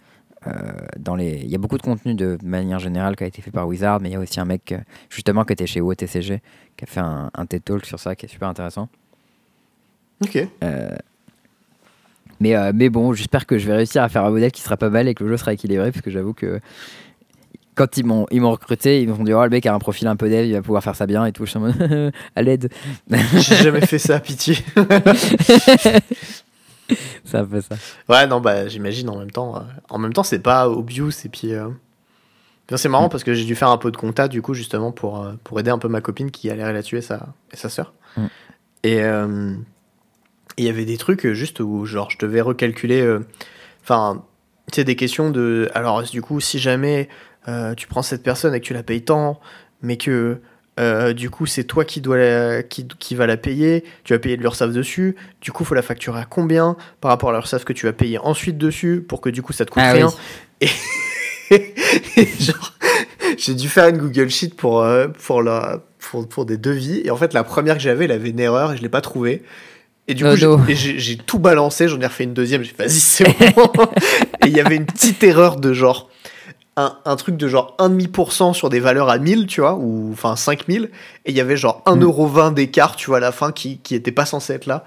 [0.47, 0.51] Euh,
[0.97, 1.41] dans les...
[1.43, 3.99] Il y a beaucoup de contenu de manière générale qui a été fait par Wizard,
[3.99, 4.77] mais il y a aussi un mec euh,
[5.09, 6.41] justement qui était chez OTCG
[6.77, 8.87] qui a fait un, un TED Talk sur ça qui est super intéressant.
[10.21, 10.47] Ok.
[10.63, 10.95] Euh,
[12.39, 14.77] mais, euh, mais bon, j'espère que je vais réussir à faire un modèle qui sera
[14.77, 16.59] pas mal et que le jeu sera équilibré parce que j'avoue que
[17.79, 20.07] quand ils m'ont ils m'ont recruté, ils m'ont dit oh le mec a un profil
[20.07, 21.45] un peu dev, il va pouvoir faire ça bien et tout.
[21.45, 22.69] Je suis en mode à l'aide.
[23.09, 24.57] J'ai jamais fait ça, pitié.
[27.23, 27.75] C'est un peu ça.
[28.07, 29.55] Ouais, non, bah j'imagine en même temps.
[29.57, 31.53] euh, en même temps, c'est pas obvious et puis.
[31.53, 31.69] euh,
[32.75, 35.23] c'est marrant parce que j'ai dû faire un peu de compta du coup justement pour,
[35.23, 37.93] euh, pour aider un peu ma copine qui allait la tuer sa, et sa sœur.
[38.17, 38.25] Mm.
[38.83, 39.53] Et euh,
[40.57, 43.01] il y avait des trucs euh, juste où genre je devais recalculer.
[43.01, 43.25] euh,
[43.83, 44.23] Enfin,
[44.71, 45.69] tu sais des questions de.
[45.73, 47.09] Alors du coup, si jamais
[47.47, 49.39] euh, tu prends cette personne et que tu la payes tant,
[49.81, 50.39] mais que
[50.79, 53.83] euh, du coup, c'est toi qui, dois la- qui, qui va la payer.
[54.05, 55.15] Tu vas payer de l'URSSAF dessus.
[55.41, 58.17] Du coup, faut la facturer à combien par rapport à l'URSSAF que tu vas payer
[58.19, 60.09] ensuite dessus pour que du coup ça te coûte Ah rien.
[60.61, 60.69] oui.
[61.51, 61.73] Et,
[62.15, 62.73] et genre,
[63.37, 67.01] j'ai dû faire une Google Sheet pour, euh, pour, la, pour, pour des devis.
[67.03, 69.01] Et en fait, la première que j'avais, elle avait une erreur et je l'ai pas
[69.01, 69.41] trouvée.
[70.07, 70.59] Et du coup, no.
[70.67, 71.87] j'ai tout balancé.
[71.87, 72.61] J'en ai refait une deuxième.
[72.61, 73.23] J'ai fait, vas-y, c'est
[73.55, 73.67] bon.
[74.45, 76.09] et il y avait une petite erreur de genre
[76.85, 80.35] un, un truc de genre 1,5% sur des valeurs à 1000, tu vois, ou enfin
[80.35, 80.89] 5000,
[81.25, 81.91] et il y avait genre Mm.
[82.03, 84.83] 1,20€ d'écart, tu vois, à la fin, qui, qui était pas censé être là.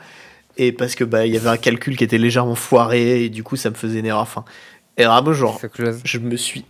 [0.58, 3.42] Et parce que bah il y avait un calcul qui était légèrement foiré, et du
[3.42, 4.20] coup ça me faisait une erreur.
[4.22, 4.44] Enfin,
[4.98, 5.58] et vraiment, genre,
[6.04, 6.64] je- me suis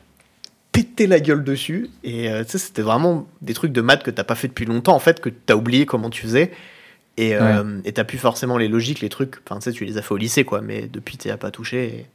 [0.70, 1.90] péter la gueule dessus.
[2.04, 4.64] Et euh, tu sais, c'était vraiment des trucs de maths que t'as pas fait depuis
[4.64, 6.52] longtemps, en fait, que t'as oublié comment tu faisais.
[7.18, 9.34] Et euh, t'as plus forcément les logiques, les trucs.
[9.44, 11.50] Enfin, tu sais, tu les as fait au lycée, quoi, mais depuis, t'y as pas
[11.50, 12.06] touché.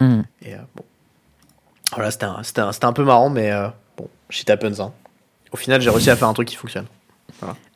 [0.00, 0.84] Et, et, euh, bon.
[1.94, 4.80] Voilà, c'était un, c'était un, c'était un peu marrant, mais euh, bon, shit happens.
[4.80, 4.92] Hein.
[5.52, 6.86] Au final, j'ai réussi à faire un truc qui fonctionne.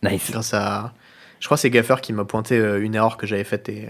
[0.02, 0.30] Nice.
[0.30, 0.92] Grâce à.
[1.38, 3.88] Je crois que c'est Gaffer qui m'a pointé euh, une erreur que j'avais faite et,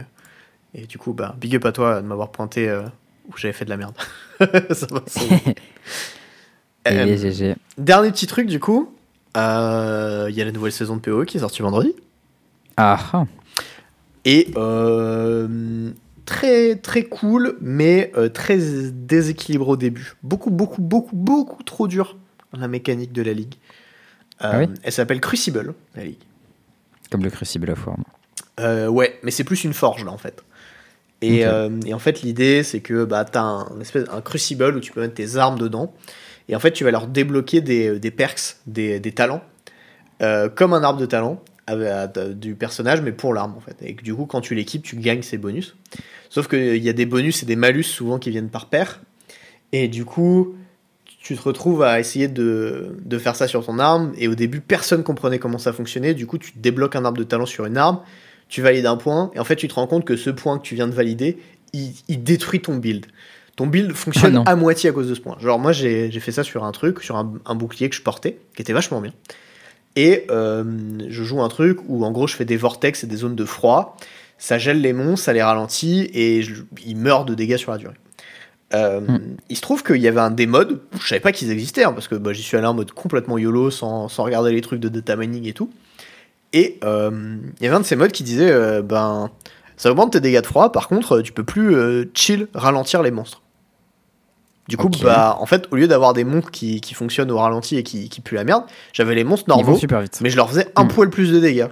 [0.75, 2.83] et du coup, bah, big up à toi de m'avoir pointé euh,
[3.29, 3.95] où j'avais fait de la merde.
[4.41, 5.57] Ça va, c'est-
[6.89, 7.57] Euh, GG.
[7.77, 8.95] dernier petit truc, du coup,
[9.37, 11.95] euh, il y a la nouvelle saison de PoE qui est sortie vendredi.
[12.79, 13.25] Ah, ah.
[14.25, 15.91] Et euh,
[16.31, 18.57] très très cool, mais euh, très
[18.93, 20.15] déséquilibré au début.
[20.23, 22.17] Beaucoup, beaucoup, beaucoup, beaucoup trop dur
[22.57, 23.55] la mécanique de la ligue.
[24.43, 26.23] Euh, Ah oui elle s'appelle Crucible, la ligue.
[27.11, 27.97] Comme le Crucible of War.
[28.61, 30.45] Euh, ouais, mais c'est plus une forge là en fait.
[31.21, 34.93] Et, en fait, l'idée c'est que bah, tu as un, espèce, un crucible où tu
[34.93, 35.93] peux mettre tes armes dedans.
[36.49, 39.43] Et en fait, tu vas leur débloquer des, des perks, des, des talents,
[40.55, 41.49] comme un arbre de talent à- à-
[42.35, 43.77] du personnage, mais pour l'arme en fait.
[43.83, 45.77] Et que, du coup, quand tu l'équipes, tu gagnes ces bonus.
[46.29, 49.01] Sauf qu'il y a des bonus et des malus souvent qui viennent par paire.
[49.73, 50.55] Et du coup,
[51.23, 54.13] tu te retrouves à essayer de, de faire ça sur ton arme.
[54.17, 56.15] Et au début, personne comprenait comment ça fonctionnait.
[56.15, 58.01] Du coup, tu débloques un arbre de talent sur une arme
[58.51, 60.65] tu valides un point, et en fait, tu te rends compte que ce point que
[60.65, 61.39] tu viens de valider,
[61.73, 63.07] il, il détruit ton build.
[63.57, 65.37] Ton build fonctionne Ah à moitié à cause de ce point.
[65.41, 68.03] Genre, moi, j'ai j'ai fait ça sur un truc, sur un, un bouclier que je
[68.03, 69.13] portais, qui était vachement bien.
[69.97, 70.65] Et euh,
[71.09, 73.45] je joue un truc où, en gros, je fais des vortex et des zones de
[73.45, 73.97] froid.
[74.39, 77.79] Ça gèle les monstres, ça les ralentit, et je- ils meurent de dégâts sur la
[77.79, 77.95] durée.
[78.73, 79.19] Euh, Hmm.
[79.49, 81.93] Il se trouve qu'il y avait un des modes, je savais pas qu'ils existaient, hein,
[81.93, 84.79] parce que bah, j'y suis allé en mode complètement YOLO, sans, sans regarder les trucs
[84.81, 85.71] de data mining et tout.
[86.53, 89.31] Et euh, il y avait un de ces modes qui disait euh, ben
[89.77, 91.75] ça augmente tes dégâts de froid, par contre tu peux plus
[92.15, 93.43] chill ralentir les monstres.
[94.71, 97.77] Du coup, bah en fait, au lieu d'avoir des monstres qui, qui fonctionnent au ralenti
[97.77, 100.19] et qui, qui puent la merde, j'avais les vont normaux, super vite.
[100.23, 100.89] mais je leur faisais un Hmm.
[100.89, 101.67] poil plus de dégâts.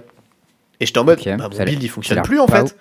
[0.81, 2.75] Et j'étais en mode, bah, mon build il fonctionne plus en fait.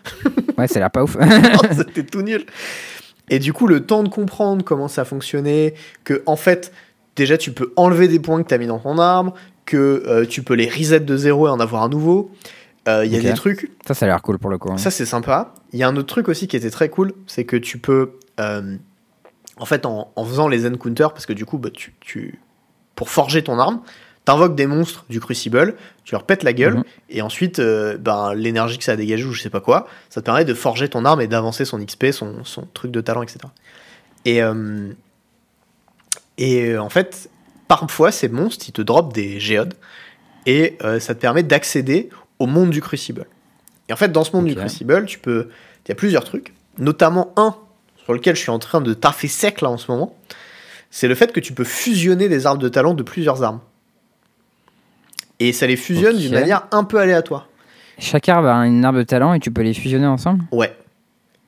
[0.58, 1.16] Ouais, c'est l'air pas ouf.
[1.76, 2.44] C'était tout nul.
[3.30, 5.74] Et du coup, le temps de comprendre comment ça fonctionnait,
[6.04, 6.72] que en fait,
[7.16, 9.34] déjà tu peux enlever des points que tu as mis dans ton arbre,
[9.66, 12.30] que euh, tu peux les reset de zéro et en avoir un nouveau.
[12.88, 14.70] Euh, Il y a des trucs, ça, ça a l'air cool pour le coup.
[14.72, 14.78] hein.
[14.78, 15.52] ça c'est sympa.
[15.72, 18.12] Il y a un autre truc aussi qui était très cool, c'est que tu peux,
[18.40, 18.76] euh,
[19.58, 22.38] en fait, en, en faisant les encounters, parce que du coup, bah, tu, tu-
[22.94, 23.80] pour forger ton arme,
[24.24, 25.74] t'invoques des monstres du crucible,
[26.04, 26.84] tu leur pètes la gueule, Mhm.
[27.10, 30.20] et ensuite, euh, ben, l'énergie que ça a dégagé ou je sais pas quoi, ça
[30.20, 33.22] te permet de forger ton arme et d'avancer son XP, son, son truc de talent,
[33.22, 33.38] etc.
[34.24, 34.90] Et, euh,
[36.36, 37.30] et euh, en fait,
[37.68, 39.74] parfois, ces monstres, ils te dropent des géodes,
[40.46, 43.26] et euh, ça te permet d'accéder au monde du crucible.
[43.88, 45.48] Et en fait, dans ce monde du crucible, tu peux,
[45.84, 47.56] il y a plusieurs trucs, notamment un
[48.08, 50.16] sur lequel je suis en train de taffer sec là en ce moment,
[50.90, 53.60] c'est le fait que tu peux fusionner des arbres de talent de plusieurs armes.
[55.40, 57.48] Et ça les fusionne d'une manière un peu aléatoire.
[57.98, 60.44] Chaque arbre a une arbre de talent et tu peux les fusionner ensemble?
[60.52, 60.74] Ouais.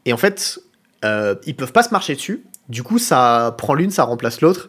[0.04, 0.60] Et en fait,
[1.02, 2.44] euh, ils peuvent pas se marcher dessus.
[2.68, 4.68] Du coup, ça prend l'une, ça remplace l'autre.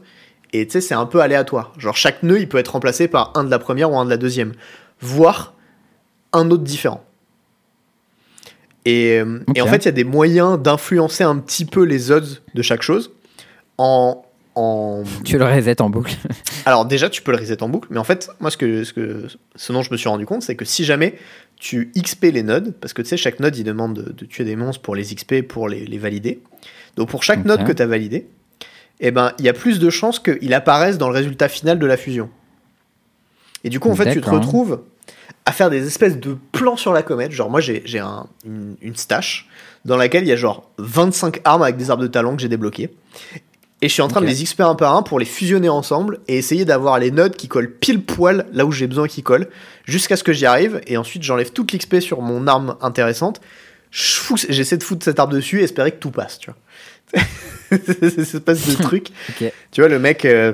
[0.54, 1.74] Et tu sais, c'est un peu aléatoire.
[1.78, 4.10] Genre, chaque nœud, il peut être remplacé par un de la première ou un de
[4.10, 4.54] la deuxième.
[5.02, 5.56] Voire
[6.32, 7.04] un autre différent.
[8.86, 12.12] Et, euh, et en fait, il y a des moyens d'influencer un petit peu les
[12.12, 13.12] odds de chaque chose.
[13.78, 14.26] En,
[14.56, 15.04] en...
[15.24, 16.16] Tu le reset en boucle.
[16.66, 18.94] Alors déjà, tu peux le reset en boucle, mais en fait, moi, ce, que, ce,
[18.94, 21.16] que, ce dont je me suis rendu compte, c'est que si jamais
[21.60, 24.44] tu XP les nodes, parce que tu sais, chaque node, il demande de, de tuer
[24.46, 26.42] des monstres pour les XP, pour les, les valider.
[26.96, 27.46] Donc pour chaque Ok.
[27.46, 28.28] node que tu as validé,
[29.00, 31.86] eh ben, il y a plus de chances qu'il apparaisse dans le résultat final de
[31.86, 32.30] la fusion.
[33.64, 34.82] Et du coup, en fait, tu te retrouves
[35.46, 37.32] à faire des espèces de plans sur la comète.
[37.32, 39.48] Genre, moi, j'ai un- une, une stash
[39.86, 42.48] dans laquelle il y a genre 25 armes avec des arbres de talent que j'ai
[42.50, 42.92] débloquées.
[43.84, 46.20] Et je suis en train de les XP un par un pour les fusionner ensemble
[46.28, 49.48] et essayer d'avoir les nodes qui collent pile poil là où j'ai besoin qu'ils collent,
[49.86, 50.82] jusqu'à ce que j'y arrive.
[50.86, 53.42] Et ensuite, j'enlève toute l'XP sur mon arme intéressante.
[54.50, 57.24] J'essaie de foutre cet arbre dessus et espérer que tout passe, tu vois.
[57.72, 59.08] C'est cette espèce de truc.
[59.30, 59.52] Ok.
[59.72, 60.26] Tu vois, le mec.
[60.26, 60.54] euh,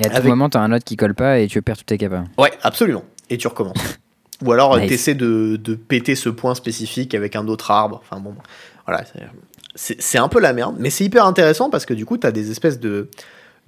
[0.00, 1.84] Et à tout Avec- moment, t'as un autre qui colle pas et tu perds tous
[1.84, 2.24] tes capas.
[2.36, 3.04] Ouais, absolument.
[3.30, 3.99] Et tu recommences.
[4.44, 4.88] Ou alors, Nice.
[4.88, 8.02] tu essaies de, de péter ce point spécifique avec un autre arbre.
[8.02, 8.34] Enfin bon,
[8.86, 9.04] voilà.
[9.74, 12.32] c'est- un peu la merde, mais c'est hyper intéressant parce que du coup, tu as
[12.32, 13.08] des espèces de,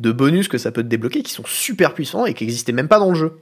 [0.01, 2.89] de bonus que ça peut te débloquer qui sont super puissants et qui n'existaient même
[2.89, 3.39] pas dans le jeu.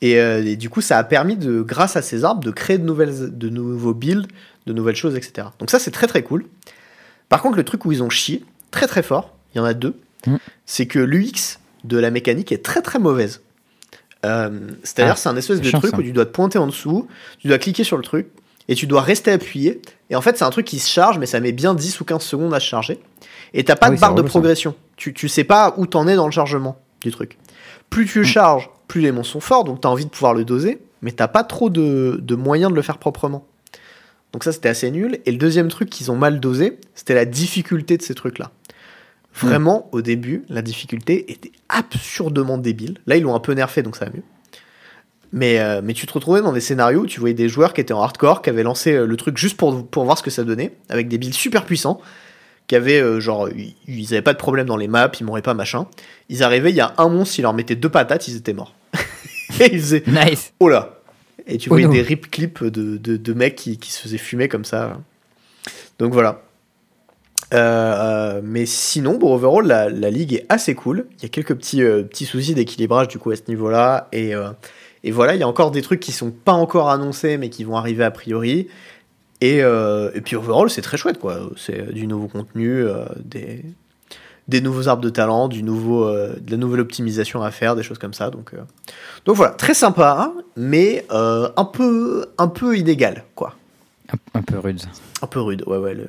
[0.00, 2.78] Et, euh, et du coup, ça a permis, de, grâce à ces arbres, de créer
[2.78, 4.26] de, nouvelles, de nouveaux builds,
[4.66, 5.48] de nouvelles choses, etc.
[5.60, 6.44] Donc ça, c'est très très cool.
[7.28, 9.74] Par contre, le truc où ils ont chié, très très fort, il y en a
[9.74, 9.94] deux,
[10.26, 10.36] Mm.
[10.66, 13.42] c'est que l'UX de la mécanique est très très mauvaise.
[14.24, 14.50] Euh,
[14.82, 15.98] C'est-à-dire, Ah, c'est un espèce de chiant, truc ça.
[15.98, 17.08] où tu dois te pointer en dessous,
[17.38, 18.28] tu dois cliquer sur le truc,
[18.68, 19.80] et tu dois rester appuyé.
[20.10, 22.04] Et en fait, c'est un truc qui se charge, mais ça met bien 10 ou
[22.04, 23.00] 15 secondes à se charger.
[23.54, 24.28] Et t'as pas Ah de oui, barre de ça.
[24.28, 24.74] progression.
[24.96, 27.38] Tu, tu sais pas où t'en es dans le chargement du truc.
[27.90, 30.44] Plus tu le charges, plus les monstres sont forts, donc t'as envie de pouvoir le
[30.44, 33.44] doser, mais t'as pas trop de, de moyens de le faire proprement.
[34.32, 35.18] Donc ça, c'était assez nul.
[35.26, 38.50] Et le deuxième truc qu'ils ont mal dosé, c'était la difficulté de ces trucs-là.
[39.34, 42.98] Vraiment, au début, la difficulté était absurdement débile.
[43.06, 44.22] Là, ils l'ont un peu nerfé, donc ça va mieux.
[45.32, 47.80] Mais, euh, mais tu te retrouvais dans des scénarios où tu voyais des joueurs qui
[47.80, 50.30] étaient en hardcore, qui avaient lancé euh, le truc juste pour, pour voir ce que
[50.30, 52.00] ça donnait, avec des builds super puissants,
[52.66, 55.40] qui avaient, euh, genre, ils- ils avaient pas de problème dans les maps, ils mouraient
[55.40, 55.86] pas, machin.
[56.28, 58.74] Ils arrivaient, il y a un monstre, ils leur mettaient deux patates, ils étaient morts.
[59.60, 60.52] Et ils faisaient, Nice.
[60.60, 60.98] oh là
[61.46, 64.18] Et tu Oh voyais des rip clips de, de, de mecs qui, qui se faisaient
[64.18, 64.98] fumer comme ça.
[65.98, 66.42] Donc voilà.
[67.52, 71.06] Euh, mais sinon, bon, overall, la, la ligue est assez cool.
[71.18, 74.08] Il y a quelques petits, euh, petits soucis d'équilibrage du coup à ce niveau-là.
[74.12, 74.50] Et, euh,
[75.04, 77.64] et voilà, il y a encore des trucs qui sont pas encore annoncés, mais qui
[77.64, 78.68] vont arriver a priori.
[79.40, 81.50] Et, et puis overall, c'est très chouette, quoi.
[81.56, 82.84] C'est du nouveau contenu,
[83.24, 83.64] des,
[84.46, 87.98] des nouveaux arbres de talent, du nouveau, de la nouvelle optimisation à faire, des choses
[87.98, 88.30] comme ça.
[88.30, 88.54] Donc,
[89.24, 93.56] donc voilà, très sympa, hein, mais un, peu, un peu inégal, quoi.
[94.12, 94.80] Un, un peu rude.
[95.22, 95.94] Un peu rude, ouais, ouais.
[95.94, 96.06] Le,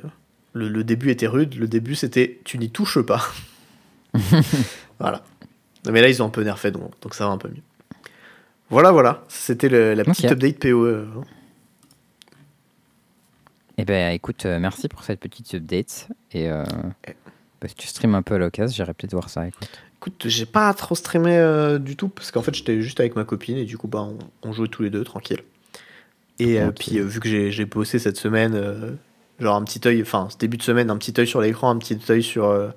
[0.54, 1.56] le, le début était rude.
[1.56, 3.22] Le début, c'était tu n'y touches pas.
[4.98, 5.22] voilà.
[5.90, 7.62] Mais là, ils ont un peu nerfé, donc, donc ça va un peu mieux.
[8.70, 9.24] Voilà, voilà.
[9.28, 11.06] C'était la petite update PoE.
[11.16, 11.22] hein.
[13.76, 16.08] Eh ben, écoute, euh, merci pour cette petite update.
[16.32, 16.64] Et euh,
[17.08, 17.12] Eh.
[17.60, 19.46] bah, si tu stream un peu à l'occasion, j'irai peut-être voir ça.
[19.48, 19.68] Écoute.
[19.96, 23.24] Écoute, j'ai pas trop streamé euh, du tout, parce qu'en fait, j'étais juste avec ma
[23.24, 24.18] copine, et du coup, bah, on,
[24.48, 25.40] on jouait tous les deux, tranquille.
[26.38, 28.96] Et euh, puis, vu que j'ai bossé cette semaine,
[29.40, 31.78] genre un petit œil, enfin, ce début de semaine, un petit œil sur l'écran, un
[31.78, 32.68] petit œil sur, euh,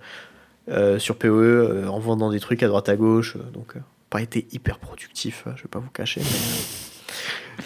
[0.70, 3.80] euh, sur PoE, euh, en vendant des trucs à droite à gauche, donc, euh,
[4.10, 7.64] pas été hyper productif, je vais pas vous cacher, mais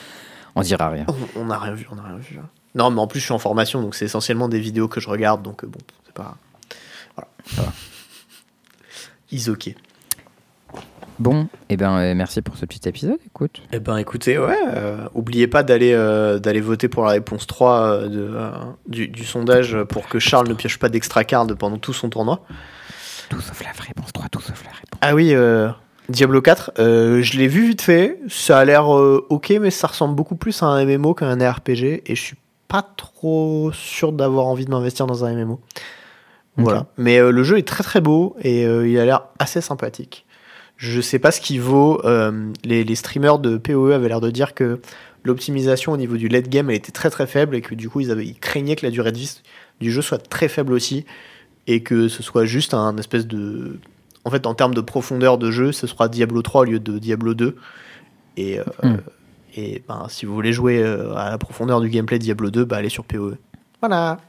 [0.56, 1.06] On dira rien.
[1.36, 2.38] on- n'a rien vu, on n'a rien vu.
[2.40, 2.50] hein.
[2.76, 5.10] Non, mais en plus, je suis en formation, donc c'est essentiellement des vidéos que je
[5.10, 6.38] regarde, donc bon, c'est pas.
[7.16, 7.74] Voilà, ça va.
[9.32, 9.50] Is
[11.22, 13.20] Bon, eh ben, euh, merci pour ce petit épisode.
[13.28, 13.62] Écoute.
[13.72, 17.80] Eh ben écoutez, ouais, euh, oubliez pas d'aller euh, d'aller voter pour la réponse 3
[17.80, 18.50] euh, de, euh,
[18.88, 22.42] du, du sondage pour que Charles ne pioche pas d'extra card pendant tout son tournoi.
[23.30, 25.00] Tout sauf la réponse 3, tout sauf la réponse.
[25.02, 25.36] Ah oui,
[26.10, 30.16] Diablo 4, euh, je l'ai vu vite fait, ça a l'air ok, mais ça ressemble
[30.16, 32.38] beaucoup plus à un MMO qu'à un RPG, et je suis
[32.68, 35.62] pas trop sûr d'avoir envie de m'investir dans un MMO.
[36.58, 36.88] Voilà.
[36.98, 40.26] Mais le jeu est très très beau, et il a l'air assez sympathique.
[40.82, 42.02] Je sais pas ce qu'il vaut.
[42.06, 44.82] euh, les, les streamers de PoE avaient l'air de dire que
[45.24, 48.00] l'optimisation au niveau du late game elle était très très faible et que du coup
[48.00, 49.42] ils, avaient, ils craignaient que la durée de vie
[49.80, 51.06] du jeu soit très faible aussi
[51.68, 53.80] et que ce soit juste un espèce de.
[54.26, 56.98] En fait, en termes de profondeur de jeu, ce sera Diablo 3 au lieu de
[56.98, 57.56] Diablo 2.
[58.38, 58.98] Et, euh, Hmm.
[59.56, 62.66] et ben, si vous voulez jouer euh, à la profondeur du gameplay de Diablo 2,
[62.66, 63.38] bah, allez sur PoE.
[63.82, 64.20] Voilà.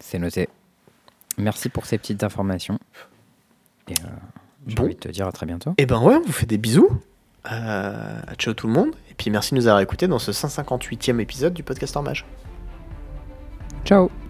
[0.00, 0.48] C'est noté.
[1.38, 2.78] Merci pour ces petites informations.
[3.88, 4.08] Et euh,
[4.66, 4.84] j'ai Bon.
[4.84, 5.74] envie de te dire à très bientôt.
[5.78, 6.88] Et ben ouais, on vous fait des bisous.
[7.52, 8.90] Euh, ciao tout le monde.
[9.10, 12.24] Et puis merci de nous avoir écoutés dans ce 158e épisode du Podcaster Mage.
[13.84, 14.23] Ciao